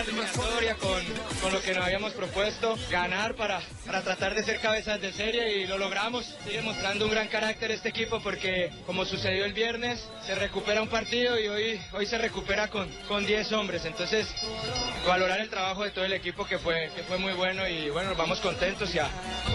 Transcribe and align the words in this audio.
Eliminatoria 0.00 0.74
con, 0.74 1.02
con 1.40 1.52
lo 1.52 1.60
que 1.60 1.74
nos 1.74 1.84
habíamos 1.84 2.12
propuesto, 2.12 2.76
ganar 2.90 3.34
para, 3.34 3.60
para 3.86 4.02
tratar 4.02 4.34
de 4.34 4.42
ser 4.42 4.60
cabezas 4.60 5.00
de 5.00 5.12
serie 5.12 5.58
y 5.58 5.66
lo 5.66 5.78
logramos. 5.78 6.34
Sigue 6.44 6.62
mostrando 6.62 7.04
un 7.06 7.12
gran 7.12 7.28
carácter 7.28 7.70
este 7.70 7.90
equipo 7.90 8.20
porque 8.22 8.70
como 8.86 9.04
sucedió 9.04 9.44
el 9.44 9.52
viernes, 9.52 10.08
se 10.26 10.34
recupera 10.34 10.82
un 10.82 10.88
partido 10.88 11.38
y 11.38 11.48
hoy, 11.48 11.80
hoy 11.92 12.06
se 12.06 12.18
recupera 12.18 12.68
con, 12.68 12.88
con 13.08 13.24
10 13.24 13.52
hombres. 13.52 13.84
Entonces, 13.84 14.26
valorar 15.06 15.40
el 15.40 15.48
trabajo 15.48 15.84
de 15.84 15.90
todo 15.90 16.04
el 16.04 16.12
equipo 16.12 16.44
que 16.44 16.58
fue, 16.58 16.90
que 16.94 17.02
fue 17.04 17.18
muy 17.18 17.32
bueno 17.34 17.68
y 17.68 17.90
bueno, 17.90 18.10
nos 18.10 18.18
vamos 18.18 18.40
contentos 18.40 18.94
y 18.94 18.98
a, 18.98 19.08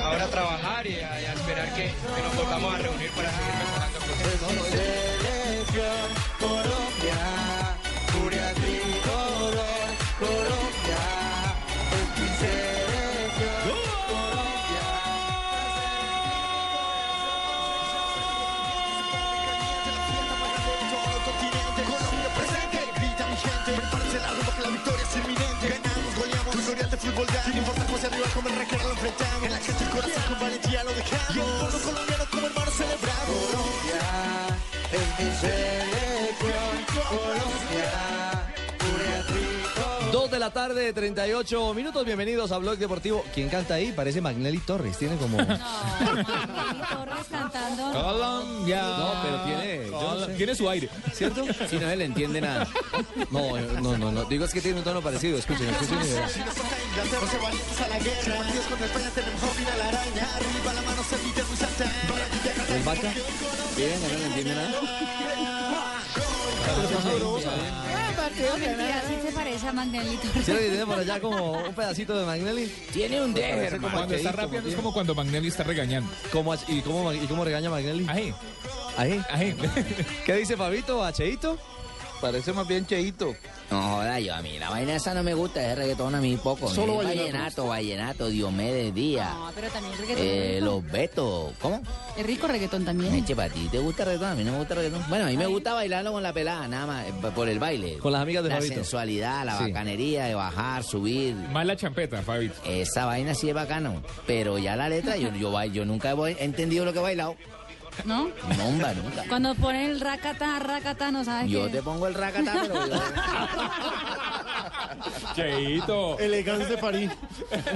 ahora 0.03 0.23
a 0.25 0.27
trabajar 0.27 0.87
y 0.87 0.95
a, 0.95 1.21
y 1.21 1.25
a 1.25 1.33
esperar 1.33 1.73
que, 1.75 1.83
que 1.83 2.21
nos 2.23 2.35
volvamos 2.35 2.73
a 2.73 2.77
reunir 2.77 3.09
para 3.11 3.29
seguir 3.31 3.53
mejorando. 3.55 3.97
Como 28.33 28.49
el 28.49 28.55
requero 28.55 28.83
lo 28.83 28.91
enfrentamos 28.91 29.43
En 29.43 29.51
la 29.51 29.59
cancha 29.59 29.83
el 29.83 29.89
corazón 29.89 30.23
con 30.27 30.39
valentía 30.39 30.83
lo 30.83 30.93
dejamos. 30.93 31.35
Y 31.35 31.39
el 31.39 32.06
la 40.47 40.53
tarde, 40.53 40.93
38 40.93 41.73
minutos. 41.73 42.05
Bienvenidos 42.05 42.53
a 42.53 42.57
Blog 42.57 42.77
Deportivo. 42.77 43.21
¿Quién 43.33 43.49
canta 43.49 43.73
ahí? 43.73 43.91
Parece 43.91 44.21
Magnelli 44.21 44.59
Torres. 44.59 44.97
Tiene 44.97 45.17
como. 45.17 45.35
No, 45.37 45.45
Magnelli 45.45 46.87
Torres 46.89 47.25
cantando. 47.29 47.91
Colombia. 47.91 48.81
No, 48.81 49.13
pero 49.23 49.43
tiene. 49.43 49.87
yo 49.89 50.15
no 50.15 50.25
sé. 50.25 50.33
Tiene 50.35 50.55
su 50.55 50.69
aire. 50.69 50.89
¿Cierto? 51.11 51.43
Si 51.67 51.75
no 51.77 51.89
se 51.89 51.95
le 51.97 52.05
entiende 52.05 52.39
nada. 52.39 52.65
No, 53.29 53.59
no, 53.81 53.97
no, 53.97 54.09
no. 54.09 54.23
Digo 54.23 54.45
es 54.45 54.53
que 54.53 54.61
tiene 54.61 54.77
un 54.77 54.85
tono 54.85 55.01
parecido. 55.01 55.37
Escuchen, 55.37 55.67
escuchen. 55.67 55.97
y 55.97 56.13
verán. 56.13 56.29
Si 56.29 56.39
nos 56.39 56.55
toca 56.55 56.77
Inglaterra 56.91 57.27
se 57.27 57.37
valientes 57.39 57.81
a 57.81 57.87
la 57.89 57.99
guerra 57.99 58.37
Partidos 58.37 58.65
contra 58.67 58.85
España 58.85 59.09
tenemos 59.15 59.43
a 59.43 59.47
final 59.47 59.81
araña 59.81 60.27
Arriba 60.35 60.73
la 60.73 60.81
mano 60.81 61.03
se 61.03 61.15
pide 61.17 61.43
muy 61.43 61.57
salta 61.57 61.91
¿El 62.73 62.83
vaca? 62.83 63.13
Bien, 63.75 64.01
no 64.01 64.17
le 64.17 64.25
entiende 64.27 64.55
nada. 64.55 65.96
No, 68.37 68.57
mentira, 68.57 69.03
sí 69.07 69.15
se 69.27 69.31
parece 69.31 69.67
a 69.67 69.73
Magnelli 69.73 70.17
Torres. 70.17 70.45
¿Sí 70.45 70.51
lo 70.51 70.57
tiene 70.59 70.85
por 70.85 70.99
allá 70.99 71.19
como 71.19 71.51
un 71.53 71.73
pedacito 71.73 72.17
de 72.19 72.25
Magnelli? 72.25 72.67
Tiene 72.93 73.21
un 73.21 73.33
deje, 73.33 73.77
como 73.77 73.91
Cuando 73.91 74.15
está 74.15 74.31
rapeando 74.31 74.69
es 74.69 74.75
como 74.75 74.87
como 74.87 74.93
cuando 74.93 75.15
Magnelli 75.15 75.47
está 75.47 75.63
regañando. 75.63 76.09
¿Cómo, 76.31 76.53
y, 76.67 76.81
cómo, 76.81 77.13
¿Y 77.13 77.25
cómo 77.27 77.43
regaña 77.43 77.69
Magnelli? 77.69 78.05
Ahí, 78.09 78.33
Ahí. 78.97 79.21
ahí. 79.29 79.55
¿Qué 80.25 80.33
dice 80.35 80.55
Fabito? 80.55 81.03
¿Acheito? 81.03 81.57
Parece 82.21 82.51
más 82.53 82.67
bien 82.67 82.85
Cheito. 82.85 83.35
No 83.69 83.81
joda, 83.81 84.19
yo 84.19 84.33
a 84.33 84.41
mí 84.41 84.57
la 84.57 84.69
vaina 84.69 84.95
esa 84.95 85.13
no 85.13 85.21
me 85.23 85.33
gusta, 85.33 85.61
ese 85.63 85.75
reggaetón 85.75 86.15
a 86.15 86.21
mí 86.21 86.37
poco. 86.37 86.69
Solo 86.69 86.95
vallenato. 86.97 87.27
vallenato, 87.27 87.67
vallenato, 87.67 88.27
Diomedes 88.29 88.93
Díaz, 88.95 89.33
No, 89.35 89.51
pero 89.53 89.67
también 89.69 89.97
reggaetón. 89.97 90.25
eh, 90.25 90.57
es 90.57 90.63
los 90.63 90.83
Betos, 90.89 91.53
¿cómo? 91.61 91.81
Es 92.17 92.25
rico 92.25 92.47
reggaetón 92.47 92.85
también. 92.85 93.13
Eche, 93.13 93.35
para 93.35 93.53
ti, 93.53 93.67
¿te 93.69 93.77
gusta 93.79 94.03
el 94.03 94.07
reggaetón? 94.09 94.31
A 94.31 94.35
mí 94.35 94.43
no 94.45 94.53
me 94.53 94.57
gusta 94.59 94.73
el 94.73 94.79
reggaetón. 94.81 95.09
Bueno, 95.09 95.25
a 95.25 95.27
mí 95.27 95.37
me 95.37 95.45
gusta 95.47 95.73
bailarlo 95.73 96.11
con 96.13 96.23
la 96.23 96.33
pelada, 96.33 96.67
nada 96.67 96.85
más, 96.87 97.07
eh, 97.07 97.13
por 97.35 97.49
el 97.49 97.59
baile. 97.59 97.97
Con 97.97 98.13
las 98.13 98.21
amigas 98.21 98.43
de 98.43 98.49
La 98.49 98.55
Fabito. 98.55 98.73
sensualidad, 98.75 99.45
la 99.45 99.57
Sí. 99.57 99.63
bacanería 99.65 100.25
de 100.25 100.33
bajar, 100.35 100.83
subir. 100.83 101.35
Más 101.35 101.65
la 101.65 101.75
champeta, 101.75 102.21
Fabito. 102.21 102.55
Esa 102.65 103.05
vaina 103.05 103.35
sí 103.35 103.49
es 103.49 103.53
bacano, 103.55 104.01
pero 104.25 104.57
ya 104.57 104.75
la 104.75 104.87
letra, 104.89 105.17
yo, 105.17 105.29
yo, 105.35 105.63
yo 105.65 105.85
nunca 105.85 106.11
he 106.13 106.43
entendido 106.43 106.85
lo 106.85 106.93
que 106.93 106.99
he 106.99 107.03
bailado. 107.03 107.35
¿No? 108.05 108.29
No, 108.57 108.65
hombre, 108.67 108.95
nunca. 108.95 109.23
Cuando 109.27 109.55
ponen 109.55 109.91
el 109.91 109.99
racata, 109.99 110.59
racata, 110.59 111.11
no 111.11 111.23
sabes 111.23 111.49
Yo 111.51 111.65
qué 111.65 111.71
te 111.73 111.81
pongo 111.81 112.07
el 112.07 112.13
racata, 112.13 112.53
pero 112.61 112.87
yo... 112.87 112.95
Cheito. 115.35 116.19
Elegance 116.19 116.65
de 116.69 116.77
París. 116.77 117.11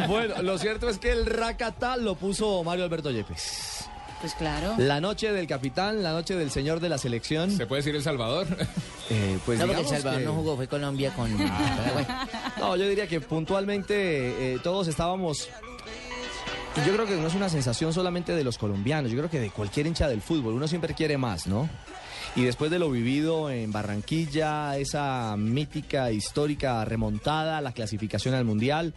Bueno, 0.07 0.41
lo 0.41 0.57
cierto 0.57 0.89
es 0.89 0.97
que 0.97 1.11
el 1.11 1.25
racatá 1.25 1.97
lo 1.97 2.15
puso 2.15 2.63
Mario 2.63 2.85
Alberto 2.85 3.11
Yepes. 3.11 3.85
Pues 4.19 4.35
claro. 4.35 4.75
La 4.77 5.01
noche 5.01 5.31
del 5.33 5.47
capitán, 5.47 6.03
la 6.03 6.11
noche 6.11 6.35
del 6.35 6.51
señor 6.51 6.79
de 6.79 6.89
la 6.89 6.99
selección. 6.99 7.49
¿Se 7.49 7.65
puede 7.65 7.79
decir 7.81 7.95
El 7.95 8.03
Salvador? 8.03 8.45
Eh, 9.09 9.39
pues 9.45 9.57
No, 9.59 9.65
porque 9.65 9.81
El 9.81 9.87
Salvador 9.87 10.19
que- 10.19 10.25
no 10.25 10.33
jugó, 10.35 10.55
fue 10.55 10.67
Colombia 10.67 11.11
con... 11.15 11.35
No, 12.59 12.75
yo 12.75 12.87
diría 12.87 13.07
que 13.07 13.19
puntualmente 13.19 14.53
eh, 14.53 14.59
todos 14.63 14.87
estábamos. 14.87 15.49
Yo 16.77 16.93
creo 16.93 17.05
que 17.05 17.17
no 17.17 17.27
es 17.27 17.35
una 17.35 17.49
sensación 17.49 17.93
solamente 17.93 18.33
de 18.33 18.43
los 18.43 18.57
colombianos, 18.57 19.11
yo 19.11 19.17
creo 19.17 19.29
que 19.29 19.39
de 19.41 19.49
cualquier 19.49 19.87
hincha 19.87 20.07
del 20.07 20.21
fútbol. 20.21 20.53
Uno 20.53 20.67
siempre 20.67 20.93
quiere 20.93 21.17
más, 21.17 21.45
¿no? 21.45 21.69
Y 22.35 22.43
después 22.43 22.71
de 22.71 22.79
lo 22.79 22.89
vivido 22.89 23.51
en 23.51 23.71
Barranquilla, 23.73 24.77
esa 24.77 25.35
mítica, 25.37 26.11
histórica 26.11 26.83
remontada, 26.85 27.59
la 27.59 27.73
clasificación 27.73 28.35
al 28.35 28.45
Mundial, 28.45 28.93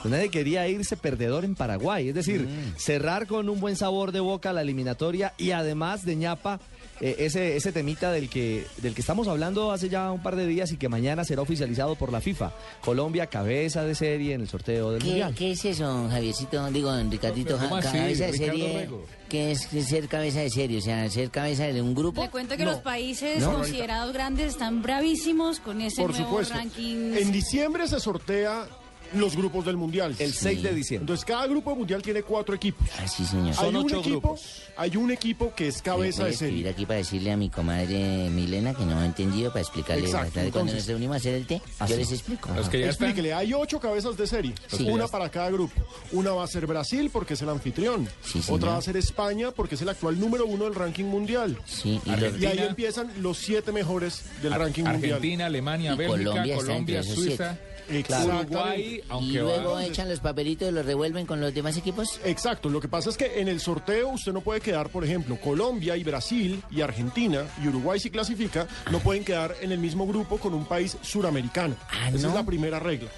pues 0.00 0.10
nadie 0.10 0.30
quería 0.30 0.66
irse 0.68 0.96
perdedor 0.96 1.44
en 1.44 1.54
Paraguay. 1.54 2.08
Es 2.08 2.14
decir, 2.14 2.48
cerrar 2.76 3.26
con 3.26 3.50
un 3.50 3.60
buen 3.60 3.76
sabor 3.76 4.10
de 4.10 4.20
boca 4.20 4.54
la 4.54 4.62
eliminatoria 4.62 5.34
y 5.36 5.50
además 5.50 6.04
de 6.04 6.16
ñapa 6.16 6.60
eh, 7.00 7.16
ese, 7.20 7.56
ese 7.56 7.72
temita 7.72 8.12
del 8.12 8.28
que, 8.28 8.66
del 8.78 8.94
que 8.94 9.00
estamos 9.00 9.26
hablando 9.28 9.72
hace 9.72 9.88
ya 9.88 10.10
un 10.12 10.22
par 10.22 10.36
de 10.36 10.46
días 10.46 10.70
y 10.72 10.76
que 10.76 10.88
mañana 10.88 11.24
será 11.24 11.42
oficializado 11.42 11.96
por 11.96 12.12
la 12.12 12.20
FIFA. 12.20 12.52
Colombia, 12.84 13.26
cabeza 13.26 13.82
de 13.84 13.94
serie 13.94 14.34
en 14.34 14.42
el 14.42 14.48
sorteo 14.48 14.92
del 14.92 15.00
¿Qué, 15.02 15.06
Mundial. 15.08 15.34
qué 15.34 15.52
es 15.52 15.64
eso, 15.64 16.08
Javiercito? 16.10 16.70
Digo, 16.70 16.92
Ricardito, 17.10 17.56
¿Cómo 17.58 17.76
ja- 17.76 17.82
cabeza 17.92 18.26
de 18.26 18.32
serie. 18.34 18.88
¿Qué 19.28 19.52
es 19.52 19.62
ser 19.88 20.08
cabeza 20.08 20.40
de 20.40 20.50
serie? 20.50 20.78
O 20.78 20.82
sea, 20.82 21.08
ser 21.08 21.30
cabeza 21.30 21.64
de 21.64 21.80
un 21.80 21.94
grupo. 21.94 22.22
Le 22.22 22.30
cuento 22.30 22.56
que 22.56 22.64
No. 22.64 22.72
los 22.72 22.80
países 22.80 23.40
No. 23.40 23.54
considerados 23.54 24.12
grandes 24.12 24.50
están 24.52 24.82
bravísimos 24.82 25.58
con 25.60 25.80
ese 25.80 26.02
Por 26.02 26.10
nuevo 26.10 26.26
supuesto. 26.26 26.54
ranking. 26.54 27.14
En 27.14 27.32
diciembre 27.32 27.88
se 27.88 27.98
sortea 27.98 28.66
los 29.14 29.36
grupos 29.36 29.64
del 29.64 29.76
mundial. 29.76 30.14
El 30.18 30.32
6 30.32 30.62
de 30.62 30.74
diciembre. 30.74 31.02
Entonces, 31.04 31.24
cada 31.24 31.46
grupo 31.46 31.70
del 31.70 31.78
mundial 31.80 32.02
tiene 32.02 32.22
cuatro 32.22 32.54
equipos. 32.54 32.86
Ah, 32.98 33.06
sí, 33.08 33.24
señor. 33.24 33.54
Son 33.54 33.64
hay 33.66 33.70
un 33.70 33.76
ocho 33.86 34.00
equipo, 34.00 34.20
grupos. 34.20 34.62
Hay 34.76 34.96
un 34.96 35.10
equipo 35.10 35.54
que 35.54 35.68
es 35.68 35.82
cabeza 35.82 36.22
Voy 36.22 36.28
a 36.28 36.32
de 36.32 36.36
serie. 36.36 36.68
aquí 36.68 36.86
para 36.86 36.98
decirle 36.98 37.32
a 37.32 37.36
mi 37.36 37.50
comadre 37.50 38.28
Milena 38.30 38.74
que 38.74 38.84
no 38.84 38.98
ha 38.98 39.04
entendido 39.06 39.50
para 39.50 39.60
explicarle 39.62 40.04
Exacto, 40.06 40.32
tarde 40.34 40.50
cuando 40.50 40.72
entonces- 40.72 40.78
nos 40.78 40.86
reunimos 40.88 41.14
a 41.14 41.16
hacer 41.18 41.34
el 41.34 41.46
té. 41.46 41.60
Ah, 41.78 41.86
Yo 41.86 41.94
sí. 41.94 42.00
les 42.00 42.12
explico. 42.12 42.48
Los 42.54 42.68
que 42.68 42.80
ya 42.80 42.88
están. 42.90 43.08
Explíquele, 43.08 43.34
hay 43.34 43.52
ocho 43.54 43.78
cabezas 43.80 44.16
de 44.16 44.26
serie, 44.26 44.54
Sí. 44.68 44.84
una 44.88 45.06
para 45.08 45.28
cada 45.30 45.50
grupo. 45.50 45.74
Una 46.12 46.32
va 46.32 46.44
a 46.44 46.46
ser 46.46 46.66
Brasil 46.66 47.10
porque 47.12 47.34
es 47.34 47.42
el 47.42 47.48
anfitrión, 47.48 48.08
Sí, 48.24 48.42
señor. 48.42 48.58
otra 48.58 48.70
va 48.72 48.76
a 48.78 48.82
ser 48.82 48.96
España 48.96 49.50
porque 49.50 49.74
es 49.74 49.82
el 49.82 49.88
actual 49.88 50.18
número 50.18 50.46
uno 50.46 50.64
del 50.64 50.74
ranking 50.74 51.04
mundial. 51.04 51.58
Sí, 51.66 52.00
y 52.04 52.10
los- 52.16 52.40
Y 52.40 52.46
ahí 52.46 52.58
empiezan 52.60 53.10
los 53.20 53.38
siete 53.38 53.72
mejores 53.72 54.22
del 54.42 54.52
ranking 54.54 54.84
mundial. 54.84 55.12
Argentina, 55.14 55.46
Alemania, 55.46 55.92
Y 55.94 55.96
Bélgica, 55.96 56.30
Colombia 56.30 56.56
Colombia, 56.56 57.02
Suiza. 57.02 57.58
Uruguay, 58.00 59.00
y 59.00 59.02
aunque 59.08 59.38
luego 59.38 59.72
va. 59.74 59.84
echan 59.84 60.08
los 60.08 60.20
papelitos 60.20 60.68
y 60.68 60.72
los 60.72 60.84
revuelven 60.84 61.26
con 61.26 61.40
los 61.40 61.54
demás 61.54 61.76
equipos. 61.76 62.20
Exacto, 62.24 62.68
lo 62.68 62.80
que 62.80 62.88
pasa 62.88 63.10
es 63.10 63.16
que 63.16 63.40
en 63.40 63.48
el 63.48 63.60
sorteo 63.60 64.10
usted 64.10 64.32
no 64.32 64.40
puede 64.40 64.60
quedar, 64.60 64.88
por 64.88 65.04
ejemplo, 65.04 65.38
Colombia 65.40 65.96
y 65.96 66.04
Brasil 66.04 66.62
y 66.70 66.80
Argentina 66.80 67.46
y 67.62 67.68
Uruguay 67.68 68.00
si 68.00 68.10
clasifica, 68.10 68.66
no 68.90 68.98
pueden 69.00 69.24
quedar 69.24 69.54
en 69.60 69.72
el 69.72 69.78
mismo 69.78 70.06
grupo 70.06 70.38
con 70.38 70.54
un 70.54 70.64
país 70.64 70.96
suramericano. 71.02 71.76
Ah, 71.90 72.08
Esa 72.08 72.22
¿no? 72.22 72.28
es 72.28 72.34
la 72.34 72.44
primera 72.44 72.78
regla. 72.78 73.10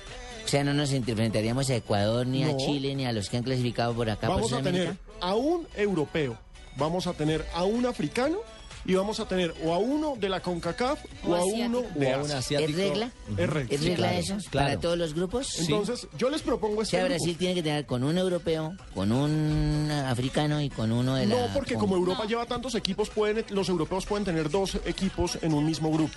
O 0.44 0.49
sea, 0.49 0.62
no 0.62 0.75
nos 0.75 0.93
enfrentaríamos 0.93 1.71
a 1.71 1.76
Ecuador, 1.76 2.26
ni 2.26 2.44
a. 2.44 2.55
Chile, 2.56 2.94
ni 2.94 3.06
a 3.06 3.12
los 3.12 3.31
que 3.31 3.38
han 3.38 3.44
clasificado 3.44 3.94
por 3.94 4.11
acá. 4.11 4.29
Vamos 4.29 4.50
por 4.50 4.61
a 4.61 4.62
tener 4.62 4.97
a 5.21 5.35
un 5.35 5.67
europeo, 5.75 6.37
vamos 6.76 7.06
a 7.06 7.15
tener 7.15 7.47
a 7.55 7.65
un 7.65 7.87
africano 7.87 8.38
y 8.87 8.95
vamos 8.95 9.19
a 9.21 9.27
tener 9.29 9.55
o 9.65 9.73
a 9.73 9.79
uno 9.79 10.15
de 10.19 10.29
la 10.29 10.41
CONCACAF 10.41 10.99
o, 11.25 11.31
O 11.31 11.35
a 11.35 11.45
uno 11.45 11.79
O 11.81 11.99
de 11.99 12.13
a 12.13 12.19
un 12.19 12.25
Asia. 12.25 12.39
asiático. 12.39 12.71
¿Es 12.71 12.77
regla? 12.89 13.11
Es 13.39 13.49
regla. 13.51 13.75
¿Es 13.75 13.81
regla 13.83 13.97
claro, 13.97 14.19
eso? 14.19 14.37
claro. 14.51 14.69
¿Para 14.69 14.81
todos 14.81 14.99
los 14.99 15.15
grupos? 15.15 15.59
Entonces, 15.61 16.07
yo 16.19 16.29
les 16.31 16.43
propongo 16.43 16.79
O 16.79 16.83
este 16.83 16.97
sea, 16.97 17.05
grupo. 17.05 17.15
Brasil 17.17 17.37
tiene 17.39 17.55
que 17.55 17.63
tener 17.63 17.87
con 17.87 18.05
un 18.05 18.19
europeo, 18.19 18.75
con 18.95 19.13
un 19.13 19.91
africano 19.91 20.61
y 20.61 20.69
con 20.71 20.93
uno 20.93 21.15
de 21.15 21.27
la... 21.27 21.35
No, 21.35 21.55
porque 21.55 21.75
con- 21.75 21.81
como 21.85 21.97
Europa 21.97 22.25
lleva 22.27 22.47
tantos 22.47 22.75
equipos, 22.75 23.11
pueden, 23.11 23.45
los 23.51 23.69
europeos 23.69 24.07
pueden 24.07 24.25
tener 24.25 24.51
dos 24.51 24.77
equipos 24.85 25.39
en 25.43 25.55
un 25.55 25.65
mismo 25.65 25.91
grupo. 25.91 26.13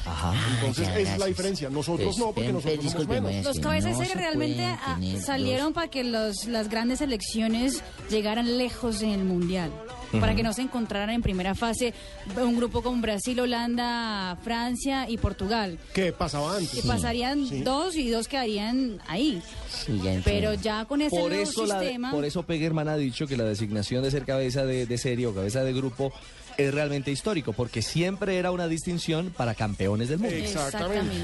Entonces, 0.55 0.87
Ah, 0.87 0.91
esa 0.99 1.03
ya, 1.03 1.13
es 1.13 1.19
la 1.19 1.25
diferencia. 1.27 1.69
Nosotros 1.69 2.05
Pues, 2.07 2.17
no, 2.17 2.31
porque 2.33 2.51
nosotros 2.51 2.79
pues, 2.81 2.91
somos 2.93 3.07
menos. 3.07 3.31
es 3.31 3.43
Los 3.45 3.59
cabezas 3.59 3.97
no 3.97 4.05
realmente 4.13 4.77
tener 4.97 5.21
salieron 5.21 5.73
para 5.73 5.87
que 5.89 6.03
los, 6.03 6.45
las 6.45 6.69
grandes 6.69 6.99
selecciones 6.99 7.81
llegaran 8.09 8.57
lejos 8.57 9.01
en 9.01 9.09
el 9.11 9.23
Mundial. 9.23 9.71
Para 10.11 10.35
que 10.35 10.43
no 10.43 10.53
se 10.53 10.61
encontraran 10.61 11.09
en 11.09 11.21
primera 11.21 11.53
fase 11.55 11.93
un 12.41 12.55
grupo 12.55 12.81
con 12.81 13.01
Brasil, 13.01 13.39
Holanda, 13.39 14.37
Francia 14.43 15.09
y 15.09 15.17
Portugal. 15.17 15.77
¿Qué 15.93 16.11
pasaba 16.13 16.55
antes? 16.57 16.71
Que 16.71 16.81
pasarían 16.87 17.45
Sí. 17.47 17.61
dos 17.61 17.95
y 17.95 18.09
dos 18.09 18.27
quedarían 18.27 18.99
ahí. 19.07 19.41
Sí, 19.69 19.99
ya 20.03 20.13
entiendo. 20.13 20.21
Pero 20.25 20.53
ya 20.53 20.85
con 20.85 21.01
ese 21.01 21.17
Por 21.19 21.29
nuevo 21.31 21.43
eso, 21.43 21.65
la- 21.65 21.79
sistema... 21.79 22.11
por 22.11 22.25
eso 22.25 22.43
Pegerman 22.43 22.87
ha 22.87 22.97
dicho 22.97 23.27
que 23.27 23.35
la 23.37 23.43
designación 23.43 24.03
de 24.03 24.11
ser 24.11 24.25
cabeza 24.25 24.65
de, 24.65 24.85
de 24.85 24.97
serie 24.97 25.27
o 25.27 25.33
cabeza 25.35 25.63
de 25.63 25.73
grupo 25.73 26.11
es 26.57 26.73
realmente 26.73 27.11
histórico, 27.11 27.53
porque 27.53 27.81
siempre 27.81 28.37
era 28.37 28.51
una 28.51 28.67
distinción 28.67 29.31
para 29.35 29.53
campeones 29.55 30.09
del 30.09 30.19
mundo. 30.19 30.35
Exactamente. 30.35 31.15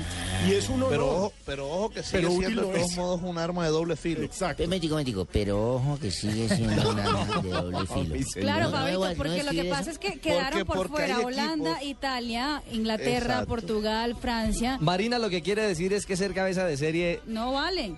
Y 0.48 0.52
es 0.54 0.70
uno 0.70 0.88
Pero 0.90 1.06
no. 1.06 1.12
ojo, 1.12 1.34
pero 1.46 1.70
ojo 1.70 1.90
que 1.90 2.04
sigue 2.04 2.20
Pero 2.22 2.32
siendo 2.32 2.62
de 2.68 2.74
todos 2.74 2.92
es. 2.92 2.98
modos 2.98 3.22
un 3.24 3.38
arma 3.38 3.64
de 3.66 3.72
doble 3.72 3.96
filo. 3.96 4.22
Exacto. 4.24 4.68
Médico, 4.68 4.96
médico, 4.96 5.26
pero 5.32 5.76
ojo 5.76 5.98
que 6.00 6.12
sigue 6.12 6.48
siendo 6.50 6.90
una 6.92 7.04
arma 7.04 7.42
de 7.42 7.50
doble 7.50 7.88
filo. 7.94 8.16
Claro, 8.42 8.70
Fabito, 8.72 9.14
porque 9.18 9.44
lo 9.44 9.52
que 9.52 9.64
pasa 9.66 9.92
es 9.92 9.98
que 9.98 10.20
quedaron 10.20 10.66
por 10.66 10.78
porque 10.78 10.92
fuera 10.92 11.20
Holanda, 11.20 11.84
Italia, 11.84 12.62
Inglaterra, 12.72 13.18
Exacto. 13.34 13.48
Portugal, 13.48 14.16
Francia. 14.20 14.78
Marina 14.82 15.18
lo 15.20 15.30
que 15.30 15.42
quiere 15.42 15.64
decir 15.64 15.94
es 15.94 16.06
que 16.06 16.16
ser 16.16 16.34
cabeza 16.34 16.66
de 16.66 16.78
serie 16.78 17.22
No 17.26 17.54
vale. 17.54 17.96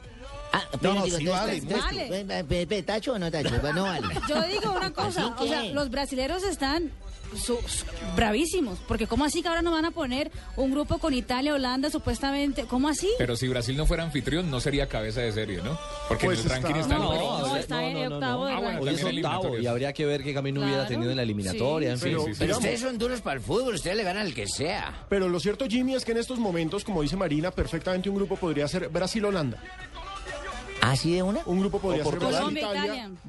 Ah, 0.54 0.64
pero 0.80 0.94
No, 0.94 1.04
digo, 1.04 1.18
sí 1.18 1.26
vale, 1.26 1.60
ven, 2.48 2.86
¿Tacho 2.86 3.14
o 3.14 3.20
no 3.20 3.30
tacho? 3.30 3.62
No 3.74 3.84
vale. 3.84 4.08
Yo 4.30 4.42
digo 4.44 4.72
una 4.72 4.94
cosa, 4.94 5.34
¿Así 5.36 5.44
o 5.44 5.48
sea, 5.48 5.64
los 5.66 5.90
brasileros 5.90 6.44
están 6.44 6.92
su- 7.33 7.57
su- 7.68 7.86
bravísimos, 8.16 8.80
porque 8.88 9.07
¿cómo 9.07 9.25
así 9.25 9.42
que 9.42 9.48
ahora 9.48 9.62
no 9.62 9.72
van 9.72 9.86
a 9.86 9.92
poner 9.92 10.31
un 10.56 10.72
grupo 10.72 10.98
con 11.00 11.13
Italia, 11.13 11.54
Holanda, 11.54 11.89
supuestamente? 11.89 12.66
¿Cómo 12.66 12.88
así? 12.89 13.10
Pero 13.18 13.36
si 13.36 13.48
Brasil 13.48 13.75
no 13.75 13.86
fuera 13.86 14.04
anfitrión, 14.04 14.50
no 14.51 14.60
sería 14.60 14.88
cabeza 14.88 15.22
de 15.22 15.31
serie, 15.31 15.57
¿no? 15.63 15.77
Porque 16.07 16.25
Pues 16.27 16.39
en 16.39 16.45
el 16.45 16.51
está- 16.51 16.68
ranking 16.68 16.80
está 16.81 16.98
No, 16.98 17.56
está 17.57 17.83
en 17.83 18.13
octavo 18.13 18.45
de 18.45 18.51
Ah, 18.54 18.56
bueno, 18.56 18.69
ranking. 18.72 18.88
Hoy 18.88 18.94
es 18.95 19.01
también 19.01 19.25
octavo 19.25 19.42
eliminatorias. 19.44 19.63
y 19.63 19.68
habría 19.68 19.94
que 19.94 20.06
ver 20.06 20.24
qué 20.24 20.33
camino 20.33 20.62
hubiera 20.62 20.88
tenido 20.88 21.12
en 21.12 21.18
la 21.18 21.24
eliminatoria, 21.24 21.92
en 21.92 22.00
fin. 22.00 22.12
Pero, 22.12 22.24
Pero 22.24 22.36
digamos, 22.38 22.57
ustedes 22.60 22.80
son 22.81 22.98
duros 22.98 23.22
para 23.22 23.38
el 23.38 23.42
fútbol, 23.42 23.75
ustedes 23.75 23.98
le 23.98 24.04
ganan 24.04 24.25
al 24.25 24.33
que 24.33 24.48
sea. 24.48 25.06
pero 25.10 25.27
lo 25.30 25.39
cierto, 25.39 25.66
Jimmy, 25.68 25.95
es 25.95 26.06
que 26.06 26.12
en 26.13 26.19
estos 26.19 26.39
momentos, 26.39 26.83
como 26.83 27.01
dice 27.01 27.16
Marina, 27.18 27.51
perfectamente 27.51 28.10
un 28.10 28.16
grupo 28.16 28.36
podría 28.38 28.68
ser 28.68 28.89
Brasil-Holanda. 28.89 29.62
¿Así 30.81 31.13
de 31.13 31.24
una? 31.24 31.39
Un 31.45 31.60
grupo 31.62 31.80
podría 31.80 32.04
ser 32.04 32.12
Portugal. 32.12 32.36
Colombia, 32.36 32.68
Brasil-Italia, 32.68 32.95
Italia. 33.07 33.19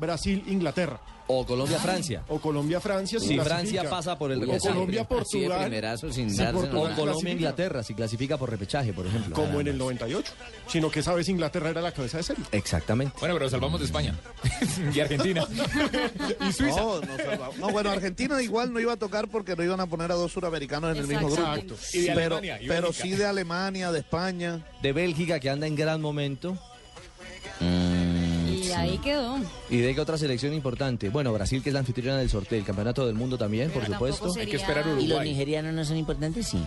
O 1.29 1.45
Colombia-Francia. 1.45 2.23
O 2.29 2.39
Colombia-Francia. 2.39 3.19
Si 3.19 3.39
Francia 3.39 3.89
pasa 3.91 4.17
por 4.17 4.31
el 4.31 4.39
O 4.39 4.41
repechaje. 4.43 4.69
Colombia-Portugal. 4.75 5.61
primerazo 5.63 6.13
sin 6.13 6.31
si 6.31 6.37
darse. 6.37 6.57
O 6.57 6.61
Portugal 6.61 6.83
clasifica, 6.83 7.01
Colombia-Inglaterra, 7.01 7.83
si 7.83 7.95
clasifica 7.95 8.37
por 8.39 8.51
repechaje, 8.51 8.93
por 8.93 9.07
ejemplo. 9.07 9.35
Como 9.35 9.61
en 9.61 9.67
el 9.69 9.77
98. 9.79 10.33
Sino 10.69 10.91
que 10.91 11.01
esa 11.01 11.15
vez 11.15 11.29
Inglaterra 11.29 11.71
era 11.71 11.81
la 11.81 11.91
cabeza 11.93 12.19
de 12.19 12.23
serie. 12.23 12.45
Exactamente. 12.53 13.15
Bueno, 13.19 13.35
pero 13.35 13.51
salvamos 13.51 13.81
de 13.81 13.87
España. 13.87 14.15
y 14.95 15.01
Argentina. 15.01 15.45
y 16.49 16.53
Suiza. 16.53 16.77
No, 16.81 17.01
no, 17.01 17.17
salvamos. 17.17 17.57
No, 17.59 17.69
bueno, 17.71 17.91
Argentina 17.91 18.41
igual 18.41 18.73
no 18.73 18.79
iba 18.79 18.93
a 18.93 18.97
tocar 18.97 19.27
porque 19.29 19.57
no 19.57 19.65
iban 19.65 19.81
a 19.81 19.87
poner 19.87 20.13
a 20.13 20.15
dos 20.15 20.31
suramericanos 20.33 20.93
en 20.97 21.03
el 21.03 21.09
mismo 21.09 21.29
grupo. 21.29 21.75
Y 21.93 22.01
de 22.03 22.07
Pero, 22.15 22.37
Alemania, 22.37 22.63
y 22.63 22.69
pero 22.69 22.83
Bélgica. 22.89 23.03
sí 23.05 23.11
de 23.17 23.27
Alemania, 23.27 23.91
de 23.91 23.99
España. 23.99 24.65
De 24.81 24.93
Bélgica, 24.93 25.41
que 25.41 25.51
anda 25.51 25.67
en 25.67 25.75
gran 25.75 26.01
momento. 26.01 26.57
Y 27.61 27.96
ahí 28.77 28.99
quedó. 28.99 29.39
¿Y 29.71 29.79
de 29.79 29.95
qué 29.95 30.01
otra 30.01 30.19
selección 30.19 30.53
importante? 30.55 31.09
Bueno, 31.11 31.33
Brasil, 31.33 31.63
que 31.63 31.71
es 31.71 31.75
la 31.75 31.81
anfitriona 31.81 32.19
del 32.19 32.31
sorteo, 32.31 32.59
el 32.59 32.65
campeonato 32.65 33.07
del 33.07 33.15
mundo 33.15 33.37
también, 33.39 33.71
por 33.71 33.85
supuesto. 33.87 34.33
Hay 34.39 34.47
que 34.47 34.57
esperar 34.57 34.85
¿Y 34.87 34.91
los 34.91 35.05
Uruguay. 35.05 35.29
nigerianos 35.31 35.75
no 35.75 35.85
son 35.85 35.97
importantes? 35.97 36.49
Sí. 36.49 36.59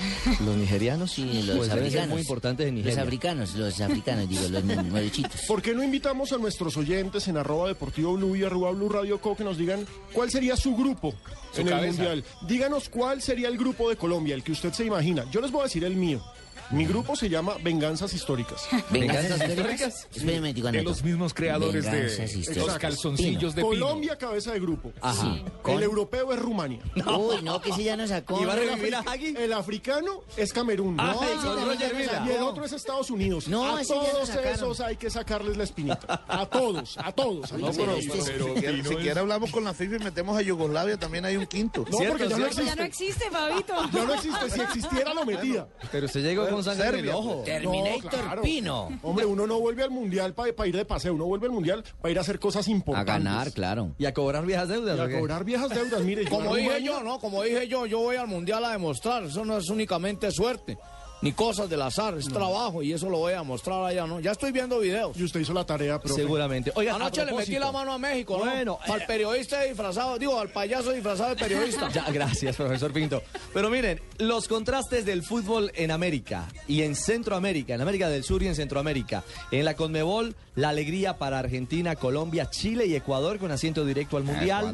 Los 0.46 0.56
nigerianos, 0.56 1.10
Sí, 1.12 1.42
los 1.46 1.58
pues 1.58 1.68
africanos. 1.70 2.08
muy 2.08 2.20
importantes 2.22 2.66
en 2.68 2.82
Los 2.82 2.96
africanos, 2.96 3.54
los 3.54 3.78
africanos, 3.82 4.28
digo, 4.30 4.48
los 4.48 4.64
morechitos. 4.90 5.42
¿Por 5.46 5.60
qué 5.60 5.74
no 5.74 5.82
invitamos 5.84 6.32
a 6.32 6.38
nuestros 6.38 6.74
oyentes 6.78 7.28
en 7.28 7.36
arroba 7.36 7.68
deportivo 7.68 8.14
blue 8.14 8.34
y 8.34 8.42
arroba 8.42 8.70
blue 8.70 8.88
radio 8.88 9.20
co 9.20 9.36
que 9.36 9.44
nos 9.44 9.58
digan 9.58 9.84
cuál 10.14 10.30
sería 10.30 10.56
su 10.56 10.74
grupo 10.74 11.12
Su 11.52 11.60
en 11.60 11.68
el 11.68 11.86
mundial? 11.88 12.24
Díganos 12.48 12.88
cuál 12.88 13.20
sería 13.20 13.48
el 13.48 13.58
grupo 13.58 13.90
de 13.90 13.96
Colombia, 13.96 14.34
el 14.34 14.42
que 14.42 14.52
usted 14.52 14.72
se 14.72 14.86
imagina. 14.86 15.26
Yo 15.30 15.42
les 15.42 15.50
voy 15.50 15.60
a 15.60 15.64
decir 15.64 15.84
el 15.84 15.96
mío. 15.96 16.22
Mi 16.70 16.86
grupo 16.86 17.16
se 17.16 17.28
llama 17.28 17.56
Venganzas 17.62 18.14
Históricas. 18.14 18.62
¿Venganzas 18.90 19.40
¿Venganzas 19.40 19.48
históricas? 19.48 20.72
De 20.72 20.82
los 20.82 21.02
mismos 21.02 21.34
creadores 21.34 21.84
de 21.90 22.54
los 22.60 22.78
calzoncillos 22.78 23.56
de 23.56 23.62
pino. 23.62 23.68
Colombia, 23.86 24.16
cabeza 24.16 24.52
de 24.52 24.60
grupo. 24.60 24.92
Ajá. 25.00 25.38
El 25.66 25.82
europeo 25.82 26.32
es 26.32 26.38
Rumania. 26.38 26.80
Uy, 27.18 27.42
no, 27.42 27.60
que 27.60 27.70
ese 27.70 27.82
ya 27.82 27.96
nos 27.96 28.10
sacó. 28.10 28.40
¿Y 28.40 28.44
va 28.44 28.52
a 28.52 28.56
No, 28.56 28.62
revivir 28.62 28.94
a 28.94 29.00
Hagi? 29.00 29.34
El 29.36 29.52
africano 29.52 30.22
es 30.36 30.52
Camerún. 30.52 30.96
Ah, 31.00 31.14
No, 31.14 31.42
sacó. 31.42 32.26
Y 32.26 32.30
el 32.30 32.42
otro 32.42 32.64
es 32.64 32.72
Estados 32.72 33.10
Unidos. 33.10 33.48
No, 33.48 33.76
a 33.76 33.82
todos 33.82 34.28
esos 34.30 34.80
hay 34.80 34.96
que 34.96 35.10
sacarles 35.10 35.56
la 35.56 35.64
espinita. 35.64 36.24
A 36.28 36.46
todos, 36.46 36.96
a 36.98 37.12
todos. 37.12 37.50
No, 37.60 37.70
pero, 37.72 38.00
si, 38.00 38.08
si 38.10 38.96
quiere 38.96 39.20
hablamos 39.20 39.50
con 39.50 39.64
la 39.64 39.74
FIFA 39.74 39.96
y 39.96 39.98
metemos 39.98 40.36
a 40.36 40.40
Yugoslavia, 40.40 40.96
también 40.96 41.24
hay 41.26 41.36
un 41.36 41.46
quinto. 41.46 41.84
No, 41.90 41.98
porque 42.08 42.28
ya 42.28 42.38
no 42.38 42.48
cierto. 42.50 42.62
Ya 42.62 42.74
no 42.76 42.84
existe. 42.84 43.24
existe, 43.24 43.30
Fabito. 43.30 43.74
Ya 43.92 44.04
no 44.04 44.14
existe. 44.14 44.50
Si 44.50 44.60
existiera, 44.60 45.12
lo 45.14 45.26
metía. 45.26 45.66
Pero 45.92 46.06
usted 46.06 46.22
llegó 46.22 46.48
con 46.48 46.59
sangre 46.62 46.82
en 46.84 46.88
el 46.90 46.94
Serbia, 46.96 47.16
ojo. 47.16 47.42
Terminator 47.44 48.02
No, 48.04 48.10
claro. 48.10 48.42
Pino. 48.42 48.88
Hombre, 49.02 49.26
uno 49.26 49.46
no 49.46 49.60
vuelve 49.60 49.82
al 49.82 49.90
mundial 49.90 50.34
para 50.34 50.68
ir 50.68 50.76
de 50.76 50.84
paseo, 50.84 51.14
uno 51.14 51.26
vuelve 51.26 51.46
al 51.46 51.52
mundial 51.52 51.84
para 52.00 52.12
ir 52.12 52.18
a 52.18 52.20
hacer 52.22 52.38
cosas 52.38 52.66
A 52.66 52.70
importantes. 52.70 53.14
ganar, 53.14 53.52
claro. 53.52 53.94
Y 53.98 54.06
a 54.06 54.14
cobrar 54.14 54.44
viejas 54.46 54.68
deudas. 54.68 54.96
Y 54.98 55.00
a 55.14 55.18
cobrar 55.18 55.44
viejas 55.44 55.70
deudas. 55.70 56.00
Mire, 56.02 56.24
Como 56.28 56.54
a 56.54 56.56
dije 56.56 56.82
yo, 56.82 57.02
¿no? 57.02 57.18
Como 57.20 57.42
dije 57.42 57.68
yo, 57.68 57.86
yo 57.86 57.98
voy 58.00 58.16
al 58.16 58.26
mundial 58.28 58.64
a 58.64 58.70
demostrar. 58.72 59.24
Eso 59.24 59.44
no 59.44 59.58
es 59.58 59.68
únicamente 59.68 60.30
suerte, 60.30 60.78
ni 61.22 61.32
cosas 61.32 61.68
del 61.68 61.82
azar, 61.82 62.16
es 62.16 62.28
trabajo 62.28 62.82
y 62.82 62.92
eso 62.92 63.08
lo 63.08 63.18
voy 63.18 63.34
a 63.34 63.42
mostrar 63.42 63.84
allá, 63.84 64.06
¿no? 64.06 64.20
Ya 64.20 64.32
estoy 64.32 64.52
viendo 64.52 64.78
videos. 64.78 65.16
Y 65.18 65.24
usted 65.24 65.40
hizo 65.40 65.52
la 65.52 65.64
tarea, 65.64 66.00
profe. 66.00 66.22
Seguramente. 66.22 66.72
Oiga, 66.74 66.94
Anoche 66.94 67.24
le 67.24 67.32
metí 67.32 67.58
la 67.58 67.72
mano 67.72 67.92
a 67.92 67.98
México, 67.98 68.38
¿no? 68.38 68.50
Bueno, 68.50 68.78
al 68.86 69.02
eh, 69.02 69.04
periodista 69.06 69.62
disfrazado, 69.62 70.18
digo, 70.18 70.38
al 70.40 70.50
payaso 70.50 70.92
disfrazado 70.92 71.30
de 71.30 71.36
periodista. 71.36 71.88
Ya, 72.00 72.08
gracias, 72.10 72.56
profesor 72.56 72.92
Pinto. 72.92 73.22
Pero 73.52 73.68
miren, 73.68 74.00
los 74.18 74.46
contrastes 74.46 75.04
del 75.04 75.22
fútbol 75.22 75.72
en 75.74 75.90
América 75.90 76.46
y 76.68 76.82
en 76.82 76.94
Centroamérica, 76.94 77.74
en 77.74 77.80
América 77.80 78.08
del 78.08 78.22
Sur 78.22 78.42
y 78.42 78.46
en 78.46 78.54
Centroamérica. 78.54 79.24
En 79.50 79.64
la 79.64 79.74
Conmebol, 79.74 80.36
la 80.54 80.68
alegría 80.68 81.18
para 81.18 81.38
Argentina, 81.38 81.96
Colombia, 81.96 82.48
Chile 82.48 82.86
y 82.86 82.94
Ecuador 82.94 83.38
con 83.38 83.50
asiento 83.50 83.84
directo 83.84 84.16
al 84.16 84.24
Mundial. 84.24 84.72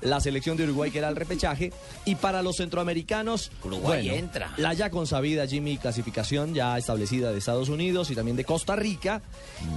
La 0.00 0.20
selección 0.20 0.56
de 0.56 0.64
Uruguay 0.64 0.90
que 0.90 0.98
era 0.98 1.08
el 1.08 1.16
repechaje. 1.16 1.72
Y 2.04 2.16
para 2.16 2.42
los 2.42 2.56
centroamericanos, 2.56 3.50
Uruguay 3.64 4.08
bueno, 4.08 4.18
entra. 4.18 4.52
la 4.56 4.74
ya 4.74 4.90
consabida 4.90 5.46
Jimmy 5.46 5.78
clasificación 5.78 6.54
ya 6.54 6.78
establecida 6.78 7.32
de 7.32 7.38
Estados 7.38 7.68
Unidos 7.68 8.10
y 8.10 8.14
también 8.14 8.36
de 8.36 8.44
Costa 8.44 8.76
Rica. 8.76 9.22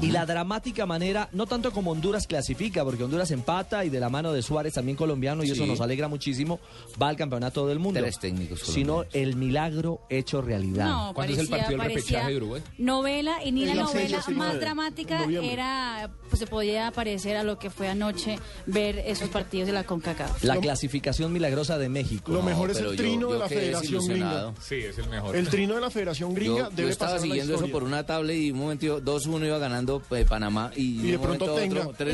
Y 0.02 0.12
la 0.12 0.26
dramática 0.26 0.86
manera, 0.86 1.30
no 1.34 1.46
tanto 1.46 1.72
como 1.72 1.92
Honduras 1.92 2.28
clasifica, 2.28 2.84
porque 2.84 3.04
Honduras 3.04 3.32
empata 3.32 3.86
y 3.86 3.90
de 3.90 4.00
la 4.00 4.10
mano 4.10 4.34
de 4.34 4.42
Suárez 4.42 4.74
también 4.74 4.98
colombiano 4.98 5.44
y 5.44 5.52
eso 5.52 5.66
nos 5.66 5.82
alegra 5.82 6.08
muchísimo, 6.08 6.60
va 7.02 7.10
al 7.10 7.18
campeonato 7.18 7.68
del 7.68 7.80
mundo. 7.80 8.00
Tres 8.00 8.20
técnicos 8.20 8.62
Sino 8.62 9.04
el 9.14 9.36
milagro 9.36 10.02
hecho 10.10 10.42
realidad. 10.42 10.88
No, 10.88 11.14
parecía, 11.14 11.68
parecía 11.78 12.28
Novela 12.78 13.44
y 13.44 13.52
ni 13.52 13.66
la 13.66 13.72
En 13.72 13.78
la 13.78 13.84
novela 13.84 14.08
serie, 14.08 14.22
sí, 14.26 14.34
más 14.34 14.54
en 14.54 14.60
dramática 14.60 15.20
noviembre. 15.20 15.54
era, 15.54 16.10
pues 16.30 16.40
se 16.40 16.48
podía 16.48 16.92
parecer 16.92 17.38
a 17.38 17.44
lo 17.44 17.60
que 17.60 17.70
fue 17.70 17.88
anoche 17.88 18.40
ver 18.66 19.00
esos 19.00 19.30
partidos 19.30 19.68
de 19.68 19.74
la 19.74 19.84
CONCACAF. 19.84 20.13
La 20.42 20.58
clasificación 20.58 21.32
milagrosa 21.34 21.78
de 21.78 21.90
México. 21.90 22.32
Lo 22.32 22.42
mejor 22.42 22.72
es 22.72 22.78
el 22.78 22.96
trino 22.96 23.22
yo 23.30 23.34
de 23.34 23.40
la 23.40 23.50
Federación 23.50 24.08
Gringa. 24.08 24.54
Sí, 24.62 24.76
es 24.76 24.98
el 24.98 25.10
mejor. 25.10 25.36
El 25.36 25.48
trino 25.48 25.76
de 25.76 25.82
la 25.82 25.90
Federación 25.90 26.34
Gringa 26.34 26.58
Yo, 26.58 26.70
yo 26.70 26.76
debe 26.76 26.90
estaba 26.92 27.12
pasar 27.14 27.26
a 27.26 27.28
la 27.28 27.34
siguiendo 27.34 27.56
eso 27.56 27.68
por 27.72 27.84
una 27.84 28.06
tablet 28.06 28.38
y 28.38 28.52
un 28.52 28.60
momento 28.60 29.02
2-1 29.02 29.46
iba 29.48 29.58
ganando 29.58 30.02
eh, 30.12 30.26
Panamá 30.28 30.72
y, 30.76 31.12
de 31.12 31.20
pronto 31.20 31.58
Es 31.60 31.70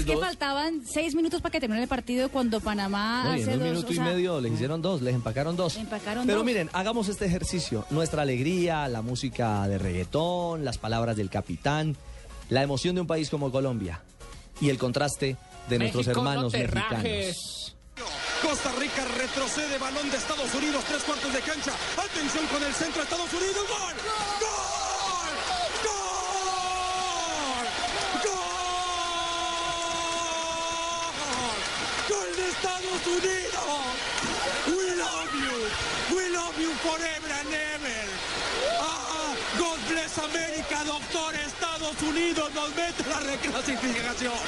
que 0.06 0.14
3-2. 0.16 0.20
faltaban 0.20 0.82
seis 0.86 1.16
minutos 1.16 1.42
para 1.42 1.52
que 1.52 1.60
terminara 1.60 1.84
el 1.84 1.90
partido 1.90 2.30
cuando 2.30 2.60
Panamá 2.60 3.34
hace 3.34 3.54
un 3.54 3.60
dos, 3.60 3.68
minuto 3.70 3.88
o 3.90 3.94
y 3.94 4.00
medio 4.00 4.42
les 4.42 4.54
hicieron 4.54 4.82
dos, 4.82 5.02
les 5.02 5.16
empacaron 5.16 5.56
dos. 5.56 5.78
empacaron 5.78 6.26
Pero 6.26 6.38
dos. 6.40 6.46
miren, 6.46 6.70
hagamos 6.74 7.08
este 7.10 7.26
ejercicio. 7.26 7.86
Nuestra 7.90 8.22
alegría, 8.22 8.88
la 8.88 9.02
música 9.02 9.68
de 9.68 9.78
reggaetón, 9.78 10.64
las 10.66 10.78
palabras 10.78 11.16
del 11.16 11.30
capitán, 11.30 11.96
la 12.50 12.64
emoción 12.64 12.96
de 12.96 13.02
un 13.02 13.08
país 13.08 13.30
como 13.30 13.52
Colombia 13.52 14.02
y 14.62 14.70
el 14.70 14.78
contraste 14.78 15.38
de 15.70 15.80
nuestros 15.80 16.08
México, 16.08 16.20
hermanos 16.22 16.54
mexicanos. 16.54 16.92
rajes. 16.92 17.59
Costa 18.42 18.72
Rica 18.80 19.04
retrocede, 19.18 19.78
balón 19.78 20.10
de 20.10 20.18
Estados 20.18 20.54
Unidos, 20.54 20.84
tres 20.88 21.04
cuartos 21.04 21.34
de 21.34 21.42
cancha. 21.42 21.74
Atención 21.98 22.48
con 22.48 22.64
el 22.64 22.74
centro, 22.74 23.04
Estados 23.04 23.32
Unidos, 23.34 23.68
gol. 23.68 23.96
¡Gol! 24.40 25.32
¡Gol! 25.84 26.06
¡Gol! 28.24 28.40
¡Gol 32.10 32.36
de 32.38 32.50
Estados 32.50 33.08
Unidos! 33.08 33.50
We 34.68 34.96
love 34.96 35.34
you. 35.34 35.70
We 36.16 36.30
love 36.30 36.58
you 36.58 36.72
forever 36.80 37.32
and 37.42 37.54
ever. 37.54 38.08
Ah, 38.80 39.34
God 39.58 39.80
bless 39.90 40.18
America, 40.18 40.84
doctor. 40.86 41.36
Estados 41.36 42.02
Unidos 42.02 42.52
nos 42.54 42.70
mete 42.76 43.04
la 43.10 43.20
reclasificación. 43.20 44.40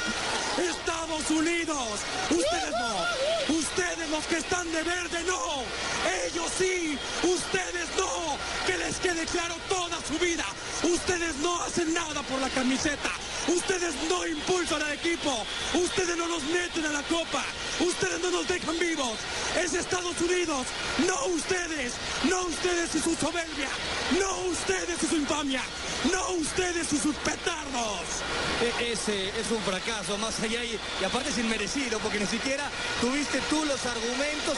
Unidos. 1.30 2.00
Ustedes 2.30 2.70
no. 2.72 3.54
Ustedes 3.58 3.81
los 4.12 4.24
que 4.26 4.36
están 4.38 4.70
de 4.70 4.82
verde 4.82 5.24
no. 5.26 5.40
Ellos 6.26 6.50
sí. 6.58 6.98
Ustedes 7.22 7.88
no. 7.96 8.36
Que 8.66 8.76
les 8.78 8.96
quede 8.98 9.24
claro 9.26 9.56
toda 9.68 9.96
su 10.06 10.18
vida. 10.18 10.44
Ustedes 10.82 11.36
no 11.36 11.60
hacen 11.62 11.92
nada 11.94 12.22
por 12.22 12.40
la 12.40 12.48
camiseta. 12.50 13.10
Ustedes 13.48 13.94
no 14.08 14.26
impulsan 14.26 14.82
al 14.82 14.92
equipo. 14.92 15.44
Ustedes 15.74 16.16
no 16.16 16.28
nos 16.28 16.42
meten 16.44 16.84
a 16.86 16.90
la 16.92 17.02
copa. 17.04 17.42
Ustedes 17.80 18.20
no 18.20 18.30
nos 18.30 18.46
dejan 18.46 18.78
vivos. 18.78 19.18
Es 19.56 19.74
Estados 19.74 20.20
Unidos. 20.20 20.66
No 21.06 21.24
ustedes. 21.26 21.94
No 22.28 22.42
ustedes 22.42 22.94
y 22.94 23.00
su 23.00 23.14
soberbia. 23.16 23.68
No 24.20 24.38
ustedes 24.50 25.02
y 25.02 25.06
su 25.06 25.16
infamia. 25.16 25.62
No 26.12 26.30
ustedes 26.32 26.92
y 26.92 26.98
sus 26.98 27.14
petardos. 27.16 28.00
E- 28.60 28.92
Ese 28.92 29.28
es 29.40 29.50
un 29.50 29.62
fracaso, 29.62 30.18
más 30.18 30.38
allá 30.40 30.62
y, 30.64 30.78
y 31.00 31.04
aparte 31.04 31.30
es 31.30 31.38
inmerecido, 31.38 31.98
porque 32.00 32.20
ni 32.20 32.26
siquiera 32.26 32.70
tuviste 33.00 33.40
tú 33.50 33.64
los 33.64 33.84
argumentos 33.86 34.01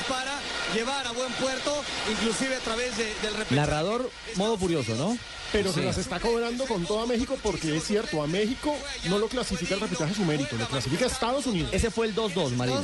para 0.08 0.38
llevar 0.74 1.06
a 1.06 1.12
buen 1.12 1.32
puerto, 1.34 1.82
inclusive 2.10 2.56
a 2.56 2.60
través 2.60 2.96
de- 2.96 3.14
del 3.22 3.34
repechaje. 3.34 3.54
Narrador, 3.54 4.10
modo 4.36 4.58
furioso, 4.58 4.94
¿no? 4.96 5.16
Pero 5.52 5.72
se 5.72 5.82
las 5.82 5.98
está 5.98 6.18
cobrando 6.18 6.66
con 6.66 6.84
toda 6.84 7.06
México 7.06 7.38
porque 7.42 7.76
es 7.76 7.84
cierto, 7.86 8.22
a 8.22 8.26
México 8.26 8.76
no 9.04 9.18
lo 9.18 9.28
clasifica 9.28 9.74
el 9.74 9.80
repechaje 9.80 10.14
su 10.14 10.24
mérito, 10.24 10.56
lo 10.56 10.66
clasifica 10.66 11.06
Estados 11.06 11.46
Unidos. 11.46 11.70
Ese 11.72 11.90
fue 11.90 12.06
el 12.06 12.14
2-2, 12.14 12.50
Marina. 12.56 12.80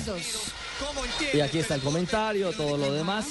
Y 1.33 1.41
aquí 1.41 1.59
está 1.59 1.75
el 1.75 1.81
comentario, 1.81 2.53
todo 2.53 2.77
lo 2.77 2.93
demás. 2.93 3.27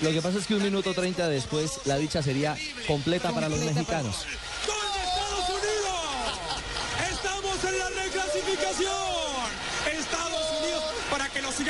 Lo 0.00 0.10
que 0.10 0.22
pasa 0.22 0.38
es 0.38 0.46
que 0.46 0.54
un 0.54 0.62
minuto 0.62 0.94
30 0.94 1.28
después 1.28 1.80
la 1.84 1.96
dicha 1.96 2.22
sería 2.22 2.56
completa 2.86 3.32
para 3.32 3.48
los 3.48 3.58
mexicanos. 3.60 4.24
Estados 4.24 5.48
Unidos. 5.50 6.38
Estamos 7.10 7.64
en 7.64 7.78
la 7.78 7.88
reclasificación. 7.90 9.25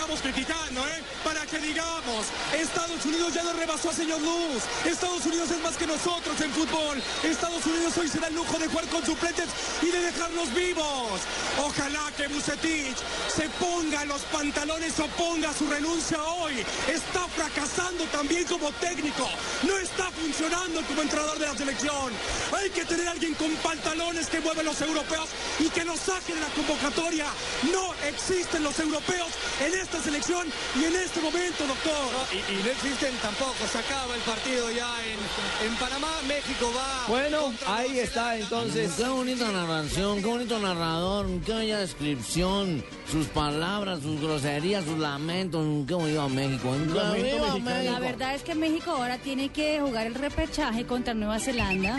Sigamos 0.07 0.23
criticando, 0.23 0.87
¿eh? 0.87 1.16
Que 1.51 1.59
digamos, 1.61 2.27
Estados 2.59 3.05
Unidos 3.05 3.33
ya 3.33 3.45
nos 3.45 3.55
rebasó 3.55 3.91
a 3.91 3.93
señor 3.93 4.21
Luz. 4.21 4.65
Estados 4.85 5.25
Unidos 5.27 5.49
es 5.53 5.61
más 5.61 5.77
que 5.77 5.87
nosotros 5.87 6.41
en 6.41 6.51
fútbol. 6.51 7.01
Estados 7.23 7.65
Unidos 7.65 7.97
hoy 7.99 8.09
se 8.09 8.19
da 8.19 8.27
el 8.27 8.35
lujo 8.35 8.59
de 8.59 8.67
jugar 8.67 8.87
con 8.87 9.07
suplentes 9.07 9.47
y 9.81 9.87
de 9.87 10.01
dejarnos 10.01 10.53
vivos. 10.53 11.21
Ojalá 11.65 12.11
que 12.17 12.27
Bucetich 12.27 12.97
se 13.29 13.49
ponga 13.61 14.05
los 14.07 14.23
pantalones 14.23 14.99
o 14.99 15.07
ponga 15.09 15.53
su 15.55 15.69
renuncia 15.69 16.21
hoy. 16.21 16.65
Está 16.89 17.29
fracasando 17.29 18.05
también 18.07 18.45
como 18.45 18.73
técnico. 18.73 19.29
No 19.63 19.79
está 19.79 20.11
funcionando 20.11 20.83
como 20.83 21.03
entrenador 21.03 21.39
de 21.39 21.47
la 21.47 21.57
selección. 21.57 22.13
Hay 22.59 22.71
que 22.71 22.85
tener 22.85 23.07
alguien 23.07 23.35
con 23.35 23.55
pantalones 23.57 24.27
que 24.27 24.41
mueve 24.41 24.63
a 24.63 24.65
los 24.65 24.81
europeos 24.81 25.29
y 25.61 25.69
que 25.69 25.85
los 25.85 26.01
saque 26.01 26.35
de 26.35 26.41
la 26.41 26.49
convocatoria. 26.49 27.27
No 27.71 27.95
existen 28.05 28.65
los 28.65 28.77
europeos 28.81 29.29
en 29.65 29.75
esta 29.81 30.03
selección 30.03 30.49
y 30.75 30.85
en 30.85 30.97
este 30.97 31.21
momento, 31.21 31.36
doctor. 31.41 32.27
Y, 32.33 32.37
y 32.53 32.63
no 32.63 32.71
existen 32.71 33.15
tampoco, 33.23 33.55
se 33.71 33.79
acaba 33.79 34.15
el 34.15 34.21
partido 34.23 34.71
ya 34.71 34.89
en, 35.05 35.67
en 35.67 35.77
Panamá, 35.77 36.09
México 36.27 36.73
va... 36.77 37.07
Bueno, 37.09 37.53
ahí 37.67 37.99
está 37.99 38.39
entonces. 38.39 38.95
Qué 38.97 39.09
bonita 39.09 39.51
narración, 39.53 40.21
qué 40.21 40.27
bonito 40.27 40.59
narrador, 40.59 41.27
qué 41.45 41.55
bella 41.55 41.79
descripción, 41.79 42.83
sus 43.11 43.27
palabras, 43.29 44.01
sus 44.03 44.21
groserías, 44.21 44.85
sus 44.85 44.99
lamentos, 44.99 45.67
qué 45.87 45.95
bonito 45.95 46.29
México. 46.29 46.75
qué 47.15 47.23
viva 47.23 47.83
La 47.83 47.99
verdad 48.01 48.35
es 48.35 48.43
que 48.43 48.55
México 48.55 48.91
ahora 48.91 49.19
tiene 49.19 49.51
que 49.51 49.81
jugar 49.81 50.07
el 50.07 50.15
repechaje 50.15 50.87
contra 50.87 51.15
Nueva 51.15 51.39
Zelanda 51.39 51.97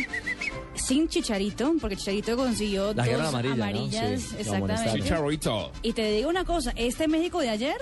sin 0.76 1.08
Chicharito, 1.08 1.74
porque 1.82 1.96
Chicharito 1.96 2.38
consiguió 2.38 2.94
La 2.94 3.06
dos 3.06 3.34
amarillas, 3.34 4.22
Sí, 4.22 4.36
exactamente. 4.40 5.02
Chicharito. 5.02 5.72
Y 5.82 5.94
te 5.94 6.12
digo 6.12 6.30
una 6.30 6.46
cosa, 6.46 6.72
este 6.76 7.08
México 7.08 7.40
de 7.40 7.50
ayer 7.50 7.78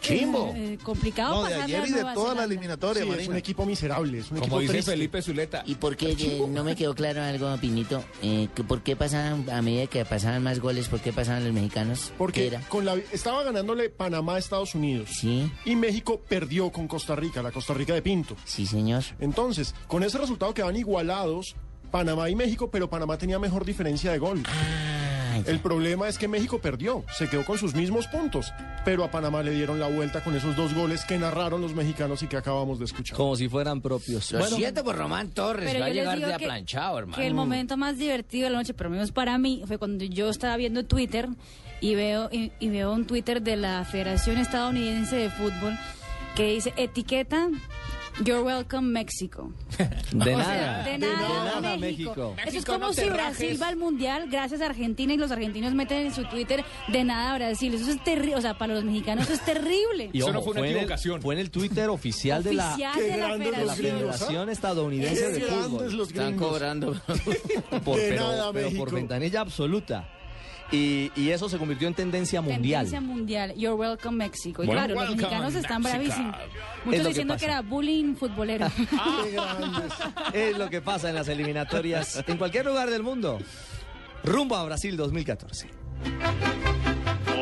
Chimbo. 0.00 0.52
eh, 0.56 0.78
complicado 0.82 1.42
No, 1.42 1.48
de 1.48 1.54
ayer 1.54 1.84
y 1.88 1.92
de 1.92 2.04
toda 2.14 2.34
la 2.34 2.44
eliminatoria, 2.44 3.02
Sí, 3.04 3.10
es 3.20 3.28
un 3.28 3.36
equipo 3.36 3.66
miserable, 3.66 4.18
es 4.18 4.30
un 4.30 4.38
Como 4.38 4.44
equipo 4.46 4.60
dice 4.60 4.72
triste. 4.72 4.90
Felipe 4.92 5.22
Zuleta. 5.22 5.62
¿Y 5.66 5.74
por 5.76 5.96
qué 5.96 6.12
eh, 6.18 6.42
no 6.48 6.64
me 6.64 6.76
quedó 6.76 6.94
claro 6.94 7.22
algo, 7.22 7.54
Pinito? 7.58 8.02
Eh, 8.22 8.48
que 8.54 8.64
¿Por 8.64 8.82
qué 8.82 8.96
pasaban, 8.96 9.48
a 9.50 9.62
medida 9.62 9.86
que 9.86 10.04
pasaban 10.04 10.42
más 10.42 10.60
goles, 10.60 10.88
por 10.88 11.00
qué 11.00 11.12
pasaban 11.12 11.44
los 11.44 11.52
mexicanos? 11.52 12.06
¿Qué 12.08 12.14
Porque 12.18 12.46
era? 12.46 12.60
con 12.68 12.84
la, 12.84 12.94
estaba 13.12 13.42
ganándole 13.42 13.90
Panamá 13.90 14.34
a 14.36 14.38
Estados 14.38 14.74
Unidos. 14.74 15.10
Sí. 15.20 15.50
Y 15.64 15.76
México 15.76 16.20
perdió 16.28 16.70
con 16.70 16.88
Costa 16.88 17.14
Rica, 17.16 17.42
la 17.42 17.52
Costa 17.52 17.74
Rica 17.74 17.94
de 17.94 18.02
Pinto. 18.02 18.36
Sí, 18.44 18.66
señor. 18.66 19.02
Entonces, 19.20 19.74
con 19.88 20.02
ese 20.02 20.18
resultado 20.18 20.52
quedan 20.54 20.76
igualados 20.76 21.54
Panamá 21.90 22.28
y 22.28 22.34
México, 22.34 22.68
pero 22.70 22.90
Panamá 22.90 23.16
tenía 23.16 23.38
mejor 23.38 23.64
diferencia 23.64 24.10
de 24.12 24.18
gol. 24.18 24.42
El 25.46 25.60
problema 25.60 26.08
es 26.08 26.18
que 26.18 26.28
México 26.28 26.58
perdió, 26.60 27.04
se 27.12 27.28
quedó 27.28 27.44
con 27.44 27.58
sus 27.58 27.74
mismos 27.74 28.06
puntos, 28.06 28.52
pero 28.84 29.04
a 29.04 29.10
Panamá 29.10 29.42
le 29.42 29.50
dieron 29.52 29.78
la 29.80 29.88
vuelta 29.88 30.22
con 30.22 30.34
esos 30.36 30.56
dos 30.56 30.72
goles 30.74 31.04
que 31.04 31.18
narraron 31.18 31.60
los 31.60 31.74
mexicanos 31.74 32.22
y 32.22 32.26
que 32.28 32.36
acabamos 32.36 32.78
de 32.78 32.84
escuchar. 32.86 33.16
Como 33.16 33.36
si 33.36 33.48
fueran 33.48 33.80
propios. 33.80 34.32
Lo 34.32 34.38
Bueno, 34.38 34.56
siento 34.56 34.84
por 34.84 34.96
Román 34.96 35.30
Torres, 35.30 35.66
Pero 35.68 35.80
va 35.80 35.86
a 35.86 35.90
llegar 35.90 36.18
de 36.18 36.26
que- 36.26 36.34
aplanchado, 36.34 36.98
hermano. 36.98 37.16
Que 37.20 37.26
el 37.26 37.34
momento 37.34 37.76
más 37.76 37.98
divertido 37.98 38.44
de 38.44 38.50
la 38.50 38.58
noche, 38.58 38.74
por 38.74 38.86
lo 38.86 38.90
menos 38.90 39.12
para 39.12 39.36
mí, 39.38 39.62
fue 39.66 39.78
cuando 39.78 40.04
yo 40.04 40.28
estaba 40.30 40.56
viendo 40.56 40.84
Twitter 40.84 41.28
y 41.80 41.94
veo, 41.94 42.28
y, 42.32 42.52
y 42.58 42.68
veo 42.70 42.92
un 42.92 43.06
Twitter 43.06 43.42
de 43.42 43.56
la 43.56 43.84
Federación 43.84 44.38
Estadounidense 44.38 45.16
de 45.16 45.30
Fútbol 45.30 45.76
que 46.34 46.52
dice 46.52 46.72
etiqueta 46.76 47.48
You're 48.24 48.42
welcome 48.42 48.88
México. 48.92 49.52
de 50.12 50.34
O 50.34 50.38
nada. 50.38 50.44
sea, 50.44 50.82
de 50.84 50.98
nada, 50.98 51.44
nada, 51.60 51.76
México. 51.76 52.34
México. 52.34 52.36
Eso 52.46 52.58
es 52.58 52.64
como 52.64 52.78
no 52.78 52.92
si 52.94 53.02
rajes. 53.02 53.14
Brasil 53.38 53.62
va 53.62 53.68
al 53.68 53.76
Mundial 53.76 54.28
gracias 54.30 54.60
a 54.62 54.66
Argentina 54.66 55.12
y 55.12 55.18
los 55.18 55.30
argentinos 55.30 55.74
meten 55.74 56.06
en 56.06 56.14
su 56.14 56.24
Twitter 56.24 56.64
de 56.88 57.04
nada 57.04 57.32
a 57.32 57.36
Brasil. 57.36 57.74
Eso 57.74 57.90
es 57.90 58.02
terrible. 58.02 58.36
O 58.36 58.40
sea, 58.40 58.56
para 58.56 58.74
los 58.74 58.84
mexicanos 58.84 59.24
eso 59.24 59.34
es 59.34 59.44
terrible. 59.44 60.08
Y 60.14 60.18
Eso 60.18 60.28
ojo, 60.28 60.32
no 60.34 60.42
fue 60.42 60.52
una 60.52 60.60
en 60.60 60.76
el- 60.90 61.20
fue 61.20 61.34
en 61.34 61.40
el 61.40 61.50
Twitter 61.50 61.88
oficial 61.90 62.42
de 62.42 62.54
la, 62.54 62.70
Oficial 62.70 62.92
Qué 62.94 63.02
de 63.02 63.10
la 63.18 63.26
grandes 63.26 63.46
de 63.50 63.52
la 63.52 63.64
los 63.64 63.76
gringos, 63.76 64.00
Federación 64.00 64.48
¿ah? 64.48 64.52
Estadounidense 64.52 65.20
Qué 65.20 65.32
de 65.32 65.40
Fútbol. 65.42 65.96
los 65.96 66.08
Están 66.08 66.36
cobrando. 66.36 66.92
Por, 67.84 67.98
De 67.98 68.08
pero, 68.08 68.20
nada, 68.28 68.52
pero 68.52 68.70
por 68.70 68.92
ventanilla 68.92 69.40
absoluta. 69.42 70.08
Y, 70.72 71.12
y 71.14 71.30
eso 71.30 71.48
se 71.48 71.58
convirtió 71.58 71.86
en 71.86 71.94
tendencia 71.94 72.40
mundial. 72.40 72.84
Tendencia 72.84 73.00
mundial. 73.00 73.54
You're 73.54 73.74
welcome 73.74 74.16
México. 74.16 74.62
Y 74.62 74.66
Bueno, 74.66 74.82
claro, 74.84 74.94
los 74.94 75.16
mexicanos 75.16 75.54
están 75.54 75.82
bravísimos. 75.82 76.34
Es 76.36 76.84
Muchos 76.84 77.06
diciendo 77.06 77.36
que, 77.36 77.44
era 77.44 77.62
bullying 77.62 78.14
futbolero. 78.16 78.66
Qué 79.24 79.30
grandes. 79.32 79.92
Es 80.32 80.58
lo 80.58 80.68
que 80.68 80.80
pasa 80.80 81.08
en 81.08 81.14
las 81.14 81.28
eliminatorias 81.28 82.22
en 82.26 82.36
cualquier 82.36 82.66
lugar 82.66 82.90
del 82.90 83.02
mundo. 83.02 83.38
Rumbo 84.24 84.56
a 84.56 84.64
Brasil 84.64 84.96
2014. 84.96 85.68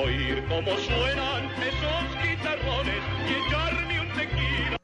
oír 0.04 0.45
cómo 0.49 0.76
suenan 0.78 1.45
esos 1.62 2.28
guitarrones 2.28 3.02
y 3.26 3.49
echarme 3.49 4.00
un 4.00 4.09
tequila. 4.14 4.76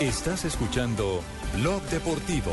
Estás 0.00 0.44
escuchando 0.44 1.22
Blog 1.56 1.82
Deportivo. 1.90 2.52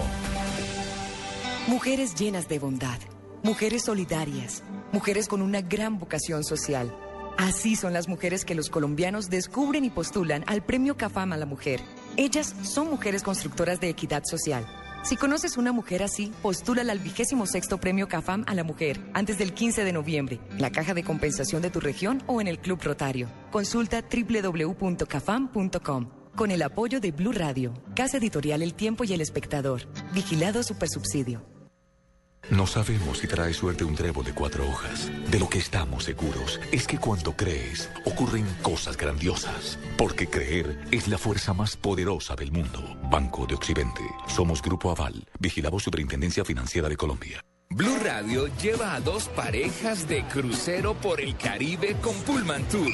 Mujeres 1.68 2.16
llenas 2.16 2.48
de 2.50 2.58
bondad, 2.58 2.98
mujeres 3.44 3.84
solidarias, 3.84 4.64
mujeres 4.92 5.28
con 5.28 5.42
una 5.42 5.62
gran 5.62 5.98
vocación 5.98 6.44
social. 6.44 6.96
Así 7.38 7.76
son 7.76 7.94
las 7.94 8.10
mujeres 8.10 8.44
que 8.44 8.56
los 8.56 8.70
colombianos 8.70 9.30
descubren 9.30 9.86
y 9.86 9.90
postulan 9.90 10.44
al 10.48 10.64
Premio 10.64 10.98
CAFAM 10.98 11.32
a 11.32 11.38
la 11.38 11.46
Mujer. 11.46 11.80
Ellas 12.18 12.54
son 12.64 12.90
mujeres 12.90 13.24
constructoras 13.24 13.80
de 13.80 13.90
equidad 13.90 14.24
social. 14.26 14.68
Si 15.04 15.16
conoces 15.16 15.56
una 15.56 15.72
mujer 15.72 16.04
así, 16.04 16.34
postúlala 16.42 16.92
al 16.92 17.00
vigésimo 17.00 17.46
sexto 17.46 17.78
Premio 17.78 18.10
CAFAM 18.10 18.44
a 18.46 18.54
la 18.54 18.66
Mujer 18.66 19.00
antes 19.14 19.38
del 19.38 19.54
15 19.54 19.86
de 19.86 19.94
noviembre, 19.94 20.42
en 20.52 20.62
la 20.62 20.72
caja 20.72 20.94
de 20.94 21.06
compensación 21.06 21.62
de 21.62 21.70
tu 21.70 21.80
región 21.80 22.22
o 22.28 22.42
en 22.42 22.48
el 22.48 22.60
Club 22.60 22.82
Rotario. 22.84 23.30
Consulta 23.52 24.04
www.cafam.com. 24.04 26.10
Con 26.36 26.52
el 26.52 26.62
apoyo 26.62 27.00
de 27.00 27.12
Blue 27.12 27.32
Radio, 27.32 27.74
Casa 27.96 28.18
Editorial 28.18 28.62
El 28.62 28.74
Tiempo 28.74 29.06
y 29.06 29.14
El 29.14 29.22
Espectador. 29.22 29.88
Vigilado 30.14 30.62
Supersubsidio. 30.62 31.59
No 32.50 32.66
sabemos 32.66 33.20
si 33.20 33.28
trae 33.28 33.54
suerte 33.54 33.84
un 33.84 33.96
trébol 33.96 34.26
de 34.26 34.34
cuatro 34.34 34.68
hojas. 34.68 35.12
De 35.30 35.40
lo 35.40 35.48
que 35.48 35.60
estamos 35.60 36.06
seguros 36.06 36.60
es 36.72 36.88
que 36.88 36.98
cuando 36.98 37.34
crees, 37.34 37.92
ocurren 38.06 38.46
cosas 38.62 38.98
grandiosas. 38.98 39.78
Porque 39.98 40.28
creer 40.28 40.80
es 40.92 41.08
la 41.08 41.18
fuerza 41.18 41.54
más 41.54 41.76
poderosa 41.76 42.36
del 42.36 42.52
mundo. 42.52 42.98
Banco 43.12 43.46
de 43.46 43.54
Occidente. 43.54 44.02
Somos 44.28 44.62
Grupo 44.62 44.90
Aval. 44.90 45.28
Vigilamos 45.40 45.84
Superintendencia 45.84 46.44
Financiera 46.44 46.90
de 46.90 46.98
Colombia. 46.98 47.44
Blue 47.70 48.00
Radio 48.04 48.48
lleva 48.58 48.96
a 48.96 49.00
dos 49.00 49.30
parejas 49.30 50.08
de 50.08 50.24
crucero 50.24 50.96
por 50.96 51.22
el 51.22 51.38
Caribe 51.38 51.98
con 52.02 52.16
Pullman 52.24 52.64
Tour. 52.68 52.94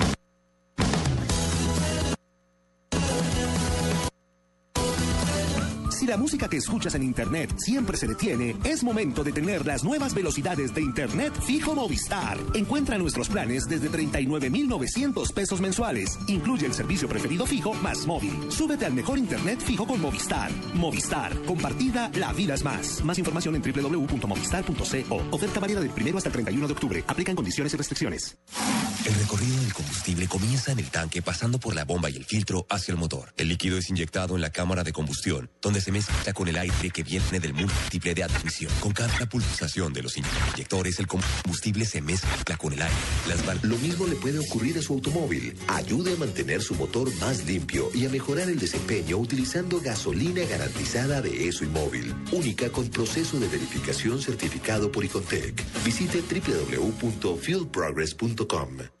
Si 6.01 6.07
la 6.07 6.17
música 6.17 6.49
que 6.49 6.57
escuchas 6.57 6.95
en 6.95 7.03
Internet 7.03 7.53
siempre 7.57 7.95
se 7.95 8.07
detiene, 8.07 8.55
es 8.63 8.83
momento 8.83 9.23
de 9.23 9.31
tener 9.31 9.67
las 9.67 9.83
nuevas 9.83 10.15
velocidades 10.15 10.73
de 10.73 10.81
Internet 10.81 11.31
fijo 11.45 11.75
Movistar. 11.75 12.39
Encuentra 12.55 12.97
nuestros 12.97 13.29
planes 13.29 13.69
desde 13.69 13.87
39,900 13.87 15.31
pesos 15.31 15.61
mensuales. 15.61 16.17
Incluye 16.25 16.65
el 16.65 16.73
servicio 16.73 17.07
preferido 17.07 17.45
fijo 17.45 17.75
más 17.75 18.07
móvil. 18.07 18.33
Súbete 18.49 18.87
al 18.87 18.93
mejor 18.93 19.19
Internet 19.19 19.59
fijo 19.59 19.85
con 19.85 20.01
Movistar. 20.01 20.49
Movistar. 20.73 21.39
Compartida, 21.43 22.09
la 22.15 22.33
vida 22.33 22.55
es 22.55 22.63
más. 22.63 23.03
Más 23.03 23.19
información 23.19 23.53
en 23.53 23.61
www.movistar.co. 23.61 25.21
Oferta 25.29 25.59
válida 25.59 25.81
del 25.81 25.91
primero 25.91 26.17
hasta 26.17 26.29
el 26.29 26.33
31 26.33 26.65
de 26.65 26.73
octubre. 26.73 27.03
Aplican 27.05 27.35
condiciones 27.35 27.75
y 27.75 27.77
restricciones. 27.77 28.39
El 29.05 29.13
recorrido 29.15 29.55
del 29.61 29.73
combustible 29.73 30.27
comienza 30.27 30.71
en 30.71 30.79
el 30.79 30.89
tanque 30.89 31.21
pasando 31.21 31.59
por 31.59 31.75
la 31.75 31.85
bomba 31.85 32.09
y 32.09 32.15
el 32.15 32.25
filtro 32.25 32.65
hacia 32.71 32.91
el 32.91 32.97
motor. 32.97 33.33
El 33.37 33.49
líquido 33.49 33.77
es 33.77 33.89
inyectado 33.91 34.33
en 34.33 34.41
la 34.41 34.49
cámara 34.49 34.83
de 34.83 34.93
combustión, 34.93 35.51
donde 35.61 35.79
se 35.79 35.90
mezcla 35.91 36.33
con 36.33 36.47
el 36.47 36.57
aire 36.57 36.89
que 36.89 37.03
viene 37.03 37.39
del 37.39 37.53
múltiple 37.53 38.15
de 38.15 38.23
admisión. 38.23 38.71
Con 38.79 38.93
cada 38.93 39.27
pulsación 39.27 39.93
de 39.93 40.01
los 40.01 40.17
inyectores, 40.17 40.97
el 40.99 41.05
combustible 41.07 41.85
se 41.85 42.01
mezcla 42.01 42.57
con 42.57 42.73
el 42.73 42.81
aire. 42.81 42.95
Lo 43.61 43.77
mismo 43.77 44.07
le 44.07 44.15
puede 44.15 44.39
ocurrir 44.39 44.79
a 44.79 44.81
su 44.81 44.93
automóvil. 44.93 45.55
Ayude 45.67 46.13
a 46.13 46.17
mantener 46.17 46.63
su 46.63 46.73
motor 46.75 47.13
más 47.19 47.45
limpio 47.45 47.89
y 47.93 48.05
a 48.05 48.09
mejorar 48.09 48.49
el 48.49 48.57
desempeño 48.57 49.17
utilizando 49.17 49.79
gasolina 49.79 50.43
garantizada 50.45 51.21
de 51.21 51.47
ESO 51.47 51.65
y 51.65 51.67
móvil, 51.67 52.15
única 52.31 52.71
con 52.71 52.89
proceso 52.89 53.39
de 53.39 53.47
verificación 53.47 54.19
certificado 54.21 54.91
por 54.91 55.05
Icontec. 55.05 55.63
Visite 55.83 56.21
www.fuelprogress.com. 56.21 59.00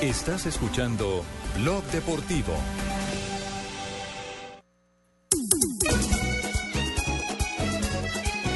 Estás 0.00 0.46
escuchando 0.46 1.24
Blog 1.56 1.82
Deportivo. 1.84 2.52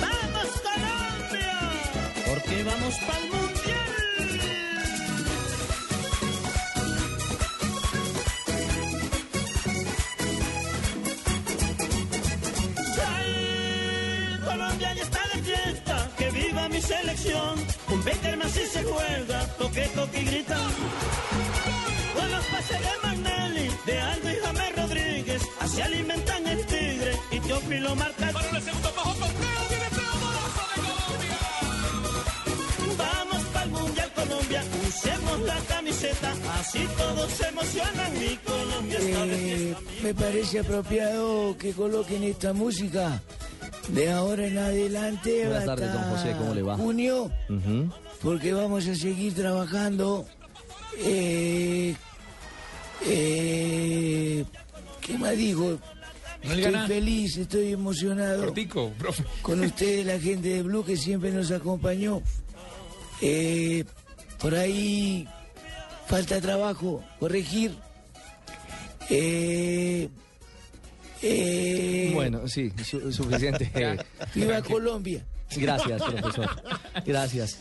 ¡Vamos 0.01 0.61
Colombia! 0.63 1.59
Porque 2.27 2.63
vamos 2.65 2.95
para 3.07 3.38
mi 16.79 16.83
selección. 16.83 17.55
Un 17.91 18.05
Beckerman 18.05 18.51
si 18.51 18.65
se 18.67 18.85
juega, 18.85 19.47
toque, 19.59 19.83
toque 19.97 20.21
y 20.21 20.25
grita. 20.27 20.57
Con 22.15 22.31
los 22.31 22.45
pases 22.47 22.81
de 22.81 22.95
Magnelli, 23.03 23.71
de 23.87 24.01
Aldo 24.01 24.31
y 24.31 24.37
James 24.45 24.77
Rodríguez, 24.77 25.43
así 25.61 25.81
alimentan 25.81 26.47
el 26.47 26.65
tigre 26.67 27.13
y 27.33 27.41
Teófilo 27.41 27.97
marca. 27.97 28.31
Para 28.33 28.51
el 28.59 28.63
segundo 28.63 28.93
bajo 28.97 29.15
Vamos 32.97 33.43
para 33.53 33.65
el 33.65 33.71
Mundial 33.71 34.13
Colombia, 34.15 34.63
usemos 34.89 35.41
la 35.41 35.59
camiseta, 35.69 36.33
así 36.61 36.87
todos 36.97 37.33
se 37.33 37.49
emocionan 37.49 38.13
mi 38.21 38.37
Colombia 38.37 38.99
está 38.99 39.27
de 39.27 39.35
Eh, 39.35 39.75
fiesta. 39.75 40.03
me 40.03 40.15
parece 40.15 40.59
apropiado 40.61 41.57
que 41.59 41.73
coloquen 41.73 42.25
esta 42.25 42.53
música 42.53 43.21
de 43.89 44.11
ahora 44.11 44.47
en 44.47 44.59
adelante 44.59 45.45
Buenas 45.47 45.65
tardes, 45.65 45.93
don 45.93 46.03
hasta 46.03 46.17
José, 46.17 46.35
¿cómo 46.39 46.55
le 46.55 46.63
va? 46.63 46.77
junio, 46.77 47.31
porque 48.23 48.53
vamos 48.53 48.87
a 48.87 48.95
seguir 48.95 49.35
trabajando. 49.35 50.27
Eh, 50.99 51.95
eh, 53.07 54.45
¿Qué 55.01 55.19
más 55.19 55.37
digo? 55.37 55.79
No 56.45 56.53
estoy 56.53 56.87
feliz, 56.87 57.37
estoy 57.37 57.73
emocionado. 57.73 58.45
Cortico, 58.45 58.91
profe. 58.99 59.25
Con 59.43 59.61
ustedes, 59.61 60.07
la 60.07 60.19
gente 60.19 60.49
de 60.49 60.63
Blue 60.63 60.85
que 60.85 60.97
siempre 60.97 61.31
nos 61.31 61.51
acompañó. 61.51 62.23
Eh, 63.21 63.85
por 64.39 64.55
ahí 64.55 65.27
falta 66.07 66.41
trabajo, 66.41 67.03
corregir. 67.19 67.75
Eh, 69.11 70.09
eh, 71.23 72.11
Bueno, 72.15 72.47
sí, 72.49 72.73
su- 72.85 73.13
suficiente. 73.13 73.71
Viva 74.35 74.63
Colombia. 74.63 75.25
Gracias, 75.57 76.03
profesor. 76.03 76.63
Gracias. 77.07 77.59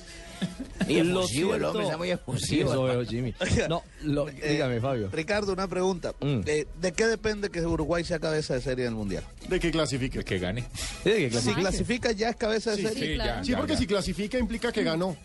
Muy 0.85 1.01
Lo 1.03 1.21
efusivo, 1.21 1.55
el 1.55 1.63
hombre 1.63 1.71
cierto- 1.71 1.81
está 1.81 1.97
muy 1.97 2.11
efusivo. 2.11 2.45
Sí, 2.47 2.59
eso 2.59 2.83
veo, 2.83 3.03
Jimmy. 3.05 3.33
No, 3.67 3.83
lo- 4.03 4.29
Eh, 4.29 4.51
dígame, 4.51 4.79
Fabio. 4.79 5.09
Ricardo, 5.11 5.51
una 5.53 5.67
pregunta. 5.67 6.13
Mm. 6.19 6.41
Eh, 6.45 6.67
¿De 6.79 6.91
qué 6.91 7.07
depende 7.07 7.49
que 7.49 7.61
Uruguay 7.65 8.03
sea 8.03 8.19
cabeza 8.19 8.53
de 8.53 8.61
serie 8.61 8.85
del 8.85 8.93
Mundial? 8.93 9.23
De 9.49 9.59
que 9.59 9.71
clasifique. 9.71 10.19
De 10.19 10.25
que 10.25 10.37
gane. 10.37 10.65
que 11.03 11.31
Si 11.31 11.53
clasifica 11.55 12.11
ya 12.11 12.29
es 12.29 12.35
cabeza 12.35 12.71
de 12.71 12.77
Sí, 12.77 12.83
serie. 12.87 13.17
sí, 13.41 13.47
Sí, 13.47 13.55
porque 13.55 13.75
si 13.77 13.87
clasifica 13.87 14.37
implica 14.37 14.71
que 14.71 14.83
ganó. 14.83 15.15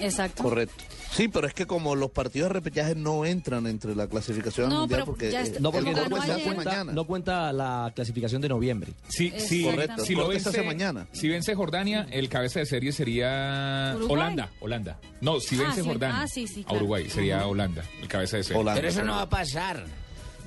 Exacto. 0.00 0.42
Correcto. 0.42 0.82
Sí, 1.16 1.28
pero 1.28 1.46
es 1.46 1.54
que 1.54 1.66
como 1.66 1.94
los 1.94 2.10
partidos 2.10 2.50
de 2.50 2.52
repechaje 2.54 2.94
no 2.94 3.24
entran 3.24 3.66
entre 3.66 3.94
la 3.96 4.06
clasificación 4.06 4.68
No, 4.68 4.80
mundial 4.80 5.04
porque 5.06 5.30
eh, 5.30 5.54
No, 5.60 5.72
porque 5.72 5.92
no, 5.92 6.08
cuenta, 6.10 6.52
mañana. 6.54 6.92
no 6.92 7.04
cuenta 7.06 7.52
la 7.54 7.90
clasificación 7.94 8.42
de 8.42 8.48
noviembre. 8.50 8.92
Sí, 9.08 9.32
sí, 9.38 9.64
Correcto, 9.64 10.04
si 10.04 10.14
lo 10.14 10.28
vence 10.28 10.50
hace 10.50 10.62
mañana. 10.62 11.06
Si 11.12 11.28
vence 11.28 11.54
Jordania, 11.54 12.06
el 12.10 12.28
cabeza 12.28 12.60
de 12.60 12.66
serie 12.66 12.92
sería 12.92 13.94
Uruguay. 13.96 14.12
Holanda, 14.14 14.50
Holanda. 14.60 14.98
No, 15.22 15.40
si 15.40 15.56
Ah, 15.56 15.62
vence 15.64 15.82
sí, 15.82 15.88
Jordania 15.88 16.20
ah, 16.22 16.28
sí, 16.28 16.46
sí, 16.46 16.64
a. 16.68 16.72
Uruguay 16.74 17.08
sería 17.08 17.46
Holanda, 17.46 17.82
el 18.02 18.08
cabeza 18.08 18.36
de 18.36 18.44
serie. 18.44 18.60
Holanda. 18.60 18.78
Pero 18.80 18.88
eso 18.92 19.02
no 19.02 19.12
va 19.16 19.22
a 19.22 19.28
pasar. 19.30 19.84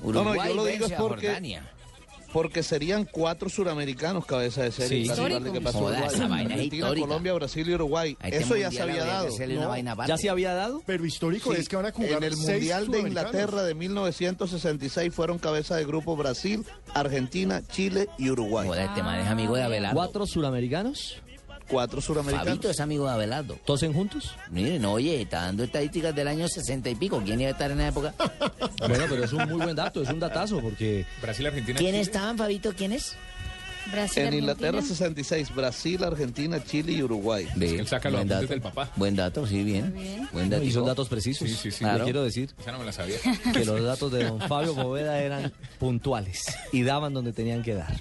No, 0.04 0.12
no, 0.12 0.20
Uruguay 0.22 0.48
yo 0.50 0.54
lo 0.54 0.64
digo 0.66 0.78
vence 0.86 0.94
es 0.94 1.00
porque- 1.00 1.26
Jordania. 1.26 1.70
Porque 2.32 2.62
serían 2.62 3.04
cuatro 3.04 3.48
suramericanos 3.48 4.24
cabeza 4.24 4.62
de 4.62 4.70
serie. 4.72 5.04
Sí. 5.04 5.10
Histórico. 5.10 5.52
que 5.52 5.60
pasó 5.60 5.80
Joda, 5.80 5.98
Uruguay. 5.98 6.14
esa 6.14 6.28
vaina 6.28 6.42
es 6.42 6.50
Argentina, 6.52 6.84
histórica. 6.86 7.06
Colombia, 7.06 7.32
Brasil 7.34 7.68
y 7.68 7.74
Uruguay. 7.74 8.16
Este 8.22 8.36
Eso 8.38 8.56
ya 8.56 8.70
se 8.70 8.82
había 8.82 9.04
dado. 9.04 9.28
¿Ya 10.06 10.16
se 10.16 10.30
había 10.30 10.54
dado? 10.54 10.82
Pero 10.86 11.04
histórico 11.04 11.52
Sí, 11.52 11.60
es 11.60 11.68
que 11.68 11.76
van 11.76 11.86
a 11.86 11.92
jugar 11.92 12.12
en 12.18 12.24
el 12.24 12.36
seis 12.36 12.48
Mundial 12.48 12.88
de. 12.88 12.98
Inglaterra 13.00 13.62
de 13.64 13.74
1966 13.74 15.12
fueron 15.14 15.38
cabeza 15.38 15.76
de 15.76 15.84
grupo 15.84 16.16
Brasil, 16.16 16.64
Argentina, 16.94 17.62
Chile 17.66 18.08
y 18.18 18.30
Uruguay. 18.30 18.66
Joder, 18.68 18.86
este 18.86 19.02
man 19.02 19.20
es 19.20 19.26
amigo 19.26 19.56
de 19.56 19.62
Abelardo. 19.62 19.96
¿Cuatro 19.96 20.26
suramericanos? 20.26 21.16
Cuatro 21.70 22.00
suramericanos. 22.00 22.48
Fabito 22.48 22.70
es 22.70 22.80
amigo 22.80 23.06
de 23.06 23.12
Abelardo. 23.12 23.58
¿Tosen 23.64 23.92
juntos? 23.92 24.34
Miren, 24.50 24.84
oye, 24.84 25.22
está 25.22 25.42
dando 25.42 25.62
estadísticas 25.64 26.14
del 26.14 26.28
año 26.28 26.48
60 26.48 26.90
y 26.90 26.94
pico. 26.96 27.22
¿Quién 27.24 27.40
iba 27.40 27.48
a 27.48 27.52
estar 27.52 27.70
en 27.70 27.78
la 27.78 27.88
época? 27.88 28.14
Bueno, 28.88 29.04
pero 29.10 29.22
es 29.24 29.32
un 29.34 29.46
muy 29.48 29.62
buen 29.62 29.76
dato, 29.76 30.02
es 30.02 30.08
un 30.08 30.18
datazo, 30.18 30.58
porque 30.60 31.04
Brasil, 31.20 31.46
Argentina. 31.46 31.78
¿Quién 31.78 31.90
Chile. 31.90 32.00
estaban, 32.00 32.38
Fabito? 32.38 32.72
¿Quiénes? 32.74 33.14
Brasil, 33.92 34.22
En 34.24 34.34
Inglaterra 34.34 34.78
Argentina. 34.78 34.94
66, 34.96 35.54
Brasil, 35.54 36.02
Argentina, 36.04 36.62
Chile 36.64 36.92
y 36.92 37.02
Uruguay. 37.02 37.46
Él 37.60 37.86
saca 37.86 38.08
los 38.10 38.20
buen 38.20 38.32
apuntes 38.32 38.40
dato. 38.40 38.46
del 38.48 38.60
papá. 38.62 38.90
Buen 38.96 39.16
dato, 39.16 39.46
sí, 39.46 39.62
bien. 39.62 40.28
Buen 40.32 40.48
dato. 40.48 40.62
y 40.62 40.70
son 40.72 40.86
datos 40.86 41.08
precisos. 41.08 41.46
Sí, 41.48 41.54
sí, 41.54 41.70
sí. 41.70 41.78
Claro. 41.80 42.04
quiero 42.04 42.22
decir 42.24 42.50
Esa 42.58 42.72
no 42.72 42.78
me 42.78 42.84
la 42.86 42.92
sabía. 42.92 43.18
que 43.52 43.64
los 43.66 43.82
datos 43.82 44.10
de 44.12 44.24
don 44.24 44.40
Fabio 44.40 44.74
Poveda 44.74 45.18
eran 45.20 45.52
puntuales 45.78 46.44
y 46.72 46.82
daban 46.82 47.12
donde 47.12 47.32
tenían 47.32 47.62
que 47.62 47.74
dar. 47.74 47.94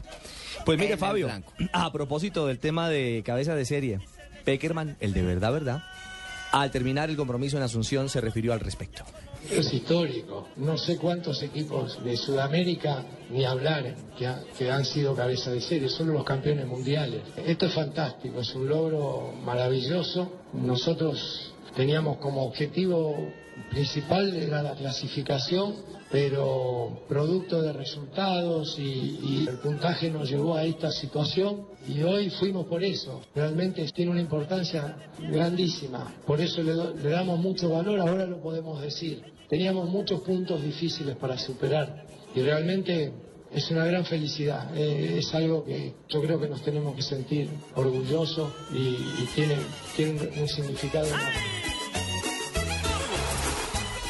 Pues 0.65 0.77
mire, 0.77 0.97
Fabio, 0.97 1.27
blanco. 1.27 1.53
a 1.73 1.91
propósito 1.91 2.45
del 2.47 2.59
tema 2.59 2.89
de 2.89 3.23
cabeza 3.25 3.55
de 3.55 3.65
serie, 3.65 3.99
Peckerman, 4.45 4.97
el 4.99 5.13
de 5.13 5.21
verdad, 5.23 5.51
verdad, 5.51 5.83
al 6.51 6.71
terminar 6.71 7.09
el 7.09 7.15
compromiso 7.17 7.57
en 7.57 7.63
Asunción 7.63 8.09
se 8.09 8.21
refirió 8.21 8.53
al 8.53 8.59
respecto. 8.59 9.03
Es 9.49 9.73
histórico. 9.73 10.49
No 10.57 10.77
sé 10.77 10.97
cuántos 10.97 11.41
equipos 11.41 12.03
de 12.03 12.17
Sudamérica, 12.17 13.05
ni 13.29 13.45
hablar, 13.45 13.95
que, 14.17 14.27
ha- 14.27 14.43
que 14.57 14.69
han 14.69 14.83
sido 14.85 15.15
cabeza 15.15 15.49
de 15.51 15.61
serie, 15.61 15.89
solo 15.89 16.13
los 16.13 16.23
campeones 16.25 16.67
mundiales. 16.67 17.21
Esto 17.45 17.65
es 17.67 17.73
fantástico, 17.73 18.41
es 18.41 18.53
un 18.53 18.67
logro 18.67 19.33
maravilloso. 19.43 20.41
Nosotros 20.53 21.53
teníamos 21.75 22.17
como 22.17 22.43
objetivo 22.45 23.15
principal 23.69 24.33
era 24.35 24.61
la 24.61 24.73
clasificación, 24.75 25.75
pero 26.11 27.03
producto 27.07 27.61
de 27.61 27.73
resultados 27.73 28.77
y, 28.79 28.81
y 28.81 29.45
el 29.47 29.59
puntaje 29.59 30.09
nos 30.09 30.29
llevó 30.29 30.55
a 30.55 30.63
esta 30.63 30.91
situación 30.91 31.67
y 31.87 32.01
hoy 32.01 32.29
fuimos 32.29 32.65
por 32.65 32.83
eso. 32.83 33.21
Realmente 33.35 33.85
tiene 33.93 34.11
una 34.11 34.21
importancia 34.21 34.97
grandísima, 35.19 36.15
por 36.25 36.41
eso 36.41 36.61
le, 36.63 36.73
le 37.01 37.09
damos 37.09 37.39
mucho 37.39 37.69
valor, 37.69 37.99
ahora 37.99 38.25
lo 38.25 38.41
podemos 38.41 38.81
decir. 38.81 39.23
Teníamos 39.49 39.89
muchos 39.89 40.21
puntos 40.21 40.61
difíciles 40.61 41.15
para 41.15 41.37
superar 41.37 42.05
y 42.35 42.41
realmente 42.41 43.11
es 43.51 43.71
una 43.71 43.85
gran 43.85 44.05
felicidad, 44.05 44.75
eh, 44.77 45.17
es 45.17 45.33
algo 45.33 45.63
que 45.63 45.95
yo 46.07 46.21
creo 46.21 46.39
que 46.39 46.47
nos 46.47 46.61
tenemos 46.61 46.95
que 46.95 47.01
sentir 47.01 47.49
orgullosos 47.75 48.51
y, 48.71 49.25
tiene, 49.33 49.55
un 50.39 50.47
significado 50.47 51.07
enorme. 51.07 51.58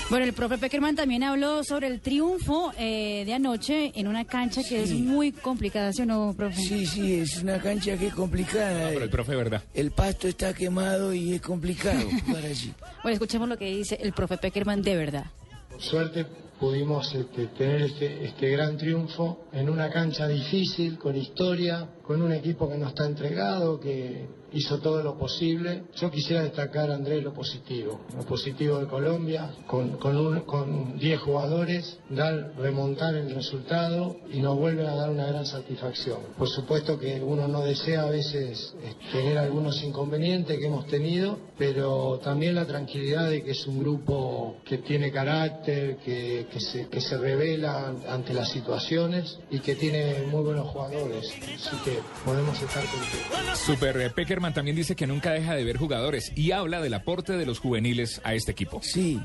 Bueno, 0.10 0.26
el 0.26 0.34
profe 0.34 0.58
Peckerman 0.58 0.95
también 0.95 1.22
habló 1.22 1.63
sobre 1.63 1.86
el 1.86 2.02
triunfo 2.02 2.72
eh, 2.80 3.24
de 3.28 3.34
anoche 3.36 3.91
en 3.93 4.08
una 4.08 4.26
cancha 4.26 4.63
que 4.67 4.82
es 4.82 4.91
muy 4.91 5.32
complicada, 5.32 5.93
¿sí 5.93 6.02
o 6.02 6.06
no, 6.08 6.34
profe? 6.36 6.60
Sí, 6.60 6.88
sí, 6.88 7.13
es 7.19 7.43
una 7.43 7.60
cancha 7.62 7.95
que 7.95 8.08
es 8.08 8.15
complicada. 8.15 8.89
Pero 8.89 9.04
el 9.04 9.10
profe, 9.12 9.36
¿verdad? 9.36 9.63
El 9.72 9.91
pasto 9.91 10.28
está 10.28 10.52
quemado 10.56 11.13
y 11.13 11.36
es 11.36 11.41
complicado 11.41 12.02
jugar 12.26 12.45
allí. 12.45 12.74
Bueno, 13.04 13.13
escuchemos 13.13 13.48
lo 13.48 13.58
que 13.58 13.67
dice 13.67 14.00
el 14.02 14.12
profe 14.12 14.38
Peckerman 14.38 14.82
de 14.82 14.95
verdad. 14.95 15.26
Por 15.69 15.82
suerte 15.82 16.26
pudimos 16.60 17.13
este, 17.13 17.45
tener 17.48 17.84
este, 17.84 18.26
este 18.26 18.50
gran 18.50 18.78
triunfo 18.78 19.45
en 19.54 19.69
una 19.69 19.89
cancha 19.91 20.28
difícil, 20.28 20.98
con 20.98 21.15
historia, 21.15 21.88
con 22.02 22.22
un 22.22 22.34
equipo 22.34 22.67
que 22.67 22.78
no 22.78 22.89
está 22.89 23.06
entregado, 23.06 23.80
que 23.80 24.26
hizo 24.54 24.80
todo 24.80 25.04
lo 25.04 25.18
posible. 25.18 25.84
Yo 25.96 26.10
quisiera 26.12 26.44
destacar, 26.44 26.92
Andrés, 26.92 27.24
lo 27.24 27.34
positivo. 27.34 28.02
Lo 28.16 28.24
positivo 28.24 28.80
de 28.80 28.88
Colombia, 28.88 29.52
con, 29.68 29.98
con, 29.98 30.42
con 30.42 30.98
10 30.98 31.20
jugadores, 31.22 32.00
dar, 32.10 32.54
remontar 32.58 33.16
el 33.16 33.34
resultado 33.34 34.18
y 34.32 34.40
nos 34.40 34.58
vuelve 34.58 34.88
a 34.88 34.96
dar 34.96 35.10
una 35.10 35.28
gran 35.28 35.46
satisfacción. 35.46 36.20
Por 36.38 36.50
supuesto 36.50 36.98
que 37.00 37.22
uno 37.22 37.48
no 37.48 37.62
desea 37.62 38.04
a 38.04 38.10
veces 38.10 38.74
eh, 38.84 38.94
tener 39.12 39.38
algunos 39.38 39.82
inconvenientes 39.84 40.58
que 40.58 40.66
hemos 40.66 40.88
tenido, 40.88 41.38
pero 41.58 42.20
también 42.24 42.56
la 42.56 42.66
tranquilidad 42.66 43.30
de 43.30 43.44
que 43.44 43.52
es 43.52 43.68
un 43.68 43.80
grupo 43.80 44.58
que 44.66 44.80
tiene 44.80 45.12
carácter, 45.12 45.98
que, 45.98 46.48
que 46.52 46.60
se, 46.60 46.88
que 46.88 47.02
se 47.02 47.18
revela 47.18 47.94
ante 48.08 48.34
las 48.34 48.50
situaciones 48.50 49.40
y 49.50 49.60
que 49.60 49.76
tiene 49.76 50.24
muy 50.28 50.44
buenos 50.44 50.68
jugadores. 50.68 51.34
Así 51.42 51.78
que 51.84 52.00
podemos 52.26 52.62
estar 52.62 52.84
contentos. 52.84 53.60
Super 53.60 53.98
eh, 53.98 54.10
También 54.54 54.75
dice 54.75 54.95
que 54.95 55.06
nunca 55.06 55.32
deja 55.32 55.56
de 55.56 55.63
ver 55.63 55.78
jugadores 55.78 56.32
y 56.36 56.52
habla 56.52 56.82
del 56.82 56.93
aporte 56.93 57.34
de 57.34 57.45
los 57.45 57.60
juveniles 57.60 58.21
a 58.23 58.34
este 58.34 58.52
equipo. 58.52 58.80
Sí. 58.82 59.19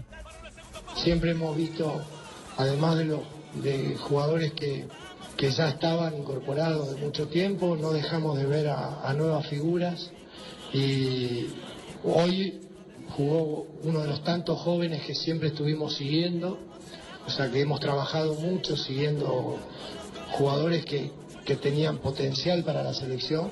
Siempre 0.96 1.31
hemos 1.31 1.57
visto, 1.57 2.05
además 2.57 2.98
de 2.98 3.05
los 3.05 3.20
de 3.62 3.96
jugadores 3.96 4.53
que, 4.53 4.87
que 5.37 5.50
ya 5.50 5.68
estaban 5.68 6.16
incorporados 6.18 6.94
de 6.94 7.00
mucho 7.00 7.29
tiempo, 7.29 7.77
no 7.77 7.92
dejamos 7.92 8.37
de 8.38 8.46
ver 8.46 8.68
a, 8.68 9.09
a 9.09 9.14
nuevas 9.14 9.46
figuras 9.46 10.11
y 10.72 11.46
hoy 12.03 12.61
jugó 13.16 13.66
uno 13.83 14.00
de 14.00 14.09
los 14.09 14.24
tantos 14.24 14.61
jóvenes 14.61 15.05
que 15.07 15.14
siempre 15.14 15.48
estuvimos 15.48 15.94
siguiendo, 15.94 16.59
o 17.27 17.31
sea 17.31 17.50
que 17.50 17.61
hemos 17.61 17.81
trabajado 17.81 18.35
mucho 18.35 18.77
siguiendo 18.77 19.59
jugadores 20.33 20.85
que, 20.85 21.12
que 21.44 21.57
tenían 21.57 21.98
potencial 21.98 22.64
para 22.64 22.83
la 22.83 22.92
selección. 22.92 23.50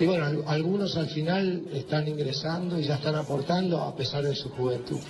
Y 0.00 0.06
bueno, 0.06 0.24
al- 0.26 0.44
algunos 0.46 0.96
al 0.96 1.08
final 1.08 1.64
están 1.72 2.06
ingresando 2.08 2.78
y 2.78 2.84
ya 2.84 2.94
están 2.96 3.16
aportando 3.16 3.80
a 3.82 3.94
pesar 3.96 4.22
de 4.24 4.34
su 4.36 4.48
juventud. 4.50 5.00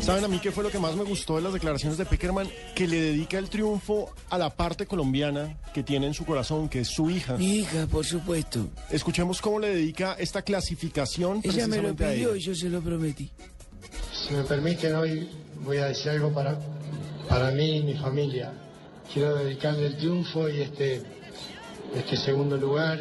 ¿Saben 0.00 0.24
a 0.24 0.28
mí 0.28 0.38
qué 0.38 0.52
fue 0.52 0.62
lo 0.62 0.70
que 0.70 0.78
más 0.78 0.94
me 0.94 1.02
gustó 1.02 1.36
de 1.36 1.42
las 1.42 1.52
declaraciones 1.52 1.98
de 1.98 2.06
Peckerman? 2.06 2.48
Que 2.74 2.86
le 2.86 3.00
dedica 3.00 3.38
el 3.38 3.48
triunfo 3.50 4.10
a 4.30 4.38
la 4.38 4.50
parte 4.50 4.86
colombiana 4.86 5.56
que 5.74 5.82
tiene 5.82 6.06
en 6.06 6.14
su 6.14 6.24
corazón, 6.24 6.68
que 6.68 6.80
es 6.80 6.88
su 6.88 7.10
hija. 7.10 7.36
Mi 7.36 7.56
hija, 7.58 7.86
por 7.88 8.04
supuesto. 8.06 8.68
Escuchemos 8.90 9.40
cómo 9.40 9.58
le 9.58 9.68
dedica 9.74 10.14
esta 10.18 10.42
clasificación 10.42 11.40
Ella 11.42 11.66
me 11.66 11.82
lo 11.82 11.94
pidió 11.96 12.36
y 12.36 12.40
yo 12.40 12.54
se 12.54 12.68
lo 12.68 12.80
prometí. 12.80 13.30
Si 14.12 14.34
me 14.34 14.42
permiten, 14.44 14.94
hoy 14.94 15.28
voy 15.64 15.78
a 15.78 15.86
decir 15.86 16.10
algo 16.12 16.32
para, 16.32 16.58
para 17.28 17.50
mí 17.50 17.78
y 17.78 17.82
mi 17.82 17.94
familia. 17.94 18.52
Quiero 19.12 19.34
dedicarle 19.36 19.86
el 19.86 19.96
triunfo 19.96 20.48
y 20.48 20.60
este, 20.62 21.02
este 21.96 22.16
segundo 22.16 22.56
lugar 22.58 22.98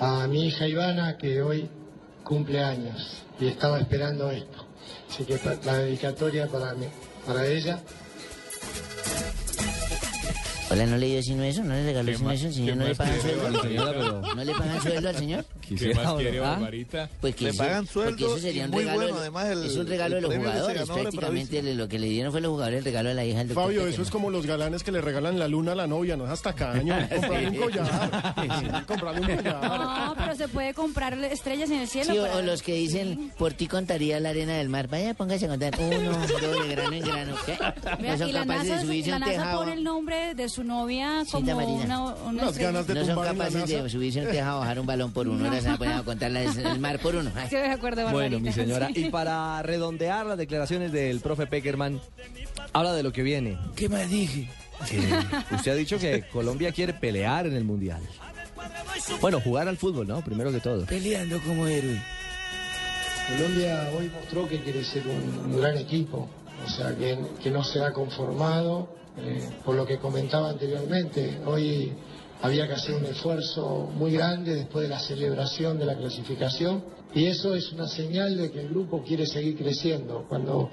a 0.00 0.26
mi 0.26 0.46
hija 0.46 0.66
Ivana, 0.66 1.16
que 1.18 1.42
hoy 1.42 1.68
cumple 2.24 2.62
años 2.62 3.22
y 3.38 3.48
estaba 3.48 3.78
esperando 3.78 4.30
esto. 4.30 4.66
Así 5.08 5.24
que 5.24 5.38
la 5.64 5.78
dedicatoria 5.78 6.46
para, 6.48 6.74
mí, 6.74 6.86
para 7.26 7.46
ella. 7.46 7.78
Hola, 10.74 10.86
¿no 10.86 10.96
le 10.96 11.06
dio 11.06 11.22
sino 11.22 11.42
eso? 11.44 11.62
¿No 11.62 11.72
le 11.74 11.84
regaló 11.84 12.10
¿Qué 12.12 12.18
sino 12.18 12.30
eso? 12.32 12.46
qué 12.48 12.52
¿Señor 12.52 12.76
no 12.76 12.84
le 12.88 12.94
pagan 12.94 13.20
sueldo? 13.20 13.42
Barbarita? 13.44 13.84
Pero- 13.92 14.34
¿No 14.34 14.44
le 14.44 14.52
pagan 14.52 14.82
sueldo 14.82 15.08
al 15.08 15.16
señor? 15.16 15.44
¿Qué 15.68 15.94
más 15.94 16.14
quiere, 16.14 16.40
Barbarita? 16.40 17.08
Pues 17.20 17.34
que 17.36 17.44
Le 17.44 17.50
eso- 17.50 17.58
pagan 17.58 17.86
porque 17.86 17.92
sueldo 17.92 18.26
eso 18.26 18.38
sería 18.38 18.64
un 18.64 18.70
muy 18.72 18.80
regalo. 18.82 18.98
bueno, 19.00 19.14
de- 19.14 19.20
además, 19.22 19.46
el- 19.50 19.64
es 19.66 19.76
un 19.76 19.86
regalo 19.86 20.10
de 20.16 20.18
el 20.18 20.22
los 20.24 20.34
jugadores. 20.36 20.82
Prácticamente 20.88 21.62
le- 21.62 21.74
lo 21.74 21.88
que 21.88 21.98
le 21.98 22.08
dieron 22.08 22.32
fue 22.32 22.40
los 22.40 22.50
jugadores 22.50 22.78
el 22.80 22.84
regalo 22.84 23.08
de 23.10 23.14
la 23.14 23.24
hija 23.24 23.38
del 23.38 23.48
doctor. 23.48 23.64
Fabio, 23.64 23.86
eso 23.86 24.02
es 24.02 24.10
como 24.10 24.30
los 24.30 24.46
galanes 24.46 24.82
que 24.82 24.90
le 24.92 25.00
regalan 25.00 25.38
la 25.38 25.46
luna 25.48 25.72
a 25.72 25.74
la 25.76 25.86
novia, 25.86 26.16
no 26.16 26.24
es 26.24 26.30
hasta 26.30 26.52
caño. 26.54 26.94
Comprarle 27.08 27.48
un 27.50 27.56
collar. 27.56 28.84
Comprarle 28.86 29.20
un 29.20 29.36
collar. 29.36 29.62
No, 29.80 30.14
pero 30.16 30.34
se 30.34 30.48
puede 30.48 30.74
comprar 30.74 31.14
estrellas 31.24 31.70
en 31.70 31.80
el 31.82 31.88
cielo. 31.88 32.12
Sí, 32.12 32.18
o, 32.18 32.22
para- 32.22 32.36
o 32.36 32.42
los 32.42 32.62
que 32.62 32.74
dicen, 32.74 33.30
por 33.38 33.52
ti 33.52 33.68
contaría 33.68 34.18
la 34.18 34.30
arena 34.30 34.54
del 34.58 34.68
mar. 34.68 34.88
Vaya, 34.88 35.14
póngase 35.14 35.46
a 35.46 35.48
contar. 35.50 35.72
Uno, 35.78 36.10
dos, 36.18 36.28
de 36.62 36.68
grano 36.68 36.92
en 36.92 37.02
grano. 37.04 37.36
¿Qué? 37.46 37.56
No 38.00 38.18
son 38.18 38.28
y 38.28 38.32
la 38.32 38.40
capaces 38.40 38.68
NASA, 38.68 38.80
de 38.80 38.86
subirse 38.86 39.12
un 39.14 39.22
tejado. 39.22 39.64
el 39.68 39.84
nombre 39.84 40.34
de 40.34 40.48
su 40.48 40.63
novia 40.64 41.22
como 41.30 41.54
Marina. 41.54 41.84
una, 41.84 42.00
una 42.00 42.24
Unas 42.30 42.46
estrella. 42.48 42.70
ganas 42.72 42.86
de 42.86 42.94
No 42.94 43.00
son 43.00 43.08
tumbar 43.14 43.26
capaces 43.36 43.66
de 43.68 43.88
subirse 43.90 44.20
a 44.20 44.22
un 44.24 44.28
tejado, 44.30 44.60
bajar 44.60 44.80
un 44.80 44.86
balón 44.86 45.12
por 45.12 45.28
uno. 45.28 45.44
Ahora 45.44 45.60
se 45.60 45.66
van 45.66 45.74
a 45.74 45.78
poner 45.78 45.94
a 45.94 46.02
contar 46.02 46.30
la- 46.30 46.42
el 46.42 46.78
mar 46.80 46.98
por 46.98 47.14
uno. 47.16 47.30
Ay. 47.36 47.48
De 47.50 47.66
acuerdo, 47.68 48.08
Bueno, 48.10 48.40
mi 48.40 48.52
señora, 48.52 48.88
sí. 48.94 49.06
y 49.06 49.10
para 49.10 49.62
redondear 49.62 50.26
las 50.26 50.38
declaraciones 50.38 50.90
del 50.92 51.20
profe 51.20 51.46
Peckerman, 51.46 52.00
habla 52.72 52.92
de 52.94 53.02
lo 53.02 53.12
que 53.12 53.22
viene. 53.22 53.58
¿Qué 53.76 53.88
más 53.88 54.08
dije? 54.10 54.48
Usted 55.52 55.72
ha 55.72 55.74
dicho 55.76 55.98
que 55.98 56.22
Colombia 56.32 56.72
quiere 56.72 56.92
pelear 56.94 57.46
en 57.46 57.54
el 57.54 57.64
Mundial. 57.64 58.00
Bueno, 59.20 59.40
jugar 59.40 59.68
al 59.68 59.76
fútbol, 59.76 60.06
¿no? 60.08 60.20
Primero 60.22 60.50
que 60.50 60.60
todo. 60.60 60.84
Peleando 60.86 61.38
como 61.42 61.66
héroe. 61.66 62.00
Colombia 63.28 63.88
hoy 63.98 64.10
mostró 64.14 64.46
que 64.48 64.60
quiere 64.60 64.84
ser 64.84 65.02
un, 65.06 65.52
un 65.54 65.60
gran 65.60 65.76
equipo, 65.78 66.28
o 66.64 66.68
sea, 66.68 66.94
que, 66.94 67.18
que 67.42 67.50
no 67.50 67.64
se 67.64 67.82
ha 67.82 67.92
conformado, 67.92 68.88
eh, 69.16 69.48
por 69.64 69.74
lo 69.74 69.86
que 69.86 69.98
comentaba 69.98 70.50
anteriormente. 70.50 71.40
Hoy 71.46 71.92
había 72.42 72.66
que 72.66 72.74
hacer 72.74 72.96
un 72.96 73.06
esfuerzo 73.06 73.90
muy 73.94 74.12
grande 74.12 74.54
después 74.54 74.84
de 74.84 74.88
la 74.88 74.98
celebración 74.98 75.78
de 75.78 75.86
la 75.86 75.96
clasificación 75.96 76.84
y 77.14 77.26
eso 77.26 77.54
es 77.54 77.72
una 77.72 77.86
señal 77.86 78.36
de 78.36 78.50
que 78.50 78.60
el 78.60 78.68
grupo 78.68 79.02
quiere 79.02 79.24
seguir 79.26 79.56
creciendo. 79.56 80.26
Cuando, 80.28 80.70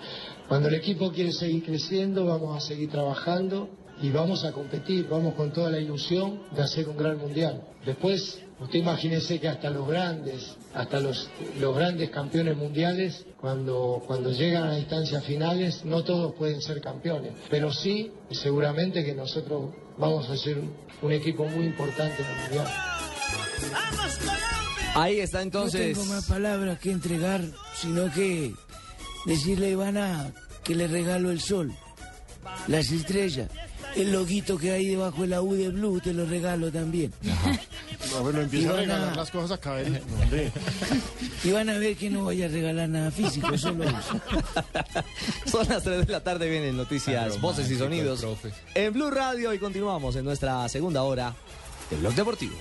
cuando 0.48 0.70
el 0.70 0.76
equipo 0.76 1.12
quiere 1.12 1.32
seguir 1.32 1.64
creciendo, 1.64 2.26
vamos 2.26 2.58
a 2.58 2.68
seguir 2.68 2.90
trabajando 2.90 3.70
y 4.02 4.10
vamos 4.10 4.44
a 4.46 4.52
competir, 4.52 5.08
vamos 5.08 5.36
con 5.36 5.52
toda 5.52 5.70
la 5.70 5.80
ilusión 5.80 6.42
de 6.56 6.62
hacer 6.62 6.90
un 6.90 6.98
gran 6.98 7.18
mundial. 7.18 7.62
Después, 7.86 8.40
usted 8.60 8.80
imagínese 8.80 9.40
que 9.40 9.48
hasta 9.48 9.70
los 9.70 9.88
grandes, 9.88 10.56
hasta 10.74 11.00
los, 11.00 11.30
los 11.60 11.76
grandes 11.76 12.10
campeones 12.10 12.58
mundiales, 12.58 13.26
cuando, 13.40 14.04
cuando 14.08 14.32
llegan 14.32 14.70
a 14.70 14.80
instancias 14.80 15.24
finales, 15.24 15.86
no 15.86 16.04
todos 16.04 16.34
pueden 16.36 16.62
ser 16.62 16.82
campeones, 16.82 17.34
pero 17.50 17.72
sí, 17.72 18.12
seguramente 18.32 19.04
que 19.04 19.14
nosotros 19.14 19.72
vamos 19.98 20.30
a 20.30 20.38
ser 20.38 20.58
un, 20.58 20.74
un 21.02 21.12
equipo 21.12 21.46
muy 21.46 21.66
importante 21.66 22.24
en 22.24 22.30
el 22.30 22.42
mundial. 22.44 22.68
Ahí 24.96 25.20
está 25.20 25.42
entonces. 25.42 25.96
No 25.96 26.04
tengo 26.04 26.16
más 26.16 26.26
palabras 26.26 26.80
que 26.80 26.92
entregar, 26.92 27.42
sino 27.76 28.12
que 28.12 28.54
decirle 29.26 29.68
a 29.68 29.70
Ivana 29.70 30.34
que 30.64 30.76
le 30.76 30.88
regalo 30.88 31.32
el 31.32 31.40
sol, 31.40 31.72
las 32.68 32.92
estrellas, 32.92 33.50
el 33.96 34.12
loguito 34.12 34.58
que 34.58 34.72
hay 34.72 34.88
debajo 34.88 35.22
de 35.22 35.28
la 35.28 35.42
U 35.42 35.54
de 35.54 35.70
Blue, 35.70 36.00
te 36.00 36.14
lo 36.14 36.26
regalo 36.26 36.72
también. 36.72 37.14
No, 38.12 38.22
bueno, 38.22 38.42
empieza 38.42 38.72
a 38.72 38.78
regalar 38.78 39.16
las 39.16 39.32
cosas 39.32 39.52
a 39.52 39.58
caer. 39.60 40.02
Hombre. 40.22 40.52
Y 41.44 41.52
van 41.52 41.70
a 41.70 41.78
ver 41.78 41.96
que 41.96 42.10
no 42.10 42.24
voy 42.24 42.44
a 42.44 42.48
regalar 42.48 42.90
nada 42.90 43.12
físico, 43.12 43.58
solo 43.58 43.84
eso. 43.84 44.22
Son 45.52 45.68
las 45.68 45.84
3 45.84 46.06
de 46.06 46.12
la 46.12 46.24
tarde, 46.24 46.50
vienen 46.50 46.78
noticias, 46.78 47.40
voces 47.40 47.70
y 47.70 47.78
sonidos 47.78 48.26
en 48.74 48.94
Blue 48.94 49.10
Radio 49.10 49.54
y 49.54 49.60
continuamos 49.60 50.16
en 50.16 50.26
nuestra 50.26 50.68
segunda 50.70 51.04
hora 51.04 51.34
del 51.90 52.00
Blog 52.00 52.16
Deportivo. 52.16 52.56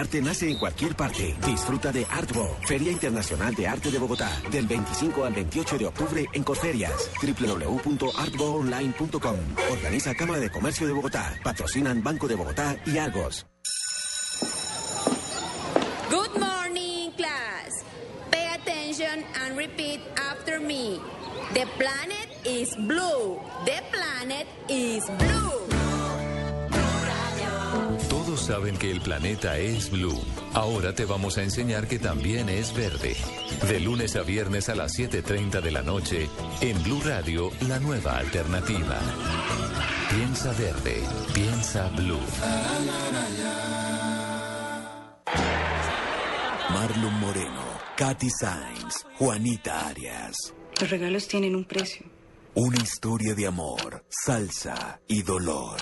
Arte 0.00 0.20
nace 0.22 0.50
en 0.50 0.58
cualquier 0.58 0.96
parte. 0.96 1.36
Disfruta 1.46 1.92
de 1.92 2.04
Artbo, 2.06 2.56
Feria 2.66 2.90
Internacional 2.90 3.54
de 3.54 3.68
Arte 3.68 3.90
de 3.90 3.98
Bogotá, 3.98 4.30
del 4.50 4.66
25 4.66 5.24
al 5.24 5.34
28 5.34 5.78
de 5.78 5.86
octubre 5.86 6.26
en 6.32 6.42
Corferias. 6.42 7.10
www.artboonline.com. 7.22 9.36
Organiza 9.70 10.14
Cámara 10.14 10.40
de 10.40 10.50
Comercio 10.50 10.86
de 10.86 10.92
Bogotá. 10.92 11.34
Patrocinan 11.44 12.02
Banco 12.02 12.26
de 12.26 12.34
Bogotá 12.34 12.76
y 12.86 12.98
Argos. 12.98 13.46
Good 16.10 16.38
morning, 16.40 17.10
class. 17.16 17.84
Pay 18.30 18.46
attention 18.54 19.24
and 19.42 19.56
repeat 19.56 20.00
after 20.16 20.60
me. 20.60 21.00
The 21.54 21.66
planet 21.78 22.28
is 22.44 22.74
blue. 22.86 23.38
The 23.64 23.82
planet 23.92 24.46
is 24.68 25.04
blue. 25.18 25.79
Saben 28.50 28.76
que 28.76 28.90
el 28.90 29.00
planeta 29.00 29.58
es 29.58 29.92
blue. 29.92 30.20
Ahora 30.54 30.92
te 30.92 31.04
vamos 31.04 31.38
a 31.38 31.44
enseñar 31.44 31.86
que 31.86 32.00
también 32.00 32.48
es 32.48 32.74
verde. 32.74 33.14
De 33.68 33.78
lunes 33.78 34.16
a 34.16 34.22
viernes 34.22 34.68
a 34.68 34.74
las 34.74 34.98
7.30 34.98 35.60
de 35.60 35.70
la 35.70 35.82
noche, 35.82 36.28
en 36.60 36.82
Blue 36.82 37.00
Radio, 37.04 37.52
la 37.68 37.78
nueva 37.78 38.18
alternativa. 38.18 38.98
Piensa 40.10 40.52
verde, 40.54 41.00
piensa 41.32 41.90
blue. 41.90 42.18
Marlon 46.70 47.20
Moreno, 47.20 47.62
Katy 47.96 48.30
Sainz, 48.30 49.06
Juanita 49.16 49.86
Arias. 49.86 50.34
Los 50.80 50.90
regalos 50.90 51.28
tienen 51.28 51.54
un 51.54 51.66
precio. 51.66 52.04
Una 52.54 52.78
historia 52.78 53.36
de 53.36 53.46
amor, 53.46 54.04
salsa 54.08 55.00
y 55.06 55.22
dolor. 55.22 55.76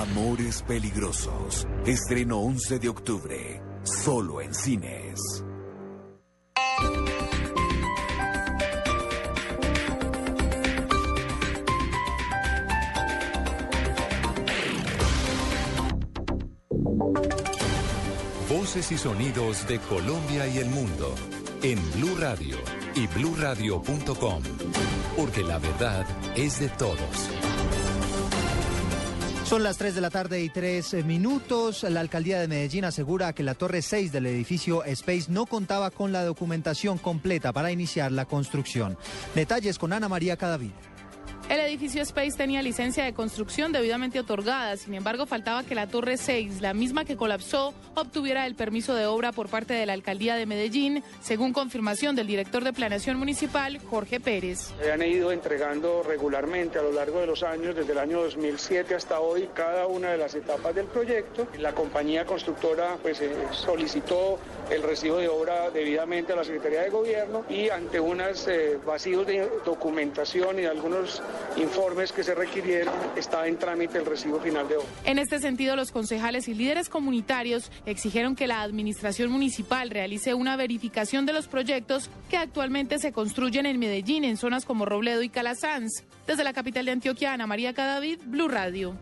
Amores 0.00 0.60
peligrosos. 0.62 1.68
Estreno 1.86 2.40
11 2.40 2.80
de 2.80 2.88
octubre. 2.88 3.62
Solo 3.84 4.40
en 4.40 4.52
cines. 4.52 5.20
Voces 18.48 18.90
y 18.90 18.98
sonidos 18.98 19.68
de 19.68 19.78
Colombia 19.78 20.48
y 20.48 20.58
el 20.58 20.70
mundo 20.70 21.14
en 21.62 21.78
Blue 21.92 22.16
Radio 22.18 22.56
y 22.96 23.06
bluradio.com, 23.06 24.42
porque 25.16 25.44
la 25.44 25.58
verdad 25.60 26.04
es 26.34 26.58
de 26.58 26.68
todos. 26.70 27.30
Son 29.54 29.62
las 29.62 29.78
3 29.78 29.94
de 29.94 30.00
la 30.00 30.10
tarde 30.10 30.42
y 30.42 30.48
3 30.48 31.04
minutos. 31.04 31.84
La 31.84 32.00
alcaldía 32.00 32.40
de 32.40 32.48
Medellín 32.48 32.84
asegura 32.84 33.32
que 33.34 33.44
la 33.44 33.54
torre 33.54 33.82
6 33.82 34.10
del 34.10 34.26
edificio 34.26 34.82
Space 34.82 35.26
no 35.28 35.46
contaba 35.46 35.92
con 35.92 36.10
la 36.10 36.24
documentación 36.24 36.98
completa 36.98 37.52
para 37.52 37.70
iniciar 37.70 38.10
la 38.10 38.24
construcción. 38.24 38.98
Detalles 39.36 39.78
con 39.78 39.92
Ana 39.92 40.08
María 40.08 40.36
Cadavid. 40.36 40.72
El 41.50 41.60
edificio 41.60 42.00
Space 42.02 42.38
tenía 42.38 42.62
licencia 42.62 43.04
de 43.04 43.12
construcción 43.12 43.70
debidamente 43.70 44.18
otorgada, 44.18 44.78
sin 44.78 44.94
embargo 44.94 45.26
faltaba 45.26 45.62
que 45.62 45.74
la 45.74 45.86
Torre 45.86 46.16
6, 46.16 46.62
la 46.62 46.72
misma 46.72 47.04
que 47.04 47.16
colapsó, 47.16 47.74
obtuviera 47.94 48.46
el 48.46 48.54
permiso 48.54 48.94
de 48.94 49.04
obra 49.04 49.30
por 49.30 49.48
parte 49.48 49.74
de 49.74 49.84
la 49.84 49.92
Alcaldía 49.92 50.36
de 50.36 50.46
Medellín, 50.46 51.04
según 51.20 51.52
confirmación 51.52 52.16
del 52.16 52.28
director 52.28 52.64
de 52.64 52.72
Planeación 52.72 53.18
Municipal, 53.18 53.78
Jorge 53.90 54.20
Pérez. 54.20 54.72
Se 54.80 54.90
han 54.90 55.02
ido 55.02 55.32
entregando 55.32 56.02
regularmente 56.02 56.78
a 56.78 56.82
lo 56.82 56.92
largo 56.92 57.20
de 57.20 57.26
los 57.26 57.42
años, 57.42 57.76
desde 57.76 57.92
el 57.92 57.98
año 57.98 58.22
2007 58.22 58.94
hasta 58.94 59.20
hoy, 59.20 59.50
cada 59.52 59.86
una 59.86 60.12
de 60.12 60.18
las 60.18 60.34
etapas 60.34 60.74
del 60.74 60.86
proyecto. 60.86 61.46
La 61.58 61.74
compañía 61.74 62.24
constructora 62.24 62.96
pues, 63.02 63.20
eh, 63.20 63.30
solicitó 63.50 64.38
el 64.70 64.82
recibo 64.82 65.18
de 65.18 65.28
obra 65.28 65.68
debidamente 65.70 66.32
a 66.32 66.36
la 66.36 66.44
Secretaría 66.44 66.80
de 66.82 66.90
Gobierno 66.90 67.44
y 67.50 67.68
ante 67.68 68.00
unos 68.00 68.48
eh, 68.48 68.78
vacíos 68.84 69.26
de 69.26 69.46
documentación 69.66 70.58
y 70.58 70.62
de 70.62 70.68
algunos 70.68 71.22
informes 71.56 72.12
que 72.12 72.22
se 72.22 72.34
requirieron, 72.34 72.94
está 73.16 73.46
en 73.46 73.58
trámite 73.58 73.98
el 73.98 74.06
recibo 74.06 74.40
final 74.40 74.68
de 74.68 74.76
obra. 74.76 74.88
En 75.04 75.18
este 75.18 75.38
sentido, 75.38 75.76
los 75.76 75.92
concejales 75.92 76.48
y 76.48 76.54
líderes 76.54 76.88
comunitarios 76.88 77.70
exigieron 77.86 78.36
que 78.36 78.46
la 78.46 78.62
administración 78.62 79.30
municipal 79.30 79.90
realice 79.90 80.34
una 80.34 80.56
verificación 80.56 81.26
de 81.26 81.32
los 81.32 81.48
proyectos 81.48 82.10
que 82.28 82.36
actualmente 82.36 82.98
se 82.98 83.12
construyen 83.12 83.66
en 83.66 83.78
Medellín, 83.78 84.24
en 84.24 84.36
zonas 84.36 84.64
como 84.64 84.84
Robledo 84.84 85.22
y 85.22 85.28
Calasanz. 85.28 86.04
Desde 86.26 86.44
la 86.44 86.52
capital 86.52 86.84
de 86.86 86.92
Antioquia, 86.92 87.32
Ana 87.32 87.46
María 87.46 87.74
Cadavid, 87.74 88.18
Blue 88.24 88.48
Radio. 88.48 88.96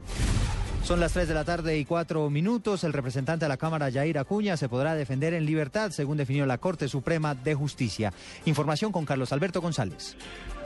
Son 0.85 0.99
las 0.99 1.13
3 1.13 1.29
de 1.29 1.35
la 1.35 1.45
tarde 1.45 1.79
y 1.79 1.85
4 1.85 2.29
minutos. 2.29 2.83
El 2.83 2.93
representante 2.93 3.45
de 3.45 3.49
la 3.49 3.57
Cámara, 3.57 3.89
Yair 3.89 4.19
Acuña, 4.19 4.57
se 4.57 4.69
podrá 4.69 4.97
defender 4.97 5.33
en 5.33 5.47
libertad, 5.47 5.93
según 5.93 6.17
definió 6.17 6.45
la 6.45 6.59
Corte 6.59 6.89
Suprema 6.89 7.37
de 7.37 7.55
Justicia. 7.55 8.13
Información 8.47 8.91
con 8.91 9.07
Carlos 9.07 9.33
Alberto 9.33 9.61
González. 9.61 10.17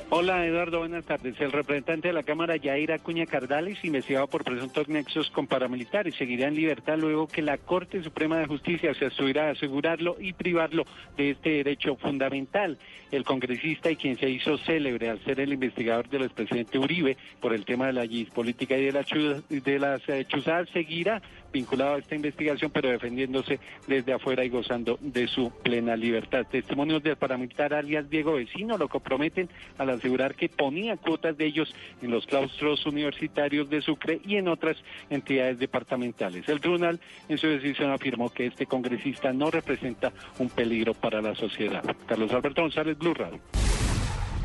Hola 0.09 0.47
Eduardo, 0.47 0.79
buenas 0.79 1.05
tardes. 1.05 1.35
El 1.41 1.51
representante 1.51 2.07
de 2.07 2.15
la 2.15 2.23
Cámara, 2.23 2.55
Yair 2.55 2.93
Acuña 2.93 3.27
Cardales, 3.27 3.85
investigado 3.85 4.29
por 4.29 4.45
presuntos 4.45 4.89
nexos 4.89 5.31
con 5.31 5.49
paramilitares, 5.49 6.15
seguirá 6.15 6.47
en 6.47 6.55
libertad 6.55 6.97
luego 6.97 7.27
que 7.27 7.43
la 7.43 7.59
Corte 7.59 8.01
Suprema 8.05 8.39
de 8.39 8.47
Justicia 8.47 8.95
se 8.95 9.07
abstuviera 9.07 9.47
de 9.47 9.51
asegurarlo 9.51 10.17
y 10.21 10.33
privarlo 10.33 10.85
de 11.17 11.31
este 11.31 11.51
derecho 11.51 11.97
fundamental. 11.97 12.79
El 13.11 13.25
congresista 13.25 13.91
y 13.91 13.97
quien 13.97 14.17
se 14.17 14.31
hizo 14.31 14.59
célebre 14.59 15.11
al 15.11 15.25
ser 15.25 15.41
el 15.41 15.53
investigador 15.53 16.09
del 16.09 16.23
expresidente 16.23 16.79
Uribe 16.79 17.17
por 17.41 17.53
el 17.53 17.65
tema 17.65 17.89
de 17.89 17.93
la 17.93 18.07
política 18.33 18.79
y 18.79 18.85
de, 18.85 18.93
la 18.93 19.05
de 19.49 19.79
las 19.81 20.09
eh, 20.09 20.25
chuzadas 20.29 20.69
seguirá 20.73 21.21
vinculado 21.53 21.95
a 21.95 21.99
esta 21.99 22.15
investigación, 22.15 22.71
pero 22.71 22.91
defendiéndose 22.91 23.59
desde 23.87 24.13
afuera 24.13 24.45
y 24.45 24.49
gozando 24.49 24.99
de 25.01 25.27
su 25.29 25.51
plena 25.63 25.97
libertad. 25.97 26.47
Testimonios 26.51 27.03
del 27.03 27.17
paramilitar 27.17 27.75
alias 27.75 28.09
Diego 28.11 28.35
Vecino 28.35 28.77
lo 28.79 28.89
comprometen 28.89 29.49
al 29.79 29.91
asegurar 29.91 30.35
que 30.35 30.49
ponía 30.49 30.97
cuotas 30.97 31.37
de 31.37 31.47
ellos 31.47 31.75
en 32.03 32.11
los 32.11 32.27
claustros 32.27 32.85
universitarios 32.87 33.69
de 33.71 33.81
Sucre 33.83 34.21
y 34.25 34.37
en 34.37 34.49
otras 34.49 34.77
entidades 35.11 35.59
departamentales. 35.59 36.49
El 36.49 36.61
tribunal 36.61 37.01
en 37.29 37.39
su 37.39 37.47
decisión 37.47 37.91
afirmó 37.91 38.31
que 38.31 38.47
este 38.47 38.67
congresista 38.67 39.33
no 39.33 39.51
representa 39.51 40.13
un 40.39 40.49
peligro 40.49 40.95
para 40.95 41.21
la 41.21 41.35
sociedad. 41.35 41.83
Carlos 42.07 42.33
Alberto 42.33 42.63
González, 42.63 42.99
Blue 42.99 43.15
Radio. 43.15 43.41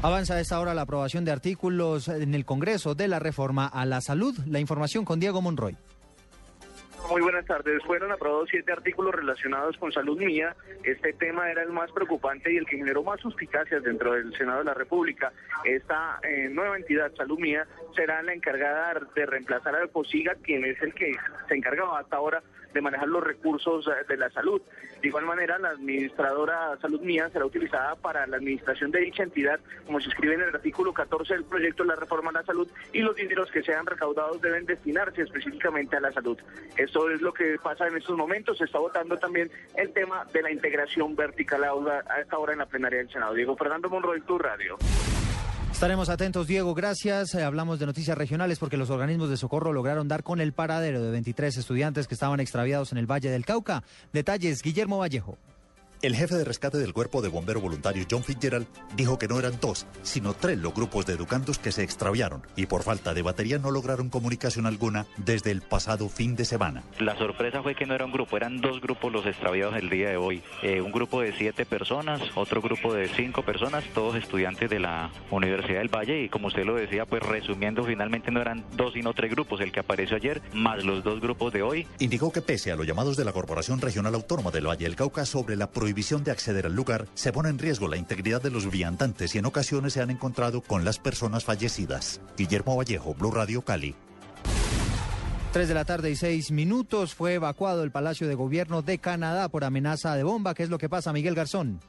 Avanza 0.04 0.34
a 0.34 0.40
esta 0.40 0.60
hora 0.60 0.74
la 0.74 0.82
aprobación 0.82 1.26
de 1.26 1.32
artículos 1.32 2.08
en 2.08 2.34
el 2.34 2.44
Congreso 2.44 2.96
de 2.96 3.08
la 3.08 3.20
reforma 3.20 3.68
a 3.68 3.86
la 3.86 4.02
salud. 4.02 4.36
La 4.48 4.60
información 4.60 5.06
con 5.06 5.20
Diego 5.20 5.44
Monroy. 5.44 5.78
Muy 7.12 7.22
buenas 7.22 7.46
tardes. 7.46 7.84
Fueron 7.84 8.10
aprobados 8.14 8.48
siete 8.50 8.72
artículos 8.72 9.14
relacionados 9.14 9.76
con 9.76 9.92
salud 9.92 10.18
mía. 10.18 10.56
Este 10.82 11.12
tema 11.12 11.52
era 11.52 11.62
el 11.62 11.70
más 11.74 11.92
preocupante 11.92 12.54
y 12.54 12.56
el 12.56 12.66
que 12.66 12.78
generó 12.78 13.04
más 13.04 13.20
suspicacias 13.20 13.84
dentro 13.84 14.14
del 14.14 14.34
Senado 14.38 14.60
de 14.60 14.64
la 14.64 14.74
República. 14.74 15.34
Esta 15.66 16.22
eh, 16.24 16.48
nueva 16.50 16.78
entidad, 16.78 17.12
Salud 17.18 17.38
Mía, 17.38 17.68
será 17.98 18.24
la 18.24 18.34
encargada 18.34 18.98
de 19.14 19.26
reemplazar 19.26 19.76
al 19.76 19.90
POSIGA, 19.90 20.36
quien 20.36 20.64
es 20.64 20.82
el 20.82 20.94
que 20.94 21.12
se 21.50 21.56
encargaba 21.56 22.00
hasta 22.00 22.16
ahora 22.16 22.42
de 22.74 22.82
manejar 22.82 23.08
los 23.08 23.24
recursos 23.24 23.88
eh, 23.88 24.06
de 24.08 24.18
la 24.18 24.30
salud. 24.30 24.62
De 25.02 25.08
igual 25.08 25.26
manera, 25.26 25.58
la 25.58 25.70
administradora 25.70 26.78
Salud 26.82 27.02
Mía 27.02 27.30
será 27.32 27.46
utilizada 27.46 27.96
para 27.96 28.28
la 28.28 28.38
administración 28.38 28.92
de 28.92 29.02
dicha 29.02 29.24
entidad, 29.24 29.60
como 29.86 30.00
se 30.00 30.10
escribe 30.10 30.36
en 30.36 30.42
el 30.42 30.56
artículo 30.56 30.94
14 30.94 31.34
del 31.34 31.44
proyecto 31.44 31.84
de 31.84 31.90
la 31.90 31.96
reforma 31.96 32.30
a 32.30 32.34
la 32.34 32.44
salud, 32.44 32.68
y 32.94 33.00
los 33.00 33.16
dineros 33.16 33.50
que 33.52 33.64
sean 33.64 33.86
recaudados 33.86 34.42
deben 34.42 34.66
destinarse 34.66 35.22
específicamente 35.22 35.96
a 35.98 36.02
la 36.02 36.12
salud. 36.12 36.38
Esto 36.78 37.10
es 37.10 37.22
lo 37.22 37.34
que 37.34 37.58
pasa 37.62 37.88
en 37.88 37.98
estos 37.98 38.18
momentos. 38.18 38.58
Se 38.58 38.66
está 38.66 38.80
votando 38.80 39.18
también 39.18 39.52
el 39.76 39.92
tema 39.94 40.26
de 40.34 40.42
la 40.42 40.52
integración 40.52 41.16
vertical 41.16 41.64
a 41.64 42.22
esta 42.22 42.38
hora 42.38 42.54
en 42.54 42.60
la 42.60 42.66
plenaria 42.66 43.00
del 43.00 43.10
Senado. 43.10 43.34
Diego 43.34 43.56
Fernando 43.56 43.90
Monroy, 43.90 44.22
tu 44.22 44.38
radio. 44.38 44.78
Estaremos 45.82 46.10
atentos, 46.10 46.46
Diego, 46.46 46.76
gracias. 46.76 47.34
Eh, 47.34 47.42
hablamos 47.42 47.80
de 47.80 47.88
noticias 47.88 48.16
regionales 48.16 48.60
porque 48.60 48.78
los 48.78 48.92
organismos 48.92 49.32
de 49.32 49.38
socorro 49.38 49.74
lograron 49.74 50.08
dar 50.08 50.22
con 50.22 50.40
el 50.40 50.54
paradero 50.54 51.02
de 51.02 51.10
23 51.10 51.58
estudiantes 51.58 52.08
que 52.08 52.14
estaban 52.14 52.40
extraviados 52.40 52.92
en 52.92 53.00
el 53.00 53.08
Valle 53.08 53.32
del 53.32 53.46
Cauca. 53.46 53.82
Detalles, 54.14 54.62
Guillermo 54.62 55.00
Vallejo. 55.00 55.40
El 56.02 56.16
jefe 56.16 56.34
de 56.34 56.44
rescate 56.44 56.80
del 56.80 56.94
cuerpo 56.94 57.22
de 57.22 57.30
bomberos 57.30 57.62
voluntarios 57.62 58.08
John 58.10 58.24
Fitzgerald 58.24 58.66
dijo 58.98 59.20
que 59.20 59.28
no 59.28 59.38
eran 59.38 59.60
dos, 59.62 59.86
sino 60.02 60.34
tres 60.34 60.58
los 60.58 60.74
grupos 60.74 61.06
de 61.06 61.14
educandos 61.14 61.60
que 61.60 61.72
se 61.72 61.84
extraviaron 61.84 62.42
y 62.56 62.66
por 62.66 62.82
falta 62.82 63.14
de 63.14 63.22
batería 63.22 63.60
no 63.60 63.70
lograron 63.70 64.10
comunicación 64.10 64.66
alguna 64.66 65.06
desde 65.18 65.52
el 65.52 65.62
pasado 65.62 66.10
fin 66.10 66.36
de 66.36 66.46
semana. 66.46 66.82
La 67.00 67.16
sorpresa 67.20 67.62
fue 67.62 67.76
que 67.76 67.86
no 67.86 67.94
era 67.94 68.06
un 68.06 68.12
grupo, 68.12 68.36
eran 68.36 68.62
dos 68.62 68.82
grupos 68.82 69.12
los 69.14 69.28
extraviados 69.28 69.76
el 69.76 69.92
día 69.92 70.10
de 70.10 70.18
hoy. 70.18 70.42
Eh, 70.64 70.82
un 70.82 70.92
grupo 70.92 71.22
de 71.22 71.34
siete 71.34 71.68
personas, 71.68 72.20
otro 72.34 72.64
grupo 72.64 72.96
de 72.96 73.08
cinco 73.08 73.44
personas, 73.44 73.84
todos 73.94 74.16
estudiantes 74.16 74.72
de 74.72 74.80
la 74.80 75.12
Universidad 75.30 75.82
del 75.82 75.96
Valle 75.96 76.24
y 76.24 76.30
como 76.30 76.48
usted 76.48 76.66
lo 76.66 76.74
decía, 76.74 77.06
pues 77.06 77.22
resumiendo, 77.22 77.84
finalmente 77.84 78.32
no 78.32 78.42
eran 78.42 78.66
dos 78.76 78.94
sino 78.94 79.14
tres 79.14 79.30
grupos, 79.30 79.62
el 79.62 79.72
que 79.72 79.82
apareció 79.82 80.18
ayer 80.18 80.42
más 80.52 80.84
los 80.84 81.04
dos 81.04 81.22
grupos 81.22 81.54
de 81.54 81.62
hoy. 81.62 81.86
Indicó 82.00 82.32
que 82.32 82.42
pese 82.42 82.72
a 82.72 82.76
los 82.76 82.88
llamados 82.88 83.18
de 83.18 83.24
la 83.24 83.34
Corporación 83.34 83.80
Regional 83.80 84.16
Autónoma 84.16 84.50
del 84.50 84.66
Valle 84.66 84.86
del 84.86 84.96
Cauca 84.96 85.26
sobre 85.26 85.56
la 85.56 85.70
prohibición 85.70 85.91
prohibición 85.92 86.24
de 86.24 86.32
acceder 86.32 86.68
al 86.68 86.74
lugar, 86.74 87.06
se 87.16 87.34
pone 87.34 87.50
en 87.50 87.60
riesgo 87.60 87.90
la 87.90 87.98
integridad 87.98 88.42
de 88.42 88.50
los 88.50 88.72
viandantes 88.72 89.36
y 89.36 89.40
en 89.40 89.46
ocasiones 89.46 89.92
se 89.92 90.02
han 90.02 90.10
encontrado 90.10 90.62
con 90.62 90.86
las 90.86 91.00
personas 91.00 91.44
fallecidas. 91.44 92.22
Guillermo 92.38 92.78
Vallejo, 92.78 93.14
Blue 93.14 93.30
Radio 93.30 93.62
Cali. 93.62 93.94
Tres 95.52 95.68
de 95.68 95.74
la 95.74 95.84
tarde 95.84 96.10
y 96.10 96.16
seis 96.16 96.50
minutos 96.50 97.14
fue 97.14 97.34
evacuado 97.34 97.84
el 97.84 97.92
Palacio 97.92 98.26
de 98.30 98.36
Gobierno 98.36 98.82
de 98.82 99.00
Canadá 99.00 99.50
por 99.50 99.66
amenaza 99.66 100.16
de 100.16 100.24
bomba. 100.24 100.54
¿Qué 100.54 100.64
es 100.64 100.70
lo 100.70 100.78
que 100.78 100.88
pasa, 100.88 101.12
Miguel 101.12 101.36
Garzón? 101.36 101.82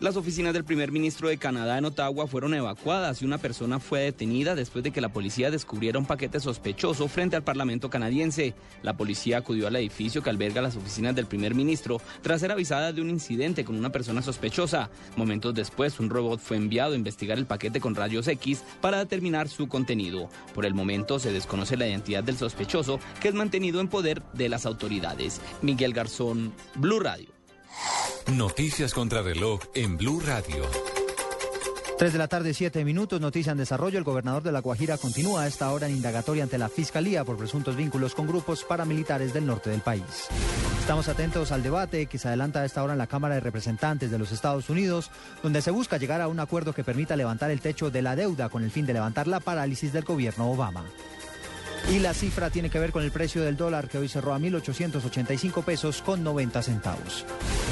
Las 0.00 0.16
oficinas 0.16 0.52
del 0.52 0.64
primer 0.64 0.90
ministro 0.90 1.28
de 1.28 1.38
Canadá 1.38 1.78
en 1.78 1.84
Ottawa 1.84 2.26
fueron 2.26 2.52
evacuadas 2.52 3.22
y 3.22 3.24
una 3.24 3.38
persona 3.38 3.78
fue 3.78 4.00
detenida 4.00 4.56
después 4.56 4.82
de 4.82 4.90
que 4.90 5.00
la 5.00 5.12
policía 5.12 5.52
descubriera 5.52 6.00
un 6.00 6.04
paquete 6.04 6.40
sospechoso 6.40 7.06
frente 7.06 7.36
al 7.36 7.44
Parlamento 7.44 7.90
canadiense. 7.90 8.54
La 8.82 8.96
policía 8.96 9.38
acudió 9.38 9.68
al 9.68 9.76
edificio 9.76 10.20
que 10.20 10.30
alberga 10.30 10.60
las 10.62 10.74
oficinas 10.74 11.14
del 11.14 11.26
primer 11.26 11.54
ministro 11.54 12.00
tras 12.22 12.40
ser 12.40 12.50
avisada 12.50 12.92
de 12.92 13.02
un 13.02 13.08
incidente 13.08 13.64
con 13.64 13.76
una 13.76 13.90
persona 13.90 14.20
sospechosa. 14.20 14.90
Momentos 15.16 15.54
después, 15.54 16.00
un 16.00 16.10
robot 16.10 16.40
fue 16.40 16.56
enviado 16.56 16.94
a 16.94 16.96
investigar 16.96 17.38
el 17.38 17.46
paquete 17.46 17.80
con 17.80 17.94
rayos 17.94 18.26
X 18.26 18.64
para 18.80 18.98
determinar 18.98 19.48
su 19.48 19.68
contenido. 19.68 20.28
Por 20.54 20.66
el 20.66 20.74
momento 20.74 21.20
se 21.20 21.32
desconoce 21.32 21.76
la 21.76 21.86
identidad 21.86 22.24
del 22.24 22.36
sospechoso 22.36 22.98
que 23.20 23.28
es 23.28 23.34
mantenido 23.34 23.80
en 23.80 23.88
poder 23.88 24.22
de 24.32 24.48
las 24.48 24.66
autoridades. 24.66 25.40
Miguel 25.62 25.92
Garzón, 25.92 26.52
Blue 26.74 26.98
Radio. 26.98 27.33
Noticias 28.32 28.94
contra 28.94 29.22
reloj 29.22 29.60
en 29.74 29.96
Blue 29.96 30.20
Radio. 30.20 30.64
3 31.98 32.12
de 32.12 32.18
la 32.18 32.26
tarde, 32.26 32.54
7 32.54 32.84
minutos, 32.84 33.20
noticia 33.20 33.52
en 33.52 33.58
desarrollo. 33.58 33.98
El 33.98 34.04
gobernador 34.04 34.42
de 34.42 34.50
La 34.50 34.60
Guajira 34.60 34.98
continúa 34.98 35.42
a 35.42 35.46
esta 35.46 35.70
hora 35.70 35.86
en 35.86 35.94
indagatoria 35.94 36.42
ante 36.42 36.58
la 36.58 36.68
Fiscalía 36.68 37.24
por 37.24 37.36
presuntos 37.36 37.76
vínculos 37.76 38.14
con 38.14 38.26
grupos 38.26 38.64
paramilitares 38.64 39.32
del 39.32 39.46
norte 39.46 39.70
del 39.70 39.80
país. 39.80 40.28
Estamos 40.80 41.08
atentos 41.08 41.52
al 41.52 41.62
debate 41.62 42.06
que 42.06 42.18
se 42.18 42.28
adelanta 42.28 42.60
a 42.60 42.64
esta 42.64 42.82
hora 42.82 42.94
en 42.94 42.98
la 42.98 43.06
Cámara 43.06 43.36
de 43.36 43.40
Representantes 43.40 44.10
de 44.10 44.18
los 44.18 44.32
Estados 44.32 44.68
Unidos, 44.68 45.10
donde 45.42 45.62
se 45.62 45.70
busca 45.70 45.96
llegar 45.96 46.20
a 46.20 46.28
un 46.28 46.40
acuerdo 46.40 46.72
que 46.72 46.84
permita 46.84 47.16
levantar 47.16 47.50
el 47.50 47.60
techo 47.60 47.90
de 47.90 48.02
la 48.02 48.16
deuda 48.16 48.48
con 48.48 48.64
el 48.64 48.70
fin 48.70 48.86
de 48.86 48.92
levantar 48.92 49.28
la 49.28 49.40
parálisis 49.40 49.92
del 49.92 50.04
gobierno 50.04 50.50
Obama. 50.50 50.84
Y 51.92 51.98
la 51.98 52.14
cifra 52.14 52.50
tiene 52.50 52.70
que 52.70 52.78
ver 52.78 52.92
con 52.92 53.02
el 53.02 53.10
precio 53.10 53.42
del 53.42 53.56
dólar 53.56 53.88
que 53.88 53.98
hoy 53.98 54.08
cerró 54.08 54.34
a 54.34 54.38
1.885 54.38 55.62
pesos 55.62 56.02
con 56.02 56.24
90 56.24 56.62
centavos. 56.62 57.24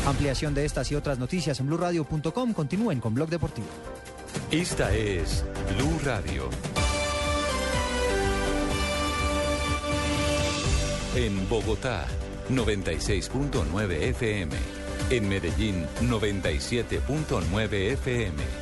Ampliación 0.07 0.55
de 0.55 0.65
estas 0.65 0.91
y 0.93 0.95
otras 0.95 1.19
noticias 1.19 1.59
en 1.61 1.67
blurradio.com. 1.67 2.53
Continúen 2.53 3.01
con 3.01 3.15
Blog 3.15 3.31
Deportivo. 3.31 3.69
Esta 4.51 4.95
es 4.95 5.45
Blue 5.77 5.99
Radio. 6.05 6.51
En 11.15 11.49
Bogotá, 11.49 12.07
96.9 12.51 13.93
FM. 13.93 14.57
En 15.11 15.29
Medellín, 15.29 15.87
97.9 16.01 17.93
FM. 17.93 18.62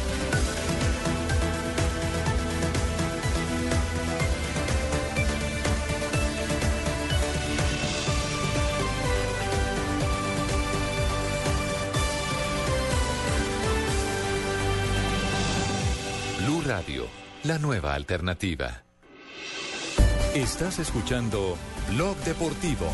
la 17.51 17.57
nueva 17.57 17.93
alternativa. 17.95 18.83
Estás 20.33 20.79
escuchando 20.79 21.57
Blog 21.89 22.15
Deportivo. 22.19 22.87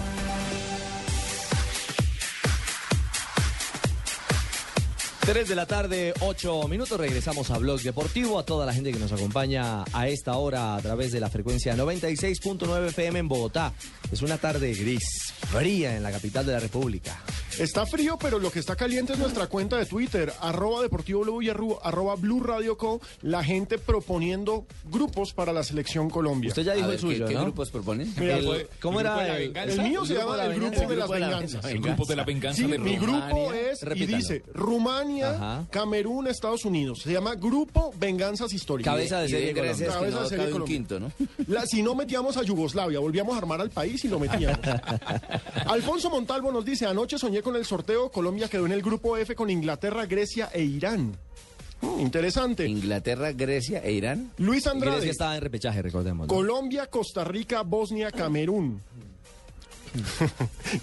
Tres 5.19 5.47
de 5.47 5.55
la 5.55 5.67
tarde, 5.67 6.11
ocho 6.21 6.67
minutos. 6.67 6.99
Regresamos 6.99 7.51
a 7.51 7.59
Blog 7.59 7.81
Deportivo. 7.81 8.39
A 8.39 8.45
toda 8.45 8.65
la 8.65 8.73
gente 8.73 8.91
que 8.91 8.97
nos 8.97 9.11
acompaña 9.11 9.83
a 9.93 10.07
esta 10.07 10.37
hora 10.37 10.73
a 10.73 10.81
través 10.81 11.11
de 11.11 11.19
la 11.19 11.29
frecuencia 11.29 11.75
96.9 11.75 12.87
FM 12.87 13.19
en 13.19 13.27
Bogotá. 13.27 13.73
Es 14.11 14.23
una 14.23 14.39
tarde 14.39 14.73
gris, 14.73 15.35
fría 15.51 15.95
en 15.95 16.01
la 16.01 16.11
capital 16.11 16.47
de 16.47 16.53
la 16.53 16.59
República. 16.59 17.21
Está 17.59 17.85
frío, 17.87 18.17
pero 18.21 18.37
lo 18.39 18.51
que 18.51 18.59
está 18.59 18.75
caliente 18.75 19.13
es 19.13 19.19
nuestra 19.19 19.47
cuenta 19.47 19.77
de 19.77 19.85
Twitter, 19.85 20.31
arroba 20.41 20.81
Deportivo 20.81 21.21
Blue 21.21 21.41
y 21.41 21.49
arroba 21.49 22.15
Blue 22.15 22.43
Radio 22.43 22.77
Co. 22.77 23.01
La 23.21 23.43
gente 23.43 23.79
proponiendo 23.79 24.65
grupos 24.85 25.33
para 25.33 25.51
la 25.53 25.63
selección 25.63 26.09
Colombia. 26.09 26.49
Usted 26.49 26.63
ya 26.63 26.73
dijo 26.75 26.91
el 26.91 26.99
suyo, 26.99 27.25
¿qué, 27.25 27.33
¿no? 27.33 27.43
grupos 27.43 27.71
proponen? 27.71 28.13
¿Cómo 28.79 28.99
era? 28.99 29.37
El, 29.37 29.55
el, 29.55 29.81
mío 29.81 30.05
se 30.05 30.15
llama 30.15 30.43
el 30.45 30.55
grupo 30.55 30.81
de 30.87 30.95
las 30.95 31.09
venganzas. 31.09 31.65
El 31.65 31.81
grupo 31.81 32.05
de 32.05 32.15
la 32.15 32.23
venganza 32.23 32.61
sí, 32.61 32.67
de 32.67 32.77
mi 32.77 32.95
grupo 32.97 33.51
es, 33.53 33.79
y 33.95 34.05
dice, 34.05 34.43
Rumania, 34.53 35.31
Ajá. 35.31 35.65
Camerún, 35.71 36.27
Estados 36.27 36.65
Unidos. 36.65 36.99
Se 37.03 37.11
llama 37.11 37.35
Grupo 37.35 37.91
Venganzas 37.97 38.53
Históricas. 38.53 38.93
Cabeza 38.93 39.21
de 39.21 39.29
serie 39.29 39.53
Cabeza 39.53 39.99
no 40.11 40.21
de 40.23 40.29
serie 40.29 40.37
cabe 40.37 40.45
un 40.47 40.51
Colombia. 40.51 40.65
quinto, 40.77 40.99
¿no? 40.99 41.11
La- 41.47 41.65
si 41.65 41.81
no 41.81 41.95
metíamos 41.95 42.37
a 42.37 42.43
Yugoslavia, 42.43 42.99
volvíamos 42.99 43.33
a 43.35 43.37
armar 43.39 43.61
al 43.61 43.71
país 43.71 44.03
y 44.05 44.07
lo 44.09 44.19
metíamos. 44.19 44.59
Alfonso 45.67 46.09
Montalvo 46.09 46.51
nos 46.51 46.63
dice, 46.63 46.85
anoche 46.85 47.17
soñé 47.17 47.36
con 47.41 47.55
el 47.55 47.65
sorteo, 47.65 48.09
Colombia 48.11 48.47
quedó 48.47 48.65
en 48.65 48.71
el 48.71 48.81
grupo 48.81 49.17
F 49.17 49.35
con 49.35 49.49
Inglaterra, 49.49 50.05
Grecia 50.05 50.49
e 50.53 50.63
Irán. 50.63 51.17
Mm, 51.81 51.99
interesante. 51.99 52.67
Inglaterra, 52.67 53.31
Grecia 53.31 53.83
e 53.83 53.91
Irán. 53.91 54.31
Luis 54.37 54.65
Andrade, 54.67 54.97
Grecia 54.97 55.11
estaba 55.11 55.35
en 55.35 55.41
repechaje, 55.41 55.81
recordemos. 55.81 56.27
¿no? 56.27 56.33
Colombia, 56.33 56.87
Costa 56.87 57.23
Rica, 57.23 57.61
Bosnia, 57.61 58.11
Camerún. 58.11 58.81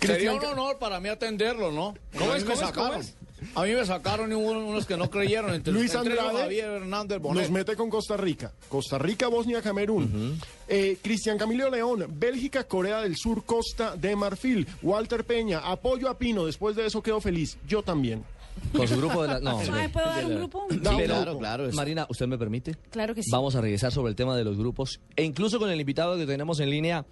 Sería 0.00 0.32
un 0.32 0.44
honor 0.44 0.78
para 0.78 1.00
mí 1.00 1.08
atenderlo, 1.08 1.70
¿no? 1.70 1.94
¿Cómo 2.18 2.34
es, 2.34 2.44
cómo 2.44 2.62
es, 2.62 2.72
cómo 2.72 2.94
es? 2.94 3.14
A 3.54 3.62
mí 3.64 3.72
me 3.72 3.84
sacaron 3.84 4.30
y 4.30 4.34
hubo 4.34 4.50
unos 4.52 4.86
que 4.86 4.96
no 4.96 5.10
creyeron. 5.10 5.54
Entre, 5.54 5.72
Luis 5.72 5.94
entre 5.94 6.18
Andrade 6.18 6.38
Javier 6.42 6.70
Hernández 6.70 7.18
Bonet. 7.20 7.42
nos 7.44 7.50
mete 7.50 7.76
con 7.76 7.90
Costa 7.90 8.16
Rica. 8.16 8.52
Costa 8.68 8.98
Rica, 8.98 9.28
Bosnia, 9.28 9.62
Camerún. 9.62 10.38
Eh, 10.68 10.98
Cristian 11.02 11.38
Camilo 11.38 11.68
León, 11.70 12.06
Bélgica, 12.10 12.64
Corea 12.64 13.00
del 13.02 13.16
Sur, 13.16 13.44
Costa 13.44 13.96
de 13.96 14.16
Marfil. 14.16 14.66
Walter 14.82 15.24
Peña, 15.24 15.60
apoyo 15.60 16.08
a 16.08 16.18
Pino. 16.18 16.46
Después 16.46 16.76
de 16.76 16.86
eso 16.86 17.02
quedo 17.02 17.20
feliz. 17.20 17.58
Yo 17.66 17.82
también. 17.82 18.24
Con 18.74 18.86
su 18.86 18.96
grupo 18.96 19.22
de 19.22 19.28
la... 19.28 19.40
No. 19.40 19.58
¿puedo 19.92 20.06
dar 20.06 20.24
un 20.26 20.36
grupo? 20.36 20.66
Sí, 20.70 20.78
claro, 20.78 21.38
claro, 21.38 21.68
es- 21.68 21.74
Marina, 21.74 22.06
¿usted 22.08 22.26
me 22.26 22.38
permite? 22.38 22.76
Claro 22.90 23.14
que 23.14 23.22
sí. 23.22 23.30
Vamos 23.32 23.56
a 23.56 23.60
regresar 23.60 23.90
sobre 23.92 24.10
el 24.10 24.16
tema 24.16 24.36
de 24.36 24.44
los 24.44 24.56
grupos 24.56 25.00
e 25.16 25.24
incluso 25.24 25.58
con 25.58 25.70
el 25.70 25.80
invitado 25.80 26.16
que 26.16 26.24
tenemos 26.24 26.60
en 26.60 26.70
línea 26.70 27.04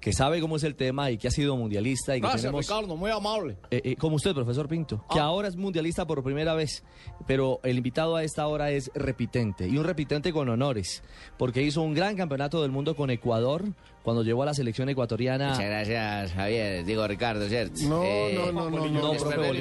que 0.00 0.12
sabe 0.12 0.40
cómo 0.40 0.56
es 0.56 0.64
el 0.64 0.74
tema 0.74 1.10
y 1.10 1.18
que 1.18 1.28
ha 1.28 1.30
sido 1.30 1.56
mundialista 1.56 2.16
y 2.16 2.20
que 2.20 2.26
Gracias, 2.26 2.42
tenemos 2.42 2.66
Ricardo, 2.66 2.96
muy 2.96 3.10
amable. 3.10 3.56
eh, 3.70 3.80
eh, 3.84 3.96
como 3.96 4.16
usted, 4.16 4.32
profesor 4.34 4.68
Pinto, 4.68 5.04
que 5.12 5.18
ahora 5.18 5.48
es 5.48 5.56
mundialista 5.56 6.06
por 6.06 6.22
primera 6.22 6.54
vez, 6.54 6.82
pero 7.26 7.60
el 7.62 7.76
invitado 7.76 8.16
a 8.16 8.24
esta 8.24 8.46
hora 8.46 8.70
es 8.70 8.90
repitente 8.94 9.68
y 9.68 9.76
un 9.76 9.84
repitente 9.84 10.32
con 10.32 10.48
honores, 10.48 11.02
porque 11.36 11.62
hizo 11.62 11.82
un 11.82 11.94
gran 11.94 12.16
campeonato 12.16 12.62
del 12.62 12.70
mundo 12.70 12.96
con 12.96 13.10
Ecuador 13.10 13.64
cuando 14.02 14.22
llevó 14.22 14.42
a 14.44 14.46
la 14.46 14.54
selección 14.54 14.88
ecuatoriana. 14.88 15.50
Muchas 15.50 15.66
gracias, 15.66 16.32
Javier. 16.32 16.84
Digo, 16.86 17.06
Ricardo, 17.06 17.46
¿cierto? 17.48 17.74
No, 17.82 18.02
Eh, 18.02 18.32
no, 18.34 18.50
no, 18.52 18.70
no, 18.70 18.86
no, 18.88 19.12
después 19.12 19.34
profe, 19.34 19.36
no, 19.36 19.54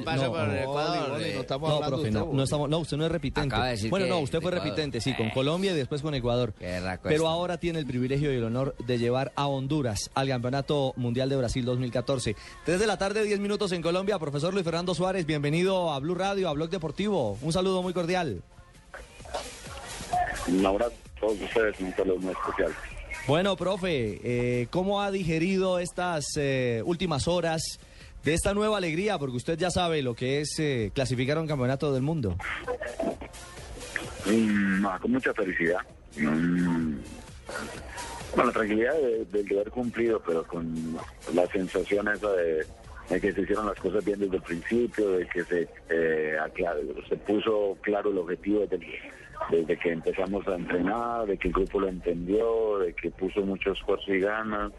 eh. 0.48 0.68
profe, 1.86 2.12
no, 2.12 2.30
no, 2.32 2.44
estamos, 2.44 2.70
no, 2.70 2.80
usted 2.80 2.96
no 2.96 3.06
es 3.06 3.12
repitente. 3.12 3.48
Acaba 3.50 3.66
de 3.66 3.72
decir 3.72 3.90
bueno, 3.90 4.06
que 4.06 4.10
no, 4.12 4.20
usted 4.20 4.40
fue 4.42 4.52
Ecuador. 4.52 4.70
repitente, 4.70 5.02
sí, 5.02 5.14
con 5.16 5.30
Colombia 5.32 5.74
y 5.74 5.76
después 5.76 6.02
con 6.02 6.14
Ecuador. 6.16 6.54
raco 6.82 7.10
Pero 7.10 7.28
ahora 7.28 7.58
tiene 7.58 7.80
el 7.80 7.86
privilegio 7.86 8.32
y 8.34 8.38
el 8.38 8.44
honor 8.46 8.76
de 8.86 8.98
llevar 8.98 9.34
a 9.36 9.48
Honduras 9.48 10.10
al 10.14 10.29
Campeonato 10.30 10.94
Mundial 10.96 11.30
de 11.30 11.36
Brasil 11.36 11.66
2014. 11.66 12.36
3 12.66 12.80
de 12.80 12.88
la 12.88 12.98
tarde, 12.98 13.24
10 13.24 13.40
minutos 13.40 13.72
en 13.72 13.82
Colombia. 13.82 14.18
Profesor 14.20 14.54
Luis 14.54 14.64
Fernando 14.64 14.96
Suárez, 14.96 15.26
bienvenido 15.26 15.92
a 15.92 16.00
Blue 16.00 16.16
Radio, 16.16 16.50
a 16.50 16.54
Blog 16.54 16.70
Deportivo. 16.70 17.38
Un 17.42 17.52
saludo 17.52 17.82
muy 17.82 17.94
cordial. 17.94 18.42
Un 20.48 20.66
abrazo 20.66 20.94
a 20.94 21.20
todos 21.20 21.42
ustedes, 21.42 21.80
un 21.80 21.94
saludo 21.96 22.18
muy 22.18 22.32
especial. 22.32 22.74
Bueno, 23.28 23.56
profe, 23.56 24.20
eh, 24.24 24.68
¿cómo 24.72 25.02
ha 25.02 25.12
digerido 25.12 25.80
estas 25.80 26.26
eh, 26.38 26.82
últimas 26.86 27.28
horas 27.28 27.62
de 28.24 28.34
esta 28.34 28.54
nueva 28.54 28.78
alegría? 28.78 29.20
Porque 29.20 29.38
usted 29.38 29.58
ya 29.58 29.70
sabe 29.70 30.02
lo 30.02 30.16
que 30.16 30.42
es 30.42 30.56
eh, 30.58 30.92
clasificar 30.96 31.38
a 31.38 31.42
un 31.42 31.48
campeonato 31.48 31.94
del 31.94 32.02
mundo. 32.02 32.36
Mm, 34.26 34.86
ah, 34.86 34.98
con 35.00 35.12
mucha 35.12 35.34
felicidad. 35.34 35.80
Mm, 36.18 36.96
con 38.34 38.48
la 38.48 38.52
tranquilidad 38.52 38.94
de, 38.96 39.44
de 39.44 39.56
haber 39.56 39.72
cumplido, 39.72 40.22
pero 40.26 40.44
con 40.44 40.96
la 41.34 41.46
sensación 41.48 42.08
esa 42.08 42.32
de, 42.34 42.66
que 43.20 43.34
se 43.34 43.42
hicieron 43.42 43.66
las 43.66 43.80
cosas 43.80 44.06
bien 44.06 44.20
desde 44.20 44.36
el 44.36 44.42
principio, 44.42 45.12
de 45.12 45.28
que 45.28 45.44
se, 45.44 45.68
eh, 45.90 46.38
se 47.08 47.18
puso 47.18 47.78
claro 47.82 48.12
el 48.12 48.18
objetivo 48.20 48.66
desde, 49.50 49.78
que 49.78 49.92
empezamos 49.92 50.48
a 50.48 50.56
entrenar, 50.56 51.26
de 51.26 51.38
que 51.38 51.48
el 51.48 51.54
grupo 51.54 51.80
lo 51.80 51.88
entendió, 51.88 52.80
de 52.80 52.94
que 52.94 53.10
puso 53.10 53.42
mucho 53.42 53.72
esfuerzo 53.72 54.14
y 54.14 54.20
ganas 54.20 54.72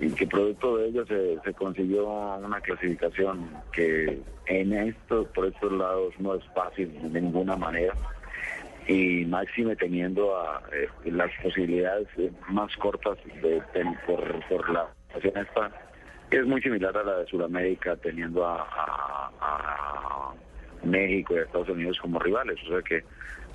y 0.00 0.10
que 0.10 0.28
producto 0.28 0.76
de 0.76 0.88
ello 0.88 1.04
se, 1.06 1.40
se 1.40 1.52
consiguió 1.54 2.08
una 2.08 2.60
clasificación 2.60 3.50
que 3.72 4.20
en 4.46 4.72
estos, 4.72 5.26
por 5.28 5.46
estos 5.46 5.72
lados 5.72 6.14
no 6.20 6.36
es 6.36 6.44
fácil 6.54 7.12
de 7.12 7.20
ninguna 7.20 7.56
manera 7.56 7.94
y 8.88 9.24
máxime 9.26 9.76
teniendo 9.76 10.34
a, 10.36 10.62
eh, 10.72 10.88
las 11.04 11.30
posibilidades 11.42 12.08
eh, 12.16 12.32
más 12.48 12.74
cortas 12.78 13.18
de, 13.42 13.62
por, 14.06 14.48
por 14.48 14.70
la 14.70 14.88
situación 15.08 15.36
esta 15.36 15.70
que 16.30 16.38
es 16.38 16.46
muy 16.46 16.60
similar 16.60 16.96
a 16.96 17.04
la 17.04 17.18
de 17.18 17.26
Sudamérica 17.26 17.96
teniendo 17.96 18.46
a, 18.46 18.64
México 20.84 21.34
y 21.34 21.38
a 21.38 21.42
Estados 21.42 21.68
Unidos 21.70 21.98
como 22.00 22.20
rivales. 22.20 22.56
O 22.64 22.68
sea 22.68 22.82
que 22.82 23.02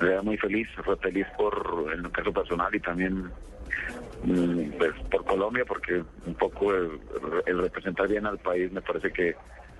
me 0.02 0.10
era 0.10 0.22
muy 0.22 0.38
feliz 0.38 0.68
fue 0.84 0.98
feliz 0.98 1.26
por 1.38 1.90
en 1.94 2.06
el 2.06 2.12
caso 2.12 2.34
personal 2.34 2.74
y 2.76 2.80
también 2.80 3.32
mm, 4.24 4.72
pues, 4.78 4.92
por 5.10 5.24
Colombia 5.26 5.64
porque 5.66 6.04
un 6.26 6.36
poco 6.36 6.76
el, 6.76 7.00
el 7.46 7.60
representar 7.60 8.08
bien 8.08 8.26
al 8.26 8.40
país 8.40 8.72
me 8.72 8.82
parece 8.82 9.12
que 9.12 9.36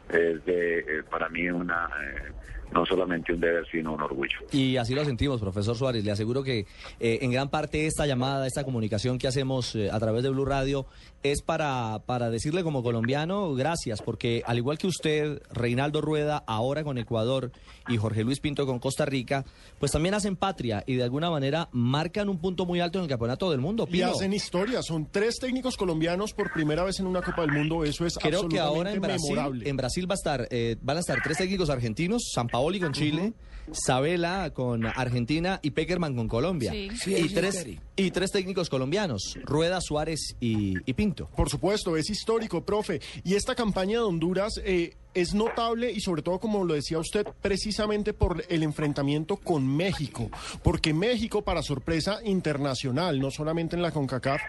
es 0.10 0.46
de, 0.46 0.80
eh, 0.80 1.04
para 1.10 1.30
mí 1.30 1.50
una 1.50 1.90
eh, 2.02 2.32
no 2.72 2.86
solamente 2.86 3.34
un 3.34 3.40
deber 3.40 3.66
sino 3.70 3.94
un 3.94 4.02
orgullo 4.02 4.38
Y 4.52 4.78
así 4.78 4.96
lo 4.96 5.06
sentimos, 5.06 5.40
profesor 5.40 5.76
Suárez. 5.76 6.04
Le 6.04 6.12
aseguro 6.12 6.44
que 6.44 6.66
eh, 7.00 7.20
en 7.22 7.32
gran 7.32 7.50
parte 7.50 7.86
esta 7.86 8.06
llamada, 8.06 8.48
esta 8.48 8.64
comunicación 8.64 9.18
que 9.18 9.28
hacemos 9.28 9.76
eh, 9.76 9.90
a 9.92 10.00
través 10.00 10.24
de 10.24 10.30
Blue 10.30 10.46
Radio 10.46 10.86
es 11.24 11.42
para, 11.42 12.04
para 12.06 12.30
decirle 12.30 12.64
como 12.64 12.84
colombiano 12.84 13.54
gracias, 13.56 14.02
porque 14.02 14.44
al 14.46 14.58
igual 14.58 14.78
que 14.78 14.88
usted, 14.88 15.42
Reinaldo 15.52 16.02
Rueda, 16.02 16.44
ahora 16.48 16.84
con 16.84 16.98
Ecuador 16.98 17.52
y 17.88 17.98
Jorge 17.98 18.24
Luis 18.24 18.40
Pinto 18.40 18.66
con 18.66 18.80
Costa 18.80 19.06
Rica, 19.06 19.46
pues 19.80 19.92
también 19.92 20.14
hacen 20.14 20.36
patria 20.36 20.84
y 20.86 20.96
de 20.96 21.04
alguna 21.04 21.30
manera 21.30 21.70
marcan 21.72 22.30
un 22.30 22.40
punto 22.40 22.66
muy 22.66 22.80
alto 22.80 23.00
en 23.00 23.04
el 23.04 23.10
campeonato 23.10 23.50
del 23.52 23.60
mundo. 23.60 23.86
Y 23.88 23.94
Pino. 23.94 24.12
hacen 24.12 24.34
historia. 24.34 24.82
Son 24.82 25.08
tres 25.12 25.36
técnicos 25.40 25.78
colombianos 25.78 26.34
por 26.34 26.52
primera 26.52 26.84
vez 26.84 27.00
en 27.00 27.08
una 27.08 27.22
Copa 27.22 27.42
del 27.42 27.52
Mundo. 27.52 27.84
Eso 27.84 28.06
es 28.06 28.18
Creo 28.18 28.48
que 28.48 28.60
ahora 28.60 28.92
en 28.92 28.98
absolutamente 28.98 29.08
Brasil, 29.08 29.30
memorable. 29.36 29.70
en 29.70 29.78
Brasil 29.78 30.10
va 30.10 30.14
a 30.14 30.16
estar, 30.16 30.48
eh, 30.52 30.76
van 30.82 30.98
a 30.98 31.00
estar 31.00 31.20
tres 31.24 31.38
técnicos 31.38 31.70
argentinos, 31.70 32.32
San 32.34 32.48
Paoli 32.48 32.80
con 32.80 32.92
Chile, 32.94 33.34
Sabela 33.72 34.52
con 34.54 34.86
Argentina 34.86 35.60
y 35.62 35.72
Peckerman 35.72 36.16
con 36.16 36.28
Colombia. 36.28 36.72
Sí. 36.72 36.90
Sí, 37.00 37.12
y, 37.12 37.26
es 37.26 37.34
tres, 37.34 37.66
y 37.96 38.12
tres 38.12 38.32
técnicos 38.32 38.70
colombianos, 38.70 39.38
Rueda, 39.44 39.80
Suárez 39.82 40.36
y, 40.40 40.76
y 40.86 40.94
Pinto. 40.94 41.13
Por 41.36 41.50
supuesto, 41.50 41.96
es 41.98 42.10
histórico, 42.10 42.64
profe. 42.66 43.00
Y 43.24 43.36
esta 43.36 43.56
campaña 43.56 44.00
de 44.00 44.04
Honduras 44.06 44.60
eh, 44.64 44.96
es 45.14 45.34
notable 45.34 45.92
y 45.92 46.00
sobre 46.00 46.22
todo, 46.22 46.40
como 46.40 46.64
lo 46.66 46.74
decía 46.74 46.98
usted, 47.00 47.26
precisamente 47.42 48.14
por 48.14 48.44
el 48.50 48.64
enfrentamiento 48.64 49.38
con 49.38 49.68
México. 49.68 50.30
Porque 50.64 50.94
México, 50.94 51.42
para 51.44 51.62
sorpresa 51.62 52.20
internacional, 52.24 53.20
no 53.20 53.30
solamente 53.32 53.76
en 53.76 53.82
la 53.82 53.92
CONCACAF, 53.92 54.42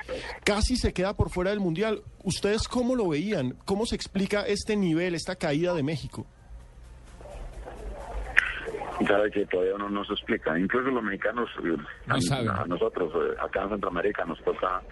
casi 0.45 0.77
se 0.77 0.93
queda 0.93 1.15
por 1.15 1.31
fuera 1.31 1.51
del 1.51 1.61
Mundial. 1.61 2.03
¿Ustedes 2.23 2.67
cómo 2.69 2.95
lo 2.95 3.09
veían? 3.09 3.57
¿Cómo 3.65 3.87
se 3.87 3.95
explica 3.97 4.43
este 4.43 4.77
nivel, 4.77 5.15
esta 5.15 5.37
caída 5.37 5.75
de 5.75 5.83
México? 5.83 6.27
sabe 9.07 9.31
que 9.31 9.45
todavía 9.47 9.75
uno 9.75 9.91
no 9.91 10.05
se 10.05 10.13
explica. 10.15 10.59
Incluso 10.59 10.89
los 10.91 11.03
mexicanos, 11.03 11.51
eh, 11.63 11.77
No 12.07 12.15
a, 12.15 12.21
saben. 12.23 12.49
a 12.49 12.65
nosotros, 12.65 13.13
eh, 13.15 13.35
acá 13.43 13.65
en 13.65 13.71
Centroamérica, 13.71 14.25
nos 14.25 14.43
toca, 14.43 14.83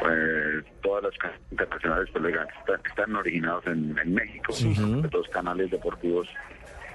pues, 0.00 0.64
todas 0.82 1.04
las 1.04 1.14
internacionales 1.50 2.08
pues, 2.12 2.24
están, 2.34 2.80
están 2.86 3.16
originados 3.16 3.66
en, 3.66 3.96
en 3.98 4.14
México. 4.14 4.52
Los 5.12 5.28
canales 5.28 5.70
deportivos, 5.70 6.28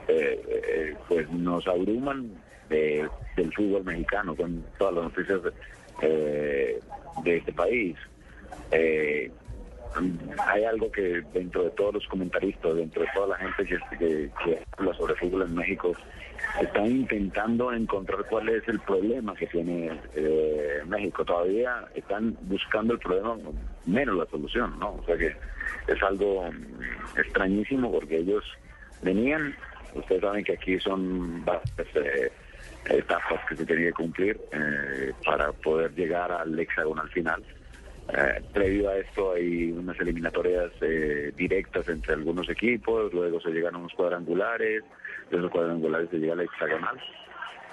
eh, 0.08 0.42
eh, 0.48 0.96
pues, 1.08 1.30
nos 1.32 1.68
abruman 1.68 2.32
de- 2.70 3.08
del 3.36 3.54
fútbol 3.54 3.84
mexicano 3.84 4.36
con 4.36 4.64
todas 4.78 4.94
las 4.96 5.04
noticias 5.06 5.42
de, 5.44 5.52
eh, 6.02 6.80
de 7.24 7.38
este 7.38 7.54
país. 7.54 7.96
Eh, 8.72 9.32
hay 10.48 10.64
algo 10.64 10.92
que 10.92 11.22
dentro 11.34 11.64
de 11.64 11.70
todos 11.72 11.96
los 11.96 12.08
comentaristas, 12.08 12.76
dentro 12.76 13.02
de 13.02 13.10
toda 13.14 13.28
la 13.28 13.38
gente 13.38 13.66
que, 13.66 14.62
habla 14.78 14.94
sobre 14.94 15.16
fútbol 15.16 15.44
en 15.44 15.56
México, 15.56 15.94
están 16.62 16.88
intentando 16.88 17.72
encontrar 17.72 18.26
cuál 18.30 18.50
es 18.50 18.68
el 18.68 18.80
problema 18.80 19.36
que 19.36 19.48
tiene 19.48 19.92
eh, 20.16 20.82
México. 20.88 21.24
Todavía 21.24 21.88
están 21.94 22.38
buscando 22.42 22.94
el 22.94 23.00
problema, 23.00 23.38
menos 23.86 24.18
la 24.18 24.26
solución, 24.26 24.80
¿no? 24.80 24.96
O 24.96 25.04
sea 25.06 25.18
que 25.18 25.36
es 25.88 26.04
algo 26.04 26.52
mm, 26.52 27.20
extrañísimo 27.20 27.92
porque 27.92 28.18
ellos 28.18 28.44
venían, 29.04 29.56
ustedes 29.94 30.22
saben 30.22 30.44
que 30.44 30.54
aquí 30.54 30.80
son 30.80 31.44
eh, 31.96 32.32
etapas 32.86 33.46
que 33.48 33.56
se 33.56 33.66
tienen 33.66 33.86
que 33.86 33.94
cumplir 33.94 34.40
eh, 34.52 35.12
para 35.26 35.52
poder 35.52 35.94
llegar 35.94 36.32
al 36.32 36.58
hexagonal 36.58 37.10
final. 37.10 37.44
Eh, 38.14 38.42
previo 38.52 38.90
a 38.90 38.98
esto 38.98 39.34
hay 39.34 39.72
unas 39.72 39.98
eliminatorias 40.02 40.72
eh, 40.82 41.32
directas 41.38 41.88
entre 41.88 42.14
algunos 42.14 42.50
equipos, 42.50 43.14
luego 43.14 43.40
se 43.40 43.52
llegan 43.52 43.76
a 43.76 43.78
unos 43.78 43.94
cuadrangulares, 43.94 44.84
de 45.30 45.38
esos 45.38 45.50
cuadrangulares 45.50 46.10
se 46.10 46.18
llega 46.18 46.34
al 46.34 46.42
hexagonal. 46.42 47.00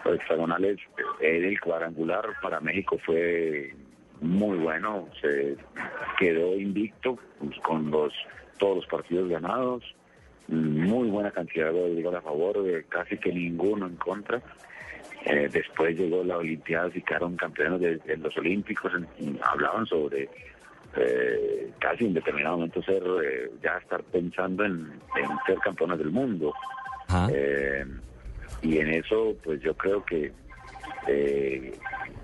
Los 0.05 0.14
hexagonales, 0.14 0.78
eh, 1.20 1.49
el 1.49 1.61
cuadrangular 1.61 2.24
para 2.41 2.61
México 2.61 2.99
fue 3.05 3.74
muy 4.20 4.59
bueno, 4.59 5.09
se 5.20 5.57
quedó 6.20 6.55
invicto 6.55 7.18
pues, 7.41 7.59
con 7.61 7.91
los 7.91 8.12
todos 8.59 8.76
los 8.76 8.86
partidos 8.86 9.28
ganados, 9.28 9.82
muy 10.47 11.09
buena 11.09 11.32
cantidad 11.32 11.72
de 11.72 12.03
goles 12.03 12.18
a 12.18 12.22
favor, 12.22 12.57
casi 12.89 13.18
que 13.18 13.32
ninguno 13.32 13.86
en 13.86 13.97
contra. 13.97 14.41
Eh, 15.25 15.49
después 15.53 15.97
llegó 15.99 16.23
la 16.25 16.39
Olimpiada 16.39 16.91
y 16.95 17.03
quedaron 17.03 17.37
campeones 17.37 17.81
de, 17.81 17.97
de 17.99 18.16
los 18.16 18.37
Olímpicos. 18.37 18.93
en- 19.19 19.39
hablaban 19.43 19.85
sobre 19.87 20.29
eh, 20.97 21.71
casi 21.81 22.07
en 22.07 22.14
determinado 22.14 22.57
momento 22.57 22.83
ser 22.83 23.03
eh, 23.25 23.51
ya 23.62 23.77
estar 23.79 24.03
pensando 24.05 24.64
en, 24.64 24.91
en 25.16 25.29
ser 25.47 25.59
campeones 25.59 25.99
del 25.99 26.11
mundo. 26.11 26.55
Eh, 27.33 27.85
y 28.62 28.79
en 28.79 28.89
eso, 28.89 29.35
pues 29.45 29.61
yo 29.61 29.75
creo 29.75 30.05
que 30.05 30.33
eh, 31.07 31.73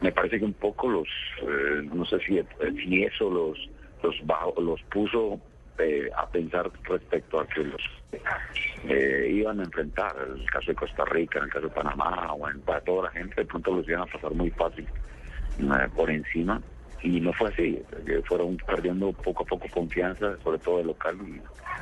me 0.00 0.12
parece 0.12 0.38
que 0.38 0.44
un 0.44 0.52
poco 0.54 0.88
los, 0.88 1.08
eh, 1.42 1.82
no 1.92 2.04
sé 2.06 2.18
si, 2.20 2.40
si 2.82 3.02
eso 3.04 3.30
los 3.30 3.58
los 4.02 4.14
bajo, 4.26 4.54
los 4.60 4.82
puso 4.84 5.40
eh, 5.78 6.10
a 6.16 6.26
pensar 6.28 6.70
respecto 6.84 7.40
a 7.40 7.46
que 7.46 7.64
los 7.64 7.82
eh, 8.88 9.28
iban 9.32 9.60
a 9.60 9.64
enfrentar, 9.64 10.14
en 10.26 10.40
el 10.40 10.50
caso 10.50 10.70
de 10.70 10.74
Costa 10.76 11.04
Rica, 11.04 11.38
en 11.38 11.46
el 11.46 11.50
caso 11.50 11.68
de 11.68 11.74
Panamá, 11.74 12.32
o 12.32 12.48
en, 12.48 12.60
para 12.60 12.80
toda 12.80 13.04
la 13.04 13.10
gente, 13.10 13.34
de 13.36 13.46
pronto 13.46 13.74
los 13.74 13.88
iban 13.88 14.02
a 14.02 14.06
pasar 14.06 14.32
muy 14.32 14.50
fácil 14.50 14.86
eh, 15.58 15.88
por 15.94 16.10
encima. 16.10 16.60
Y 17.02 17.20
no 17.20 17.32
fue 17.34 17.50
así, 17.50 17.82
que 18.06 18.22
fueron 18.22 18.56
perdiendo 18.66 19.12
poco 19.12 19.42
a 19.42 19.46
poco 19.46 19.66
confianza, 19.68 20.38
sobre 20.42 20.58
todo 20.58 20.78
de 20.78 20.84
local, 20.84 21.18
y 21.26 21.40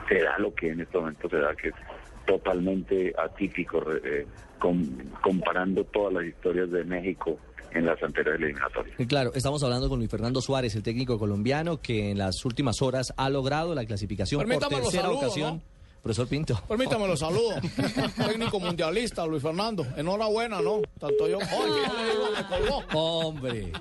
se 0.08 0.20
da 0.20 0.36
lo 0.38 0.52
que 0.52 0.70
en 0.70 0.80
este 0.80 0.98
momento 0.98 1.28
se 1.28 1.36
da, 1.36 1.54
que 1.54 1.68
es 1.68 1.74
totalmente 2.26 3.14
atípico, 3.16 3.84
eh, 4.02 4.26
com- 4.58 4.98
comparando 5.20 5.84
todas 5.84 6.14
las 6.14 6.24
historias 6.24 6.70
de 6.72 6.82
México 6.84 7.38
en 7.74 7.86
las 7.86 8.02
anteriores 8.02 8.40
eliminatorias. 8.40 8.98
Y 9.00 9.06
Claro, 9.06 9.32
estamos 9.34 9.62
hablando 9.62 9.88
con 9.88 9.98
Luis 9.98 10.10
Fernando 10.10 10.40
Suárez, 10.40 10.74
el 10.74 10.82
técnico 10.82 11.18
colombiano 11.18 11.80
que 11.80 12.10
en 12.10 12.18
las 12.18 12.44
últimas 12.44 12.80
horas 12.82 13.12
ha 13.16 13.28
logrado 13.30 13.74
la 13.74 13.84
clasificación 13.84 14.40
por 14.48 14.68
tercera 14.68 15.02
saludos, 15.04 15.22
ocasión. 15.24 15.56
¿no? 15.56 15.72
Profesor 16.02 16.26
Pinto. 16.26 16.60
Permítame 16.66 17.06
los 17.06 17.20
saludo. 17.20 17.54
Técnico 18.26 18.58
mundialista, 18.58 19.24
Luis 19.24 19.40
Fernando. 19.40 19.86
Enhorabuena, 19.96 20.60
¿no? 20.60 20.80
Tanto 20.98 21.28
yo. 21.28 21.38
Ay, 21.40 21.48
¿qué 21.48 22.02
le 22.02 22.10
digo? 22.10 22.24
Me 22.36 22.46
colgó. 22.48 22.98
Hombre, 22.98 23.72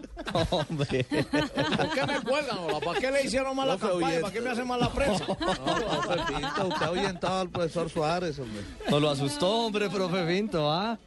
hombre. 0.51 1.03
¿Por 1.09 1.89
qué 1.93 2.05
me 2.05 2.21
cuelgan? 2.21 2.57
¿Para 2.85 2.99
qué 2.99 3.11
le 3.11 3.23
hicieron 3.23 3.55
mala 3.55 3.75
campaña? 3.75 4.05
oye, 4.07 4.19
¿Para 4.19 4.33
qué 4.33 4.41
me 4.41 4.49
hacen 4.51 4.67
mala 4.67 4.91
prensa? 4.93 5.25
profe 5.25 6.33
Pinto, 6.33 6.67
usted 6.67 6.81
ha 6.83 6.87
ahuyentado 6.89 7.41
al 7.41 7.49
profesor 7.49 7.89
Suárez, 7.89 8.37
hombre. 8.37 8.61
No 8.91 8.99
lo 8.99 9.09
asustó, 9.09 9.65
hombre, 9.65 9.89
profe 9.89 10.23
Pinto, 10.27 10.71
¿ah? 10.71 10.99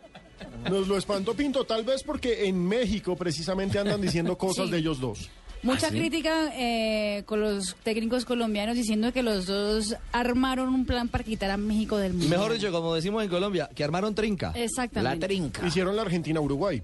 Nos 0.70 0.88
lo 0.88 0.96
espantó 0.96 1.34
Pinto, 1.34 1.64
tal 1.64 1.84
vez 1.84 2.02
porque 2.02 2.46
en 2.46 2.66
México 2.66 3.16
precisamente 3.16 3.78
andan 3.78 4.00
diciendo 4.00 4.36
cosas 4.38 4.66
Sí. 4.66 4.72
de 4.72 4.78
ellos 4.78 5.00
dos. 5.00 5.28
Mucha 5.62 5.86
¿Ah, 5.86 5.90
sí? 5.90 5.96
crítica 5.98 6.52
eh, 6.58 7.22
con 7.24 7.40
los 7.40 7.74
técnicos 7.82 8.26
colombianos 8.26 8.76
diciendo 8.76 9.12
que 9.14 9.22
los 9.22 9.46
dos 9.46 9.96
armaron 10.12 10.68
un 10.68 10.84
plan 10.84 11.08
para 11.08 11.24
quitar 11.24 11.50
a 11.50 11.56
México 11.56 11.96
del 11.96 12.12
mundo. 12.12 12.28
Mejor 12.28 12.52
dicho, 12.52 12.70
como 12.70 12.94
decimos 12.94 13.24
en 13.24 13.30
Colombia, 13.30 13.70
que 13.74 13.82
armaron 13.82 14.14
trinca. 14.14 14.52
Exactamente. 14.54 15.26
Hicieron 15.66 15.96
la 15.96 16.02
Argentina-Uruguay. 16.02 16.82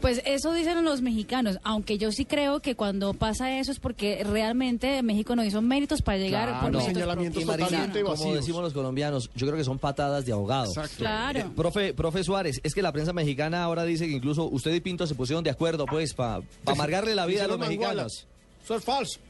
Pues 0.00 0.22
eso 0.24 0.52
dicen 0.54 0.82
los 0.84 1.02
mexicanos, 1.02 1.58
aunque 1.62 1.98
yo 1.98 2.10
sí 2.10 2.24
creo 2.24 2.60
que 2.60 2.74
cuando 2.74 3.12
pasa 3.12 3.58
eso 3.58 3.70
es 3.70 3.78
porque 3.78 4.24
realmente 4.24 5.02
México 5.02 5.36
no 5.36 5.44
hizo 5.44 5.60
méritos 5.60 6.00
para 6.00 6.16
llegar 6.18 6.48
Claro. 6.48 6.62
por 6.62 6.72
No. 6.72 6.80
Señalamientos 6.80 7.42
Y. 7.42 7.44
Marina, 7.44 7.90
como 8.04 8.34
decimos 8.34 8.62
los 8.62 8.72
colombianos, 8.72 9.30
yo 9.34 9.46
creo 9.46 9.58
que 9.58 9.64
son 9.64 9.78
patadas 9.78 10.24
de 10.24 10.32
ahogado. 10.32 10.72
Claro. 10.96 11.38
Eh, 11.40 11.46
profe, 11.54 11.92
profe 11.92 12.24
Suárez, 12.24 12.60
es 12.62 12.74
que 12.74 12.80
la 12.82 12.92
prensa 12.92 13.12
mexicana 13.12 13.62
ahora 13.62 13.84
dice 13.84 14.06
que 14.06 14.12
incluso 14.12 14.44
usted 14.46 14.72
y 14.72 14.80
Pinto 14.80 15.06
se 15.06 15.14
pusieron 15.14 15.44
de 15.44 15.50
acuerdo, 15.50 15.84
pues, 15.86 16.14
para 16.14 16.40
amargarle 16.64 17.14
la 17.14 17.26
vida 17.26 17.44
a 17.44 17.48
los 17.48 17.58
mexicanos. 17.58 18.26
Eso 18.64 18.76
es 18.76 18.84
falso. 18.84 19.20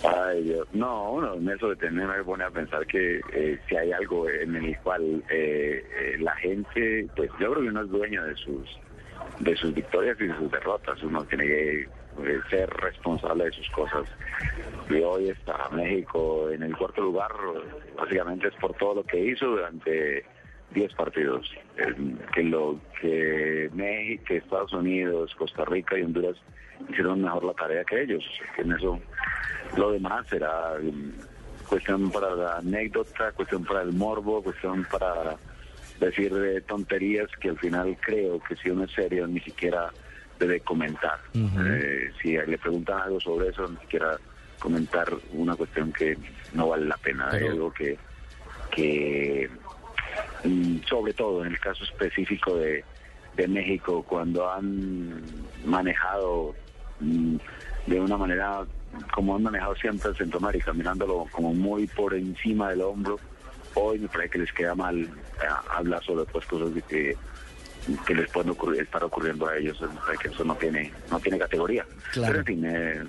Ay, 0.03 0.43
Dios. 0.43 0.68
No, 0.74 1.14
uno 1.14 1.34
en 1.36 1.49
eso 1.49 1.70
de 1.70 1.76
tener 1.78 2.08
me 2.08 2.24
pone 2.24 2.43
a 2.43 2.51
pensar 2.51 2.86
que 2.86 3.20
eh, 3.34 3.60
si 3.68 3.76
hay 3.76 3.91
algo 3.91 4.30
en 4.30 4.55
el 4.55 4.78
cual 4.80 5.24
eh, 5.30 5.84
eh, 5.99 6.18
la 6.20 6.36
gente, 6.36 7.08
pues 7.16 7.30
yo 7.39 7.51
creo 7.51 7.64
que 7.64 7.70
uno 7.70 7.82
es 7.84 7.89
dueño 7.89 8.24
de 8.24 8.36
sus 8.36 8.68
de 9.39 9.55
sus 9.55 9.73
victorias 9.73 10.17
y 10.19 10.27
de 10.27 10.38
sus 10.38 10.51
derrotas. 10.51 11.01
Uno 11.03 11.23
tiene 11.25 11.45
que 11.45 11.81
eh, 11.81 12.39
ser 12.49 12.69
responsable 12.69 13.45
de 13.45 13.51
sus 13.51 13.69
cosas. 13.69 14.07
Y 14.89 14.95
hoy 15.01 15.29
está 15.29 15.69
México 15.71 16.49
en 16.49 16.63
el 16.63 16.75
cuarto 16.75 17.01
lugar, 17.01 17.31
básicamente 17.97 18.47
es 18.47 18.55
por 18.55 18.73
todo 18.75 18.95
lo 18.95 19.03
que 19.03 19.19
hizo 19.19 19.45
durante 19.47 20.25
10 20.71 20.93
partidos. 20.93 21.51
Eh, 21.77 21.93
que 22.33 22.43
lo 22.43 22.79
que 23.01 23.69
México, 23.73 24.33
Estados 24.33 24.73
Unidos, 24.73 25.35
Costa 25.35 25.65
Rica 25.65 25.97
y 25.97 26.03
Honduras 26.03 26.35
hicieron 26.89 27.21
mejor 27.21 27.43
la 27.43 27.53
tarea 27.53 27.83
que 27.83 28.01
ellos. 28.01 28.23
En 28.57 28.71
eso 28.71 28.99
lo 29.75 29.91
demás 29.91 30.25
será 30.27 30.75
mm, 30.81 31.67
cuestión 31.67 32.11
para 32.11 32.35
la 32.35 32.57
anécdota, 32.57 33.31
cuestión 33.33 33.63
para 33.65 33.81
el 33.81 33.93
morbo, 33.93 34.41
cuestión 34.41 34.85
para 34.85 35.38
decir 35.99 36.33
eh, 36.35 36.61
tonterías 36.61 37.29
que 37.39 37.49
al 37.49 37.57
final 37.57 37.97
creo 38.01 38.39
que 38.39 38.55
si 38.55 38.69
uno 38.69 38.83
es 38.85 38.91
serio 38.91 39.27
ni 39.27 39.39
siquiera 39.39 39.91
debe 40.39 40.59
comentar. 40.61 41.19
Eh, 41.33 42.11
si 42.21 42.37
le 42.37 42.57
preguntan 42.57 43.01
algo 43.01 43.19
sobre 43.19 43.49
eso, 43.49 43.67
ni 43.67 43.77
siquiera 43.77 44.17
comentar 44.59 45.07
una 45.33 45.55
cuestión 45.55 45.91
que 45.91 46.17
no 46.53 46.69
vale 46.69 46.85
la 46.85 46.97
pena. 46.97 47.29
Hay 47.31 47.47
algo 47.47 47.71
que, 47.71 47.97
que 48.71 49.49
mm, 50.43 50.77
sobre 50.87 51.13
todo 51.13 51.43
en 51.43 51.53
el 51.53 51.59
caso 51.59 51.83
específico 51.83 52.55
de, 52.55 52.83
de 53.35 53.47
México, 53.47 54.03
cuando 54.03 54.49
han 54.51 55.23
manejado 55.65 56.55
mm, 56.99 57.37
de 57.87 57.99
una 57.99 58.17
manera 58.17 58.65
como 59.13 59.35
han 59.35 59.43
manejado 59.43 59.75
siempre 59.75 60.09
el 60.09 60.15
Centroamérica, 60.15 60.73
mirándolo 60.73 61.25
como 61.31 61.53
muy 61.53 61.87
por 61.87 62.13
encima 62.13 62.69
del 62.69 62.81
hombro, 62.81 63.19
hoy 63.73 63.99
me 63.99 64.07
parece 64.07 64.29
que 64.31 64.39
les 64.39 64.51
queda 64.53 64.75
mal 64.75 65.07
eh, 65.41 65.47
hablar 65.69 66.03
sobre 66.03 66.21
otras 66.23 66.45
cosas 66.45 66.73
de 66.73 66.81
que, 66.81 67.17
que 68.05 68.15
les 68.15 68.29
pueden 68.29 68.51
ocurrir, 68.51 68.81
estar 68.81 69.03
ocurriendo 69.03 69.47
a 69.47 69.57
ellos, 69.57 69.81
parece 70.05 70.23
que 70.23 70.29
eso 70.29 70.43
no 70.43 70.55
tiene, 70.55 70.91
no 71.09 71.19
tiene 71.19 71.39
categoría. 71.39 71.85
Claro. 72.11 72.27
Pero 72.27 72.39
en 72.39 72.45
fin, 72.45 72.65
eh, 72.65 73.03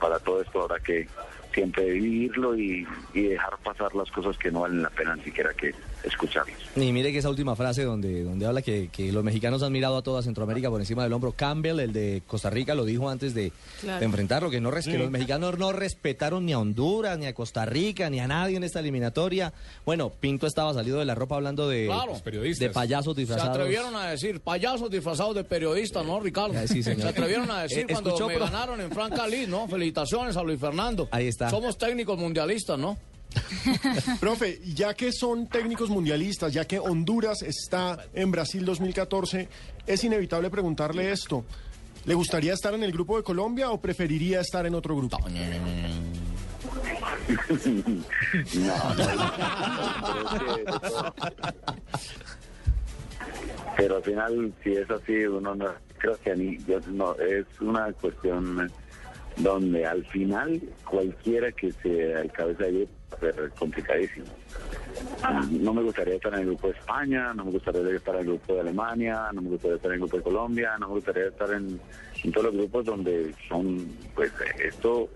para 0.00 0.18
todo 0.18 0.42
esto 0.42 0.62
habrá 0.62 0.78
que 0.80 1.08
siempre 1.56 1.84
vivirlo 1.90 2.54
y, 2.54 2.86
y 3.14 3.22
dejar 3.22 3.56
pasar 3.64 3.94
las 3.94 4.10
cosas 4.10 4.36
que 4.36 4.50
no 4.50 4.60
valen 4.60 4.82
la 4.82 4.90
pena 4.90 5.16
ni 5.16 5.22
siquiera 5.22 5.54
que 5.54 5.74
escucharlas. 6.04 6.54
Y 6.76 6.92
mire 6.92 7.10
que 7.12 7.18
esa 7.18 7.30
última 7.30 7.56
frase 7.56 7.82
donde, 7.82 8.22
donde 8.24 8.44
habla 8.44 8.60
que, 8.60 8.90
que 8.92 9.10
los 9.10 9.24
mexicanos 9.24 9.62
han 9.62 9.72
mirado 9.72 9.96
a 9.96 10.02
toda 10.02 10.22
Centroamérica 10.22 10.68
por 10.68 10.80
encima 10.80 11.02
del 11.02 11.14
hombro. 11.14 11.32
Campbell, 11.32 11.80
el 11.80 11.92
de 11.94 12.22
Costa 12.26 12.50
Rica, 12.50 12.74
lo 12.74 12.84
dijo 12.84 13.08
antes 13.08 13.32
de, 13.34 13.52
Claro. 13.80 14.00
de 14.00 14.04
enfrentarlo, 14.06 14.50
que, 14.50 14.60
no 14.60 14.70
res- 14.70 14.84
que 14.84 14.92
Sí. 14.92 14.98
los 14.98 15.10
mexicanos 15.10 15.58
no 15.58 15.72
respetaron 15.72 16.44
ni 16.44 16.52
a 16.52 16.58
Honduras, 16.58 17.18
ni 17.18 17.24
a 17.26 17.32
Costa 17.34 17.64
Rica, 17.64 18.10
ni 18.10 18.20
a 18.20 18.28
nadie 18.28 18.58
en 18.58 18.64
esta 18.64 18.80
eliminatoria. 18.80 19.52
Bueno, 19.86 20.10
Pinto 20.10 20.46
estaba 20.46 20.74
salido 20.74 20.98
de 20.98 21.06
la 21.06 21.14
ropa 21.14 21.36
hablando 21.36 21.68
de, 21.68 21.86
Claro. 21.86 22.12
Los 22.12 22.22
periodistas. 22.22 22.68
de 22.68 22.74
payasos 22.74 23.14
Se 23.14 23.20
disfrazados. 23.22 23.56
atrevieron 23.56 23.96
a 23.96 24.10
decir 24.10 24.40
payasos 24.40 24.90
disfrazados 24.90 25.34
de 25.34 25.44
periodistas, 25.44 26.04
¿no, 26.04 26.20
Ricardo? 26.20 26.54
Sí, 26.66 26.82
señor. 26.82 27.00
Se 27.02 27.08
atrevieron 27.08 27.50
a 27.50 27.62
decir 27.62 27.86
Eh, 27.88 27.92
cuando 27.92 28.10
escuchó, 28.10 28.28
me 28.28 28.38
ganaron 28.38 28.80
en 28.80 28.90
Franca 28.90 29.26
Liz, 29.26 29.48
¿no? 29.48 29.66
Felicitaciones 29.68 30.36
a 30.36 30.42
Luis 30.42 30.60
Fernando. 30.60 31.08
Ahí 31.10 31.28
está. 31.28 31.45
Somos 31.50 31.78
técnicos 31.78 32.18
mundialistas, 32.18 32.78
¿no? 32.78 32.96
Profe, 34.20 34.60
ya 34.64 34.94
que 34.94 35.12
son 35.12 35.48
técnicos 35.48 35.90
mundialistas, 35.90 36.52
ya 36.52 36.64
que 36.64 36.78
Honduras 36.78 37.42
está 37.42 38.06
en 38.14 38.30
Brasil 38.30 38.64
2014, 38.64 39.48
es 39.86 40.04
inevitable 40.04 40.50
preguntarle 40.50 41.12
esto. 41.12 41.44
¿Le 42.04 42.14
gustaría 42.14 42.54
estar 42.54 42.72
en 42.74 42.84
el 42.84 42.92
grupo 42.92 43.16
de 43.16 43.24
Colombia 43.24 43.70
o 43.70 43.80
preferiría 43.80 44.40
estar 44.40 44.64
en 44.64 44.74
otro 44.74 44.96
grupo? 44.96 45.18
No, 48.54 48.54
no, 48.54 48.94
pero 53.76 53.96
al 53.96 54.02
final, 54.02 54.52
si 54.62 54.72
es 54.72 54.90
así, 54.90 55.26
uno 55.26 55.54
no, 55.54 55.66
creo 55.98 56.16
que 56.22 56.36
ni, 56.36 56.58
yo 56.64 56.78
no, 56.92 57.14
es 57.16 57.46
una 57.60 57.92
cuestión 57.92 58.70
donde 59.36 59.84
al 59.84 60.04
final 60.06 60.60
cualquiera 60.88 61.52
que 61.52 61.72
se 61.72 62.14
al 62.14 62.32
cabeza 62.32 62.64
de 62.64 62.72
grupo 62.72 62.92
complicadísimo. 63.58 64.26
No 65.50 65.74
me 65.74 65.82
gustaría 65.82 66.14
estar 66.14 66.32
en 66.34 66.40
el 66.40 66.46
grupo 66.46 66.68
de 66.68 66.78
España, 66.78 67.32
no 67.34 67.44
me 67.44 67.50
gustaría 67.52 67.96
estar 67.96 68.14
en 68.14 68.20
el 68.20 68.26
grupo 68.26 68.54
de 68.54 68.60
Alemania, 68.60 69.30
no 69.32 69.42
me 69.42 69.50
gustaría 69.50 69.76
estar 69.76 69.90
en 69.90 69.94
el 69.94 70.00
grupo 70.00 70.16
de 70.16 70.22
Colombia, 70.22 70.76
no 70.78 70.88
me 70.88 70.94
gustaría 70.94 71.26
estar 71.26 71.50
en, 71.52 71.80
todos 72.32 72.46
los 72.46 72.54
grupos 72.54 72.84
donde 72.84 73.34
son, 73.48 73.88
pues 74.14 74.32
esto, 74.58 75.08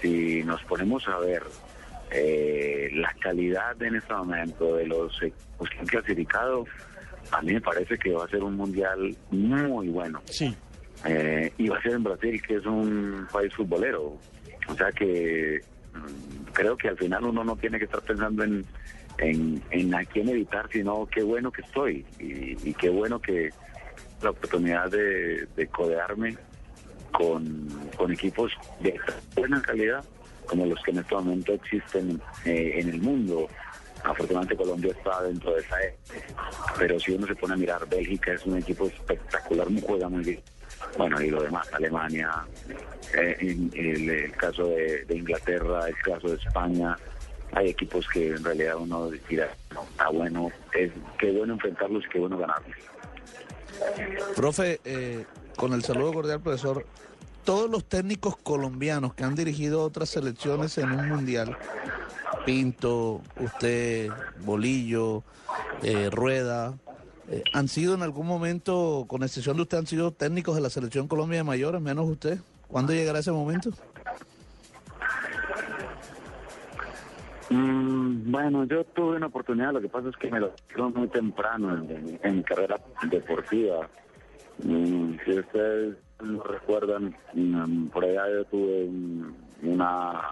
si 0.00 0.42
nos 0.42 0.62
ponemos 0.64 1.06
a 1.08 1.18
ver 1.18 1.42
eh, 2.10 2.90
la 2.94 3.14
calidad 3.20 3.80
en 3.82 3.96
este 3.96 4.12
momento 4.12 4.76
de 4.76 4.86
los 4.86 5.22
equipos 5.22 5.68
que 5.70 5.98
a 7.30 7.40
mí 7.42 7.54
me 7.54 7.60
parece 7.60 7.96
que 7.98 8.12
va 8.12 8.24
a 8.24 8.28
ser 8.28 8.42
un 8.42 8.56
mundial 8.56 9.16
muy 9.30 9.88
bueno. 9.88 10.20
Sí. 10.26 10.54
Eh, 11.04 11.52
y 11.58 11.68
va 11.68 11.78
a 11.78 11.82
ser 11.82 11.92
en 11.92 12.04
Brasil, 12.04 12.42
que 12.42 12.56
es 12.56 12.66
un 12.66 13.26
país 13.32 13.52
futbolero. 13.54 14.18
O 14.68 14.74
sea 14.74 14.90
que 14.92 15.60
mm, 15.92 16.52
creo 16.52 16.76
que 16.76 16.88
al 16.88 16.96
final 16.96 17.24
uno 17.24 17.44
no 17.44 17.56
tiene 17.56 17.78
que 17.78 17.84
estar 17.84 18.00
pensando 18.02 18.42
en, 18.44 18.64
en, 19.18 19.62
en 19.70 19.94
a 19.94 20.04
quién 20.04 20.28
evitar, 20.28 20.68
sino 20.70 21.06
qué 21.06 21.22
bueno 21.22 21.52
que 21.52 21.62
estoy 21.62 22.04
y, 22.18 22.72
qué 22.74 22.88
bueno 22.88 23.20
que 23.20 23.50
la 24.22 24.30
oportunidad 24.30 24.90
de, 24.90 25.46
de 25.54 25.66
codearme 25.68 26.36
con, 27.12 27.68
con 27.96 28.12
equipos 28.12 28.52
de 28.80 28.98
buena 29.36 29.60
calidad 29.62 30.04
como 30.46 30.66
los 30.66 30.82
que 30.82 30.90
en 30.90 30.98
este 30.98 31.14
momento 31.14 31.52
existen 31.54 32.20
eh, 32.44 32.74
en 32.76 32.88
el 32.90 33.00
mundo. 33.00 33.48
Afortunadamente 34.02 34.56
Colombia 34.56 34.92
está 34.92 35.22
dentro 35.22 35.54
de 35.54 35.60
esa 35.60 35.82
E, 35.82 35.96
pero 36.78 37.00
si 37.00 37.12
uno 37.12 37.26
se 37.26 37.34
pone 37.34 37.54
a 37.54 37.56
mirar, 37.56 37.88
Bélgica 37.88 38.34
es 38.34 38.44
un 38.44 38.58
equipo 38.58 38.86
espectacular, 38.86 39.70
muy 39.70 39.80
juega 39.80 40.08
muy 40.08 40.22
bien. 40.22 40.40
Bueno, 40.96 41.20
y 41.20 41.30
lo 41.30 41.42
demás, 41.42 41.66
Alemania, 41.72 42.30
eh, 43.16 43.36
en- 43.40 43.70
el, 43.74 44.32
caso 44.32 44.66
de, 44.68 45.04
Inglaterra, 45.10 45.88
el 45.88 45.96
caso 45.96 46.28
de 46.28 46.36
España, 46.36 46.96
hay 47.52 47.70
equipos 47.70 48.06
que 48.08 48.28
en 48.28 48.44
realidad 48.44 48.76
uno 48.76 49.10
dirá, 49.28 49.50
está 49.90 50.08
bueno, 50.10 50.50
es 50.72 50.92
qué 51.18 51.30
bueno 51.32 51.54
enfrentarlos 51.54 52.04
y 52.04 52.08
qué 52.08 52.18
bueno 52.18 52.38
ganarlos. 52.38 52.76
Profe, 54.36 54.80
eh, 54.84 55.24
con 55.56 55.72
el 55.72 55.82
saludo 55.82 56.12
cordial, 56.12 56.40
profesor, 56.40 56.86
todos 57.44 57.68
los 57.70 57.84
técnicos 57.84 58.36
colombianos 58.36 59.14
que 59.14 59.24
han 59.24 59.34
dirigido 59.34 59.82
otras 59.82 60.08
selecciones 60.10 60.78
en 60.78 60.92
un 60.92 61.08
mundial, 61.08 61.56
Pinto, 62.46 63.22
usted, 63.40 64.10
Bolillo, 64.40 65.22
eh, 65.82 66.08
Rueda, 66.10 66.74
eh, 67.30 67.42
han 67.52 67.68
sido 67.68 67.94
en 67.94 68.02
algún 68.02 68.26
momento, 68.26 69.04
con 69.08 69.22
excepción 69.22 69.56
de 69.56 69.62
usted, 69.62 69.78
han 69.78 69.86
sido 69.86 70.10
técnicos 70.12 70.54
de 70.56 70.60
la 70.62 70.70
selección 70.70 71.08
Colombia 71.08 71.38
de 71.38 71.44
mayores, 71.44 71.80
menos 71.80 72.08
usted. 72.08 72.38
¿Cuándo 72.68 72.92
llegará 72.92 73.18
ese 73.20 73.32
momento? 73.32 73.70
Mm, 77.50 78.30
bueno, 78.30 78.64
yo 78.64 78.84
tuve 78.84 79.16
una 79.16 79.26
oportunidad, 79.26 79.72
lo 79.72 79.80
que 79.80 79.88
pasa 79.88 80.08
es 80.08 80.16
que 80.16 80.30
me 80.30 80.40
lo 80.40 80.52
dieron 80.68 80.92
muy 80.94 81.08
temprano 81.08 81.74
en, 82.22 82.36
mi 82.36 82.42
carrera 82.42 82.80
deportiva. 83.10 83.88
Mm, 84.62 85.14
si 85.24 85.38
ustedes 85.38 85.96
no 86.22 86.42
recuerdan, 86.42 87.14
mm, 87.34 87.86
por 87.88 88.04
allá 88.04 88.22
yo 88.34 88.44
tuve 88.46 88.84
un- 88.84 89.36
una, 89.62 90.30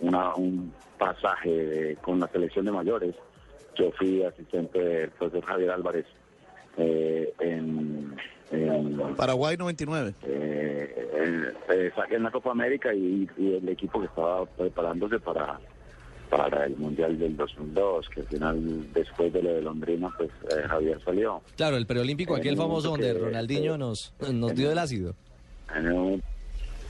una- 0.00 0.34
un 0.34 0.72
pasaje 0.98 1.96
con 2.02 2.18
la 2.20 2.28
selección 2.28 2.64
de 2.64 2.72
mayores. 2.72 3.14
Yo 3.76 3.90
fui 3.92 4.22
asistente 4.22 4.78
del 4.78 5.10
profesor 5.10 5.44
Javier 5.46 5.70
Álvarez 5.70 6.06
eh, 6.78 7.32
en, 7.40 8.14
en- 8.50 9.14
Paraguay 9.16 9.56
99. 9.56 10.14
eh, 10.24 10.94
eh, 11.14 11.52
eh, 11.70 11.90
saqué 11.94 12.16
en 12.16 12.22
la 12.24 12.30
Copa 12.30 12.50
América 12.50 12.92
y, 12.94 13.28
y 13.38 13.54
el 13.54 13.68
equipo 13.68 14.00
que 14.00 14.06
estaba 14.06 14.44
preparándose 14.46 15.18
para 15.20 15.58
para 16.30 16.64
el 16.64 16.74
Mundial 16.78 17.18
del 17.18 17.36
2002, 17.36 18.08
que 18.08 18.20
al 18.22 18.26
final, 18.26 18.92
después 18.94 19.30
de 19.34 19.42
lo 19.42 19.52
de 19.52 19.60
Londrina, 19.60 20.08
pues 20.16 20.30
eh, 20.50 20.62
Javier 20.66 20.98
salió. 21.04 21.42
Claro, 21.58 21.76
el 21.76 21.84
preolímpico, 21.84 22.34
aquel 22.34 22.46
En 22.46 22.52
el 22.54 22.56
famoso 22.58 22.88
donde 22.92 23.12
que- 23.12 23.18
Ronaldinho 23.18 23.76
nos, 23.76 24.14
nos 24.32 24.54
dio 24.54 24.72
el 24.72 24.78
ácido. 24.78 25.14
En 25.76 25.86
el 25.88 25.92
momento. 25.94 26.26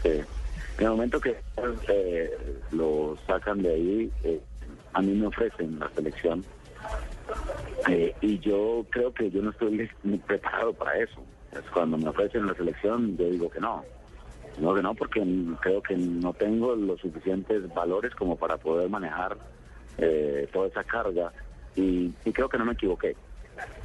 En 0.05 0.25
el 0.79 0.89
momento 0.91 1.21
que 1.21 1.37
eh, 1.89 2.31
lo 2.71 3.17
sacan 3.27 3.63
de 3.63 3.69
ahí, 3.75 4.11
eh, 4.23 4.41
a 4.93 5.03
mí 5.03 5.13
me 5.13 5.27
ofrecen 5.27 5.77
la 5.81 5.91
selección 5.91 6.45
eh, 7.89 8.15
y 8.21 8.39
yo 8.39 8.85
creo 8.91 9.13
que 9.13 9.31
yo 9.31 9.43
no 9.43 9.51
estoy 9.51 9.91
preparado 10.27 10.73
para 10.73 10.99
eso. 10.99 11.23
Es 11.53 11.63
cuando 11.73 11.99
me 11.99 12.09
ofrecen 12.09 12.47
la 12.47 12.55
selección, 12.55 13.17
yo 13.17 13.29
digo 13.31 13.51
que 13.51 13.61
no. 13.61 13.85
No, 14.59 14.75
que 14.75 14.83
no, 14.83 14.95
porque 14.95 15.23
creo 15.61 15.83
que 15.83 15.97
no 15.97 16.33
tengo 16.35 16.75
los 16.75 17.01
suficientes 17.01 17.73
valores 17.75 18.15
como 18.15 18.37
para 18.37 18.59
poder 18.59 18.89
manejar 18.91 19.37
eh, 19.99 20.47
toda 20.53 20.69
esa 20.69 20.85
carga 20.85 21.33
y, 21.75 22.11
creo 22.33 22.49
que 22.49 22.59
no 22.59 22.67
me 22.67 22.73
equivoqué. 22.73 23.17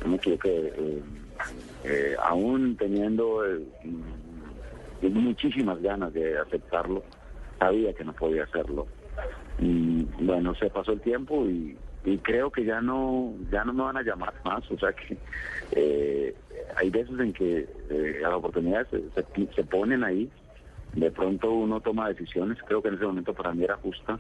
No 0.03 0.11
me 0.11 0.17
equivoqué. 0.17 0.73
eh, 0.75 1.01
eh, 1.83 2.15
aún 2.21 2.75
teniendo 2.75 3.45
eh, 3.45 3.63
mm, 3.83 5.07
muchísimas 5.13 5.81
ganas 5.81 6.13
de 6.13 6.37
aceptarlo, 6.37 7.03
sabía 7.59 7.93
que 7.93 8.03
no 8.03 8.13
podía 8.13 8.43
hacerlo. 8.43 8.87
Y 9.59 10.03
bueno, 10.19 10.53
se 10.55 10.69
pasó 10.69 10.91
el 10.91 11.01
tiempo 11.01 11.45
y, 11.45 11.77
y 12.07 12.17
creo 12.19 12.49
que 12.51 12.63
ya 12.63 12.79
no 12.79 13.33
ya 13.51 13.65
no 13.65 13.73
me 13.73 13.83
van 13.83 13.97
a 13.97 14.01
llamar 14.01 14.33
más. 14.45 14.63
O 14.71 14.77
sea 14.77 14.93
que 14.93 15.17
eh, 15.73 16.33
hay 16.77 16.89
veces 16.89 17.19
en 17.19 17.33
que 17.33 17.67
eh, 17.89 18.19
las 18.21 18.31
oportunidades 18.33 18.87
se, 18.89 19.01
se- 19.53 19.63
ponen 19.65 20.05
ahí, 20.05 20.31
de 20.93 21.11
pronto 21.11 21.51
uno 21.51 21.81
toma 21.81 22.07
decisiones, 22.07 22.57
creo 22.65 22.81
que 22.81 22.87
en 22.87 22.95
ese 22.95 23.05
momento 23.05 23.33
para 23.33 23.53
mí 23.53 23.63
era 23.63 23.75
justa. 23.77 24.19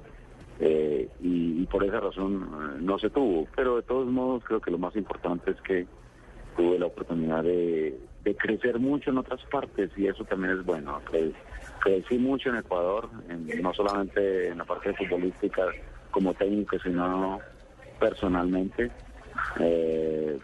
eh, 0.59 1.07
y, 1.21 1.65
por 1.67 1.83
esa 1.83 1.99
razón 1.99 2.33
eh, 2.43 2.77
no 2.81 2.97
se 2.99 3.09
tuvo, 3.09 3.47
pero 3.55 3.77
de 3.77 3.83
todos 3.83 4.07
modos 4.07 4.43
creo 4.45 4.59
que 4.59 4.71
lo 4.71 4.77
más 4.77 4.95
importante 4.95 5.51
es 5.51 5.61
que 5.61 5.85
tuve 6.57 6.79
la 6.79 6.87
oportunidad 6.87 7.43
de, 7.43 7.97
de 8.23 8.35
crecer 8.35 8.79
mucho 8.79 9.11
en 9.11 9.17
otras 9.19 9.39
partes 9.51 9.91
y 9.97 10.07
eso 10.07 10.25
también 10.25 10.57
es 10.57 10.65
bueno. 10.65 11.01
Cre- 11.09 11.33
crecí 11.79 12.17
mucho 12.17 12.49
en 12.49 12.57
Ecuador, 12.57 13.09
en- 13.29 13.61
no 13.61 13.73
solamente 13.73 14.47
en 14.49 14.57
la 14.57 14.65
parte 14.65 14.93
futbolística 14.93 15.63
como 16.11 16.33
técnico, 16.33 16.77
sino 16.79 17.39
personalmente. 17.99 18.91
Eh, 19.59 20.37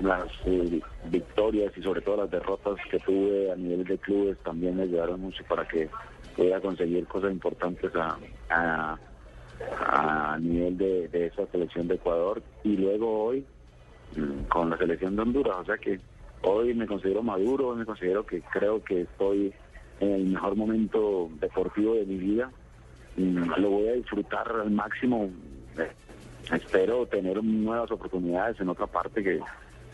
las 0.00 0.26
eh, 0.44 0.80
victorias 1.06 1.72
y 1.76 1.82
sobre 1.82 2.02
todo 2.02 2.18
las 2.18 2.30
derrotas 2.30 2.76
que 2.90 2.98
tuve 2.98 3.50
a 3.50 3.56
nivel 3.56 3.84
de 3.84 3.96
clubes 3.98 4.36
también 4.44 4.76
me 4.76 4.82
ayudaron 4.82 5.20
mucho 5.20 5.42
para 5.48 5.66
que 5.66 5.88
pudiera 6.34 6.60
conseguir 6.60 7.06
cosas 7.06 7.32
importantes 7.32 7.90
a, 7.96 8.18
a, 8.50 8.98
a 10.34 10.38
nivel 10.38 10.76
de, 10.76 11.08
de 11.08 11.26
esa 11.26 11.46
selección 11.46 11.88
de 11.88 11.94
Ecuador 11.94 12.42
y 12.62 12.76
luego 12.76 13.24
hoy 13.24 13.46
mm, 14.16 14.44
con 14.48 14.68
la 14.68 14.76
selección 14.76 15.16
de 15.16 15.22
Honduras. 15.22 15.56
O 15.60 15.64
sea 15.64 15.78
que 15.78 15.98
hoy 16.42 16.74
me 16.74 16.86
considero 16.86 17.22
maduro, 17.22 17.74
me 17.74 17.86
considero 17.86 18.26
que 18.26 18.42
creo 18.42 18.84
que 18.84 19.02
estoy 19.02 19.54
en 20.00 20.10
el 20.12 20.26
mejor 20.26 20.56
momento 20.56 21.30
deportivo 21.40 21.94
de 21.94 22.04
mi 22.04 22.16
vida. 22.16 22.50
Mm, 23.16 23.50
Lo 23.58 23.70
voy 23.70 23.88
a 23.88 23.92
disfrutar 23.92 24.52
al 24.52 24.70
máximo. 24.70 25.30
Espero 26.52 27.06
tener 27.06 27.42
nuevas 27.42 27.90
oportunidades 27.90 28.60
en 28.60 28.68
otra 28.68 28.86
parte 28.86 29.22
que 29.22 29.40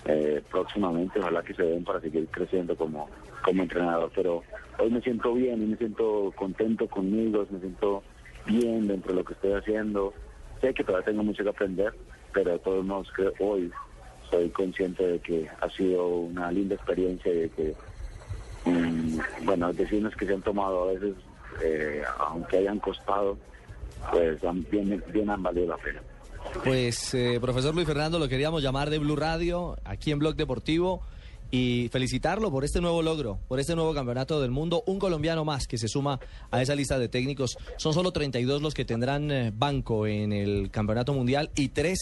eh, 0.05 0.43
próximamente 0.51 1.19
ojalá 1.21 1.43
que 1.43 1.55
se 1.55 1.63
den 1.63 1.85
para 1.85 2.01
seguir 2.01 2.27
creciendo 2.31 2.77
como, 2.77 3.09
como 3.43 3.63
entrenador. 3.63 4.11
Pero 4.15 4.43
hoy 4.79 4.91
me 4.91 5.01
siento 5.01 5.33
bien, 5.33 5.61
hoy 5.61 5.67
me 5.67 5.77
siento 5.77 6.33
contento 6.37 6.87
conmigo, 6.89 7.47
me 7.51 7.61
siento 7.61 8.03
bien 8.47 8.87
dentro 8.87 9.13
de 9.13 9.21
lo 9.21 9.25
que 9.25 9.33
estoy 9.33 9.53
haciendo. 9.53 10.13
Sé 10.61 10.75
que 10.75 10.85
todavía 10.85 11.07
tengo 11.07 11.23
mucho 11.23 11.43
que 11.43 11.51
aprender, 11.51 11.95
pero 12.33 12.53
de 12.53 12.59
todos 12.59 12.85
modos 12.85 13.11
que 13.17 13.33
hoy 13.43 13.71
soy 14.31 14.51
consciente 14.51 15.07
de 15.07 15.19
que 15.21 15.49
ha 15.61 15.71
sido 15.71 16.07
una 16.09 16.51
linda 16.51 16.75
experiencia 16.75 17.33
y 17.33 17.39
de 17.41 17.51
que, 17.51 17.75
mm, 18.65 19.19
bueno, 19.45 19.73
decisiones 19.73 20.15
que 20.17 20.27
se 20.27 20.35
han 20.35 20.43
tomado 20.43 20.83
a 20.89 20.93
veces, 20.93 21.15
eh, 21.63 22.03
aunque 22.19 22.59
hayan 22.59 22.79
costado, 22.79 23.39
pues 24.11 24.41
bien, 24.71 25.03
bien 25.13 25.31
han 25.31 25.43
valido 25.43 25.69
la 25.69 25.77
pena. 25.77 26.01
Pues, 26.64 27.14
eh, 27.14 27.38
profesor 27.40 27.74
Luis 27.74 27.86
Fernando, 27.86 28.18
lo 28.18 28.28
queríamos 28.28 28.62
llamar 28.62 28.90
de 28.90 28.99
Blue 28.99 29.16
Radio, 29.16 29.76
aquí 29.84 30.11
en 30.11 30.18
Blog 30.18 30.36
Deportivo, 30.36 31.03
y 31.51 31.88
felicitarlo 31.93 32.51
por 32.51 32.64
este 32.64 32.80
nuevo 32.80 33.03
logro, 33.03 33.38
por 33.47 33.61
este 33.61 33.74
nuevo 33.74 33.93
campeonato 33.93 34.40
del 34.40 34.51
mundo. 34.51 34.82
Un 34.86 34.99
colombiano 34.99 35.45
más 35.45 35.66
que 35.66 35.76
se 35.76 35.86
suma 35.86 36.18
a 36.51 36.62
esa 36.62 36.74
lista 36.74 36.99
de 36.99 37.09
técnicos. 37.09 37.57
Son 37.76 37.93
solo 37.93 38.11
32 38.11 38.62
los 38.62 38.74
que 38.74 38.84
tendrán 38.84 39.30
eh, 39.30 39.53
banco 39.55 40.07
en 40.07 40.32
el 40.32 40.70
campeonato 40.70 41.12
mundial 41.12 41.51
y 41.55 41.68
tres 41.68 41.99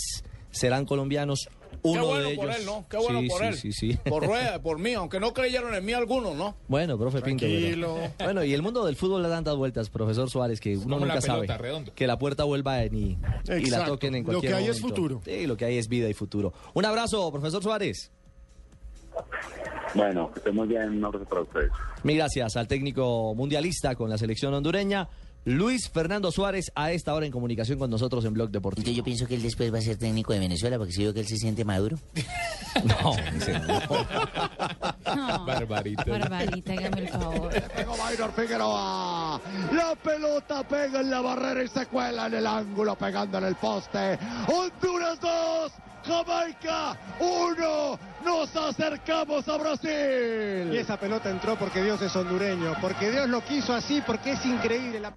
serán 0.50 0.84
colombianos. 0.84 1.48
Uno 1.82 2.00
Qué 2.02 2.06
bueno 2.06 2.22
de 2.24 2.32
ellos. 2.32 2.44
por 2.44 2.54
él, 2.54 2.66
¿no? 2.66 2.86
Qué 2.90 2.96
bueno 2.98 3.20
Sí, 3.20 3.28
por 3.28 3.38
sí, 3.40 3.46
él. 3.46 3.54
Sí, 3.56 3.72
sí. 3.72 3.98
Por 4.08 4.26
Rueda, 4.26 4.60
por 4.62 4.78
mí, 4.78 4.92
aunque 4.94 5.18
no 5.18 5.32
creyeron 5.32 5.74
en 5.74 5.84
mí 5.84 5.92
algunos, 5.94 6.36
¿no? 6.36 6.54
Bueno, 6.68 6.98
profe 6.98 7.22
Pinto. 7.22 7.46
pero- 7.46 7.58
Tranquilo. 7.58 7.98
Bueno, 8.18 8.44
y 8.44 8.52
el 8.52 8.62
mundo 8.62 8.84
del 8.84 8.96
fútbol 8.96 9.22
da 9.22 9.28
tantas 9.30 9.56
vueltas, 9.56 9.88
profesor 9.90 10.28
Suárez, 10.28 10.60
que 10.60 10.76
uno 10.76 10.98
nunca 11.00 11.20
sabe 11.20 11.48
que 11.94 12.06
la 12.06 12.18
puerta 12.18 12.44
vuelva 12.44 12.82
en 12.82 12.94
y, 12.94 13.18
y 13.58 13.70
la 13.70 13.84
toquen 13.86 14.14
en 14.14 14.22
Lo 14.24 14.26
cualquier 14.32 14.52
que 14.52 14.58
hay 14.58 14.64
es 14.68 14.80
momento. 14.82 14.96
futuro. 15.02 15.22
Sí, 15.24 15.46
lo 15.46 15.56
que 15.56 15.64
hay 15.64 15.78
es 15.78 15.88
vida 15.88 16.08
y 16.08 16.14
futuro. 16.14 16.52
Un 16.74 16.84
abrazo, 16.84 17.30
profesor 17.32 17.62
Suárez. 17.62 18.10
Bueno, 19.94 20.30
que 20.32 20.38
estén 20.38 20.54
muy 20.54 20.68
bien, 20.68 20.88
un 20.90 21.04
abrazo 21.04 21.24
para 21.24 21.42
ustedes. 21.42 21.70
Mil 22.04 22.16
gracias 22.16 22.56
al 22.56 22.68
técnico 22.68 23.34
mundialista 23.34 23.94
con 23.96 24.08
la 24.08 24.16
selección 24.18 24.54
hondureña, 24.54 25.08
Luis 25.44 25.88
Fernando 25.88 26.30
Suárez, 26.30 26.70
a 26.74 26.92
esta 26.92 27.14
hora 27.14 27.24
en 27.24 27.32
comunicación 27.32 27.78
con 27.78 27.90
nosotros 27.90 28.24
en 28.26 28.34
Blog 28.34 28.50
Deportivo. 28.50 28.90
Yo 28.90 29.02
pienso 29.02 29.26
que 29.26 29.34
él 29.34 29.42
después 29.42 29.72
va 29.72 29.78
a 29.78 29.80
ser 29.82 29.96
técnico 29.96 30.34
de 30.34 30.38
Venezuela 30.38 30.76
porque 30.76 30.92
si 30.92 31.02
veo 31.02 31.14
que 31.14 31.20
él 31.20 31.26
se 31.26 31.36
siente 31.36 31.64
maduro. 31.64 31.98
No, 32.84 33.16
ese 33.36 33.58
no. 33.58 34.06
Barbarita. 35.44 36.04
Barbarita, 36.04 36.72
hágame 36.72 37.00
el 37.00 37.08
favor. 37.08 37.50
Pegó 37.74 37.96
Maynor 37.96 38.32
Figueroa. 38.32 39.40
La 39.72 39.96
pelota 39.96 40.62
pega 40.68 41.00
en 41.00 41.10
la 41.10 41.20
barrera 41.20 41.64
y 41.64 41.68
se 41.68 41.86
cuela 41.86 42.28
en 42.28 42.34
el 42.34 42.46
ángulo, 42.46 42.94
pegando 42.96 43.38
en 43.38 43.44
el 43.44 43.56
poste. 43.56 44.16
Honduras 44.46 45.18
2. 45.20 45.72
Jamaica 46.04 46.96
1. 47.18 47.98
Nos 48.24 48.56
acercamos 48.56 49.48
a 49.48 49.56
Brasil. 49.56 50.72
Y 50.72 50.76
esa 50.76 50.98
pelota 50.98 51.30
entró 51.30 51.56
porque 51.56 51.82
Dios 51.82 52.00
es 52.02 52.14
hondureño, 52.14 52.74
porque 52.80 53.10
Dios 53.10 53.28
lo 53.28 53.42
quiso 53.42 53.74
así, 53.74 54.02
porque 54.06 54.32
es 54.32 54.44
increíble. 54.44 55.00
La... 55.00 55.14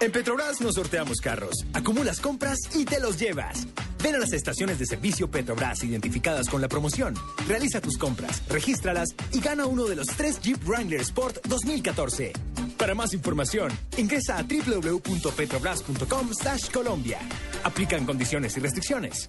En 0.00 0.12
Petrobras 0.12 0.60
nos 0.60 0.76
sorteamos 0.76 1.20
carros, 1.20 1.66
acumulas 1.72 2.20
compras 2.20 2.58
y 2.76 2.84
te 2.84 3.00
los 3.00 3.18
llevas. 3.18 3.66
Ven 4.00 4.14
a 4.14 4.18
las 4.18 4.32
estaciones 4.32 4.78
de 4.78 4.86
servicio 4.86 5.28
Petrobras 5.28 5.82
identificadas 5.82 6.48
con 6.48 6.60
la 6.60 6.68
promoción. 6.68 7.14
Realiza 7.48 7.80
tus 7.80 7.98
compras, 7.98 8.44
regístralas 8.48 9.08
y 9.32 9.40
gana 9.40 9.66
uno 9.66 9.86
de 9.86 9.96
los 9.96 10.06
tres 10.06 10.40
Jeep 10.40 10.62
Wrangler 10.64 11.00
Sport 11.00 11.44
2014. 11.48 12.32
Para 12.78 12.94
más 12.94 13.12
información, 13.12 13.72
ingresa 13.96 14.38
a 14.38 14.44
www.petrobras.com 14.44 16.30
Colombia. 16.72 17.18
Aplican 17.64 18.06
condiciones 18.06 18.56
y 18.56 18.60
restricciones. 18.60 19.28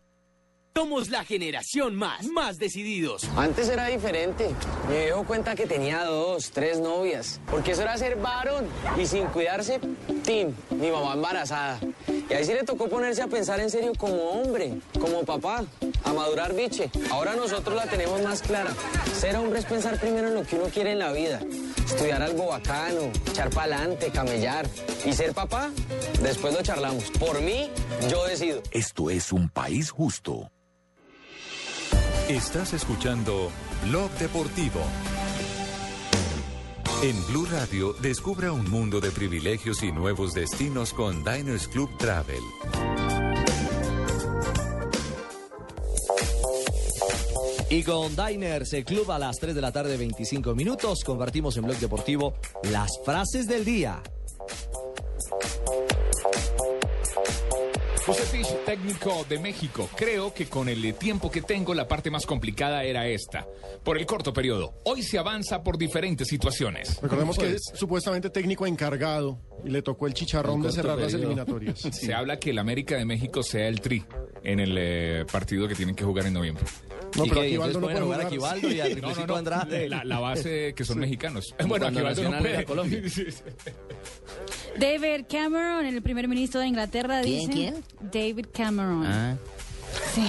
Somos 0.73 1.09
la 1.09 1.25
generación 1.25 1.95
más, 1.95 2.27
más 2.27 2.57
decididos. 2.57 3.25
Antes 3.35 3.67
era 3.67 3.87
diferente. 3.87 4.49
Mi 4.89 4.99
viejo 4.99 5.25
cuenta 5.25 5.53
que 5.53 5.67
tenía 5.67 6.05
dos, 6.05 6.51
tres 6.51 6.79
novias. 6.79 7.41
Porque 7.51 7.71
eso 7.71 7.81
era 7.81 7.97
ser 7.97 8.15
varón. 8.15 8.67
Y 8.97 9.05
sin 9.05 9.25
cuidarse, 9.25 9.81
tin, 10.23 10.55
mi 10.69 10.89
mamá 10.89 11.13
embarazada. 11.13 11.77
Y 12.07 12.33
ahí 12.33 12.45
sí 12.45 12.53
le 12.53 12.63
tocó 12.63 12.87
ponerse 12.87 13.21
a 13.21 13.27
pensar 13.27 13.59
en 13.59 13.69
serio 13.69 13.91
como 13.97 14.15
hombre, 14.15 14.75
como 14.97 15.23
papá, 15.25 15.65
a 16.05 16.13
madurar 16.13 16.55
biche. 16.55 16.89
Ahora 17.09 17.35
nosotros 17.35 17.75
la 17.75 17.87
tenemos 17.87 18.21
más 18.21 18.41
clara. 18.41 18.71
Ser 19.13 19.35
hombre 19.35 19.59
es 19.59 19.65
pensar 19.65 19.99
primero 19.99 20.29
en 20.29 20.35
lo 20.35 20.43
que 20.43 20.55
uno 20.55 20.69
quiere 20.69 20.93
en 20.93 20.99
la 20.99 21.11
vida. 21.11 21.41
Estudiar 21.85 22.21
algo 22.21 22.47
bacano, 22.47 23.11
echar 23.29 23.49
pa'lante, 23.49 24.09
camellar. 24.09 24.65
Y 25.05 25.11
ser 25.11 25.33
papá, 25.33 25.69
después 26.23 26.53
lo 26.53 26.63
charlamos. 26.63 27.11
Por 27.19 27.41
mí, 27.41 27.69
yo 28.09 28.25
decido. 28.25 28.63
Esto 28.71 29.09
es 29.09 29.33
un 29.33 29.49
país 29.49 29.91
justo. 29.91 30.49
Estás 32.31 32.71
escuchando 32.71 33.51
Blog 33.89 34.09
Deportivo. 34.11 34.79
En 37.03 37.27
Blue 37.27 37.45
Radio, 37.51 37.91
descubra 38.01 38.53
un 38.53 38.71
mundo 38.71 39.01
de 39.01 39.11
privilegios 39.11 39.83
y 39.83 39.91
nuevos 39.91 40.33
destinos 40.33 40.93
con 40.93 41.25
Diners 41.25 41.67
Club 41.67 41.89
Travel. 41.97 42.39
Y 47.69 47.83
con 47.83 48.15
Diners, 48.15 48.71
el 48.71 48.85
club 48.85 49.11
a 49.11 49.19
las 49.19 49.35
3 49.37 49.53
de 49.53 49.61
la 49.61 49.73
tarde, 49.73 49.97
25 49.97 50.55
minutos, 50.55 51.03
compartimos 51.03 51.57
en 51.57 51.65
Blog 51.65 51.79
Deportivo 51.79 52.35
las 52.63 52.91
frases 53.03 53.45
del 53.45 53.65
día. 53.65 54.01
José 58.05 58.23
Fish, 58.23 58.47
técnico 58.65 59.25
de 59.29 59.37
México. 59.37 59.87
Creo 59.95 60.33
que 60.33 60.47
con 60.47 60.67
el 60.67 60.95
tiempo 60.95 61.29
que 61.29 61.41
tengo, 61.43 61.75
la 61.75 61.87
parte 61.87 62.09
más 62.09 62.25
complicada 62.25 62.83
era 62.83 63.07
esta. 63.07 63.47
Por 63.83 63.97
el 63.97 64.07
corto 64.07 64.33
periodo. 64.33 64.73
Hoy 64.85 65.03
se 65.03 65.19
avanza 65.19 65.61
por 65.61 65.77
diferentes 65.77 66.27
situaciones. 66.27 66.99
Recordemos 67.01 67.37
que 67.37 67.53
es 67.53 67.71
supuestamente 67.75 68.31
técnico 68.31 68.65
encargado 68.65 69.39
y 69.63 69.69
le 69.69 69.83
tocó 69.83 70.07
el 70.07 70.15
chicharrón 70.15 70.61
de 70.63 70.71
cerrar 70.71 70.97
las 70.97 71.13
eliminatorias. 71.13 71.79
Se 71.91 72.13
habla 72.13 72.39
que 72.39 72.49
el 72.49 72.57
América 72.59 72.95
de 72.97 73.05
México 73.05 73.43
sea 73.43 73.67
el 73.67 73.79
tri 73.81 74.03
en 74.43 74.59
el 74.59 74.75
eh, 74.77 75.25
partido 75.31 75.67
que 75.67 75.75
tienen 75.75 75.95
que 75.95 76.03
jugar 76.03 76.25
en 76.25 76.33
noviembre. 76.33 76.63
No, 77.15 77.25
¿Y 77.25 77.29
pero? 77.29 77.41
Aquivaldo 77.41 77.79
no 77.79 77.87
puede 77.87 78.01
jugar 78.01 78.19
jugar. 78.23 78.27
Aquivaldo 78.27 78.71
y 78.71 78.79
a 78.81 78.95
No, 78.95 79.15
no, 79.15 79.27
no, 79.27 79.35
Andrade. 79.35 79.89
La, 79.89 80.03
la 80.03 80.19
base 80.19 80.73
que 80.73 80.83
son 80.83 80.99
mexicanos. 80.99 81.53
Bueno, 81.67 81.87
Aquivaldo 81.87 82.23
no 82.29 82.39
puede. 82.39 82.65
Colombia. 82.65 83.01
David 84.79 85.25
Cameron, 85.29 85.85
el 85.85 86.01
primer 86.01 86.27
ministro 86.27 86.61
de 86.61 86.67
Inglaterra, 86.67 87.21
¿Quién, 87.21 87.39
dice... 87.39 87.51
quién? 87.51 87.83
David 88.11 88.45
Cameron. 88.53 89.05
Ah. 89.05 89.37
Sí. 90.13 90.21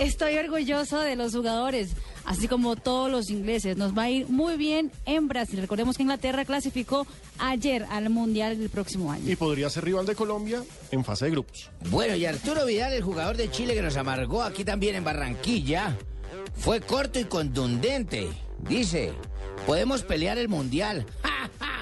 Estoy 0.00 0.36
orgulloso 0.38 1.00
de 1.00 1.16
los 1.16 1.34
jugadores, 1.34 1.90
así 2.24 2.48
como 2.48 2.76
todos 2.76 3.10
los 3.10 3.30
ingleses. 3.30 3.76
Nos 3.76 3.96
va 3.96 4.04
a 4.04 4.10
ir 4.10 4.28
muy 4.28 4.56
bien 4.56 4.90
en 5.04 5.28
Brasil. 5.28 5.60
Recordemos 5.60 5.96
que 5.96 6.02
Inglaterra 6.02 6.44
clasificó 6.44 7.06
ayer 7.38 7.86
al 7.90 8.10
Mundial 8.10 8.58
del 8.58 8.70
próximo 8.70 9.12
año. 9.12 9.30
Y 9.30 9.36
podría 9.36 9.70
ser 9.70 9.84
rival 9.84 10.06
de 10.06 10.14
Colombia 10.14 10.62
en 10.90 11.04
fase 11.04 11.26
de 11.26 11.30
grupos. 11.32 11.70
Bueno, 11.90 12.16
y 12.16 12.26
Arturo 12.26 12.64
Vidal, 12.66 12.92
el 12.92 13.02
jugador 13.02 13.36
de 13.36 13.50
Chile 13.50 13.74
que 13.74 13.82
nos 13.82 13.96
amargó 13.96 14.42
aquí 14.42 14.64
también 14.64 14.96
en 14.96 15.04
Barranquilla, 15.04 15.96
fue 16.56 16.80
corto 16.80 17.18
y 17.18 17.24
contundente. 17.24 18.28
Dice, 18.68 19.12
podemos 19.66 20.02
pelear 20.02 20.38
el 20.38 20.48
mundial. 20.48 21.06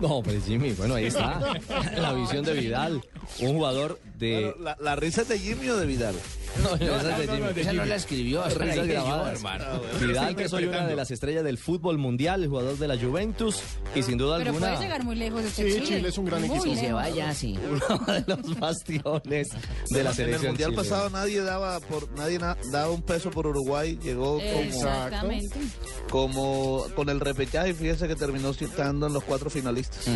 No, 0.00 0.22
pues 0.22 0.44
Jimmy, 0.44 0.72
bueno, 0.72 0.94
ahí 0.94 1.06
está. 1.06 1.40
La 1.96 2.12
visión 2.12 2.44
de 2.44 2.54
Vidal. 2.54 3.02
Un 3.40 3.54
jugador 3.54 3.98
de. 4.18 4.54
La, 4.60 4.76
la 4.80 4.96
risa 4.96 5.22
es 5.22 5.28
de 5.28 5.38
Jimmy 5.38 5.68
o 5.70 5.76
de 5.76 5.86
Vidal. 5.86 6.14
No, 6.62 6.74
esa 6.74 7.18
es 7.20 7.28
de 7.28 7.36
Jimmy. 7.36 7.60
Esa 7.60 7.72
no 7.74 7.84
la 7.84 7.94
escribió, 7.94 8.42
Risas 8.48 8.86
yo, 8.86 9.26
hermano. 9.28 9.64
Vidal, 10.00 10.34
que 10.34 10.48
soy 10.48 10.64
una 10.64 10.86
de 10.86 10.96
las 10.96 11.10
estrellas 11.10 11.44
del 11.44 11.58
fútbol 11.58 11.98
mundial, 11.98 12.42
el 12.42 12.48
jugador 12.48 12.78
de 12.78 12.88
la 12.88 12.96
Juventus, 12.98 13.60
y 13.94 14.02
sin 14.02 14.16
duda 14.18 14.38
Pero 14.38 14.50
alguna. 14.50 14.68
puede 14.72 14.82
llegar 14.82 15.04
muy 15.04 15.14
lejos 15.14 15.44
este 15.44 15.70
Sí, 15.70 15.74
Chile. 15.74 15.86
Chile 15.86 16.08
es 16.08 16.18
un 16.18 16.24
gran 16.24 16.40
Muy 16.48 16.58
equipo. 16.58 16.74
Se 16.74 16.92
vaya, 16.92 17.32
sí. 17.34 17.56
uno 17.70 18.04
de 18.12 18.24
los 18.26 18.58
bastiones 18.58 19.48
de 19.50 19.56
la 19.92 20.00
en 20.00 20.06
el 20.08 20.14
selección 20.14 20.46
mundial 20.52 20.74
pasado 20.74 21.10
nadie 21.10 21.42
daba 21.42 21.78
por 21.80 22.10
nadie 22.12 22.38
na- 22.38 22.56
daba 22.72 22.90
un 22.90 23.02
peso 23.02 23.30
por 23.30 23.46
Uruguay. 23.46 23.98
Llegó 24.02 24.38
como, 24.38 24.60
Exactamente. 24.62 25.60
como 26.10 26.86
con 26.96 27.08
el 27.10 27.20
repechaje. 27.20 27.70
y 27.70 27.74
Fíjense 27.74 28.08
que 28.08 28.16
terminó 28.16 28.50
estando 28.50 29.06
en 29.06 29.12
los 29.12 29.22
cuatro 29.24 29.50
finalistas. 29.50 30.06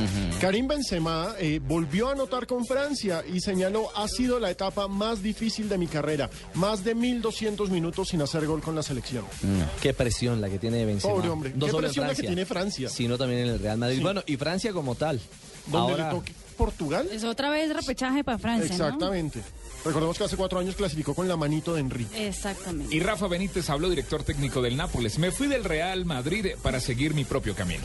Karim 0.41 0.67
Benzema 0.67 1.35
eh, 1.39 1.61
volvió 1.63 2.09
a 2.09 2.13
anotar 2.13 2.47
con 2.47 2.65
Francia 2.65 3.23
y 3.31 3.41
señaló 3.41 3.91
ha 3.95 4.09
sido 4.09 4.39
la 4.39 4.51
etapa 4.51 4.89
más 4.89 5.23
difícil 5.23 5.69
de 5.69 5.79
mi 5.79 5.87
carrera. 5.87 6.31
Más 6.55 6.85
de 6.85 6.97
1.200 6.97 7.69
minutos 7.69 8.09
sin 8.09 8.23
hacer 8.23 8.47
gol 8.47 8.61
con 8.61 8.75
la 8.75 8.83
selección. 8.83 9.25
Qué 9.81 9.95
presión 9.95 10.41
la 10.41 10.49
que 10.49 10.59
tiene 10.59 10.85
Benzema. 10.85 11.15
Pobre 11.15 11.29
hombre. 11.29 11.53
No 11.55 11.67
Qué 11.67 11.73
presión 11.73 12.07
la 12.07 12.15
que 12.15 12.23
tiene 12.23 12.47
Francia. 12.47 12.89
Sino 12.89 13.19
también 13.19 13.43
en 13.43 13.49
el 13.49 13.59
Real 13.59 13.79
Madrid. 13.79 13.97
Sí. 13.97 14.03
Bueno, 14.03 14.23
y 14.27 14.37
Francia 14.37 14.73
como 14.73 14.95
tal. 14.95 15.21
Donde 15.67 15.93
Ahora, 15.93 16.09
le 16.09 16.19
toque 16.19 16.33
Portugal. 16.57 17.09
Es 17.13 17.25
otra 17.25 17.51
vez 17.51 17.75
repechaje 17.75 18.25
para 18.25 18.39
Francia, 18.39 18.77
¿no? 18.77 18.85
Exactamente. 18.85 19.41
Recordemos 19.85 20.17
que 20.17 20.25
hace 20.25 20.37
cuatro 20.37 20.59
años 20.59 20.77
clasificó 20.77 21.15
con 21.15 21.29
la 21.29 21.37
manito 21.37 21.75
de 21.75 21.81
Enrique. 21.81 22.29
Exactamente. 22.29 22.95
Y 22.95 23.01
Rafa 23.01 23.27
Benítez 23.27 23.69
habló, 23.69 23.89
director 23.91 24.23
técnico 24.23 24.63
del 24.63 24.77
Nápoles. 24.77 25.19
Me 25.19 25.31
fui 25.33 25.49
del 25.49 25.65
Real 25.65 26.05
Madrid 26.05 26.51
para 26.63 26.81
seguir 26.81 27.15
mi 27.15 27.25
propio 27.25 27.55
camino. 27.55 27.85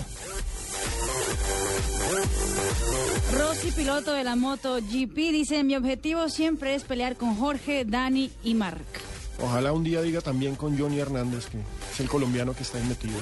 Rossi, 3.34 3.72
piloto 3.72 4.14
de 4.14 4.24
la 4.24 4.36
moto 4.36 4.78
GP, 4.78 5.16
dice, 5.32 5.64
mi 5.64 5.76
objetivo 5.76 6.30
siempre 6.30 6.76
es 6.76 6.84
pelear 6.84 7.16
con 7.16 7.36
Jorge, 7.36 7.86
Dani 7.86 8.32
y 8.44 8.54
Marc. 8.56 9.16
Ojalá 9.42 9.72
un 9.72 9.84
día 9.84 10.02
diga 10.02 10.22
también 10.22 10.56
con 10.56 10.78
Johnny 10.78 11.00
Hernández, 11.00 11.46
que 11.48 11.58
es 11.94 12.00
el 12.00 12.08
colombiano 12.08 12.54
que 12.56 12.64
está 12.64 12.78
ahí 12.80 12.84
metido. 12.86 13.14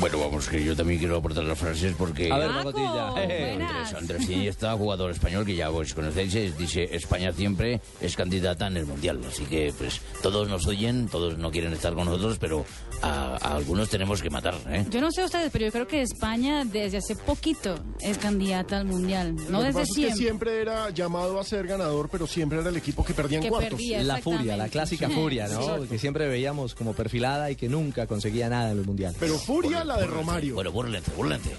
Bueno, 0.00 0.18
vamos, 0.18 0.48
que 0.48 0.62
yo 0.64 0.74
también 0.74 0.98
quiero 0.98 1.16
aportar 1.18 1.44
las 1.44 1.58
frases 1.58 1.94
porque... 1.96 2.30
A 2.32 2.38
ver, 2.38 2.50
buenas. 2.50 3.14
Andrés, 3.16 3.94
Andrés 3.94 4.30
Iniesta, 4.30 4.72
jugador 4.76 5.10
español 5.10 5.44
que 5.44 5.54
ya 5.54 5.68
vos 5.68 5.92
conocéis, 5.94 6.34
eh, 6.34 6.52
dice 6.58 6.88
España 6.90 7.32
siempre 7.32 7.80
es 8.00 8.16
candidata 8.16 8.66
en 8.66 8.76
el 8.78 8.86
Mundial. 8.86 9.20
Así 9.28 9.44
que, 9.44 9.72
pues, 9.76 10.00
todos 10.22 10.48
nos 10.48 10.66
oyen, 10.66 11.08
todos 11.08 11.36
no 11.38 11.50
quieren 11.50 11.72
estar 11.72 11.94
con 11.94 12.06
nosotros, 12.06 12.38
pero 12.38 12.64
a, 13.02 13.36
a 13.36 13.56
algunos 13.56 13.88
tenemos 13.90 14.22
que 14.22 14.30
matar, 14.30 14.54
¿eh? 14.68 14.86
Yo 14.90 15.00
no 15.00 15.10
sé 15.10 15.24
ustedes, 15.24 15.50
pero 15.52 15.66
yo 15.66 15.72
creo 15.72 15.86
que 15.86 16.02
España 16.02 16.64
desde 16.64 16.98
hace 16.98 17.14
poquito 17.16 17.74
es 18.00 18.16
candidata 18.18 18.78
al 18.78 18.86
Mundial. 18.86 19.34
No 19.34 19.42
Lo 19.50 19.58
que 19.58 19.64
desde 19.66 19.80
pasa 19.80 19.82
es 19.82 19.88
que 19.88 19.94
siempre. 19.94 20.16
siempre 20.16 20.60
era 20.62 20.90
llamado 20.90 21.38
a 21.38 21.44
ser 21.44 21.66
ganador, 21.66 22.08
pero 22.10 22.26
siempre 22.26 22.60
era 22.60 22.70
el 22.70 22.76
equipo 22.76 23.04
que 23.04 23.12
perdía 23.14 23.38
en 23.38 23.44
Que 23.44 23.50
cuartos. 23.50 23.70
perdía. 23.72 24.02
La 24.02 24.18
furia, 24.18 24.56
la 24.56 24.68
clásica 24.68 25.08
Sí. 25.08 25.14
Furia, 25.26 25.48
¿no? 25.48 25.60
Exacto. 25.60 25.88
Que 25.88 25.98
siempre 25.98 26.28
veíamos 26.28 26.74
como 26.74 26.94
perfilada 26.94 27.50
y 27.50 27.56
que 27.56 27.68
nunca 27.68 28.06
conseguía 28.06 28.48
nada 28.48 28.70
en 28.70 28.78
el 28.78 28.84
mundial. 28.84 29.14
Pero 29.18 29.34
Furia 29.38 29.82
la 29.84 29.96
de 29.98 30.06
Romario. 30.06 30.54
Bueno, 30.54 30.70
búrlense, 30.72 31.10
búrlense. 31.16 31.50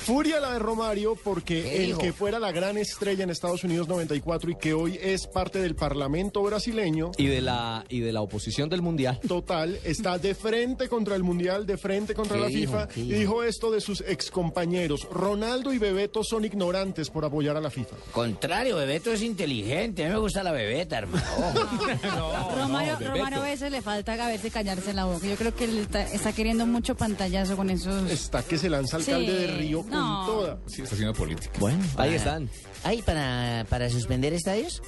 Furia 0.00 0.40
la 0.40 0.54
de 0.54 0.58
Romario 0.58 1.14
porque 1.22 1.62
¿Qué 1.62 1.84
el 1.84 1.98
que 1.98 2.12
fuera 2.14 2.38
la 2.38 2.50
gran 2.52 2.78
estrella 2.78 3.22
en 3.22 3.28
Estados 3.30 3.62
Unidos 3.64 3.86
94 3.86 4.50
y 4.50 4.54
que 4.56 4.72
hoy 4.72 4.98
es 5.00 5.26
parte 5.26 5.58
del 5.60 5.74
Parlamento 5.76 6.42
brasileño, 6.42 7.12
Y 7.18 7.26
de 7.26 7.42
la 7.42 7.84
y 7.90 8.00
de 8.00 8.10
la 8.10 8.22
oposición 8.22 8.70
del 8.70 8.80
mundial. 8.80 9.20
total, 9.28 9.78
está 9.84 10.16
de 10.18 10.34
frente 10.34 10.88
contra 10.88 11.14
el 11.16 11.22
Mundial, 11.22 11.66
de 11.66 11.76
frente 11.76 12.14
contra 12.14 12.36
¿Qué 12.38 12.42
la 12.42 12.48
dijo? 12.48 12.72
FIFA 12.72 12.88
¿Qué 12.88 13.00
y 13.00 13.12
dijo? 13.12 13.42
esto 13.44 13.70
de 13.70 13.82
sus 13.82 14.00
excompañeros. 14.00 15.06
Ronaldo 15.12 15.70
y 15.74 15.78
Bebeto 15.78 16.24
son 16.24 16.46
ignorantes 16.46 17.10
por 17.10 17.26
apoyar 17.26 17.58
a 17.58 17.60
la 17.60 17.70
FIFA. 17.70 17.96
Contrario, 18.12 18.76
Bebeto 18.76 19.12
es 19.12 19.20
inteligente. 19.22 20.04
A 20.04 20.08
mí 20.08 20.14
me 20.14 20.18
gusta 20.20 20.42
la 20.42 20.52
bebeta, 20.52 20.96
hermano. 20.98 21.22
Romario, 22.56 22.96
Romario 23.10 23.38
a 23.40 23.44
veces 23.44 23.70
le 23.70 23.82
falta 23.82 24.12
a 24.24 24.28
veces 24.28 24.52
callarse 24.52 24.92
la 24.92 25.04
boca. 25.04 25.26
Yo 25.26 25.36
creo 25.36 25.54
que 25.54 25.64
él 25.64 25.78
está, 25.78 26.02
está 26.02 26.32
queriendo 26.32 26.66
mucho 26.66 26.96
pantallazo 26.96 27.56
con 27.56 27.70
esos... 27.70 28.10
Está 28.10 28.42
que 28.42 28.58
se 28.58 28.68
lanza 28.70 28.96
alcalde 28.96 29.26
Sí, 29.26 29.32
de 29.32 29.46
Río 29.58 29.84
no. 29.88 30.24
con 30.26 30.26
toda. 30.26 30.58
Sí, 30.66 30.82
está 30.82 30.94
haciendo 30.94 31.14
política. 31.14 31.52
Bueno, 31.58 31.82
ahí 31.96 32.14
están. 32.14 32.48
¿Hay 32.84 33.02
para, 33.02 33.66
para 33.68 33.88
suspender 33.90 34.32
estadios? 34.32 34.82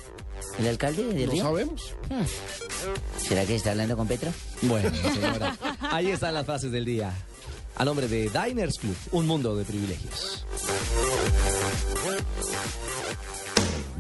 ¿El 0.59 0.67
alcalde 0.69 1.05
de 1.05 1.27
No 1.27 1.33
Río? 1.33 1.43
sabemos. 1.45 1.95
¿Será 3.19 3.45
que 3.47 3.55
está 3.55 3.71
hablando 3.73 3.97
con 3.97 4.07
Petro? 4.09 4.33
Bueno, 4.63 4.91
señora. 5.13 5.57
Ahí 5.81 6.11
están 6.11 6.35
las 6.35 6.45
frases 6.47 6.73
del 6.73 6.85
día. 6.85 7.13
A 7.77 7.85
nombre 7.85 8.07
de 8.07 8.29
Diners 8.31 8.79
Club, 8.79 8.95
un 9.13 9.27
mundo 9.27 9.57
de 9.57 9.65
privilegios. 9.65 10.45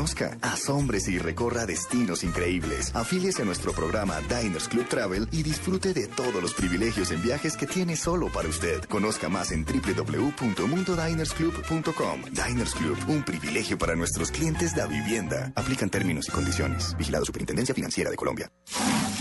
Conozca, 0.00 0.38
asómbrese 0.40 1.12
y 1.12 1.18
recorra 1.18 1.66
destinos 1.66 2.24
increíbles. 2.24 2.90
Afíliese 2.94 3.42
a 3.42 3.44
nuestro 3.44 3.74
programa 3.74 4.18
Diners 4.22 4.66
Club 4.66 4.88
Travel 4.88 5.28
y 5.30 5.42
disfrute 5.42 5.92
de 5.92 6.06
todos 6.06 6.40
los 6.40 6.54
privilegios 6.54 7.10
en 7.10 7.20
viajes 7.20 7.54
que 7.54 7.66
tiene 7.66 7.96
solo 7.96 8.32
para 8.32 8.48
usted. 8.48 8.82
Conozca 8.84 9.28
más 9.28 9.52
en 9.52 9.66
www.mundodinersclub.com. 9.66 12.22
Diners 12.32 12.74
Club, 12.76 12.96
un 13.08 13.22
privilegio 13.24 13.76
para 13.76 13.94
nuestros 13.94 14.30
clientes 14.30 14.74
da 14.74 14.86
vivienda. 14.86 15.52
Aplican 15.54 15.90
términos 15.90 16.28
y 16.28 16.30
condiciones. 16.30 16.96
Vigilado 16.96 17.26
Superintendencia 17.26 17.74
Financiera 17.74 18.08
de 18.08 18.16
Colombia. 18.16 18.50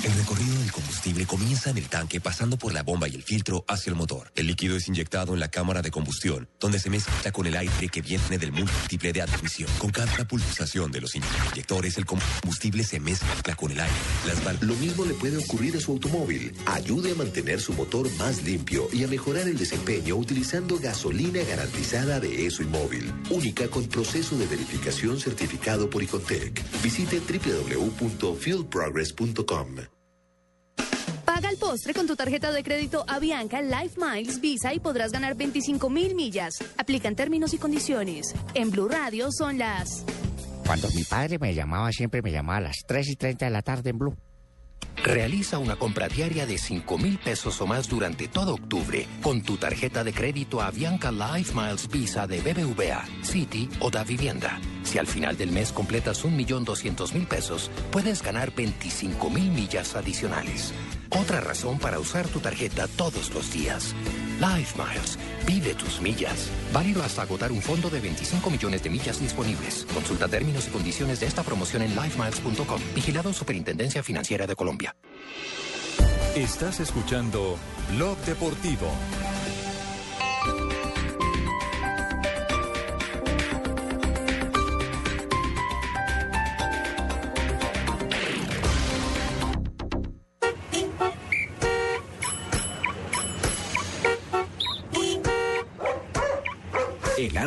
El 0.02 0.14
recorrido 0.14 0.58
del 0.60 0.72
combustible 0.72 1.26
comienza 1.26 1.72
en 1.72 1.78
el 1.78 1.90
tanque 1.90 2.22
pasando 2.22 2.56
por 2.56 2.72
la 2.72 2.84
bomba 2.84 3.10
y 3.10 3.16
el 3.16 3.24
filtro 3.24 3.66
hacia 3.68 3.90
el 3.90 3.98
motor. 3.98 4.32
El 4.34 4.48
líquido 4.48 4.78
es 4.78 4.88
inyectado 4.88 5.34
en 5.34 5.42
la 5.42 5.52
cámara 5.52 5.82
de 5.82 5.92
combustión, 5.92 6.48
donde 6.58 6.80
se 6.80 6.90
mezcla 6.90 7.34
con 7.34 7.48
el 7.48 7.58
aire 7.58 7.90
que 7.90 8.02
viene 8.02 8.38
del 8.38 8.54
múltiple 8.54 9.12
de 9.12 9.24
admisión. 9.24 9.70
Con 9.78 9.92
cada 9.92 10.26
pulsación 10.26 10.69
de 10.70 11.02
los 11.02 11.16
inyectores, 11.16 11.98
el 11.98 12.06
combustible 12.06 12.84
se 12.84 13.00
mezcla 13.00 13.56
con 13.56 13.72
el 13.72 13.80
aire. 13.80 13.92
Las 14.28 14.44
val- 14.44 14.60
Lo 14.62 14.76
mismo 14.76 15.04
le 15.04 15.16
puede 15.16 15.38
ocurrir 15.38 15.76
a 15.76 15.80
su 15.80 15.94
automóvil. 15.94 16.54
Ayude 16.68 17.14
a 17.14 17.16
mantener 17.16 17.60
su 17.60 17.74
motor 17.74 18.08
más 18.18 18.44
limpio 18.44 18.88
y 18.94 19.04
a 19.04 19.08
mejorar 19.08 19.48
el 19.48 19.58
desempeño 19.58 20.16
utilizando 20.16 20.78
gasolina 20.78 21.42
garantizada 21.44 22.20
de 22.20 22.46
ESO 22.46 22.62
Móvil, 22.64 23.12
única 23.32 23.68
con 23.68 23.88
proceso 23.88 24.38
de 24.38 24.46
verificación 24.46 25.20
certificado 25.20 25.90
por 25.90 26.04
Icontec. 26.04 26.64
Visite 26.84 27.20
www.fuelprogress.com. 27.20 29.76
Paga 31.26 31.50
el 31.52 31.58
postre 31.58 31.94
con 31.94 32.08
tu 32.08 32.16
tarjeta 32.16 32.52
de 32.52 32.64
crédito 32.64 33.06
Avianca 33.08 33.62
Life 33.62 33.98
Miles 34.00 34.42
Visa 34.42 34.74
y 34.74 34.80
podrás 34.80 35.12
ganar 35.12 35.36
25 35.36 35.90
mil 35.90 36.16
millas. 36.16 36.56
Aplican 36.78 37.16
términos 37.16 37.54
y 37.54 37.58
condiciones. 37.58 38.34
En 38.56 38.72
Blue 38.72 38.88
Radio 38.90 39.32
son 39.32 39.58
las... 39.60 40.04
Cuando 40.70 40.88
mi 40.92 41.04
padre 41.04 41.40
me 41.40 41.56
llamaba, 41.56 41.92
siempre 41.92 42.22
me 42.22 42.32
llamaba 42.32 42.60
a 42.60 42.62
las 42.62 42.84
3 42.86 43.10
y 43.10 43.16
30 43.16 43.46
de 43.46 43.50
la 43.50 43.64
tarde 43.64 43.90
en 43.90 43.98
Blue. 43.98 44.16
Realiza 45.04 45.58
una 45.58 45.78
compra 45.78 46.08
diaria 46.08 46.46
de 46.46 46.60
5 46.60 46.96
mil 47.00 47.18
pesos 47.18 47.60
o 47.60 47.66
más 47.66 47.90
durante 47.90 48.28
todo 48.28 48.54
octubre 48.54 49.08
con 49.24 49.42
tu 49.42 49.58
tarjeta 49.58 50.04
de 50.04 50.14
crédito 50.14 50.62
Avianca 50.62 51.12
Life 51.12 51.56
Miles 51.56 51.90
Visa 51.90 52.28
de 52.28 52.42
BBVA, 52.42 53.04
City 53.24 53.68
o 53.80 53.90
Da 53.90 54.04
Vivienda. 54.04 54.62
Si 54.84 55.00
al 55.00 55.08
final 55.08 55.36
del 55.38 55.52
mes 55.52 55.72
completas 55.72 56.24
1.200.000 56.24 57.28
pesos, 57.28 57.72
puedes 57.92 58.22
ganar 58.22 58.54
25 58.54 59.28
mil 59.32 59.50
millas 59.50 59.96
adicionales. 59.96 60.72
Otra 61.10 61.42
razón 61.42 61.80
para 61.80 61.98
usar 61.98 62.28
tu 62.28 62.42
tarjeta 62.42 62.88
todos 62.90 63.34
los 63.34 63.52
días. 63.52 63.96
Life 64.40 64.78
Miles. 64.78 65.18
Vive 65.46 65.74
tus 65.76 66.02
millas. 66.02 66.50
Válido 66.74 67.04
hasta 67.04 67.24
agotar 67.24 67.52
un 67.52 67.62
fondo 67.62 67.90
de 67.90 68.00
25 68.00 68.50
millones 68.50 68.84
de 68.84 68.90
millas 68.90 69.20
disponibles. 69.20 69.86
Consulta 69.94 70.28
términos 70.28 70.68
y 70.68 70.72
condiciones 70.72 71.20
de 71.20 71.28
esta 71.28 71.44
promoción 71.44 71.82
en 71.82 71.96
lifemiles.com. 71.96 72.82
Vigilado 72.96 73.34
Superintendencia 73.34 74.04
Financiera 74.04 74.48
de 74.48 74.56
Colombia. 74.56 74.96
Estás 76.36 76.80
escuchando 76.80 77.58
Blog 77.96 78.18
Deportivo. 78.20 78.92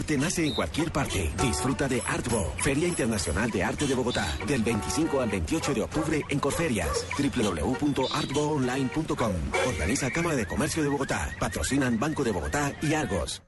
Arte 0.02 0.18
nace 0.18 0.44
en 0.44 0.52
cualquier 0.52 0.90
parte. 0.90 1.30
Disfruta 1.40 1.86
de 1.88 2.02
Artbo, 2.06 2.52
Feria 2.58 2.88
Internacional 2.88 3.48
de 3.50 3.62
Arte 3.62 3.86
de 3.86 3.94
Bogotá, 3.94 4.26
del 4.46 4.62
25 4.62 5.20
al 5.20 5.30
28 5.30 5.74
de 5.74 5.82
octubre 5.82 6.20
en 6.28 6.40
Corferias. 6.40 7.06
www.artboonline.com. 7.16 9.32
Organiza 9.68 10.10
Cámara 10.10 10.34
de 10.36 10.46
Comercio 10.46 10.82
de 10.82 10.88
Bogotá. 10.88 11.30
Patrocinan 11.38 12.00
Banco 12.00 12.24
de 12.24 12.32
Bogotá 12.32 12.72
y 12.82 12.94
Argos. 12.94 13.44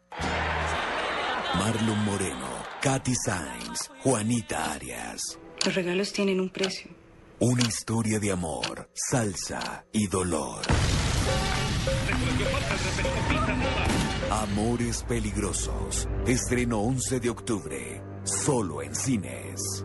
Marlon 1.59 2.05
Moreno, 2.05 2.47
Katy 2.81 3.15
Sainz, 3.17 3.91
Juanita 4.03 4.73
Arias. 4.73 5.41
Los 5.65 5.75
regalos 5.75 6.13
tienen 6.13 6.41
un 6.41 6.51
precio. 6.51 6.89
Una 7.41 7.65
historia 7.65 8.21
de 8.21 8.31
amor, 8.31 8.89
salsa 8.95 9.85
y 9.93 10.07
dolor. 10.07 10.63
Amores 14.31 15.05
peligrosos. 15.07 16.09
Estreno 16.27 16.81
11 16.81 17.21
de 17.21 17.31
octubre. 17.31 18.03
Solo 18.25 18.83
en 18.83 18.95
cines. 18.95 19.85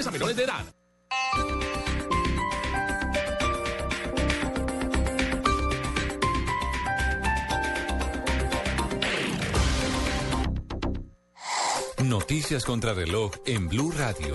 a 0.07 0.11
menores 0.11 0.35
de 0.35 0.43
edad. 0.43 0.65
Noticias 12.03 12.65
contra 12.65 12.93
reloj 12.93 13.31
en 13.45 13.67
Blue 13.69 13.91
Radio. 13.91 14.33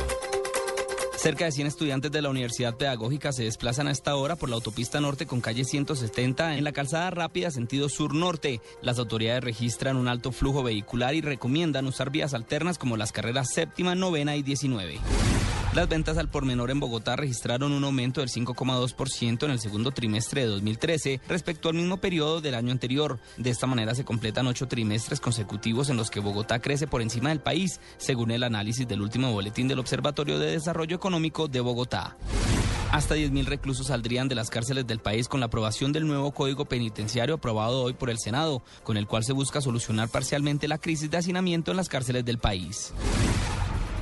Cerca 1.16 1.46
de 1.46 1.52
100 1.52 1.66
estudiantes 1.66 2.12
de 2.12 2.22
la 2.22 2.28
Universidad 2.28 2.76
Pedagógica 2.76 3.32
se 3.32 3.42
desplazan 3.44 3.88
a 3.88 3.90
esta 3.90 4.14
hora 4.14 4.36
por 4.36 4.48
la 4.48 4.54
autopista 4.54 5.00
norte 5.00 5.26
con 5.26 5.40
calle 5.40 5.64
170 5.64 6.56
en 6.56 6.62
la 6.62 6.72
calzada 6.72 7.10
rápida 7.10 7.50
sentido 7.50 7.88
sur-norte. 7.88 8.60
Las 8.82 8.98
autoridades 8.98 9.42
registran 9.42 9.96
un 9.96 10.08
alto 10.08 10.30
flujo 10.30 10.62
vehicular 10.62 11.14
y 11.14 11.22
recomiendan 11.22 11.86
usar 11.86 12.10
vías 12.10 12.34
alternas 12.34 12.78
como 12.78 12.96
las 12.96 13.12
carreras 13.12 13.48
séptima, 13.52 13.94
novena 13.94 14.36
y 14.36 14.42
19. 14.42 15.00
Las 15.76 15.90
ventas 15.90 16.16
al 16.16 16.30
por 16.30 16.46
menor 16.46 16.70
en 16.70 16.80
Bogotá 16.80 17.16
registraron 17.16 17.70
un 17.70 17.84
aumento 17.84 18.22
del 18.22 18.30
5,2% 18.30 19.44
en 19.44 19.50
el 19.50 19.60
segundo 19.60 19.90
trimestre 19.90 20.40
de 20.40 20.46
2013 20.46 21.20
respecto 21.28 21.68
al 21.68 21.74
mismo 21.74 21.98
periodo 21.98 22.40
del 22.40 22.54
año 22.54 22.72
anterior. 22.72 23.18
De 23.36 23.50
esta 23.50 23.66
manera 23.66 23.94
se 23.94 24.06
completan 24.06 24.46
ocho 24.46 24.68
trimestres 24.68 25.20
consecutivos 25.20 25.90
en 25.90 25.98
los 25.98 26.08
que 26.08 26.20
Bogotá 26.20 26.60
crece 26.60 26.86
por 26.86 27.02
encima 27.02 27.28
del 27.28 27.40
país, 27.40 27.78
según 27.98 28.30
el 28.30 28.44
análisis 28.44 28.88
del 28.88 29.02
último 29.02 29.30
boletín 29.32 29.68
del 29.68 29.78
Observatorio 29.78 30.38
de 30.38 30.52
Desarrollo 30.52 30.96
Económico 30.96 31.46
de 31.46 31.60
Bogotá. 31.60 32.16
Hasta 32.90 33.14
10.000 33.14 33.44
reclusos 33.44 33.88
saldrían 33.88 34.28
de 34.28 34.34
las 34.34 34.48
cárceles 34.48 34.86
del 34.86 35.00
país 35.00 35.28
con 35.28 35.40
la 35.40 35.46
aprobación 35.46 35.92
del 35.92 36.06
nuevo 36.06 36.32
Código 36.32 36.64
Penitenciario 36.64 37.34
aprobado 37.34 37.82
hoy 37.82 37.92
por 37.92 38.08
el 38.08 38.18
Senado, 38.18 38.62
con 38.82 38.96
el 38.96 39.06
cual 39.06 39.24
se 39.24 39.34
busca 39.34 39.60
solucionar 39.60 40.08
parcialmente 40.08 40.68
la 40.68 40.78
crisis 40.78 41.10
de 41.10 41.18
hacinamiento 41.18 41.70
en 41.70 41.76
las 41.76 41.90
cárceles 41.90 42.24
del 42.24 42.38
país. 42.38 42.94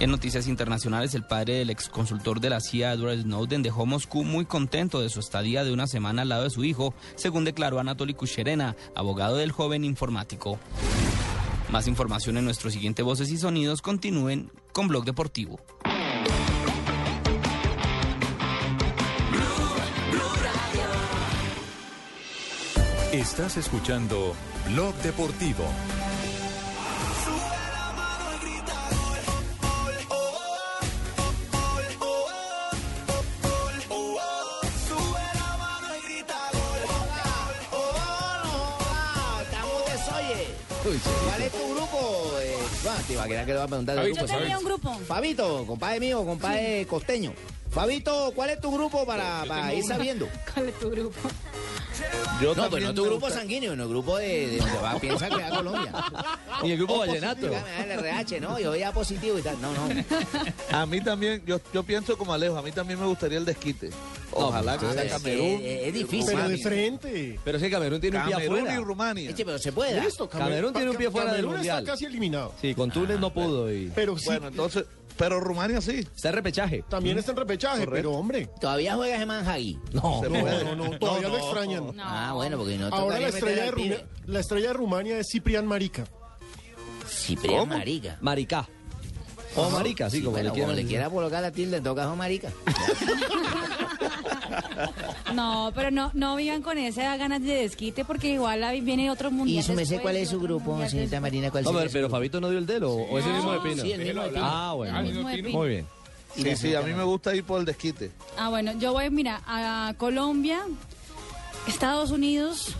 En 0.00 0.10
noticias 0.10 0.48
internacionales, 0.48 1.14
el 1.14 1.24
padre 1.24 1.54
del 1.54 1.70
exconsultor 1.70 2.40
de 2.40 2.50
la 2.50 2.60
CIA, 2.60 2.92
Edward 2.92 3.22
Snowden, 3.22 3.62
dejó 3.62 3.86
Moscú 3.86 4.24
muy 4.24 4.44
contento 4.44 5.00
de 5.00 5.08
su 5.08 5.20
estadía 5.20 5.64
de 5.64 5.72
una 5.72 5.86
semana 5.86 6.22
al 6.22 6.28
lado 6.28 6.44
de 6.44 6.50
su 6.50 6.64
hijo, 6.64 6.94
según 7.14 7.44
declaró 7.44 7.78
Anatoly 7.78 8.14
Kucherena, 8.14 8.76
abogado 8.96 9.36
del 9.36 9.52
joven 9.52 9.84
informático. 9.84 10.58
Más 11.70 11.86
información 11.86 12.36
en 12.36 12.44
nuestro 12.44 12.70
siguiente 12.70 13.02
Voces 13.02 13.30
y 13.30 13.38
Sonidos. 13.38 13.82
Continúen 13.82 14.50
con 14.72 14.88
Blog 14.88 15.04
Deportivo. 15.04 15.60
Estás 23.12 23.56
escuchando 23.56 24.34
Blog 24.70 24.94
Deportivo. 24.96 25.64
¿Cuál 40.84 41.42
es 41.42 41.52
tu 41.52 41.74
grupo? 41.74 42.30
Eh, 42.42 42.56
ah, 42.88 42.98
te 43.06 43.12
imaginas 43.14 43.46
que 43.46 43.52
le 43.52 43.58
va 43.58 43.64
a 43.64 43.68
preguntar 43.68 43.96
del 43.96 44.08
Yo 44.14 44.24
tenía 44.26 44.38
¿sabes? 44.38 44.56
un 44.58 44.64
grupo. 44.64 44.98
Fabito, 45.06 45.66
compadre 45.66 46.00
mío, 46.00 46.24
compadre 46.26 46.86
costeño. 46.86 47.32
Fabito, 47.70 48.32
¿cuál 48.36 48.50
es 48.50 48.60
tu 48.60 48.70
grupo 48.70 49.04
para, 49.06 49.44
para 49.48 49.72
ir 49.74 49.82
sabiendo? 49.84 50.28
¿Cuál 50.54 50.68
es 50.68 50.78
tu 50.78 50.90
grupo? 50.90 51.16
no, 52.40 52.54
pues 52.54 52.56
también 52.56 52.84
no 52.84 52.94
tu 52.94 53.04
grupo 53.04 53.26
gusta- 53.26 53.40
sanguíneo, 53.40 53.74
no 53.76 53.84
el 53.84 53.88
grupo 53.88 54.16
de, 54.18 54.46
de 54.48 54.56
donde 54.58 54.78
va, 54.78 54.98
piensa 55.00 55.28
que 55.28 55.36
va 55.36 55.46
a 55.46 55.56
Colombia. 55.56 55.92
Y 56.62 56.70
el 56.70 56.78
grupo 56.78 56.94
O 56.94 56.98
vallenato. 57.00 57.46
El 57.48 57.90
RH, 57.90 58.40
no, 58.40 58.58
yo 58.58 58.74
ya 58.76 58.92
positivo 58.92 59.38
y 59.38 59.42
tal. 59.42 59.60
No, 59.60 59.72
no. 59.72 59.88
A 60.78 60.86
mí 60.86 61.00
también, 61.00 61.42
yo, 61.46 61.60
yo 61.72 61.82
pienso 61.82 62.16
como 62.16 62.32
Alejo, 62.32 62.56
a 62.56 62.62
mí 62.62 62.70
también 62.72 62.98
me 63.00 63.06
gustaría 63.06 63.38
el 63.38 63.44
desquite. 63.44 63.90
Ojalá 64.36 64.78
que 64.78 64.86
Ah, 64.86 64.92
sea 64.92 65.02
es 65.04 65.12
que 65.12 65.18
Camerún. 65.18 65.60
es- 65.62 65.86
es 65.88 65.94
difícil. 65.94 66.26
Pero 66.34 66.48
de 66.48 66.58
frente. 66.58 67.40
Pero 67.44 67.58
que 67.58 67.70
Camerún 67.70 68.00
tiene 68.00 68.18
un 68.18 68.24
pie 68.24 68.32
Camerún 68.32 68.58
afuera. 68.58 68.74
y 68.74 68.84
Rumania. 68.84 69.30
Eche, 69.30 69.44
pero 69.44 69.58
se 69.58 69.72
puede. 69.72 70.00
Listo, 70.00 70.28
Camerún 70.28 70.72
tiene 70.72 70.90
un 70.90 70.96
pie 70.96 71.10
fuera 71.10 71.26
del 71.32 71.36
Camerún 71.42 71.54
Mundial. 71.56 71.78
está 71.80 71.92
casi 71.92 72.04
eliminado. 72.06 72.52
Sí, 72.60 72.74
con 72.74 72.90
Túnez 72.90 73.18
no 73.20 73.32
pudo 73.32 73.72
y 73.72 73.90
Pero 73.94 74.16
sí, 74.18 74.26
Bueno, 74.26 74.48
entonces, 74.48 74.84
pero 75.16 75.38
Rumania 75.40 75.80
sí. 75.80 76.00
está 76.14 76.28
en 76.30 76.34
repechaje. 76.34 76.84
también 76.88 77.18
está 77.18 77.30
en 77.32 77.36
repechaje, 77.38 77.86
pero 77.86 78.12
hombre. 78.12 78.48
¿Todavía 78.60 78.94
juega 78.96 79.16
ese 79.16 79.26
man 79.26 79.46
ahí? 79.46 79.78
No, 79.92 80.22
No, 80.22 80.28
no, 80.28 80.74
no, 80.88 80.98
todavía 80.98 81.28
No, 81.28 81.34
lo 81.34 81.38
no. 81.38 81.44
extrañan. 81.44 82.00
Ah, 82.00 82.32
bueno, 82.34 82.58
porque 82.58 82.76
no 82.76 82.86
Ahora 82.88 83.20
la 83.20 83.28
estrella, 83.28 83.46
de 83.46 83.52
meter 83.54 83.68
al 83.68 83.74
Ruma- 83.74 83.82
pibe. 83.82 84.04
la 84.26 84.40
estrella 84.40 84.66
de 84.68 84.72
Rumania 84.74 85.18
es 85.18 85.28
Ciprián 85.30 85.66
Marica. 85.66 86.04
Ciprián 87.08 87.68
Marica. 87.68 88.18
Marica. 88.20 88.68
O 89.56 89.70
marica, 89.70 90.10
sí, 90.10 90.18
como 90.20 90.32
bueno, 90.32 90.52
le 90.52 90.60
como 90.60 90.72
le 90.72 90.84
quiera 90.84 91.08
colocar 91.08 91.40
la 91.40 91.52
tilde, 91.52 91.76
en 91.76 91.84
todo 91.84 91.94
caso 91.94 92.16
marica. 92.16 92.50
No, 95.34 95.72
pero 95.74 95.90
no, 95.90 96.10
no 96.14 96.36
vivan 96.36 96.62
con 96.62 96.78
esas 96.78 97.18
ganas 97.18 97.42
de 97.42 97.54
desquite 97.54 98.04
porque 98.04 98.28
igual 98.28 98.64
viene 98.82 99.10
otro 99.10 99.30
mundial. 99.30 99.58
¿Y 99.58 99.62
su 99.62 99.74
después, 99.74 100.00
cuál 100.00 100.16
es 100.16 100.28
su 100.28 100.40
grupo, 100.40 100.78
señorita. 100.88 101.20
Marina? 101.20 101.50
¿Cuál 101.50 101.64
No, 101.64 101.72
pero? 101.92 102.08
Fabito 102.08 102.40
no 102.40 102.50
dio 102.50 102.58
el 102.58 102.66
de 102.66 102.76
él, 102.76 102.84
¿o, 102.84 103.18
es 103.18 103.26
el 103.26 103.32
mismo 103.32 103.52
de 103.52 103.60
Pino? 103.60 103.82
Sí, 103.82 103.92
el 103.92 104.04
mismo 104.04 104.22
de 104.22 104.28
Pino. 104.30 104.44
Ah, 104.44 104.72
bueno. 104.74 104.98
El 104.98 105.06
mismo 105.06 105.28
de 105.28 105.36
Pino. 105.36 105.58
Muy 105.58 105.68
bien. 105.68 105.86
Sí, 106.36 106.56
sí, 106.56 106.74
a 106.74 106.82
mí 106.82 106.92
me 106.92 107.04
gusta 107.04 107.34
ir 107.34 107.44
por 107.44 107.60
el 107.60 107.64
desquite. 107.66 108.10
Ah, 108.36 108.48
bueno, 108.48 108.72
yo 108.78 108.92
voy, 108.92 109.08
mira, 109.10 109.40
a 109.46 109.94
Colombia, 109.96 110.62
Estados 111.66 112.10
Unidos, 112.10 112.74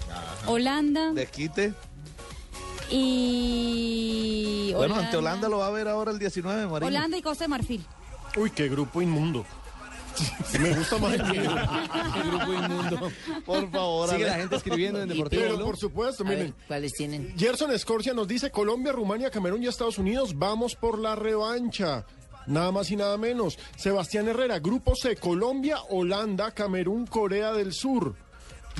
Holanda 0.47 1.13
Desquite. 1.13 1.73
y... 2.91 4.73
Bueno, 4.75 4.97
ante 4.97 5.17
Holanda 5.17 5.49
lo 5.49 5.59
va 5.59 5.69
a 5.69 5.71
ver 5.71 5.89
ahora 5.89 6.11
el 6.11 6.19
19, 6.19 6.67
Marina. 6.67 6.87
Holanda 6.87 7.17
y 7.17 7.23
Costa 7.23 7.45
de 7.45 7.49
Marfil. 7.49 7.85
Uy, 8.37 8.51
qué 8.51 8.69
grupo 8.69 9.01
inmundo. 9.01 9.47
Me 10.61 10.75
gusta 10.75 10.99
más 10.99 11.15
el 11.15 11.25
mío. 11.27 11.43
El 11.43 12.31
grupo 12.31 12.53
inmundo. 12.53 13.11
Por 13.45 13.71
favor, 13.71 14.11
Sigue 14.11 14.25
la 14.25 14.35
gente 14.35 14.57
escribiendo 14.57 15.03
en 15.03 15.09
Deportivo 15.09 15.43
Pero 15.43 15.57
Blue. 15.57 15.65
por 15.67 15.77
supuesto, 15.77 16.25
ver, 16.25 16.39
miren. 16.39 16.55
¿cuáles 16.67 16.93
tienen? 16.93 17.35
Gerson 17.37 17.71
Escorcia 17.73 18.15
nos 18.15 18.29
dice 18.29 18.51
Colombia, 18.51 18.93
Rumania, 18.93 19.31
Camerún 19.31 19.63
y 19.63 19.67
Estados 19.67 19.99
Unidos, 19.99 20.39
vamos 20.39 20.75
por 20.77 20.99
la 20.99 21.15
revancha. 21.17 22.05
Nada 22.47 22.71
más 22.73 22.91
y 22.91 22.97
nada 22.97 23.17
menos. 23.17 23.59
Sebastián 23.77 24.29
Herrera, 24.29 24.59
Grupo 24.59 24.95
C, 24.95 25.17
Colombia, 25.17 25.79
Holanda, 25.89 26.51
Camerún, 26.51 27.07
Corea 27.07 27.53
del 27.53 27.73
Sur. 27.73 28.15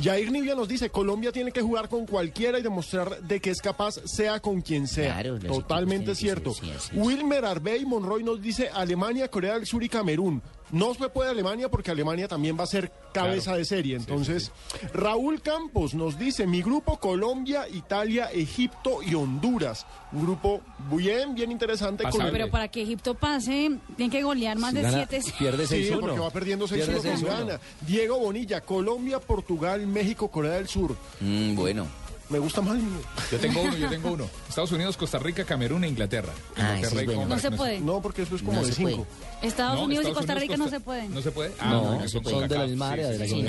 Jair 0.03 0.33
Nivia 0.33 0.57
nos 0.57 0.67
dice, 0.67 0.91
Colombia 0.91 1.31
tiene 1.31 1.53
que 1.53 1.63
jugar 1.63 1.89
con 1.89 2.05
cualquiera 2.05 2.59
y 2.59 2.63
demostrar 2.63 3.23
de 3.23 3.39
que 3.41 3.51
es 3.51 3.63
capaz, 3.63 4.01
sea 4.05 4.41
con 4.41 4.61
quien 4.61 4.89
sea. 4.89 5.13
Claro, 5.21 5.39
Totalmente 5.39 6.17
cierto. 6.17 6.53
ser, 6.53 6.81
sí. 6.81 6.91
Wilmer 6.97 7.45
Arbey 7.45 7.85
Monroy 7.87 8.25
nos 8.25 8.43
dice, 8.43 8.69
Alemania, 8.75 9.29
Corea 9.31 9.55
del 9.55 9.67
Sur 9.67 9.85
y 9.85 9.89
Camerún. 9.89 10.43
No 10.75 10.93
se 10.93 11.09
puede 11.09 11.31
Alemania 11.31 11.69
porque 11.71 11.91
Alemania 11.91 12.27
también 12.29 12.59
va 12.59 12.65
a 12.65 12.67
ser 12.67 12.91
cabeza 13.13 13.57
de 13.57 13.65
serie. 13.65 13.95
Entonces, 13.97 14.51
Raúl 14.93 15.41
Campos 15.41 15.95
nos 15.95 16.19
dice, 16.19 16.47
mi 16.49 16.63
grupo 16.63 16.99
Colombia, 16.99 17.67
Italia, 17.73 18.29
Egipto 18.33 19.01
y 19.03 19.15
Honduras. 19.15 19.87
Un 20.13 20.23
grupo 20.23 20.61
bien, 20.91 21.35
bien 21.35 21.53
interesante. 21.53 22.03
con 22.11 22.21
el- 22.23 22.33
Pero 22.33 22.51
para 22.51 22.69
que 22.69 22.83
Egipto 22.83 23.15
pase, 23.15 23.71
tienen 23.97 24.11
que 24.11 24.23
golear 24.23 24.59
más 24.59 24.71
Si 24.71 24.77
de 24.77 24.83
gana, 24.83 25.07
7 25.09 25.33
pierde 25.39 25.67
6-1. 25.67 25.95
Sí, 25.97 26.01
porque 26.01 26.19
va 26.21 26.31
perdiendo 26.31 26.67
6 26.67 26.85
Pierde 26.85 27.01
con 27.09 27.19
6-1. 27.19 27.47
gana. 27.47 27.61
Diego 27.87 28.19
Bonilla, 28.19 28.61
Colombia, 28.63 29.21
Portugal, 29.21 29.87
México, 29.87 30.29
Corea 30.29 30.55
del 30.55 30.67
Sur. 30.69 30.97
Mm, 31.21 31.55
bueno. 31.55 31.87
Me 32.35 32.41
gusta 32.41 32.61
más 32.63 32.75
el 32.75 32.83
mío. 32.83 32.99
Yo 33.31 33.39
tengo 33.39 33.63
uno, 33.63 33.77
yo 33.77 33.89
tengo 33.89 34.11
uno. 34.11 34.29
Estados 34.49 34.73
Unidos, 34.73 34.97
Costa 34.97 35.21
Rica, 35.21 35.45
Camerún 35.45 35.85
e 35.85 35.89
Inglaterra. 35.89 36.33
Ah, 36.57 36.75
Inglaterra 36.77 37.01
es 37.01 37.03
y 37.03 37.07
bueno. 37.15 37.27
No 37.27 37.39
se 37.39 37.51
puede. 37.53 37.81
No, 37.81 38.03
porque 38.03 38.23
eso 38.23 38.35
es 38.35 38.43
como 38.43 38.55
No 38.61 38.67
de 38.67 38.73
puede. 38.73 38.91
5. 38.97 39.07
Estados 39.43 39.77
No, 39.79 39.85
Unidos 39.85 40.05
y 40.05 40.09
Estados 40.09 40.27
Costa 40.27 40.41
Rica 40.41 40.57
no 40.57 40.65
Costa- 40.65 40.79
se 40.79 40.85
pueden. 40.85 41.15
¿No 41.15 41.23
se 41.23 41.31
puede? 41.31 41.51
No, 41.65 41.83
porque 41.83 41.97
no 41.99 42.01
se 42.03 42.09
son 42.09 42.23
puede. 42.25 42.35
Son 42.35 42.49
de 42.49 42.49
la 42.49 42.49
CONCACAF. 42.49 42.69
misma 42.71 42.91
área 42.91 43.09
de 43.09 43.19
la 43.19 43.27
sí, 43.29 43.43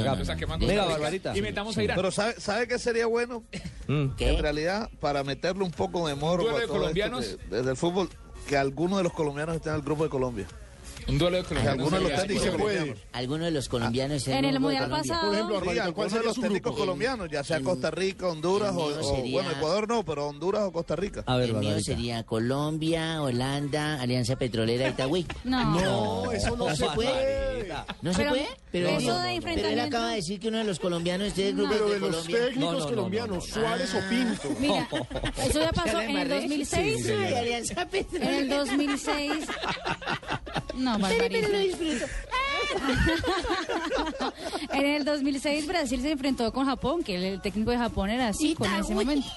Venga. 0.68 0.86
Barbarita. 0.86 1.36
Y 1.36 1.42
metamos 1.42 1.76
a 1.78 1.84
Irán. 1.84 1.96
Pero 1.96 2.12
¿sabe, 2.12 2.36
¿sabe 2.40 2.68
qué 2.68 2.78
sería 2.78 3.08
bueno? 3.08 3.44
Mm. 3.88 4.16
¿Qué? 4.18 4.30
En 4.34 4.42
realidad, 4.42 4.90
para 5.00 5.24
meterle 5.24 5.64
un 5.64 5.70
poco 5.72 6.08
de 6.08 6.16
morbo 6.16 6.44
a 6.44 6.46
de 6.46 6.52
todo 6.54 6.60
esto 6.62 6.74
colombianos? 6.74 7.24
que- 7.26 7.56
desde 7.56 7.70
el 7.72 7.78
fútbol, 7.78 8.10
que 8.48 8.58
algunos 8.58 8.98
de 8.98 9.04
los 9.04 9.14
colombianos 9.14 9.56
estén 9.56 9.74
en 9.74 9.78
el 9.80 9.86
grupo 9.86 10.04
de 10.04 10.10
Colombia. 10.10 10.48
Un 11.08 11.18
duelo 11.20 11.38
de 11.38 11.43
Que 11.43 11.49
colombianos. 11.49 11.80
algunos 11.86 12.03
de 12.03 12.10
los 12.10 12.22
técnicos 12.22 12.43
se 12.43 12.51
puede. 12.51 12.76
colombianos. 12.78 13.03
Algunos 13.14 13.45
de 13.45 13.51
los 13.51 13.70
colombianos 13.70 14.28
En 14.28 14.45
el 14.45 14.60
Mundial 14.60 14.89
pasado- 14.89 15.22
Por 15.28 15.34
ejemplo, 15.36 15.56
Sí, 15.56 15.60
Barbarita, 15.66 15.84
¿cuál 15.84 15.86
algunos 15.86 16.06
de 16.06 16.10
sería 16.18 16.28
los 16.28 16.36
técnicos 16.39 16.72
grupo? 16.72 16.80
colombianos, 16.80 17.30
ya 17.32 17.43
sea 17.43 17.58
el- 17.58 17.64
Costa 17.64 17.91
Rica, 17.91 18.28
Honduras 18.28 18.74
o, 18.76 19.22
bueno, 19.32 19.51
Ecuador 19.51 19.88
no, 19.88 20.03
pero 20.03 20.28
Honduras 20.28 20.64
o 20.64 20.72
Costa 20.72 20.95
Rica. 20.95 21.24
A 21.28 21.38
ver, 21.38 21.49
El 21.51 21.56
mío 21.58 21.80
sería 21.80 22.24
Colombia, 22.24 23.22
Holanda, 23.22 24.01
Alianza 24.01 24.36
Petrolera, 24.36 24.88
Itagüí. 24.89 25.28
No. 25.43 25.80
No, 25.80 26.32
eso 26.32 26.56
no 26.58 26.76
se 26.76 26.86
puede. 26.88 27.68
¿No 28.01 28.12
se 28.12 28.18
Pero 28.18 28.30
puede? 28.32 28.47
Pero, 28.72 28.88
eso 28.89 28.97
él- 28.97 29.06
de 29.06 29.12
pero 29.14 29.28
él 29.30 29.36
enfrentamiento- 29.36 29.84
acaba 29.97 30.10
de 30.10 30.16
decir 30.18 30.39
que 30.39 30.47
uno 30.47 30.58
de 30.58 30.64
los 30.64 30.80
colombianos 30.80 31.28
es 31.28 31.36
del 31.36 31.56
grupo 31.56 31.72
Pero 31.74 31.89
de 31.89 31.99
Colombia. 31.99 32.38
técnicos 32.39 32.60
No, 32.60 32.72
no, 32.74 32.80
no, 32.80 32.86
colombianos, 32.88 33.45
Suárez 33.45 33.93
o 33.93 34.10
Pinto. 34.10 34.49
Mira, 34.60 34.88
eso 35.45 35.60
ya 35.60 35.72
pasó 35.72 35.88
¿Ya 35.88 35.93
la 35.93 36.03
en 36.03 36.10
el 36.10 36.16
embarré? 36.24 36.41
2006. 36.41 37.03
Sí, 37.06 37.12
de 37.12 37.38
Alianza 37.38 37.74
En 37.74 37.80
el 37.80 37.88
Petrolera. 37.89 38.58
2006. 38.58 39.45
No, 40.76 40.98
Pero, 41.00 41.50
lo 41.50 41.60
disfruto. 41.60 42.06
En 44.74 44.86
el 44.86 45.06
2006 45.06 45.68
Brasil 45.68 46.02
se 46.02 46.12
enfrentó 46.12 46.52
con 46.52 46.66
Japón, 46.66 47.04
que 47.04 47.16
el 47.16 47.42
técnico 47.42 47.72
de 47.72 47.78
Japón 47.78 48.10
era 48.10 48.30
así 48.30 48.56
con 48.56 48.74
ese 48.74 48.94
momento. 48.94 49.28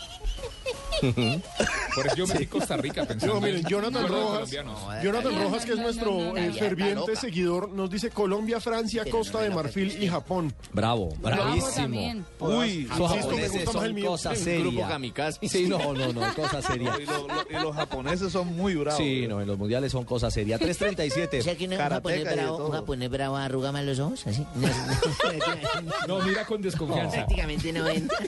Por 1.01 2.07
eso 2.07 2.17
yo 2.17 2.27
metí 2.27 2.47
Costa 2.47 2.77
Rica 2.77 3.05
pensando. 3.05 3.35
No, 3.35 3.41
miren, 3.41 3.61
en- 3.61 3.67
Jonathan 3.67 4.09
Rojas. 4.09 4.51
Jonathan 4.51 5.35
No, 5.35 5.43
Rojas, 5.45 5.65
que 5.65 5.73
es 5.73 5.77
no, 5.79 5.83
nuestro 5.85 6.11
no, 6.13 6.19
no, 6.33 6.37
eh, 6.37 6.49
no, 6.49 6.55
ferviente 6.55 7.17
seguidor, 7.17 7.69
nos 7.71 7.91
dice 7.91 8.11
Colombia, 8.11 8.61
Francia, 8.61 9.05
Costa 9.11 9.39
no 9.39 9.43
me 9.45 9.49
de 9.49 9.55
Marfil 9.55 10.03
y 10.03 10.09
Japón. 10.09 10.55
Bravo, 10.73 11.15
bravísimo. 11.21 12.25
Uy, 12.41 12.87
me 12.89 13.09
japoneses 13.09 13.65
son 13.71 14.01
cosa 14.01 14.35
seria. 14.35 14.89
kamikaze. 14.89 15.49
Sí, 15.49 15.67
no, 15.69 15.79
no, 15.95 16.13
no, 16.13 16.35
cosa 16.35 16.63
seria. 16.63 16.93
y, 17.01 17.07
lo- 17.07 17.27
lo- 17.27 17.47
y 17.51 17.63
los 17.63 17.75
japoneses 17.75 18.33
son 18.33 18.55
muy 18.57 18.75
bravos. 18.75 18.99
Sí, 18.99 19.27
no, 19.29 19.41
en 19.41 19.47
los 19.47 19.59
mundiales 19.59 19.93
son 19.93 20.05
cosas 20.05 20.33
serias. 20.33 20.61
3.37. 20.61 21.41
O 21.41 21.43
sea 21.43 21.57
que 21.57 21.67
un 21.69 21.77
japonés 21.77 22.25
bravo, 22.25 22.67
un 22.67 22.73
japonés 22.73 23.11
bravo 23.11 23.37
arruga 23.37 23.73
más 23.73 23.85
los 23.85 23.99
ojos, 23.99 24.27
así. 24.27 24.47
No, 26.07 26.21
mira 26.21 26.45
con 26.45 26.61
desconfianza. 26.63 27.17
Prácticamente 27.17 27.73
no 27.73 27.87
entra. 27.89 28.19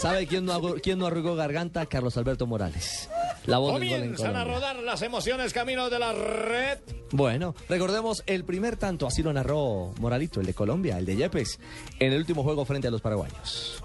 ¿Sabe 0.00 0.26
no, 0.44 0.74
quién 0.76 0.98
no 0.98 1.06
arrugó 1.06 1.34
garganta? 1.34 1.77
Carlos 1.86 2.16
Alberto 2.16 2.46
Morales. 2.46 3.08
La 3.46 3.58
voz 3.58 3.72
Comienzan 3.72 4.36
a 4.36 4.44
rodar 4.44 4.76
las 4.76 5.02
emociones 5.02 5.52
camino 5.52 5.88
de 5.88 5.98
la 5.98 6.12
red. 6.12 6.78
Bueno, 7.10 7.54
recordemos 7.68 8.22
el 8.26 8.44
primer 8.44 8.76
tanto, 8.76 9.06
así 9.06 9.22
lo 9.22 9.32
narró 9.32 9.92
Moralito, 9.98 10.40
el 10.40 10.46
de 10.46 10.54
Colombia, 10.54 10.98
el 10.98 11.06
de 11.06 11.16
Yepes, 11.16 11.58
en 11.98 12.12
el 12.12 12.18
último 12.18 12.42
juego 12.42 12.64
frente 12.64 12.88
a 12.88 12.90
los 12.90 13.00
paraguayos. 13.00 13.82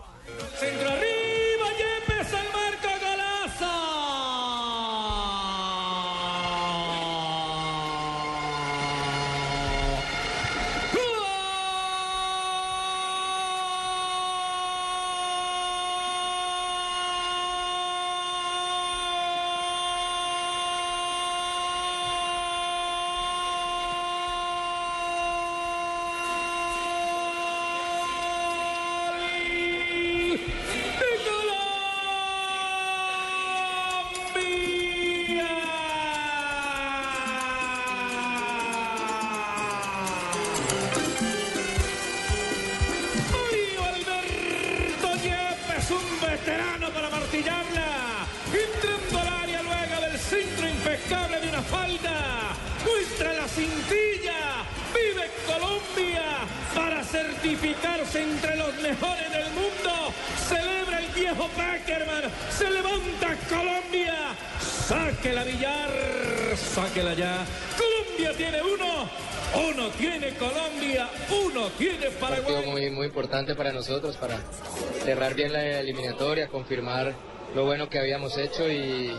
Centro 0.60 0.90
arriba, 0.90 1.13
confirmar 76.74 77.14
lo 77.54 77.66
bueno 77.66 77.88
que 77.88 78.00
habíamos 78.00 78.36
hecho 78.40 78.68
y, 78.68 79.12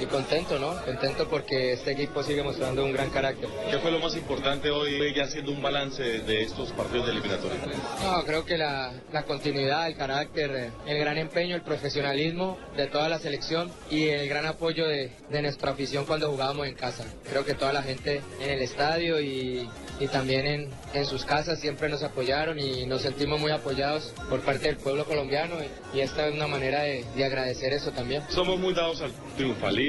y 0.00 0.06
contento, 0.06 0.58
¿no? 0.58 0.74
Contento 0.84 1.28
porque 1.28 1.72
este 1.72 1.92
equipo 1.92 2.22
sigue 2.22 2.42
mostrando 2.42 2.84
un 2.84 2.92
gran 2.92 3.10
carácter. 3.10 3.48
¿Qué 3.70 3.78
fue 3.78 3.90
lo 3.90 3.98
más 3.98 4.14
importante 4.16 4.70
hoy, 4.70 5.12
ya 5.14 5.24
haciendo 5.24 5.52
un 5.52 5.62
balance 5.62 6.02
de 6.02 6.42
estos 6.42 6.70
partidos 6.72 7.06
de 7.06 7.12
eliminatoria? 7.12 7.58
No, 8.02 8.24
creo 8.24 8.44
que 8.44 8.56
la, 8.56 8.92
la 9.12 9.22
continuidad, 9.24 9.86
el 9.88 9.96
carácter, 9.96 10.70
el 10.86 10.98
gran 10.98 11.18
empeño, 11.18 11.56
el 11.56 11.62
profesionalismo 11.62 12.58
de 12.76 12.86
toda 12.86 13.08
la 13.08 13.18
selección 13.18 13.70
y 13.90 14.08
el 14.08 14.28
gran 14.28 14.46
apoyo 14.46 14.86
de, 14.86 15.10
de 15.30 15.42
nuestra 15.42 15.72
afición 15.72 16.04
cuando 16.04 16.30
jugábamos 16.30 16.66
en 16.66 16.74
casa. 16.74 17.04
Creo 17.28 17.44
que 17.44 17.54
toda 17.54 17.72
la 17.72 17.82
gente 17.82 18.20
en 18.40 18.50
el 18.50 18.62
estadio 18.62 19.20
y, 19.20 19.68
y 20.00 20.06
también 20.08 20.46
en, 20.46 20.70
en 20.94 21.06
sus 21.06 21.24
casas 21.24 21.60
siempre 21.60 21.88
nos 21.88 22.02
apoyaron 22.02 22.58
y 22.58 22.86
nos 22.86 23.02
sentimos 23.02 23.40
muy 23.40 23.50
apoyados 23.50 24.12
por 24.28 24.40
parte 24.40 24.66
del 24.68 24.76
pueblo 24.76 25.04
colombiano 25.04 25.56
y, 25.62 25.98
y 25.98 26.00
esta 26.00 26.28
es 26.28 26.34
una 26.34 26.46
manera 26.46 26.82
de, 26.82 27.04
de 27.16 27.24
agradecer 27.24 27.72
eso 27.72 27.90
también. 27.90 28.22
Somos 28.28 28.58
muy 28.58 28.74
dados 28.74 29.00
al 29.00 29.10
triunfalismo. 29.36 29.87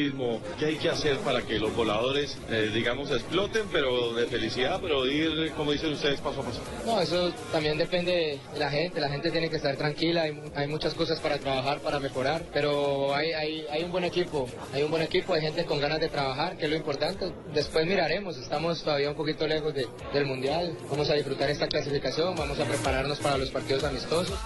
¿Qué 0.58 0.66
hay 0.66 0.76
que 0.78 0.90
hacer 0.90 1.18
para 1.20 1.42
que 1.42 1.60
los 1.60 1.76
voladores, 1.76 2.38
eh, 2.50 2.72
digamos, 2.74 3.12
exploten, 3.12 3.64
pero 3.72 4.14
de 4.14 4.28
felicidad, 4.28 4.80
pero 4.82 5.06
ir, 5.06 5.52
como 5.58 5.72
dicen 5.74 5.92
ustedes, 5.94 6.22
paso 6.22 6.40
a 6.42 6.44
paso? 6.46 6.62
No, 6.86 7.02
eso 7.02 7.32
también 7.52 7.78
depende 7.78 8.40
de 8.54 8.60
la 8.60 8.70
gente. 8.70 9.02
La 9.02 9.10
gente 9.10 9.30
tiene 9.32 9.50
que 9.50 9.58
estar 9.58 9.76
tranquila. 9.76 10.24
Hay, 10.24 10.40
hay 10.56 10.68
muchas 10.68 10.94
cosas 10.94 11.20
para 11.20 11.38
trabajar, 11.38 11.80
para 11.82 12.00
mejorar. 12.00 12.44
Pero 12.54 13.14
hay, 13.14 13.32
hay, 13.34 13.66
hay 13.70 13.84
un 13.84 13.92
buen 13.92 14.06
equipo. 14.06 14.48
Hay 14.74 14.84
un 14.84 14.92
buen 14.92 15.04
equipo. 15.04 15.34
Hay 15.34 15.42
gente 15.42 15.66
con 15.66 15.80
ganas 15.80 16.00
de 16.00 16.08
trabajar, 16.10 16.58
que 16.58 16.66
es 16.66 16.70
lo 16.72 16.78
importante. 16.78 17.32
Después 17.54 17.86
miraremos. 17.86 18.38
Estamos 18.38 18.82
todavía 18.84 19.10
un 19.10 19.16
poquito 19.16 19.46
lejos 19.48 19.74
de- 19.74 19.88
del 20.14 20.26
Mundial. 20.26 20.78
Vamos 20.90 21.10
a 21.10 21.14
disfrutar 21.16 21.50
esta 21.50 21.68
clasificación. 21.68 22.36
Vamos 22.36 22.58
a 22.60 22.64
prepararnos 22.64 23.20
para 23.20 23.38
los 23.38 23.50
partidos 23.50 23.84
amistosos. 23.84 24.38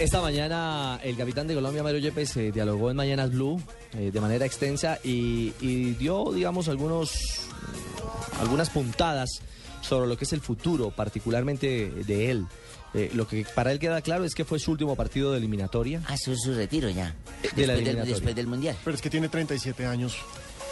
Esta 0.00 0.20
mañana 0.20 0.98
el 1.02 1.16
capitán 1.16 1.46
de 1.46 1.54
Colombia, 1.54 1.82
Mario 1.82 2.00
Yepes, 2.00 2.36
eh, 2.36 2.52
dialogó 2.64 2.90
en 2.90 2.96
Mañanas 2.96 3.30
Blue 3.30 3.60
eh, 3.98 4.10
de 4.12 4.20
manera 4.20 4.46
extensa 4.46 4.98
y, 5.04 5.52
y 5.60 5.90
dio, 5.92 6.32
digamos, 6.32 6.68
algunos, 6.68 7.12
algunas 8.40 8.70
puntadas 8.70 9.28
sobre 9.82 10.08
lo 10.08 10.16
que 10.16 10.24
es 10.24 10.32
el 10.32 10.40
futuro, 10.40 10.90
particularmente 10.90 11.90
de 11.90 12.30
él. 12.30 12.46
Eh, 12.94 13.10
lo 13.12 13.26
que 13.26 13.44
para 13.54 13.72
él 13.72 13.78
queda 13.78 14.00
claro 14.02 14.24
es 14.24 14.34
que 14.34 14.44
fue 14.44 14.58
su 14.58 14.70
último 14.70 14.94
partido 14.96 15.32
de 15.32 15.38
eliminatoria. 15.38 16.00
Ah, 16.06 16.16
su, 16.16 16.34
su 16.36 16.54
retiro 16.54 16.88
ya. 16.88 17.06
De 17.06 17.12
la 17.12 17.42
Después 17.42 17.54
del- 17.66 17.70
eliminatoria. 17.70 18.14
después 18.14 18.34
del 18.36 18.46
Mundial. 18.46 18.76
Pero 18.84 18.94
es 18.96 19.02
que 19.02 19.10
tiene 19.10 19.28
37 19.28 19.84
años. 19.84 20.16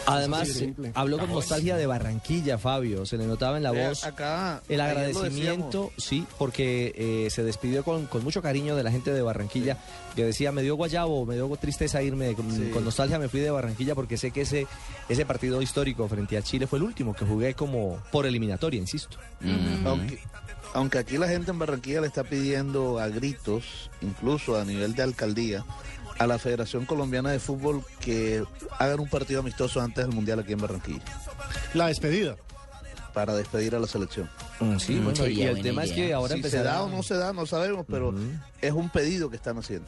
Además, 0.06 0.48
simple. 0.48 0.92
habló 0.94 1.18
con 1.18 1.30
nostalgia 1.30 1.76
de 1.76 1.86
Barranquilla, 1.86 2.58
Fabio. 2.58 3.06
Se 3.06 3.16
le 3.16 3.26
notaba 3.26 3.56
en 3.56 3.62
la 3.62 3.70
voz 3.72 4.04
acá, 4.04 4.62
el 4.68 4.80
agradecimiento, 4.80 5.92
sí, 5.96 6.26
porque 6.38 6.92
eh, 6.96 7.30
se 7.30 7.42
despidió 7.44 7.84
con, 7.84 8.06
con 8.06 8.24
mucho 8.24 8.42
cariño 8.42 8.76
de 8.76 8.82
la 8.82 8.90
gente 8.90 9.12
de 9.12 9.22
Barranquilla, 9.22 9.78
que 10.16 10.24
decía, 10.24 10.52
me 10.52 10.62
dio 10.62 10.74
guayabo, 10.76 11.24
me 11.26 11.34
dio 11.34 11.48
tristeza 11.56 12.02
irme, 12.02 12.34
con, 12.34 12.50
Sí. 12.52 12.70
con 12.72 12.84
nostalgia 12.84 13.18
me 13.18 13.28
fui 13.28 13.40
de 13.40 13.50
Barranquilla 13.50 13.94
porque 13.94 14.16
sé 14.16 14.30
que 14.30 14.42
ese, 14.42 14.66
ese 15.08 15.24
partido 15.24 15.62
histórico 15.62 16.08
frente 16.08 16.36
a 16.36 16.42
Chile 16.42 16.66
fue 16.66 16.78
el 16.78 16.84
último 16.84 17.14
que 17.14 17.24
jugué 17.24 17.54
como 17.54 17.98
por 18.10 18.26
eliminatoria, 18.26 18.80
insisto. 18.80 19.18
Aunque, 19.84 20.18
aunque 20.74 20.98
aquí 20.98 21.18
la 21.18 21.28
gente 21.28 21.50
en 21.50 21.58
Barranquilla 21.58 22.00
le 22.00 22.06
está 22.08 22.24
pidiendo 22.24 22.98
a 22.98 23.08
gritos, 23.08 23.90
incluso 24.00 24.58
a 24.58 24.64
nivel 24.64 24.94
de 24.94 25.02
alcaldía, 25.02 25.64
a 26.22 26.26
la 26.26 26.38
Federación 26.38 26.86
Colombiana 26.86 27.30
de 27.30 27.40
Fútbol 27.40 27.82
que 28.00 28.44
hagan 28.78 29.00
un 29.00 29.08
partido 29.08 29.40
amistoso 29.40 29.80
antes 29.80 30.06
del 30.06 30.14
Mundial 30.14 30.38
aquí 30.38 30.52
en 30.52 30.58
Barranquilla. 30.58 31.02
La 31.74 31.88
despedida. 31.88 32.36
Para 33.12 33.34
despedir 33.34 33.74
a 33.74 33.78
la 33.78 33.86
selección. 33.86 34.30
Sí, 34.78 34.98
bueno, 34.98 35.26
y 35.26 35.42
el 35.42 35.60
tema 35.60 35.84
es 35.84 35.92
que 35.92 36.14
ahora 36.14 36.34
si 36.34 36.42
se 36.44 36.62
da 36.62 36.82
o 36.82 36.88
no 36.88 37.02
se 37.02 37.14
da, 37.14 37.34
no 37.34 37.44
sabemos, 37.44 37.84
pero 37.86 38.14
es 38.60 38.72
un 38.72 38.88
pedido 38.88 39.28
que 39.28 39.36
están 39.36 39.58
haciendo. 39.58 39.86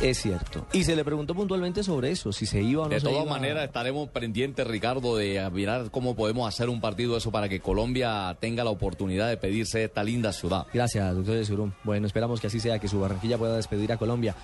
Es 0.00 0.20
cierto. 0.20 0.66
Y 0.72 0.84
se 0.84 0.96
le 0.96 1.04
preguntó 1.04 1.34
puntualmente 1.34 1.82
sobre 1.82 2.10
eso, 2.10 2.32
si 2.32 2.46
se 2.46 2.60
iba 2.60 2.82
o 2.82 2.84
no 2.86 2.90
De 2.90 3.00
se 3.00 3.06
todas 3.06 3.26
maneras, 3.26 3.64
estaremos 3.64 4.08
pendientes, 4.10 4.66
Ricardo, 4.66 5.16
de 5.16 5.48
mirar 5.52 5.90
cómo 5.90 6.14
podemos 6.16 6.48
hacer 6.48 6.68
un 6.68 6.80
partido 6.80 7.16
eso 7.16 7.30
para 7.30 7.48
que 7.48 7.60
Colombia 7.60 8.36
tenga 8.40 8.64
la 8.64 8.70
oportunidad 8.70 9.28
de 9.28 9.36
pedirse 9.36 9.84
esta 9.84 10.02
linda 10.02 10.32
ciudad. 10.32 10.66
Gracias, 10.72 11.14
doctor 11.14 11.36
Yesurum. 11.36 11.72
Bueno, 11.84 12.06
esperamos 12.06 12.40
que 12.40 12.48
así 12.48 12.60
sea, 12.60 12.78
que 12.78 12.88
su 12.88 13.00
Barranquilla 13.00 13.38
pueda 13.38 13.56
despedir 13.56 13.92
a 13.92 13.96
Colombia. 13.96 14.34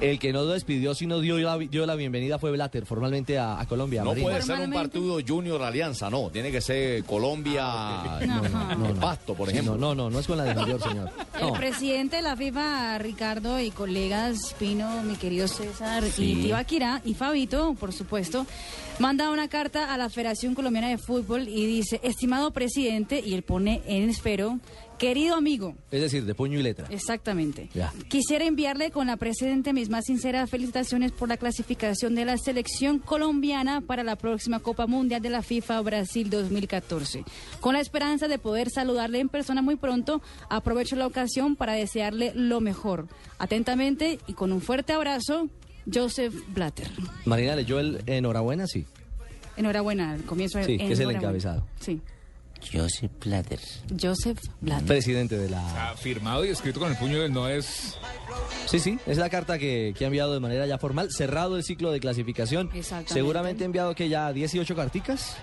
El 0.00 0.18
que 0.18 0.32
no 0.32 0.40
lo 0.44 0.48
despidió, 0.52 0.94
sino 0.94 1.20
dio 1.20 1.38
la, 1.38 1.58
dio 1.58 1.86
la 1.86 1.94
bienvenida 1.96 2.38
fue 2.38 2.50
Blatter 2.52 2.86
formalmente 2.86 3.38
a, 3.38 3.60
a 3.60 3.66
Colombia. 3.66 4.04
No 4.04 4.14
puede 4.14 4.42
ser 4.42 4.60
un 4.60 4.72
partido 4.72 5.18
Junior 5.26 5.62
Alianza, 5.62 6.08
no. 6.08 6.30
Tiene 6.30 6.50
que 6.52 6.60
ser 6.60 7.04
Colombia 7.04 7.66
Pasto, 9.00 9.34
por 9.34 9.48
Sí, 9.48 9.54
ejemplo. 9.54 9.76
No, 9.76 9.94
no, 9.94 10.04
no, 10.04 10.10
no 10.10 10.18
es 10.18 10.26
con 10.26 10.36
la 10.38 10.44
de 10.44 10.54
mayor, 10.54 10.80
señor. 10.82 11.10
El 11.40 11.46
No. 11.48 11.52
presidente 11.54 12.16
de 12.16 12.22
la 12.22 12.36
FIFA, 12.36 12.98
Ricardo, 12.98 13.60
y 13.60 13.70
colegas 13.70 14.54
Pino, 14.58 14.99
mi 15.02 15.16
querido 15.16 15.48
César, 15.48 16.04
Sí. 16.04 16.32
y 16.32 16.42
Tibaquira, 16.42 17.00
y 17.04 17.14
Fabito, 17.14 17.74
por 17.74 17.92
supuesto, 17.92 18.46
manda 18.98 19.30
una 19.30 19.48
carta 19.48 19.92
a 19.92 19.98
la 19.98 20.08
Federación 20.10 20.54
Colombiana 20.54 20.88
de 20.88 20.98
Fútbol 20.98 21.48
y 21.48 21.66
dice, 21.66 22.00
estimado 22.02 22.50
presidente, 22.52 23.22
y 23.24 23.34
él 23.34 23.42
pone 23.42 23.82
en 23.86 24.08
espero, 24.10 24.58
querido 25.00 25.34
amigo, 25.34 25.74
Es 25.90 26.02
decir, 26.02 26.26
de 26.26 26.34
puño 26.34 26.60
y 26.60 26.62
letra. 26.62 26.86
Exactamente. 26.90 27.70
Ya. 27.74 27.90
Quisiera 28.08 28.44
enviarle 28.44 28.90
con 28.90 29.06
la 29.06 29.16
presente 29.16 29.72
mis 29.72 29.88
más 29.88 30.04
sinceras 30.04 30.50
felicitaciones 30.50 31.10
por 31.10 31.26
la 31.30 31.38
clasificación 31.38 32.14
de 32.14 32.26
la 32.26 32.36
selección 32.36 32.98
colombiana 32.98 33.80
para 33.80 34.04
la 34.04 34.16
próxima 34.16 34.60
Copa 34.60 34.86
Mundial 34.86 35.22
de 35.22 35.30
la 35.30 35.40
FIFA 35.40 35.80
Brasil 35.80 36.28
2014. 36.28 37.24
Con 37.60 37.72
la 37.72 37.80
esperanza 37.80 38.28
de 38.28 38.38
poder 38.38 38.68
saludarle 38.68 39.20
en 39.20 39.30
persona 39.30 39.62
muy 39.62 39.76
pronto, 39.76 40.20
aprovecho 40.50 40.96
la 40.96 41.06
ocasión 41.06 41.56
para 41.56 41.72
desearle 41.72 42.32
lo 42.34 42.60
mejor. 42.60 43.08
Atentamente 43.38 44.18
y 44.26 44.34
con 44.34 44.52
un 44.52 44.60
fuerte 44.60 44.92
abrazo, 44.92 45.48
Joseph 45.90 46.34
Blatter. 46.48 46.90
Marina 47.24 47.56
leyó 47.56 47.80
el 47.80 48.02
enhorabuena, 48.04 48.66
sí. 48.66 48.84
Enhorabuena, 49.56 50.12
al 50.12 50.24
comienzo 50.24 50.62
Sí, 50.62 50.76
que 50.76 50.92
es 50.92 51.00
el 51.00 51.10
encabezado. 51.10 51.66
Sí, 51.80 52.02
Joseph 52.72 53.12
Blatter. 53.24 53.60
Joseph 54.00 54.38
Blatter. 54.60 54.86
Presidente 54.86 55.36
de 55.36 55.50
la... 55.50 55.94
firmado 55.98 56.44
y 56.44 56.48
escrito 56.48 56.80
con 56.80 56.90
el 56.90 56.96
puño 56.96 57.20
del 57.20 57.32
no 57.32 57.48
es. 57.48 57.98
Sí, 58.66 58.78
sí, 58.78 58.98
es 59.06 59.18
la 59.18 59.28
carta 59.30 59.58
que, 59.58 59.94
que 59.96 60.04
ha 60.04 60.06
enviado 60.06 60.32
de 60.32 60.40
manera 60.40 60.66
ya 60.66 60.78
formal, 60.78 61.10
cerrado 61.10 61.56
el 61.56 61.64
ciclo 61.64 61.90
de 61.90 62.00
clasificación. 62.00 62.70
Exactamente. 62.74 63.14
Seguramente 63.14 63.64
ha 63.64 63.66
enviado 63.66 63.94
que 63.94 64.08
ya 64.08 64.32
18 64.32 64.76
carticas. 64.76 65.36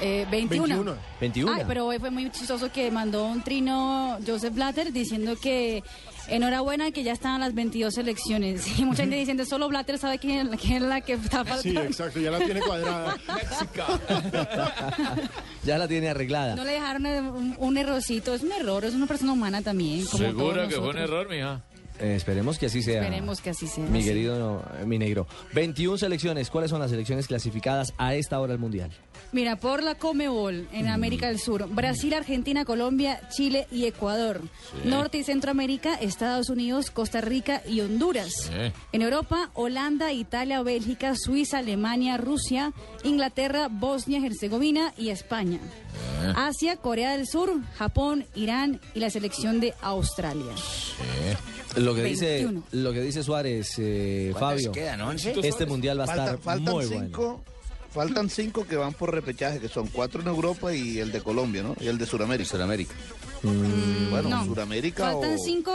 Eh, 0.00 0.26
21. 0.30 0.96
21. 1.20 1.52
Ay, 1.52 1.64
pero 1.66 1.86
hoy 1.86 1.98
fue 1.98 2.10
muy 2.10 2.30
chistoso 2.30 2.72
que 2.72 2.90
mandó 2.90 3.26
un 3.26 3.42
trino 3.42 4.18
Joseph 4.26 4.54
Blatter 4.54 4.92
diciendo 4.92 5.36
que 5.36 5.82
enhorabuena 6.28 6.90
que 6.90 7.02
ya 7.02 7.12
están 7.12 7.40
las 7.40 7.54
22 7.54 7.96
elecciones. 7.98 8.66
Y 8.78 8.84
mucha 8.84 9.02
gente 9.02 9.16
diciendo, 9.16 9.44
solo 9.44 9.68
Blatter 9.68 9.98
sabe 9.98 10.18
quién, 10.18 10.48
quién 10.56 10.82
es 10.82 10.88
la 10.88 11.00
que 11.00 11.14
está 11.14 11.44
faltando. 11.44 11.62
Sí, 11.62 11.76
exacto, 11.76 12.20
ya 12.20 12.30
la 12.30 12.38
tiene 12.38 12.60
cuadrada. 12.60 13.16
ya 15.64 15.78
la 15.78 15.88
tiene 15.88 16.08
arreglada. 16.08 16.56
No 16.56 16.64
le 16.64 16.72
dejaron 16.72 17.06
un, 17.06 17.56
un 17.58 17.76
errorcito. 17.76 18.34
Es 18.34 18.42
un 18.42 18.52
error, 18.52 18.84
es 18.84 18.94
una 18.94 19.06
persona 19.06 19.32
humana 19.32 19.62
también. 19.62 20.04
Como 20.06 20.24
Segura 20.24 20.54
todos 20.54 20.68
que 20.68 20.76
fue 20.76 20.90
un 20.90 20.98
error, 20.98 21.28
mija. 21.28 21.62
Eh, 22.00 22.14
esperemos 22.16 22.58
que 22.58 22.66
así 22.66 22.82
sea. 22.82 23.02
Esperemos 23.02 23.40
que 23.40 23.50
así 23.50 23.66
sea. 23.66 23.84
Mi 23.84 24.02
querido 24.02 24.38
no, 24.38 24.62
eh, 24.80 24.86
mi 24.86 24.98
negro. 24.98 25.26
21 25.52 25.98
selecciones. 25.98 26.50
¿Cuáles 26.50 26.70
son 26.70 26.80
las 26.80 26.90
selecciones 26.90 27.26
clasificadas 27.26 27.92
a 27.98 28.14
esta 28.14 28.40
hora 28.40 28.54
al 28.54 28.58
Mundial? 28.58 28.90
Mira, 29.32 29.56
por 29.56 29.82
la 29.82 29.94
Comebol 29.96 30.66
en 30.72 30.88
América 30.88 31.28
del 31.28 31.38
Sur, 31.38 31.68
Brasil, 31.68 32.14
Argentina, 32.14 32.64
Colombia, 32.64 33.20
Chile 33.30 33.66
y 33.70 33.84
Ecuador. 33.84 34.40
Sí. 34.82 34.88
Norte 34.88 35.18
y 35.18 35.24
Centroamérica, 35.24 35.94
Estados 35.94 36.48
Unidos, 36.48 36.90
Costa 36.90 37.20
Rica 37.20 37.62
y 37.66 37.80
Honduras. 37.80 38.50
En 38.92 39.02
Europa, 39.02 39.50
Holanda, 39.54 40.12
Italia, 40.12 40.62
Bélgica, 40.62 41.14
Suiza, 41.16 41.58
Alemania, 41.58 42.16
Rusia, 42.16 42.72
Inglaterra, 43.04 43.68
Bosnia, 43.70 44.24
Herzegovina 44.24 44.94
y 44.96 45.10
España. 45.10 45.60
Asia, 46.34 46.76
Corea 46.76 47.12
del 47.12 47.26
Sur, 47.26 47.52
Japón, 47.76 48.26
Irán 48.34 48.80
y 48.94 49.00
la 49.00 49.10
selección 49.10 49.60
de 49.60 49.74
Australia. 49.80 50.52
Lo 51.76 51.94
que 51.94 52.02
dice, 52.02 52.44
21. 52.44 52.62
lo 52.72 52.92
que 52.92 53.00
dice 53.00 53.22
Suárez, 53.22 53.74
eh, 53.78 54.30
¿Cuántas 54.32 54.64
Fabio. 54.64 54.72
quedan? 54.72 55.16
Este 55.16 55.66
mundial 55.66 56.00
va 56.00 56.04
a 56.04 56.06
estar 56.06 56.38
faltan 56.38 56.74
muy 56.74 56.86
bueno. 56.86 57.06
cinco, 57.06 57.44
Faltan 57.92 58.30
cinco 58.30 58.64
que 58.66 58.76
van 58.76 58.92
por 58.94 59.12
repechaje, 59.12 59.58
que 59.58 59.68
son 59.68 59.88
cuatro 59.88 60.20
en 60.20 60.28
Europa 60.28 60.72
y 60.72 60.98
el 60.98 61.10
de 61.10 61.20
Colombia, 61.22 61.62
¿no? 61.64 61.74
Y 61.80 61.88
el 61.88 61.98
de 61.98 62.06
Sudamérica. 62.06 62.48
Sudamérica. 62.50 62.94
Bueno, 63.42 64.28
no. 64.28 64.44
Sudamérica 64.44 65.12
Faltan 65.12 65.34
o... 65.34 65.38
cinco 65.38 65.72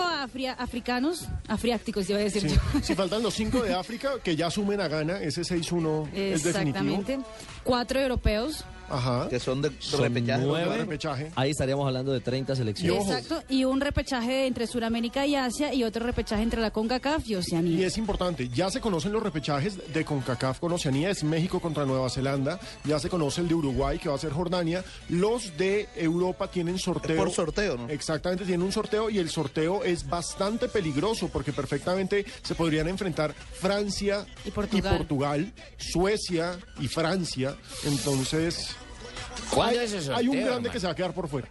africanos, 0.57 1.25
afriácticos, 1.47 2.09
iba 2.09 2.19
a 2.19 2.21
decir 2.21 2.43
Sí, 2.43 2.55
yo. 2.55 2.79
sí, 2.81 2.95
faltan 2.95 3.21
los 3.23 3.33
cinco 3.33 3.61
de 3.63 3.73
África 3.73 4.13
que 4.23 4.35
ya 4.35 4.49
sumen 4.51 4.79
a 4.81 4.87
Ghana, 4.87 5.19
ese 5.21 5.41
6-1 5.41 6.07
es 6.13 6.43
definitivo. 6.43 6.95
Exactamente. 6.99 7.19
Cuatro 7.63 7.99
europeos, 7.99 8.63
Ajá. 8.89 9.27
que 9.29 9.39
son 9.39 9.61
de 9.61 9.71
Son 9.79 10.01
repechaje. 10.01 10.43
nueve. 10.45 10.77
repechaje. 10.77 11.31
Ahí 11.35 11.51
estaríamos 11.51 11.87
hablando 11.87 12.11
de 12.13 12.19
30 12.19 12.55
selecciones. 12.55 13.01
Exacto, 13.07 13.43
y 13.49 13.63
un 13.65 13.81
repechaje 13.81 14.47
entre 14.47 14.67
Sudamérica 14.67 15.25
y 15.25 15.35
Asia 15.35 15.73
y 15.73 15.83
otro 15.83 16.05
repechaje 16.05 16.43
entre 16.43 16.61
la 16.61 16.71
CONCACAF 16.71 17.27
y 17.27 17.31
Y 17.31 17.35
Oceanía. 17.35 17.87
es 17.87 17.97
importante, 17.97 18.49
ya 18.49 18.69
se 18.69 18.79
conocen 18.81 19.11
los 19.11 19.21
repechajes 19.23 19.77
de 19.93 20.05
CONCACAF 20.05 20.59
con 20.59 20.71
Oceanía, 20.73 21.09
es 21.09 21.23
México 21.23 21.59
contra 21.59 21.85
Nueva 21.85 22.09
Zelanda, 22.09 22.59
ya 22.83 22.99
se 22.99 23.09
conoce 23.09 23.41
el 23.41 23.47
de 23.47 23.55
Uruguay, 23.55 23.97
que 23.99 24.09
va 24.09 24.15
a 24.15 24.19
ser 24.19 24.31
Jordania, 24.31 24.83
los 25.09 25.55
de 25.57 25.87
Europa 25.95 26.49
tienen 26.49 26.77
sorteo. 26.79 27.17
por 27.17 27.31
sorteo, 27.31 27.77
¿no? 27.77 27.89
Exactamente, 27.89 28.45
tienen 28.45 28.65
un 28.65 28.71
sorteo 28.71 29.09
y 29.09 29.17
el 29.17 29.29
sorteo 29.29 29.83
es 29.83 30.07
bastante 30.07 30.67
peligroso 30.67 31.29
porque 31.31 31.51
perfectamente 31.53 32.25
se 32.43 32.55
podrían 32.55 32.87
enfrentar 32.87 33.33
Francia 33.33 34.25
Y 34.45 34.51
Portugal. 34.51 34.97
Portugal, 34.97 35.53
Suecia 35.77 36.57
y 36.79 36.87
Francia, 36.87 37.55
entonces... 37.85 38.74
¿Cuándo 39.55 39.79
hay, 39.79 39.85
es 39.85 39.93
ese 39.93 40.13
hay 40.13 40.27
un 40.27 40.35
grande 40.35 40.49
hermano? 40.51 40.71
que 40.71 40.79
se 40.79 40.85
va 40.85 40.93
a 40.93 40.95
quedar 40.95 41.13
por 41.13 41.27
fuera. 41.27 41.47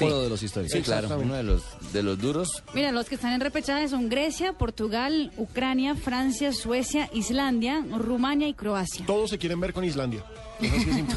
Uno 0.00 0.20
de 0.20 0.28
los 0.28 0.42
históricos. 0.42 0.76
Sí, 0.76 0.82
claro, 0.82 1.16
uno 1.18 1.34
de 1.34 1.42
los, 1.42 1.62
de 1.92 2.02
los 2.02 2.18
duros. 2.18 2.62
Mira, 2.74 2.90
los 2.92 3.08
que 3.08 3.14
están 3.14 3.32
en 3.32 3.40
repechaje 3.40 3.88
son 3.88 4.08
Grecia, 4.08 4.54
Portugal, 4.54 5.32
Ucrania, 5.36 5.94
Francia, 5.94 6.52
Suecia, 6.52 7.08
Islandia, 7.12 7.84
Rumania 7.88 8.48
y 8.48 8.54
Croacia. 8.54 9.06
Todos 9.06 9.30
se 9.30 9.38
quieren 9.38 9.60
ver 9.60 9.72
con 9.72 9.84
Islandia. 9.84 10.24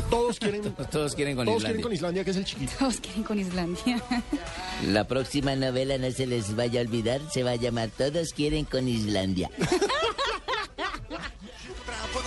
Todos 0.09 0.39
quieren, 0.39 0.61
Todos 0.91 1.15
quieren 1.15 1.35
con 1.35 1.45
todos 1.45 1.57
Islandia. 1.57 1.67
quieren 1.67 1.81
con 1.81 1.93
Islandia, 1.93 2.23
que 2.23 2.31
es 2.31 2.37
el 2.37 2.45
chiquito. 2.45 2.73
Todos 2.77 2.99
quieren 2.99 3.23
con 3.23 3.39
Islandia. 3.39 4.03
La 4.87 5.07
próxima 5.07 5.55
novela 5.55 5.97
no 5.97 6.11
se 6.11 6.27
les 6.27 6.55
vaya 6.55 6.81
a 6.81 6.83
olvidar, 6.83 7.21
se 7.31 7.43
va 7.43 7.51
a 7.51 7.55
llamar 7.55 7.89
Todos 7.89 8.33
quieren 8.33 8.65
con 8.65 8.87
Islandia. 8.87 9.49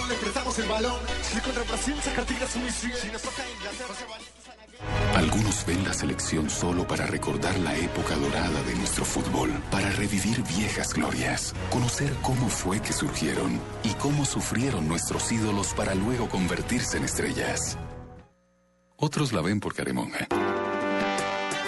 le 0.09 0.15
prestamos 0.15 0.59
el 0.59 0.69
balón. 0.69 1.01
Algunos 5.15 5.67
ven 5.67 5.85
la 5.85 5.93
selección 5.93 6.49
solo 6.49 6.87
para 6.87 7.07
recordar 7.07 7.59
la 7.59 7.77
época 7.77 8.15
dorada 8.17 8.63
de 8.63 8.75
nuestro 8.77 9.05
fútbol, 9.05 9.51
para 9.71 9.91
revivir 9.91 10.43
viejas 10.45 10.95
glorias, 10.95 11.55
conocer 11.71 12.13
cómo 12.23 12.49
fue 12.49 12.81
que 12.81 12.93
surgieron 12.93 13.61
y 13.83 13.91
cómo 13.95 14.25
sufrieron 14.25 14.87
nuestros 14.89 15.31
ídolos 15.33 15.75
para 15.75 15.95
luego 15.95 16.29
convertirse 16.29 16.97
en 16.99 17.05
estrellas. 17.05 17.77
Otros 18.97 19.33
la 19.33 19.43
ven 19.43 19.61
por 19.61 19.75
caremonja. 19.75 20.27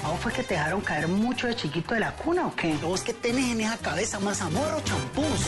¿A 0.03 0.09
vos 0.11 0.21
fue 0.21 0.33
que 0.33 0.43
te 0.43 0.55
dejaron 0.55 0.81
caer 0.81 1.09
mucho 1.09 1.47
de 1.47 1.55
chiquito 1.55 1.95
de 1.95 2.01
la 2.01 2.17
cuna 2.17 2.47
o 2.47 2.57
qué? 2.57 2.75
¿Vos 2.83 3.03
que 3.03 3.15
tenés 3.15 3.53
en 3.53 3.61
esa 3.61 3.79
cabeza 3.79 4.19
más 4.19 4.41
amor 4.41 4.75
o 4.75 4.81
champús? 4.81 5.47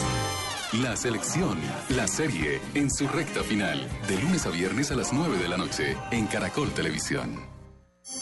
La 0.81 0.97
selección, 0.97 1.59
la 1.91 2.09
serie, 2.09 2.59
en 2.73 2.91
su 2.91 3.07
recta 3.07 3.43
final, 3.43 3.87
de 4.09 4.17
lunes 4.23 4.47
a 4.47 4.49
viernes 4.49 4.91
a 4.91 4.95
las 4.95 5.13
9 5.13 5.37
de 5.37 5.47
la 5.47 5.59
noche, 5.59 5.99
en 6.11 6.27
Caracol 6.27 6.73
Televisión. 6.73 7.45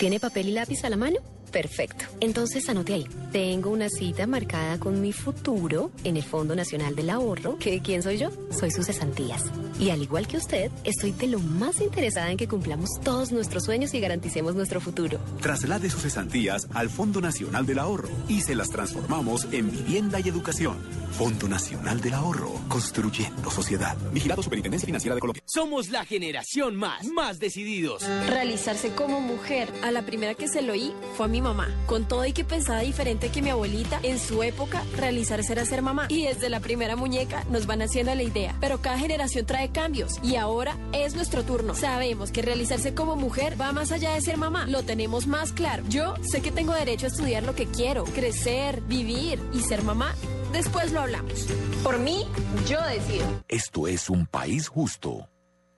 ¿Tiene 0.01 0.19
papel 0.19 0.49
y 0.49 0.53
lápiz 0.55 0.83
a 0.83 0.91
la 0.91 0.97
mano? 0.97 1.21
Perfecto. 1.51 2.05
Entonces 2.21 2.69
anote 2.69 2.95
ahí. 2.95 3.07
Tengo 3.33 3.71
una 3.71 3.89
cita 3.89 4.27
marcada 4.27 4.79
con 4.79 5.01
mi 5.01 5.13
futuro 5.13 5.91
en 6.05 6.17
el 6.17 6.23
Fondo 6.23 6.55
Nacional 6.55 6.95
del 6.95 7.11
Ahorro. 7.11 7.59
¿Que 7.59 7.81
quién 7.81 8.03
soy 8.03 8.19
yo? 8.19 8.31
Soy 8.51 8.71
sus 8.71 8.87
cesantías. 8.87 9.45
Y 9.79 9.91
al 9.91 10.03
igual 10.03 10.27
que 10.27 10.37
usted, 10.37 10.71
estoy 10.85 11.13
de 11.13 11.27
lo 11.27 11.39
más 11.39 11.81
interesada 11.81 12.31
en 12.31 12.37
que 12.37 12.49
cumplamos 12.49 12.91
todos 13.03 13.33
nuestros 13.33 13.65
sueños 13.65 13.95
y 13.95 14.01
garanticemos 14.01 14.55
nuestro 14.55 14.81
futuro. 14.81 15.19
Traslade 15.41 15.91
sus 15.91 16.03
cesantías 16.03 16.69
al 16.75 16.91
Fondo 16.91 17.21
Nacional 17.21 17.67
del 17.67 17.79
Ahorro 17.79 18.09
y 18.29 18.41
se 18.41 18.55
las 18.55 18.71
transformamos 18.71 19.47
en 19.53 19.71
vivienda 19.71 20.21
y 20.21 20.29
educación. 20.29 20.77
Fondo 21.13 21.49
Nacional 21.49 22.01
del 22.01 22.15
Ahorro, 22.15 22.53
construyendo 22.69 23.51
sociedad. 23.51 23.97
Vigilado 24.13 24.43
Superintendencia 24.43 24.87
Financiera 24.87 25.15
de 25.15 25.21
Colombia. 25.21 25.43
Somos 25.47 25.91
la 25.91 26.05
generación 26.05 26.77
más, 26.77 27.07
más 27.07 27.39
decididos. 27.39 28.05
Realizarse 28.29 28.93
como 28.93 29.21
mujer. 29.21 29.73
A 29.83 29.91
la 29.91 30.03
primera 30.03 30.35
que 30.35 30.49
se 30.49 30.63
lo 30.63 30.73
oí 30.73 30.93
fue 31.17 31.27
a 31.27 31.29
mi 31.29 31.40
mamá. 31.41 31.69
Con 31.87 32.07
todo 32.07 32.25
y 32.25 32.33
que 32.33 32.45
pensaba 32.45 32.81
diferente 32.81 33.31
que 33.31 33.43
mi 33.43 33.51
abuelita, 33.51 34.01
en 34.03 34.19
su 34.19 34.43
época, 34.43 34.83
realizarse 34.97 35.53
era 35.53 35.65
ser 35.65 35.83
mamá. 35.83 36.07
Y 36.09 36.25
desde 36.25 36.49
la 36.49 36.61
primera 36.61 36.97
muñeca 36.97 37.45
nos 37.51 37.67
van 37.67 37.83
haciendo 37.83 38.15
la 38.15 38.23
idea. 38.23 38.57
Pero 38.61 38.81
cada 38.81 38.99
generación 38.99 39.47
trae 39.47 39.71
cambios. 39.71 40.19
Y 40.23 40.37
ahora 40.37 40.77
es 40.93 41.15
nuestro 41.15 41.43
turno. 41.43 41.75
Sabemos 41.75 42.31
que 42.31 42.43
realizarse 42.43 42.95
como 42.95 43.17
mujer 43.17 43.61
va 43.61 43.73
más 43.73 43.93
allá 43.93 44.15
de 44.15 44.21
ser 44.21 44.37
mamá. 44.37 44.67
Lo 44.67 44.83
tenemos 44.83 45.27
más 45.27 45.53
claro. 45.53 45.83
Yo 45.89 46.15
sé 46.23 46.43
que 46.43 46.51
tengo 46.51 46.73
derecho 46.75 47.07
a 47.07 47.11
estudiar 47.11 47.43
lo 47.43 47.55
que 47.55 47.67
quiero, 47.67 48.05
crecer, 48.05 48.81
vivir 48.83 49.41
y 49.53 49.61
ser 49.61 49.83
mamá. 49.83 50.15
Después 50.53 50.93
lo 50.93 51.01
hablamos. 51.01 51.47
Por 51.83 51.99
mí, 51.99 52.27
yo 52.69 52.81
decido. 52.83 53.27
Esto 53.49 53.87
es 53.87 54.11
un 54.11 54.27
país 54.27 54.69
justo. 54.69 55.29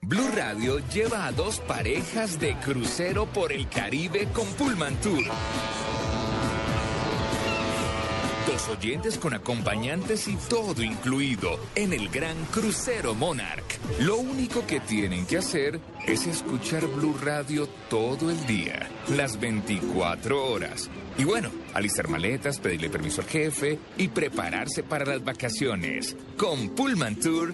Blue 0.05 0.27
Radio 0.35 0.79
lleva 0.89 1.27
a 1.27 1.31
dos 1.31 1.61
parejas 1.61 2.37
de 2.37 2.57
crucero 2.57 3.25
por 3.25 3.53
el 3.53 3.69
Caribe 3.69 4.27
con 4.33 4.45
Pullman 4.55 4.99
Tour. 4.99 5.23
Dos 8.45 8.67
oyentes 8.67 9.17
con 9.17 9.33
acompañantes 9.33 10.27
y 10.27 10.35
todo 10.35 10.83
incluido 10.83 11.57
en 11.75 11.93
el 11.93 12.09
gran 12.09 12.35
crucero 12.47 13.15
Monarch. 13.15 13.79
Lo 14.01 14.17
único 14.17 14.67
que 14.67 14.81
tienen 14.81 15.25
que 15.25 15.37
hacer 15.37 15.79
es 16.05 16.27
escuchar 16.27 16.85
Blue 16.87 17.17
Radio 17.23 17.69
todo 17.89 18.29
el 18.29 18.45
día, 18.45 18.89
las 19.15 19.39
24 19.39 20.51
horas. 20.51 20.89
Y 21.17 21.23
bueno, 21.23 21.49
alistar 21.73 22.09
maletas, 22.09 22.59
pedirle 22.59 22.89
permiso 22.89 23.21
al 23.21 23.27
jefe 23.27 23.79
y 23.97 24.09
prepararse 24.09 24.83
para 24.83 25.05
las 25.05 25.23
vacaciones. 25.23 26.17
Con 26.37 26.69
Pullman 26.71 27.15
Tour 27.15 27.53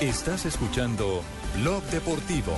Estás 0.00 0.46
escuchando 0.46 1.22
Blog 1.56 1.82
Deportivo. 1.90 2.56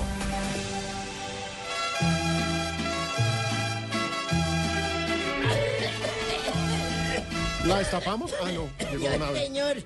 ¿La 7.65 7.79
destapamos? 7.79 8.31
Ah, 8.43 8.49
no. 8.51 8.67
Llegó 8.91 9.09
Don 9.09 9.23
Abe. 9.23 9.39
señor. 9.45 9.77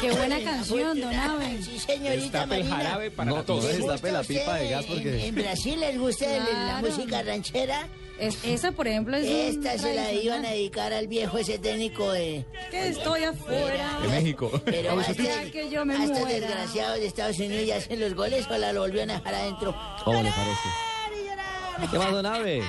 Qué 0.00 0.12
buena 0.12 0.40
canción, 0.40 1.00
Don 1.00 1.14
Abe. 1.14 1.60
Sí, 1.62 1.78
señorita 1.80 2.14
Destape 2.22 2.56
el 2.58 2.64
Marina. 2.64 2.76
jarabe 2.76 3.10
para 3.10 3.30
No, 3.30 3.42
todos. 3.42 3.64
no 3.64 3.70
destape 3.70 4.12
la 4.12 4.22
pipa 4.22 4.54
de 4.54 4.68
gas 4.70 4.84
porque- 4.84 5.20
En, 5.22 5.28
en 5.28 5.34
Brasil 5.34 5.80
les 5.80 5.98
gusta 5.98 6.24
el- 6.36 6.44
la 6.44 6.48
Claro. 6.78 6.88
música 6.88 7.22
ranchera. 7.22 7.88
Es- 8.18 8.44
esa, 8.44 8.72
por 8.72 8.88
ejemplo, 8.88 9.16
es 9.16 9.26
Esta 9.26 9.78
se 9.78 9.94
la 9.94 10.12
iban 10.12 10.44
a 10.44 10.50
dedicar 10.50 10.92
al 10.92 11.06
viejo 11.06 11.38
ese 11.38 11.58
técnico 11.58 12.10
de... 12.12 12.44
Que 12.70 12.88
estoy 12.88 13.24
afuera. 13.24 13.98
De 14.02 14.08
México. 14.08 14.50
Pero 14.64 14.98
hasta, 14.98 15.14
que 15.52 15.68
yo 15.70 15.84
me 15.84 15.94
hasta 15.94 16.24
desgraciados 16.24 16.98
de 16.98 17.06
Estados 17.06 17.38
Unidos 17.38 17.66
ya 17.66 17.76
hacen 17.76 18.00
los 18.00 18.14
goles 18.14 18.46
o 18.50 18.56
la 18.58 18.72
lo 18.72 18.80
volvieron 18.80 19.10
a 19.10 19.18
dejar 19.18 19.34
adentro. 19.34 19.74
¿Cómo 20.04 20.22
le 20.22 20.30
parece? 20.30 21.90
¿Qué 21.90 21.98
más, 21.98 22.10
don 22.12 22.26
Abe? 22.26 22.62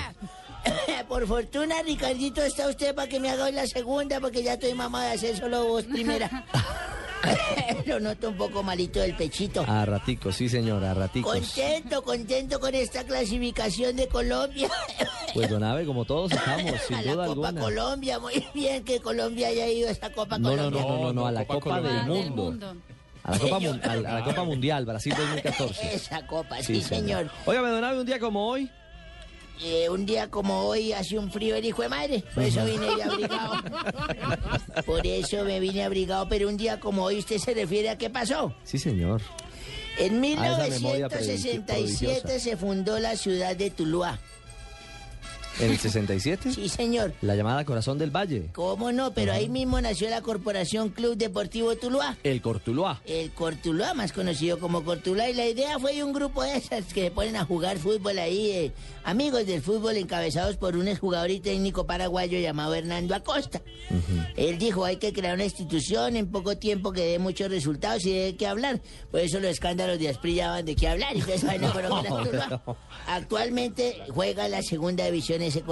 Por 1.08 1.26
fortuna, 1.26 1.82
Ricardito, 1.82 2.42
está 2.42 2.68
usted 2.68 2.94
para 2.94 3.08
que 3.08 3.18
me 3.18 3.30
haga 3.30 3.44
hoy 3.46 3.52
la 3.52 3.66
segunda, 3.66 4.20
porque 4.20 4.42
ya 4.42 4.52
estoy 4.52 4.74
mamá 4.74 5.06
de 5.06 5.12
hacer 5.12 5.36
solo 5.36 5.66
vos 5.66 5.84
primera. 5.84 6.44
Lo 7.86 8.00
noto 8.00 8.28
un 8.30 8.36
poco 8.36 8.62
malito 8.62 9.00
del 9.00 9.14
pechito. 9.16 9.64
A 9.66 9.84
raticos, 9.84 10.36
sí, 10.36 10.48
señora, 10.48 10.90
a 10.92 10.94
raticos. 10.94 11.32
Contento, 11.32 12.02
contento 12.02 12.60
con 12.60 12.74
esta 12.74 13.04
clasificación 13.04 13.96
de 13.96 14.08
Colombia. 14.08 14.68
Pues 15.32 15.48
don 15.48 15.62
Abe, 15.62 15.84
como 15.86 16.04
todos 16.04 16.32
estamos, 16.32 16.72
sin 16.88 16.96
a 16.96 17.02
la 17.02 17.12
duda 17.12 17.26
Copa 17.28 17.48
alguna. 17.48 17.60
Colombia, 17.60 18.18
muy 18.18 18.44
bien 18.52 18.82
que 18.82 18.98
Colombia 18.98 19.46
haya 19.46 19.68
ido 19.68 19.88
a 19.88 19.92
esa 19.92 20.10
Copa 20.10 20.38
No, 20.38 20.50
no, 20.50 20.56
Colombia. 20.56 20.82
no, 20.82 20.88
no, 20.88 20.98
no, 21.04 21.12
no, 21.12 21.26
a 21.28 21.30
la 21.30 21.44
Copa 21.46 21.80
del 21.80 22.02
Mundo. 22.06 22.74
A 23.22 23.30
la 23.30 23.38
Copa, 23.38 23.56
a 23.58 23.96
la- 23.96 24.10
a 24.10 24.14
la 24.18 24.24
Copa 24.24 24.42
Mundial, 24.42 24.84
Brasil 24.86 25.14
2014. 25.16 25.94
Esa 25.94 26.26
Copa, 26.26 26.60
sí, 26.64 26.80
señor. 26.82 27.30
Óigame, 27.46 27.68
don 27.68 27.84
Abe, 27.84 28.00
un 28.00 28.06
día 28.06 28.18
como 28.18 28.44
hoy, 28.48 28.68
eh, 29.62 29.88
un 29.88 30.06
día 30.06 30.30
como 30.30 30.62
hoy 30.64 30.92
hace 30.92 31.18
un 31.18 31.30
frío 31.30 31.56
el 31.56 31.64
hijo 31.64 31.82
de 31.82 31.88
madre. 31.88 32.24
Por 32.34 32.42
eso 32.44 32.64
vine 32.64 32.86
abrigado. 33.02 33.52
Por 34.86 35.06
eso 35.06 35.44
me 35.44 35.60
vine 35.60 35.84
abrigado, 35.84 36.28
pero 36.28 36.48
un 36.48 36.56
día 36.56 36.80
como 36.80 37.04
hoy 37.04 37.18
usted 37.18 37.38
se 37.38 37.54
refiere 37.54 37.90
a 37.90 37.98
qué 37.98 38.10
pasó. 38.10 38.54
Sí, 38.64 38.78
señor. 38.78 39.20
En 39.98 40.22
A 40.24 40.28
esa 40.28 40.68
memoria 40.68 41.08
1967 41.08 41.62
prodigiosa. 41.66 42.38
se 42.40 42.56
fundó 42.56 42.98
la 42.98 43.16
ciudad 43.16 43.54
de 43.56 43.70
Tuluá. 43.70 44.18
¿En 45.60 45.70
el 45.72 45.78
67? 45.78 46.52
Sí, 46.54 46.68
señor. 46.70 47.12
La 47.20 47.36
llamada 47.36 47.66
Corazón 47.66 47.98
del 47.98 48.10
Valle. 48.10 48.48
¿Cómo 48.54 48.92
no? 48.92 49.12
Pero 49.12 49.32
ahí 49.32 49.50
mismo 49.50 49.78
nació 49.78 50.08
la 50.08 50.22
Corporación 50.22 50.88
Club 50.88 51.18
Deportivo 51.18 51.76
Tuluá. 51.76 52.16
El 52.22 52.40
Cortuluá. 52.40 53.02
El 53.04 53.30
Cortuluá, 53.32 53.92
más 53.92 54.12
conocido 54.12 54.58
como 54.58 54.82
Cortuluá, 54.82 55.28
y 55.28 55.34
la 55.34 55.46
idea 55.46 55.78
fue 55.78 56.02
un 56.02 56.14
grupo 56.14 56.42
de 56.42 56.56
esas 56.56 56.86
que 56.94 57.04
se 57.04 57.10
ponen 57.10 57.36
a 57.36 57.44
jugar 57.44 57.76
fútbol 57.76 58.18
ahí, 58.18 58.50
eh, 58.52 58.72
amigos 59.04 59.44
del 59.44 59.60
fútbol 59.60 59.98
encabezados 59.98 60.56
por 60.56 60.76
un 60.76 60.88
exjugador 60.88 61.30
y 61.30 61.40
técnico 61.40 61.84
paraguayo 61.84 62.38
llamado 62.38 62.74
Hernando 62.74 63.14
Acosta. 63.14 63.60
Él 64.36 64.58
dijo, 64.58 64.86
hay 64.86 64.96
que 64.96 65.12
crear 65.12 65.34
una 65.34 65.44
institución 65.44 66.16
en 66.16 66.30
poco 66.30 66.56
tiempo 66.56 66.90
que 66.90 67.02
dé 67.02 67.18
muchos 67.18 67.50
resultados 67.50 68.06
y 68.06 68.12
de 68.12 68.36
qué 68.36 68.46
hablar. 68.46 68.80
Por 69.10 69.20
eso 69.20 69.38
los 69.40 69.50
escándalos 69.50 69.98
de 69.98 70.08
Asprilla 70.08 70.46
daban 70.46 70.64
de 70.64 70.74
qué 70.74 70.88
hablar. 70.88 71.14
Y 71.14 71.20
ustedes 71.20 71.42
saben, 71.42 71.60
no, 71.62 71.74
la 71.74 72.02
Tuluá. 72.02 72.62
Actualmente 73.06 73.98
juega 74.08 74.48
la 74.48 74.62
segunda 74.62 75.04
división 75.04 75.42
ese. 75.56 75.64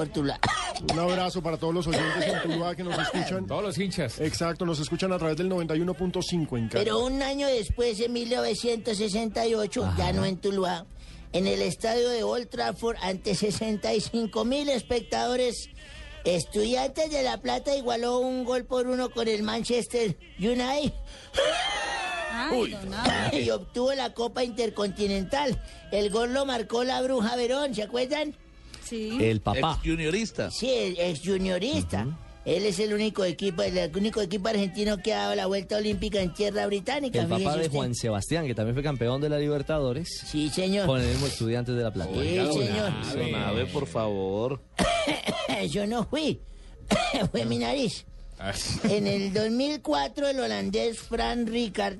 Un 0.92 0.98
abrazo 0.98 1.42
para 1.42 1.56
todos 1.56 1.74
los 1.74 1.86
oyentes 1.86 2.24
en 2.26 2.42
Tuluá 2.42 2.74
que 2.74 2.84
nos 2.84 2.98
escuchan. 2.98 3.46
Todos 3.46 3.62
los 3.62 3.78
hinchas. 3.78 4.20
Exacto, 4.20 4.64
nos 4.64 4.80
escuchan 4.80 5.12
a 5.12 5.18
través 5.18 5.36
del 5.36 5.50
91.5 5.50 6.58
en 6.58 6.68
Cali. 6.68 6.84
Pero 6.84 7.04
un 7.04 7.22
año 7.22 7.46
después, 7.46 7.98
en 8.00 8.12
1968, 8.12 9.94
ya 9.96 10.12
no 10.12 10.24
en 10.24 10.36
Tuluá, 10.36 10.86
en 11.32 11.46
el 11.46 11.62
estadio 11.62 12.08
de 12.08 12.22
Old 12.22 12.48
Trafford, 12.48 12.96
ante 13.02 13.34
65 13.34 14.44
mil 14.44 14.68
espectadores, 14.68 15.68
Estudiantes 16.24 17.10
de 17.10 17.22
La 17.22 17.40
Plata 17.40 17.74
igualó 17.74 18.18
un 18.18 18.44
gol 18.44 18.64
por 18.66 18.86
uno 18.86 19.08
con 19.10 19.28
el 19.28 19.42
Manchester 19.42 20.16
United. 20.38 20.92
Y 23.32 23.50
obtuvo 23.50 23.94
la 23.94 24.12
Copa 24.12 24.44
Intercontinental. 24.44 25.58
El 25.90 26.10
gol 26.10 26.34
lo 26.34 26.44
marcó 26.44 26.84
la 26.84 27.00
Bruja 27.02 27.34
Verón, 27.36 27.74
¿se 27.74 27.82
acuerdan? 27.82 28.36
Sí. 28.88 29.18
El 29.20 29.40
papá. 29.40 29.78
Ex 29.82 29.90
juniorista. 29.90 30.50
Sí, 30.50 30.70
el 30.70 30.98
ex 30.98 31.20
juniorista. 31.24 32.06
Él 32.44 32.64
es 32.64 32.78
el 32.78 32.94
único 32.94 33.24
equipo, 33.24 33.62
el 33.62 33.94
único 33.94 34.22
equipo 34.22 34.48
argentino 34.48 34.96
que 34.96 35.12
ha 35.12 35.18
dado 35.24 35.34
la 35.34 35.44
vuelta 35.44 35.76
olímpica 35.76 36.22
en 36.22 36.32
tierra 36.32 36.66
británica. 36.66 37.20
El 37.20 37.28
papá 37.28 37.56
de 37.56 37.66
usted. 37.66 37.72
Juan 37.72 37.94
Sebastián, 37.94 38.46
que 38.46 38.54
también 38.54 38.74
fue 38.74 38.82
campeón 38.82 39.20
de 39.20 39.28
la 39.28 39.38
Libertadores. 39.38 40.08
Sí, 40.26 40.48
señor. 40.48 40.86
Con 40.86 41.00
el 41.00 41.08
mismo 41.08 41.26
Estudiantes 41.26 41.76
de 41.76 41.82
La 41.82 41.92
Plata. 41.92 42.10
Sí, 42.14 42.36
señor. 42.36 42.92
Don 43.14 43.34
Abe, 43.34 43.66
por 43.66 43.86
favor. 43.86 44.62
Yo 45.70 45.86
no 45.86 46.04
fui. 46.06 46.40
Fue 47.30 47.44
mi 47.44 47.58
nariz. 47.58 48.06
En 48.84 49.06
el 49.06 49.34
2004, 49.34 50.28
el 50.28 50.40
holandés 50.40 51.00
Fran 51.00 51.46
Ricard. 51.46 51.98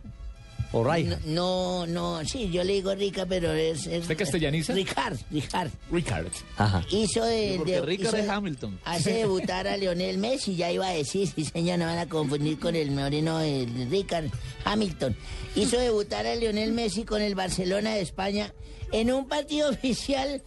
O 0.73 0.85
Rijkaard. 0.85 1.25
No, 1.25 1.87
no, 1.87 2.23
sí, 2.27 2.51
yo 2.51 2.63
le 2.63 2.75
digo 2.75 2.95
Rica, 2.95 3.25
pero 3.27 3.53
es. 3.53 3.87
es 3.87 4.03
¿Usted 4.03 4.19
castellaniza? 4.19 4.75
Ricard, 4.75 5.17
Ricard. 5.31 5.71
Ricard. 5.91 6.27
Ajá. 6.59 6.85
Hizo 6.91 7.25
de. 7.25 7.55
Porque 7.57 7.73
de- 7.73 7.81
Ricard 7.83 8.15
hizo- 8.15 8.23
es 8.25 8.29
Hamilton. 8.29 8.79
Hace 8.85 9.13
debutar 9.15 9.67
a 9.67 9.77
Lionel 9.79 10.19
Messi, 10.19 10.57
ya 10.57 10.71
iba 10.71 10.87
a 10.87 10.93
decir, 10.93 11.27
sí 11.35 11.45
señor, 11.47 11.79
no 11.79 11.87
van 11.87 11.99
a 11.99 12.07
confundir 12.07 12.59
con 12.59 12.77
el 12.77 12.91
moreno 12.91 13.41
el 13.41 13.89
Ricard 13.91 14.27
Hamilton. 14.65 15.17
Hizo 15.57 15.79
debutar 15.79 16.27
a 16.27 16.35
Lionel 16.37 16.73
Messi 16.73 17.05
con 17.05 17.23
el 17.23 17.35
Barcelona 17.35 17.95
de 17.95 18.03
España 18.03 18.53
en 18.93 19.11
un 19.13 19.27
partido 19.27 19.71
oficial 19.71 20.43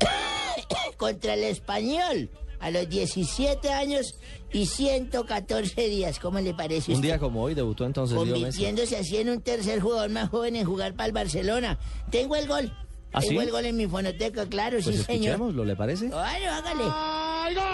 contra 0.96 1.34
el 1.34 1.44
español 1.44 2.30
a 2.60 2.70
los 2.70 2.88
17 2.88 3.70
años 3.70 4.14
y 4.52 4.66
114 4.66 5.88
días. 5.88 6.18
¿Cómo 6.18 6.40
le 6.40 6.54
parece? 6.54 6.92
Un 6.94 7.00
día 7.00 7.18
como 7.18 7.42
hoy 7.42 7.54
debutó 7.54 7.84
entonces. 7.84 8.16
Convirtiéndose 8.16 8.96
así 8.96 9.16
en 9.18 9.30
un 9.30 9.40
tercer 9.40 9.80
jugador 9.80 10.10
más 10.10 10.28
joven 10.28 10.56
en 10.56 10.64
jugar 10.64 10.94
para 10.94 11.06
el 11.06 11.12
Barcelona. 11.12 11.78
Tengo 12.10 12.36
el 12.36 12.46
gol. 12.46 12.72
Tengo 13.20 13.40
el 13.42 13.50
gol 13.50 13.64
en 13.64 13.76
mi 13.76 13.86
fonoteca, 13.86 14.46
claro, 14.46 14.78
pues 14.82 14.96
sí, 14.96 15.02
señor. 15.02 15.38
¿Lo 15.40 15.64
le 15.64 15.74
parece? 15.74 16.08
Bueno, 16.08 16.52
hágale. 16.52 16.84
¡Ay, 16.86 17.54
gol! 17.54 17.64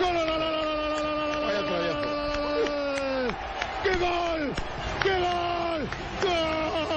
¡Gol, 0.00 0.14
gol, 0.14 0.26
¡Qué 3.82 3.96
gol! 3.96 4.52
¡Qué 5.02 5.10
gol! 5.10 5.88
¡Gol! 6.22 6.90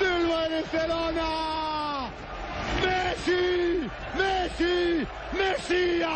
¡Del 0.00 0.26
Barcelona! 0.28 1.65
¡Messi! 3.16 3.88
¡Messi! 4.16 5.06
¡Mesías! 5.32 6.08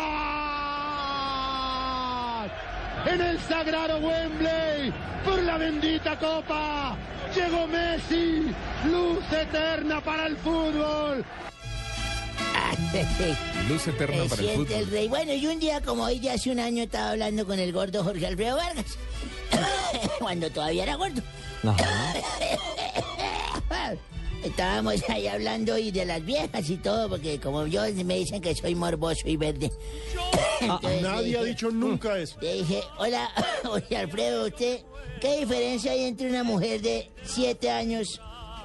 En 3.05 3.21
el 3.21 3.39
sagrado 3.41 3.97
Wembley, 3.97 4.93
por 5.25 5.41
la 5.41 5.57
bendita 5.57 6.17
copa, 6.19 6.95
llegó 7.35 7.67
Messi, 7.67 8.53
luz 8.85 9.23
eterna 9.31 10.01
para 10.01 10.27
el 10.27 10.37
fútbol. 10.37 11.25
Luz 13.69 13.87
eterna 13.87 14.23
para 14.29 14.41
el 14.41 14.49
el 14.49 14.55
fútbol. 14.57 14.87
rey. 14.91 15.07
Bueno, 15.07 15.33
y 15.33 15.47
un 15.47 15.59
día 15.59 15.81
como 15.81 16.03
hoy, 16.03 16.19
ya 16.19 16.33
hace 16.33 16.51
un 16.51 16.59
año, 16.59 16.83
estaba 16.83 17.11
hablando 17.11 17.45
con 17.45 17.57
el 17.59 17.71
gordo 17.71 18.03
Jorge 18.03 18.27
Alfredo 18.27 18.57
Vargas. 18.57 18.97
Cuando 20.19 20.49
todavía 20.49 20.83
era 20.83 20.95
gordo. 20.95 21.21
Estábamos 24.43 24.95
ahí 25.09 25.27
hablando 25.27 25.77
y 25.77 25.91
de 25.91 26.05
las 26.05 26.23
viejas 26.25 26.69
y 26.69 26.77
todo, 26.77 27.09
porque 27.09 27.39
como 27.39 27.67
yo 27.67 27.81
me 28.05 28.17
dicen 28.17 28.41
que 28.41 28.55
soy 28.55 28.75
morboso 28.75 29.21
y 29.25 29.37
verde. 29.37 29.71
Entonces, 30.61 31.01
Nadie 31.01 31.37
ha 31.37 31.43
dicho 31.43 31.69
nunca 31.69 32.17
eso. 32.17 32.37
Le 32.41 32.55
dije, 32.55 32.81
hola, 32.97 33.29
oye 33.69 33.97
Alfredo, 33.97 34.45
¿usted 34.47 34.81
qué 35.19 35.39
diferencia 35.39 35.91
hay 35.91 36.05
entre 36.05 36.29
una 36.29 36.43
mujer 36.43 36.81
de 36.81 37.09
7 37.23 37.69
años, 37.69 38.19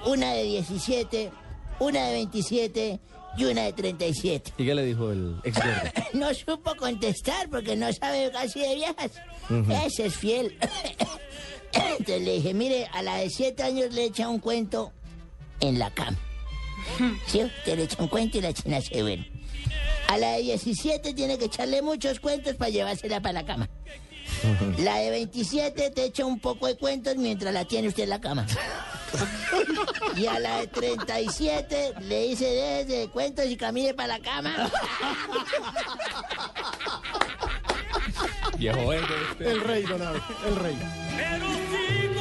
una 0.06 0.32
de 0.32 0.44
17, 0.44 1.30
una 1.80 2.06
de 2.06 2.12
27 2.14 3.00
y 3.36 3.44
una 3.44 3.64
de 3.64 3.72
37? 3.72 4.52
¿Y 4.56 4.64
qué 4.64 4.74
le 4.74 4.84
dijo 4.84 5.10
el 5.12 5.36
ex? 5.44 5.58
No 6.14 6.32
supo 6.32 6.74
contestar 6.76 7.48
porque 7.50 7.76
no 7.76 7.92
sabe 7.92 8.30
casi 8.30 8.60
de 8.60 8.74
viejas. 8.74 9.12
Ujú. 9.50 9.72
Ese 9.84 10.06
es 10.06 10.16
fiel. 10.16 10.58
Entonces 11.72 12.22
le 12.22 12.32
dije, 12.34 12.54
mire, 12.54 12.86
a 12.92 13.02
la 13.02 13.16
de 13.16 13.28
7 13.28 13.62
años 13.62 13.92
le 13.92 14.04
echa 14.04 14.28
un 14.28 14.38
cuento 14.38 14.92
en 15.60 15.78
la 15.78 15.90
cama. 15.90 16.16
¿Sí? 17.26 17.42
Usted 17.42 17.76
le 17.76 17.84
echa 17.84 18.02
un 18.02 18.08
cuento 18.08 18.38
y 18.38 18.40
la 18.40 18.52
china 18.52 18.80
se 18.80 19.00
duerme. 19.00 19.30
A 20.08 20.18
la 20.18 20.32
de 20.32 20.42
17 20.42 21.14
tiene 21.14 21.36
que 21.38 21.46
echarle 21.46 21.82
muchos 21.82 22.20
cuentos 22.20 22.54
para 22.54 22.70
llevársela 22.70 23.20
para 23.20 23.32
la 23.32 23.44
cama. 23.44 23.68
La 24.78 24.96
de 24.96 25.10
27 25.10 25.90
te 25.90 26.04
echa 26.04 26.24
un 26.24 26.40
poco 26.40 26.66
de 26.66 26.76
cuentos 26.76 27.16
mientras 27.16 27.54
la 27.54 27.64
tiene 27.64 27.88
usted 27.88 28.04
en 28.04 28.10
la 28.10 28.20
cama. 28.20 28.46
Y 30.16 30.26
a 30.26 30.38
la 30.38 30.60
de 30.60 30.66
37 30.66 31.94
le 32.00 32.28
dice 32.28 32.44
desde 32.46 32.98
de 33.00 33.08
cuentos 33.08 33.46
y 33.46 33.56
camine 33.56 33.94
para 33.94 34.18
la 34.18 34.20
cama. 34.20 34.70
Viejo 38.58 38.92
este. 38.92 39.50
El 39.50 39.60
rey, 39.60 39.82
don 39.82 40.02
Abe, 40.02 40.20
el 40.48 40.56
rey. 40.56 42.15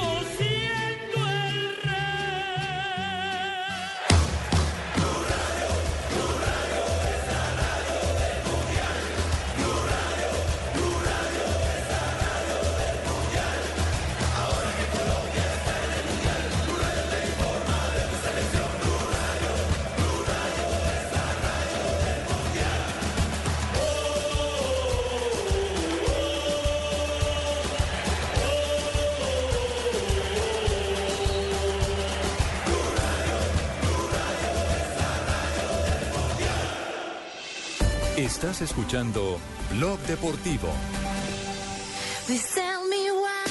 Please 42.26 42.54
tell 42.56 42.88
me 42.88 43.12
why. 43.12 43.46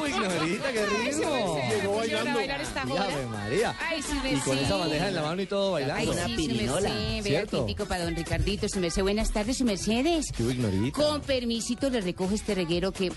Uy, 0.00 0.10
Glorita, 0.12 0.72
qué 0.72 0.86
ritmo. 0.86 1.58
Llegó 1.70 1.96
bailando. 1.96 2.34
bailar 2.34 2.60
esta 2.60 2.86
joda. 2.86 3.04
Ave 3.04 3.26
María. 3.26 3.76
Ay, 3.80 4.02
sí 4.02 4.14
me 4.22 4.32
y 4.32 4.36
con 4.36 4.56
sé. 4.56 4.64
esa 4.64 4.76
bandeja 4.76 5.08
en 5.08 5.14
la 5.14 5.22
mano 5.22 5.42
y 5.42 5.46
todo 5.46 5.76
Ay, 5.76 5.84
bailando. 5.86 6.12
sí, 6.26 6.36
sí 6.36 6.48
me 6.48 6.68
sé. 6.68 6.88
Vea, 6.88 7.22
¿Cierto? 7.22 7.64
típico 7.64 7.86
para 7.86 8.04
don 8.04 8.14
Ricardito. 8.16 8.68
Se 8.68 8.80
me 8.80 8.90
sé 8.90 9.02
buenas 9.02 9.32
tardes, 9.32 9.58
su 9.58 9.64
Mercedes. 9.64 10.26
Qué 10.36 10.42
Ignorita. 10.42 11.02
Con 11.02 11.20
permisito 11.22 11.90
le 11.90 12.00
recojo 12.00 12.34
este 12.34 12.54
reguero 12.54 12.92
que 12.92 13.12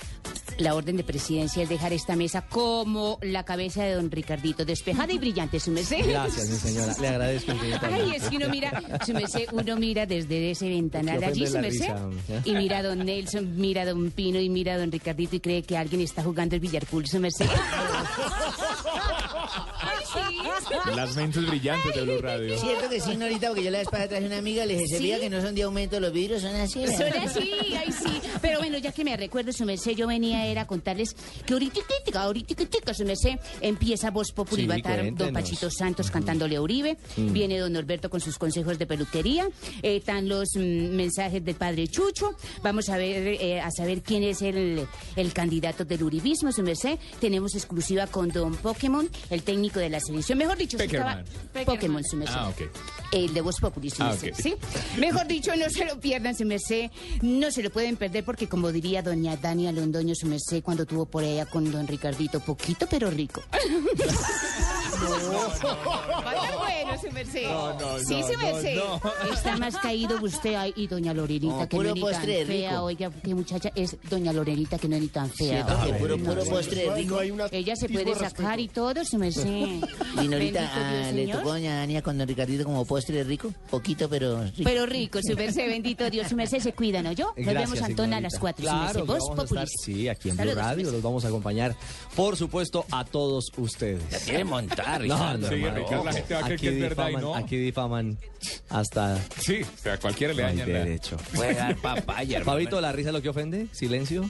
La 0.62 0.76
orden 0.76 0.96
de 0.96 1.04
presidencia 1.04 1.64
es 1.64 1.70
dejar 1.70 1.92
esta 1.92 2.16
mesa 2.16 2.44
como 2.44 3.18
la 3.24 3.44
cabeza 3.44 3.84
de 3.84 3.96
don 3.96 4.12
Ricardito, 4.12 4.64
despejada 4.64 5.12
y 5.12 5.18
brillante, 5.18 5.60
su 5.60 5.72
merced. 5.72 6.06
Gracias, 6.06 6.50
mi 6.50 6.56
señora. 6.56 6.94
Le 7.02 7.08
agradezco. 7.08 7.52
Ay, 7.82 8.14
es 8.16 8.30
que 8.30 8.38
uno 8.38 8.48
mira, 8.50 8.84
su 9.04 9.14
merced, 9.14 9.48
uno 9.54 9.76
mira 9.78 10.06
desde 10.06 10.52
ese 10.52 10.70
ventanal 10.70 11.24
allí, 11.24 11.48
su 11.48 11.58
merced, 11.58 11.92
y 12.46 12.54
mira 12.54 12.78
a 12.78 12.84
don 12.84 13.04
Nelson, 13.04 13.60
mira 13.60 13.82
a 13.82 13.86
don 13.86 14.12
Pino 14.12 14.40
y 14.40 14.50
mira 14.50 14.76
a 14.76 14.78
don 14.78 14.92
Ricardito 14.92 15.36
y 15.36 15.40
cree 15.40 15.64
que 15.64 15.78
alguien 15.78 16.02
está 16.02 16.22
jugando 16.22 16.54
el 16.54 16.62
billarpool, 16.62 17.08
su 17.08 17.20
merced. 17.20 17.48
Las 20.96 21.16
mentes 21.16 21.46
brillantes 21.48 21.96
de 21.96 22.02
Blue 22.04 22.20
Radio. 22.22 22.58
Cierto 22.58 22.90
que 22.90 23.00
sí, 23.00 23.16
Norita, 23.16 23.48
porque 23.48 23.64
yo 23.64 23.72
la 23.72 23.80
vez 23.80 23.88
pasada 23.88 24.10
traje 24.10 24.26
una 24.26 24.38
amiga, 24.38 24.66
le 24.66 24.78
dije, 24.78 24.98
¿Sí? 24.98 25.12
que 25.20 25.30
no 25.30 25.42
son 25.42 25.56
de 25.56 25.64
aumento 25.64 26.00
los 26.00 26.12
vidrios, 26.12 26.42
son 26.42 26.56
así. 26.56 26.80
¿verdad? 26.80 26.98
Son 27.14 27.28
así, 27.28 27.52
ay 27.78 27.92
sí. 27.92 28.22
Pero 28.42 28.60
bueno, 28.60 28.78
ya 28.78 28.92
que 28.92 29.04
me 29.04 29.16
recuerdo, 29.16 29.52
su 29.54 29.66
merced, 29.66 29.92
yo 29.92 30.08
venía 30.08 30.46
era 30.46 30.62
a 30.62 30.68
contarles 30.68 31.16
que 31.46 31.54
ahorita, 31.54 31.80
ahorita, 32.16 32.94
su 32.94 33.06
merced, 33.06 33.40
empieza 33.62 34.12
Voz 34.12 34.32
Populi, 34.32 34.64
Sí, 34.64 34.68
va 34.68 34.76
a 34.76 34.78
estar 34.78 35.14
don. 35.16 35.32
Pachito 35.34 35.70
Santos 35.70 36.12
cantándole 36.12 36.56
a 36.58 36.62
Uribe, 36.62 36.98
Mm. 37.18 37.34
viene 37.34 37.58
don 37.60 37.72
Norberto 37.74 38.10
con 38.10 38.20
sus 38.22 38.38
consejos 38.38 38.78
de 38.78 38.86
peluquería, 38.86 39.48
eh, 39.82 39.98
están 39.98 40.28
los 40.28 40.50
mm, 40.56 40.60
mensajes 40.96 41.44
del 41.44 41.56
padre 41.56 41.88
Chucho, 41.88 42.36
vamos 42.64 42.90
a 42.90 42.98
ver, 42.98 43.38
eh, 43.42 43.62
a 43.62 43.70
saber 43.72 44.02
quién 44.02 44.24
es 44.24 44.42
el, 44.42 44.86
el 45.16 45.34
candidato 45.34 45.86
del 45.86 46.04
uribismo, 46.04 46.52
su 46.52 46.64
merced, 46.64 46.98
tenemos 47.20 47.56
exclusiva 47.56 48.08
con 48.08 48.30
don 48.30 48.56
Pokémon, 48.56 49.10
el 49.30 49.44
técnico 49.44 49.80
de 49.80 49.90
la 49.90 50.00
selección, 50.02 50.38
mejor 50.38 50.58
dicho, 50.58 50.78
sí 50.78 50.84
estaba- 50.86 51.24
Peckerman. 51.54 51.66
Pokémon, 51.66 52.04
su 52.04 52.18
merced. 52.18 52.36
Ah, 52.38 52.50
ok. 52.50 52.62
El 53.12 53.34
de 53.34 53.42
Voz 53.42 53.56
Populi, 53.60 53.90
su 53.90 54.04
Ah, 54.04 54.10
merced. 54.10 54.34
¿sí? 54.42 54.56
Mejor 54.98 55.28
dicho, 55.28 55.56
no 55.56 55.70
se 55.70 55.86
lo 55.86 56.00
pierdan, 56.00 56.36
su 56.36 56.46
merced. 56.46 56.90
No 57.22 57.52
se 57.52 57.62
lo 57.64 57.70
pueden 57.70 57.96
perder 57.98 58.24
porque, 58.26 58.48
como 58.50 58.72
diría 58.72 59.02
doña 59.02 59.36
Dania 59.38 59.72
Londoño, 59.72 60.14
su 60.16 60.28
merced, 60.28 60.62
cuando 60.64 60.86
tuvo 60.86 61.06
por 61.06 61.24
allá 61.24 61.46
con 61.46 61.72
don 61.72 61.88
Ricardito, 61.88 62.40
poquito 62.40 62.88
pero 62.90 63.10
rico. 63.12 63.42
Va 63.52 63.58
a 66.32 66.36
estar 66.36 66.58
bueno, 66.58 67.02
su 67.02 67.12
merced. 67.12 67.44
No, 67.44 67.80
no, 67.80 68.00
sí, 68.00 68.20
no, 68.22 68.28
su 68.28 68.34
no, 68.34 68.40
merced. 68.40 68.76
no. 68.76 69.02
Está 69.34 69.58
más 69.58 69.78
caído 69.78 70.18
usted 70.22 70.56
y 70.76 70.88
doña 70.88 71.14
Lorenita, 71.14 71.56
No, 71.56 71.70
que 71.70 71.78
no 71.78 71.84
es 71.90 71.96
ni 71.96 72.02
tan 72.02 72.22
fea. 72.24 72.46
rico. 72.70 72.82
Oiga, 72.84 73.12
qué 73.24 73.36
muchacha 73.36 73.72
es 73.76 73.98
doña 74.10 74.34
Lorenita, 74.34 74.78
que 74.78 74.88
no 74.88 74.96
es 74.96 75.02
ni 75.02 75.08
tan 75.08 75.30
fea. 75.30 75.66
Puro- 76.00 76.18
no. 76.18 76.26
puro 76.34 76.46
postre 76.46 76.94
rico. 76.96 77.20
Ella 77.52 77.76
se 77.76 77.90
puede 77.90 78.16
sacar 78.16 78.60
y 78.60 78.68
todo, 78.68 79.04
su 79.06 79.18
merced. 79.18 79.42
Y 80.22 80.28
Norita, 80.28 80.62
Bendito 80.62 80.74
ah, 80.76 81.12
le 81.14 81.28
tocó 81.28 81.50
a 81.52 81.54
doña 81.54 81.76
Dania 81.78 82.02
con 82.02 82.18
don 82.18 82.28
Ricardito 82.28 82.64
como 82.64 82.86
postre 82.86 83.24
rico, 83.24 83.54
poquito 83.70 84.10
pero 84.10 84.44
rico. 84.44 84.64
Pero 84.64 84.86
rico, 84.86 85.20
su 85.22 85.36
merced, 85.36 85.68
bendito 85.68 86.10
Dios, 86.10 86.28
su 86.28 86.36
merced 86.36 86.60
se 86.60 86.74
cuida, 86.74 87.02
¿no? 87.02 87.12
Yo 87.12 87.34
nos 87.38 87.54
vemos, 87.54 87.82
Antona, 87.82 88.18
a 88.18 88.22
las 88.22 88.38
cuatro. 88.40 88.64
Claro, 88.64 89.06
vamos 89.06 89.40
a 89.40 89.44
estar, 89.44 89.68
sí, 89.68 90.08
aquí 90.10 90.30
en 90.30 90.38
Blue 90.38 90.54
Radio 90.54 90.84
pues. 90.84 90.94
los 90.94 91.02
vamos 91.02 91.26
a 91.26 91.28
acompañar, 91.30 91.76
por 92.16 92.36
supuesto, 92.38 92.86
a 92.92 93.06
todos 93.06 93.52
ustedes. 93.58 94.02
La 94.12 94.20
quiere 94.20 94.44
montar, 94.44 95.02
No, 95.06 95.18
Sí, 95.18 95.56
hermano, 95.56 95.76
Ricardo, 95.76 96.04
la 96.04 96.14
gente 96.14 96.34
va 96.34 96.40
a 96.40 96.44
creer 96.44 96.56
aquí 96.60 96.68
que 96.68 96.74
es 96.74 96.80
verdad 96.82 97.10
y 97.10 97.14
difaman- 97.14 97.22
no. 97.22 97.36
Aquí 97.36 97.58
difaman 97.58 98.18
hasta... 98.70 99.20
Sí, 99.40 99.62
o 99.62 99.82
sea, 99.82 99.98
cualquiera 100.00 100.34
le 100.34 100.42
daña 100.44 100.66
la- 100.66 100.80
derecho. 100.80 101.18
Puede 101.34 101.54
dar 101.54 101.76
papaya, 101.78 102.38
hermano. 102.40 102.52
Fabito, 102.58 102.82
¿la 102.82 102.92
risa 102.92 103.10
es 103.10 103.14
lo 103.14 103.22
que 103.22 103.30
ofende? 103.30 103.68
¿Silencio? 103.72 104.30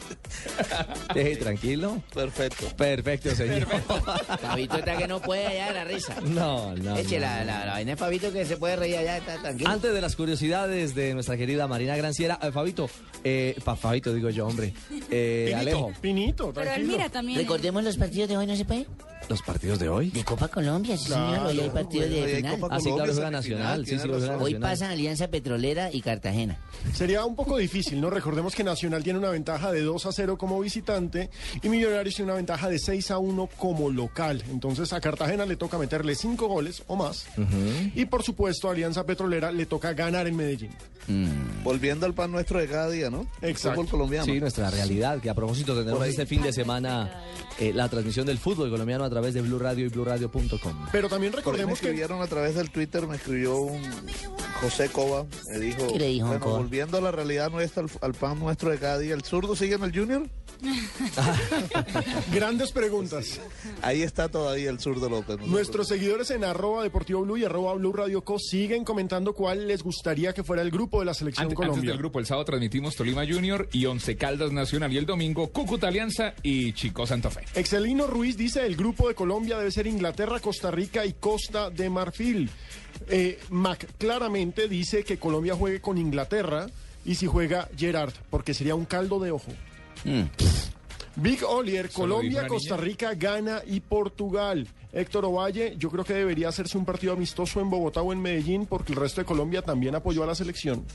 Deje 1.13 1.35
tranquilo. 1.37 2.01
Perfecto. 2.13 2.67
Perfecto, 2.75 3.35
señor. 3.35 3.67
Fabito 4.41 4.77
está 4.77 4.97
que 4.97 5.07
no 5.07 5.21
puede 5.21 5.50
allá 5.51 5.67
de 5.67 5.73
la 5.73 5.83
risa. 5.85 6.15
No, 6.25 6.75
no. 6.75 6.97
Eche 6.97 7.15
no, 7.19 7.21
la, 7.25 7.39
no. 7.39 7.45
la, 7.45 7.65
la 7.65 7.71
vaina 7.73 7.91
de 7.91 7.97
Fabito 7.97 8.31
que 8.31 8.45
se 8.45 8.57
puede 8.57 8.75
reír 8.75 8.97
allá, 8.97 9.17
está 9.17 9.37
tranquilo. 9.41 9.69
Antes 9.69 9.93
de 9.93 10.01
las 10.01 10.15
curiosidades 10.15 10.95
de 10.95 11.13
nuestra 11.13 11.37
querida 11.37 11.67
Marina 11.67 11.95
Granciera, 11.95 12.39
eh, 12.41 12.51
Fabito, 12.51 12.89
eh, 13.23 13.55
pa- 13.63 13.75
Fabito 13.75 14.13
digo 14.13 14.29
yo, 14.29 14.47
hombre, 14.47 14.73
eh, 15.09 15.53
Alejo, 15.57 15.91
Pinito, 16.01 16.51
Pero 16.53 16.71
él 16.71 16.85
mira 16.85 17.09
también. 17.09 17.39
Recordemos 17.39 17.83
los 17.83 17.97
partidos 17.97 18.29
de 18.29 18.37
hoy, 18.37 18.47
¿no 18.47 18.55
se 18.55 18.65
puede? 18.65 18.85
Los 19.31 19.41
partidos 19.41 19.79
de 19.79 19.87
hoy. 19.87 20.09
De 20.09 20.23
Copa 20.25 20.49
Colombia, 20.49 20.97
sí, 20.97 21.05
señor. 21.05 21.47
Hoy 21.47 21.59
hay 21.59 21.69
partidos 21.69 22.09
Hoy 22.09 22.15
de 22.15 22.35
final. 22.35 22.59
Copa 22.59 22.75
Ah, 22.75 22.79
sí, 22.79 22.91
claro, 22.91 23.13
juega 23.13 23.31
Nacional, 23.31 23.79
sí, 23.79 23.85
tiene 23.85 24.03
sí, 24.03 24.09
juega 24.09 24.27
razón. 24.27 24.43
Hoy 24.43 24.55
pasan 24.55 24.91
Alianza 24.91 25.27
Petrolera 25.29 25.89
y 25.91 26.01
Cartagena. 26.01 26.59
Sería 26.93 27.23
un 27.25 27.35
poco 27.35 27.57
difícil, 27.57 28.01
¿no? 28.01 28.09
Recordemos 28.09 28.53
que 28.53 28.63
Nacional 28.63 29.03
tiene 29.03 29.19
una 29.19 29.29
ventaja 29.29 29.71
de 29.71 29.81
2 29.81 30.05
a 30.05 30.11
0 30.11 30.37
como 30.37 30.59
visitante 30.59 31.29
y 31.61 31.69
Millonarios 31.69 32.15
tiene 32.15 32.31
una 32.31 32.35
ventaja 32.35 32.67
de 32.67 32.77
6 32.77 33.11
a 33.11 33.17
1 33.19 33.49
como 33.57 33.89
local. 33.89 34.43
Entonces 34.51 34.91
a 34.91 34.99
Cartagena 34.99 35.45
le 35.45 35.55
toca 35.55 35.77
meterle 35.77 36.15
5 36.15 36.47
goles 36.47 36.83
o 36.87 36.95
más. 36.97 37.27
Y 37.95 38.05
por 38.05 38.23
supuesto 38.23 38.67
a 38.67 38.71
Alianza 38.71 39.05
Petrolera 39.05 39.51
le 39.51 39.65
toca 39.65 39.93
ganar 39.93 40.27
en 40.27 40.35
Medellín. 40.35 40.71
Volviendo 41.63 42.05
al 42.05 42.13
pan 42.13 42.31
nuestro 42.31 42.59
de 42.59 42.67
cada 42.67 42.89
día, 42.89 43.09
¿no? 43.09 43.27
Exacto. 43.41 43.81
Fútbol 43.81 43.91
colombiano. 43.91 44.25
Sí, 44.25 44.39
nuestra 44.39 44.69
realidad, 44.69 45.19
que 45.19 45.29
a 45.29 45.33
propósito 45.33 45.73
ahí. 46.01 46.09
este 46.09 46.25
fin 46.25 46.41
de 46.41 46.53
semana 46.53 47.23
eh, 47.59 47.73
la 47.73 47.87
transmisión 47.89 48.25
del 48.25 48.39
fútbol 48.39 48.69
colombiano 48.71 49.03
a 49.03 49.09
través 49.09 49.20
de 49.33 49.41
Blue 49.41 49.59
Radio 49.59 49.85
y 49.85 49.89
BlueRadio.com. 49.89 50.87
Pero 50.91 51.07
también 51.09 51.33
recordemos 51.33 51.79
que 51.79 51.85
escribieron 51.87 52.21
a 52.21 52.27
través 52.27 52.55
del 52.55 52.69
Twitter, 52.71 53.05
me 53.07 53.15
escribió 53.17 53.57
un 53.57 53.81
José 54.61 54.89
Cova, 54.89 55.25
me 55.51 55.59
dijo, 55.59 55.87
¿Qué 55.93 55.99
le 55.99 56.07
dijo, 56.07 56.27
bueno, 56.27 56.43
Cova? 56.43 56.57
volviendo 56.59 56.97
a 56.97 57.01
la 57.01 57.11
realidad 57.11 57.49
nuestra, 57.51 57.83
al, 57.83 57.89
al 58.01 58.13
pan 58.13 58.39
nuestro 58.39 58.69
de 58.71 58.77
cada 58.79 58.97
día, 58.99 59.13
¿el 59.13 59.23
zurdo 59.23 59.55
sigue 59.55 59.75
en 59.75 59.83
el 59.83 59.91
Junior? 59.97 60.27
grandes 62.33 62.71
preguntas. 62.71 63.39
Ahí 63.81 64.03
está 64.03 64.29
todavía 64.29 64.69
el 64.69 64.79
zurdo 64.79 65.09
López. 65.09 65.39
Nuestros 65.47 65.87
seguidores 65.87 66.29
en 66.31 66.43
arroba 66.43 66.83
Deportivo 66.83 67.21
Blue 67.21 67.37
y 67.37 67.45
arroba 67.45 67.73
Blue 67.73 67.91
Radio 67.93 68.23
Co 68.23 68.37
siguen 68.39 68.83
comentando 68.83 69.33
cuál 69.33 69.67
les 69.67 69.83
gustaría 69.83 70.33
que 70.33 70.43
fuera 70.43 70.61
el 70.61 70.71
grupo 70.71 70.99
de 70.99 71.05
la 71.05 71.13
selección 71.13 71.45
Ante- 71.45 71.55
Antes, 71.55 71.67
Colombia. 71.67 71.89
del 71.91 71.97
grupo, 71.97 72.19
el 72.19 72.25
sábado 72.25 72.45
transmitimos 72.45 72.95
Tolima 72.95 73.25
Junior 73.27 73.67
y 73.71 73.85
Once 73.85 74.15
Caldas 74.15 74.51
Nacional 74.51 74.93
y 74.93 74.97
el 74.97 75.05
domingo 75.05 75.47
Cúcuta 75.51 75.87
Alianza 75.87 76.33
y 76.43 76.73
Chico 76.73 77.05
Santa 77.07 77.29
Fe. 77.31 77.41
Excelino 77.55 78.07
Ruiz 78.07 78.37
dice 78.37 78.65
el 78.65 78.75
grupo 78.75 79.07
de 79.07 79.10
Colombia 79.15 79.57
debe 79.57 79.71
ser 79.71 79.87
Inglaterra, 79.87 80.39
Costa 80.39 80.71
Rica 80.71 81.05
y 81.05 81.13
Costa 81.13 81.69
de 81.69 81.89
Marfil. 81.89 82.49
Eh, 83.07 83.39
Mac 83.49 83.87
claramente 83.97 84.67
dice 84.67 85.03
que 85.03 85.17
Colombia 85.17 85.55
juegue 85.55 85.81
con 85.81 85.97
Inglaterra 85.97 86.67
y 87.05 87.15
si 87.15 87.25
juega 87.27 87.67
Gerard, 87.77 88.13
porque 88.29 88.53
sería 88.53 88.75
un 88.75 88.85
caldo 88.85 89.19
de 89.19 89.31
ojo. 89.31 89.51
Mm. 90.03 90.23
Big 91.17 91.43
Olier, 91.43 91.89
Colombia, 91.89 92.47
Costa. 92.47 92.77
Rica, 92.77 93.13
Ghana 93.15 93.61
y 93.67 93.79
Portugal. 93.81 94.67
Héctor 94.93 95.25
Ovalle, 95.25 95.75
yo 95.77 95.89
creo 95.89 96.03
que 96.03 96.13
debería 96.13 96.49
hacerse 96.49 96.77
un 96.77 96.85
partido 96.85 97.13
amistoso 97.13 97.61
en 97.61 97.69
Bogotá 97.69 98.01
o 98.01 98.11
en 98.11 98.21
Medellín 98.21 98.65
porque 98.65 98.91
el 98.93 98.99
resto 98.99 99.21
de 99.21 99.25
Colombia 99.25 99.61
también 99.61 99.95
apoyó 99.95 100.23
a 100.23 100.27
la 100.27 100.35
selección. 100.35 100.85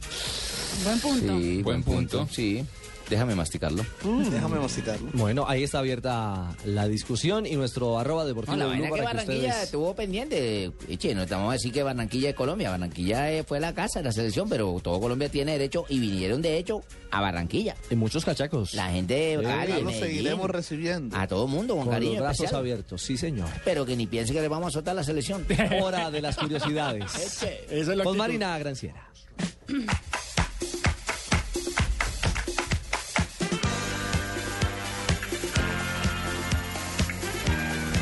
Buen 0.84 1.01
punto. 1.01 1.38
Sí, 1.38 1.62
buen 1.62 1.62
Buen 1.62 1.82
punto. 1.82 2.18
punto. 2.18 2.34
Sí, 2.34 2.64
déjame 3.09 3.35
masticarlo. 3.35 3.85
preocupe. 4.01 4.31
Déjame 4.31 4.59
masticarlo. 4.59 5.09
Bueno, 5.12 5.45
ahí 5.49 5.62
está 5.62 5.78
abierta 5.81 6.55
la 6.65 6.87
discusión 6.89 7.47
y 7.47 7.55
nuestro 7.57 7.99
arroba 7.99 8.24
deportivo 8.24 8.57
No, 8.57 8.69
la 8.69 8.77
que 8.77 8.83
para 8.89 8.97
que 8.97 9.03
Barranquilla 9.05 9.49
ustedes... 9.49 9.65
estuvo 9.65 9.95
pendiente. 9.95 10.73
Eche, 10.89 11.15
no 11.15 11.23
estamos 11.23 11.51
a 11.51 11.53
decir 11.55 11.73
que 11.73 11.83
Barranquilla 11.83 12.31
es 12.31 12.35
Colombia. 12.35 12.70
Barranquilla 12.70 13.31
eh, 13.33 13.45
fue 13.45 13.61
la 13.61 13.74
casa 13.74 14.01
de 14.01 14.05
la 14.07 14.12
selección, 14.12 14.49
pero 14.49 14.78
todo 14.83 15.01
Colombia 15.01 15.28
tiene 15.28 15.53
derecho 15.53 15.85
y 15.89 15.99
vinieron 15.99 16.43
de 16.43 16.59
hecho 16.59 16.83
a 17.11 17.20
Barranquilla. 17.20 17.77
Y 17.91 17.95
muchos 17.97 18.24
cachacos. 18.24 18.74
La 18.74 18.91
gente 18.91 19.15
de 19.37 19.43
Cali, 19.43 19.73
de 19.73 19.83
lo 19.83 19.91
seguiremos 19.91 20.51
recibiendo. 20.51 21.16
a 21.16 21.27
todo 21.27 21.47
mundo 21.47 21.74
con 21.77 21.85
Con 21.85 21.93
cariño 21.95 22.12
los 22.15 22.20
brazos 22.23 22.41
especial. 22.41 22.61
abiertos, 22.61 23.03
sí 23.03 23.16
señor. 23.16 23.49
Pero 23.65 23.87
que 23.87 23.97
ni 23.97 24.07
piense 24.07 24.33
que 24.33 24.41
le 24.41 24.49
vamos 24.49 24.69
a 24.69 24.70
soltar 24.73 24.95
la 24.95 25.05
selección. 25.05 25.47
Hora 25.83 26.11
de 26.11 26.20
las 26.20 26.37
curiosidades. 26.37 27.15
Eche. 27.15 27.65
Esa 27.70 27.74
es 27.74 27.87
la 27.89 28.05
Con 28.05 28.12
actitud. 28.15 28.16
Marina 28.19 28.59
Granciera. 28.59 29.09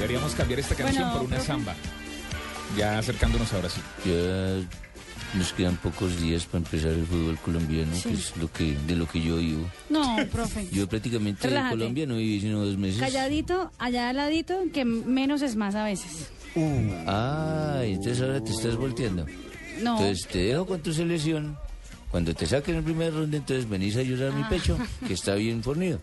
Deberíamos 0.04 0.34
cambiar 0.34 0.60
esta 0.60 0.74
canción 0.74 1.02
Bueno, 1.04 1.18
por 1.18 1.26
una 1.28 1.40
samba. 1.40 1.74
Ya 2.76 2.98
acercándonos 2.98 3.50
ahora 3.54 3.70
sí. 3.70 3.80
Ya 4.04 4.60
nos 5.38 5.52
quedan 5.54 5.76
pocos 5.78 6.20
días 6.20 6.44
para 6.44 6.58
empezar 6.58 6.90
el 6.90 7.06
fútbol 7.06 7.38
colombiano, 7.38 7.94
Sí. 7.96 8.10
que 8.10 8.14
es 8.14 8.36
lo 8.36 8.52
que, 8.52 8.76
de 8.86 8.96
lo 8.96 9.08
que 9.08 9.22
yo 9.22 9.36
vivo. 9.38 9.66
No, 9.88 10.14
profe. 10.30 10.68
Yo 10.70 10.86
prácticamente 10.86 11.48
Relájate. 11.48 11.76
Colombia 11.78 12.04
no 12.06 12.16
viví 12.16 12.38
sino 12.38 12.62
dos 12.62 12.76
meses. 12.76 13.00
Calladito, 13.00 13.70
allá 13.78 14.10
al 14.10 14.16
ladito, 14.16 14.58
que 14.74 14.84
menos 14.84 15.40
es 15.40 15.56
más 15.56 15.74
a 15.74 15.84
veces. 15.84 16.28
Ah, 17.06 17.80
entonces 17.82 18.20
ahora 18.20 18.44
te 18.44 18.50
estás 18.50 18.76
volteando. 18.76 19.24
No. 19.82 19.98
Entonces 19.98 20.26
te 20.28 20.38
dejo 20.40 20.66
con 20.66 20.82
tu 20.82 20.92
selección. 20.92 21.56
Cuando 22.10 22.32
te 22.34 22.46
saquen 22.46 22.76
el 22.76 22.84
primer 22.84 23.12
ronda, 23.14 23.38
entonces 23.38 23.66
venís 23.68 23.96
a 23.96 24.02
llorar 24.02 24.32
mi 24.34 24.42
Ah. 24.42 24.48
pecho, 24.50 24.76
que 25.08 25.14
está 25.14 25.34
bien 25.34 25.62
fornido. 25.64 25.98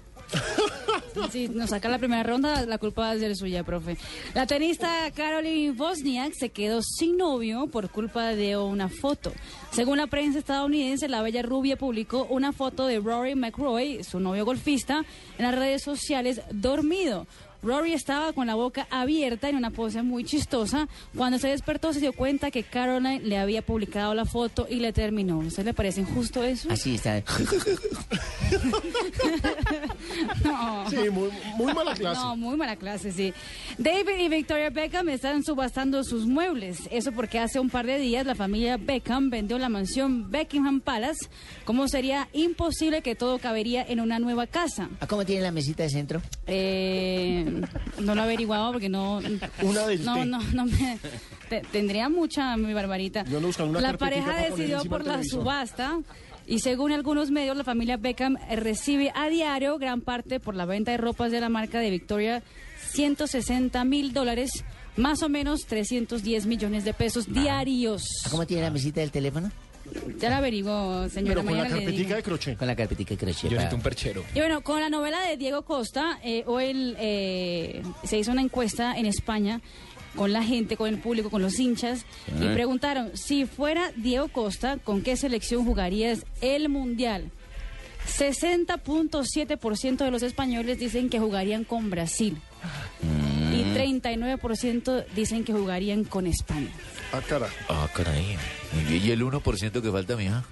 Si 1.32 1.48
nos 1.50 1.70
saca 1.70 1.90
la 1.90 1.98
primera 1.98 2.24
ronda, 2.24 2.66
la 2.66 2.78
culpa 2.78 3.02
va 3.02 3.12
a 3.12 3.36
suya, 3.36 3.64
profe. 3.64 3.98
La 4.34 4.46
tenista 4.46 5.10
Caroline 5.12 5.72
Wozniak 5.72 6.34
se 6.34 6.50
quedó 6.50 6.82
sin 6.82 7.18
novio 7.18 7.68
por 7.68 7.90
culpa 7.90 8.36
de 8.36 8.58
una 8.58 8.90
foto. 8.90 9.32
Según 9.72 9.98
la 9.98 10.08
prensa 10.08 10.40
estadounidense, 10.40 11.08
la 11.08 11.22
bella 11.22 11.42
rubia 11.42 11.78
publicó 11.78 12.26
una 12.26 12.52
foto 12.54 12.86
de 12.86 13.00
Rory 13.00 13.36
McIlroy, 13.36 14.04
su 14.04 14.20
novio 14.20 14.46
golfista, 14.46 15.04
en 15.38 15.46
las 15.46 15.56
redes 15.56 15.84
sociales 15.84 16.42
dormido. 16.52 17.28
Rory 17.64 17.94
estaba 17.94 18.34
con 18.34 18.48
la 18.48 18.56
boca 18.56 18.88
abierta 18.90 19.50
en 19.50 19.56
una 19.56 19.70
pose 19.72 20.02
muy 20.02 20.24
chistosa. 20.24 20.88
Cuando 21.16 21.38
se 21.38 21.50
despertó 21.50 21.94
se 21.94 22.00
dio 22.00 22.14
cuenta 22.14 22.52
que 22.52 22.64
Caroline 22.64 23.20
le 23.22 23.38
había 23.38 23.62
publicado 23.62 24.14
la 24.14 24.26
foto 24.26 24.68
y 24.70 24.76
le 24.76 24.94
terminó. 24.94 25.42
¿A 25.42 25.46
usted 25.46 25.66
le 25.66 25.74
parece 25.74 26.02
injusto 26.02 26.44
eso? 26.44 26.70
Así 26.72 26.96
está. 26.96 27.22
No. 30.44 30.90
Sí, 30.90 30.98
muy, 31.10 31.30
muy 31.56 31.74
mala 31.74 31.94
clase. 31.94 32.20
No, 32.22 32.36
muy 32.36 32.58
mala 32.58 32.76
clase, 32.76 33.12
sí. 33.12 33.34
David 33.78 34.18
y 34.20 34.30
Victoria 34.30 34.70
Beckham 34.70 35.10
están 35.10 35.44
subastando 35.44 36.04
sus 36.04 36.26
muebles. 36.26 36.80
Eso 36.92 37.12
porque 37.12 37.40
hace 37.40 37.60
un 37.60 37.70
par 37.70 37.86
de 37.86 37.98
días 38.00 38.26
la 38.26 38.36
familia 38.36 38.78
Beckham 38.78 39.30
vendió 39.30 39.58
la 39.58 39.70
mansión 39.70 40.30
Beckingham 40.30 40.82
Palace. 40.82 41.28
¿Cómo 41.66 41.88
sería 41.88 42.28
imposible 42.34 43.02
que 43.02 43.16
todo 43.16 43.40
cabería 43.40 43.84
en 43.88 44.00
una 44.00 44.20
nueva 44.20 44.48
casa? 44.48 44.90
¿A 45.00 45.08
cómo 45.08 45.26
tiene 45.26 45.42
la 45.44 45.52
mesita 45.52 45.84
de 45.84 45.90
centro? 45.90 46.22
Eh, 46.48 47.46
no 48.00 48.16
lo 48.16 48.22
he 48.22 48.24
averiguado 48.24 48.72
porque 48.72 48.90
no... 48.90 49.20
Una 49.62 49.88
del 49.88 50.04
No, 50.06 50.26
no, 50.26 50.40
no 50.54 50.66
me... 50.66 50.98
te- 51.50 51.62
tendría 51.72 52.10
mucha, 52.10 52.56
mi 52.58 52.74
barbarita. 52.74 53.24
Yo 53.26 53.40
buscando 53.42 53.78
una 53.78 53.92
La 53.92 53.98
pareja 53.98 54.36
decidió 54.38 54.84
por 54.86 55.06
la 55.06 55.14
televisor. 55.14 55.40
subasta 55.42 56.00
y 56.48 56.60
según 56.60 56.92
algunos 56.92 57.30
medios 57.32 57.56
la 57.56 57.64
familia 57.64 57.98
Beckham 57.98 58.36
eh, 58.50 58.56
recibe 58.56 59.12
a 59.16 59.30
diario 59.30 59.78
gran 59.78 60.02
parte 60.02 60.40
por 60.40 60.56
la 60.56 60.66
venta 60.66 60.92
de 60.92 60.98
ropas 60.98 61.32
de 61.32 61.40
la 61.40 61.50
marca 61.50 61.80
de 61.80 61.90
Victoria 61.92 62.42
160 62.90 63.84
mil 63.86 64.12
dólares, 64.12 64.64
más 64.98 65.22
o 65.24 65.30
menos 65.30 65.62
310 65.68 66.46
millones 66.48 66.84
de 66.84 66.94
pesos 66.94 67.32
diarios. 67.32 68.04
¿A 68.26 68.30
¿Cómo 68.30 68.46
tiene 68.46 68.64
la 68.64 68.72
mesita 68.72 69.02
del 69.02 69.12
teléfono? 69.12 69.52
Ya 70.18 70.30
la 70.30 70.38
averiguo, 70.38 71.10
señora. 71.10 71.42
Pero 71.42 71.48
con 71.48 71.58
la 71.58 71.68
carpetica 71.68 72.16
de 72.16 72.24
crochet. 72.24 72.58
Con 72.58 72.68
la 72.68 72.76
carpetica 72.76 73.10
de 73.12 73.18
crochet. 73.18 73.44
Yo 73.44 73.52
necesito 73.52 73.76
un 73.76 73.82
perchero. 73.82 74.24
Y 74.34 74.40
bueno, 74.40 74.62
con 74.62 74.80
la 74.80 74.90
novela 74.90 75.22
de 75.22 75.38
Diego 75.38 75.64
Costa, 75.64 76.20
eh, 76.24 76.44
hoy 76.46 76.96
eh, 76.98 77.82
se 78.04 78.18
hizo 78.18 78.32
una 78.32 78.42
encuesta 78.42 78.98
en 78.98 79.06
España 79.06 79.62
con 80.16 80.34
la 80.34 80.44
gente, 80.44 80.76
con 80.78 80.90
el 80.90 81.00
público, 81.00 81.30
con 81.30 81.42
los 81.42 81.58
hinchas, 81.58 82.06
y 82.42 82.48
preguntaron, 82.54 83.16
si 83.16 83.46
fuera 83.46 83.94
Diego 83.96 84.28
Costa, 84.28 84.78
¿con 84.78 85.04
qué 85.04 85.16
selección 85.16 85.64
jugarías 85.64 86.26
el 86.42 86.68
Mundial? 86.68 87.32
60.7% 88.08 89.98
de 89.98 90.12
los 90.12 90.24
españoles 90.24 90.80
dicen 90.80 91.10
que 91.10 91.20
jugarían 91.20 91.64
con 91.64 91.90
Brasil 91.90 92.38
y 93.52 93.64
39% 93.76 95.06
dicen 95.16 95.44
que 95.44 95.54
jugarían 95.54 96.04
con 96.04 96.28
España. 96.28 96.70
Ah, 97.14 97.22
cara. 97.28 97.48
Ah, 97.70 97.88
caray. 97.94 98.38
¿Y 98.90 98.94
y 98.98 99.12
el 99.12 99.22
1% 99.24 99.82
que 99.82 99.92
falta, 99.92 100.16
mija? 100.16 100.44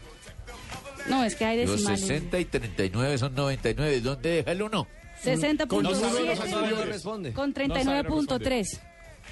No, 1.08 1.24
es 1.24 1.36
que 1.36 1.46
hay 1.46 1.62
Los 1.66 1.72
decimales. 1.72 2.02
60 2.02 2.40
y 2.40 2.46
39 2.46 3.18
son 3.18 3.34
99. 3.36 4.02
¿Dónde 4.02 4.30
deja 4.30 4.52
el 4.52 4.62
1? 4.62 4.88
60.7 5.24 6.86
responde. 6.86 7.34
con 7.34 7.54
39.3. 7.54 8.80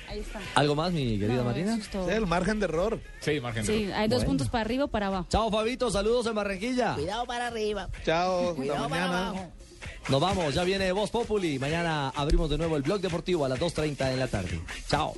Ahí 0.09 0.19
está. 0.19 0.39
¿Algo 0.55 0.75
más, 0.75 0.91
mi 0.93 1.17
querida 1.19 1.37
No, 1.37 1.43
Marina? 1.45 1.75
es. 1.77 1.89
El 2.09 2.25
margen 2.27 2.59
de 2.59 2.65
error. 2.65 2.99
Sí, 3.19 3.39
margen 3.41 3.65
de 3.65 3.73
Sí, 3.73 3.83
error. 3.83 3.95
hay 3.95 4.07
dos 4.07 4.19
Bueno. 4.19 4.29
puntos 4.29 4.49
para 4.49 4.61
arriba 4.61 4.85
o 4.85 4.87
para 4.87 5.07
abajo. 5.07 5.27
Chao, 5.29 5.51
Fabito. 5.51 5.91
Saludos 5.91 6.25
en 6.27 6.35
Barranquilla. 6.35 6.93
Cuidado 6.95 7.25
para 7.25 7.47
arriba. 7.47 7.89
Chao, 8.05 8.55
Cuidado 8.55 8.87
para 8.87 9.07
mañana. 9.07 9.27
abajo. 9.29 9.51
Nos 10.09 10.21
vamos. 10.21 10.53
Ya 10.53 10.63
viene 10.63 10.91
Voz 10.91 11.09
Populi. 11.09 11.59
Mañana 11.59 12.09
abrimos 12.09 12.49
de 12.49 12.57
nuevo 12.57 12.77
el 12.77 12.83
blog 12.83 13.01
deportivo 13.01 13.45
a 13.45 13.49
las 13.49 13.59
2.30 13.59 14.11
en 14.11 14.19
la 14.19 14.27
tarde. 14.27 14.59
Chao. 14.89 15.13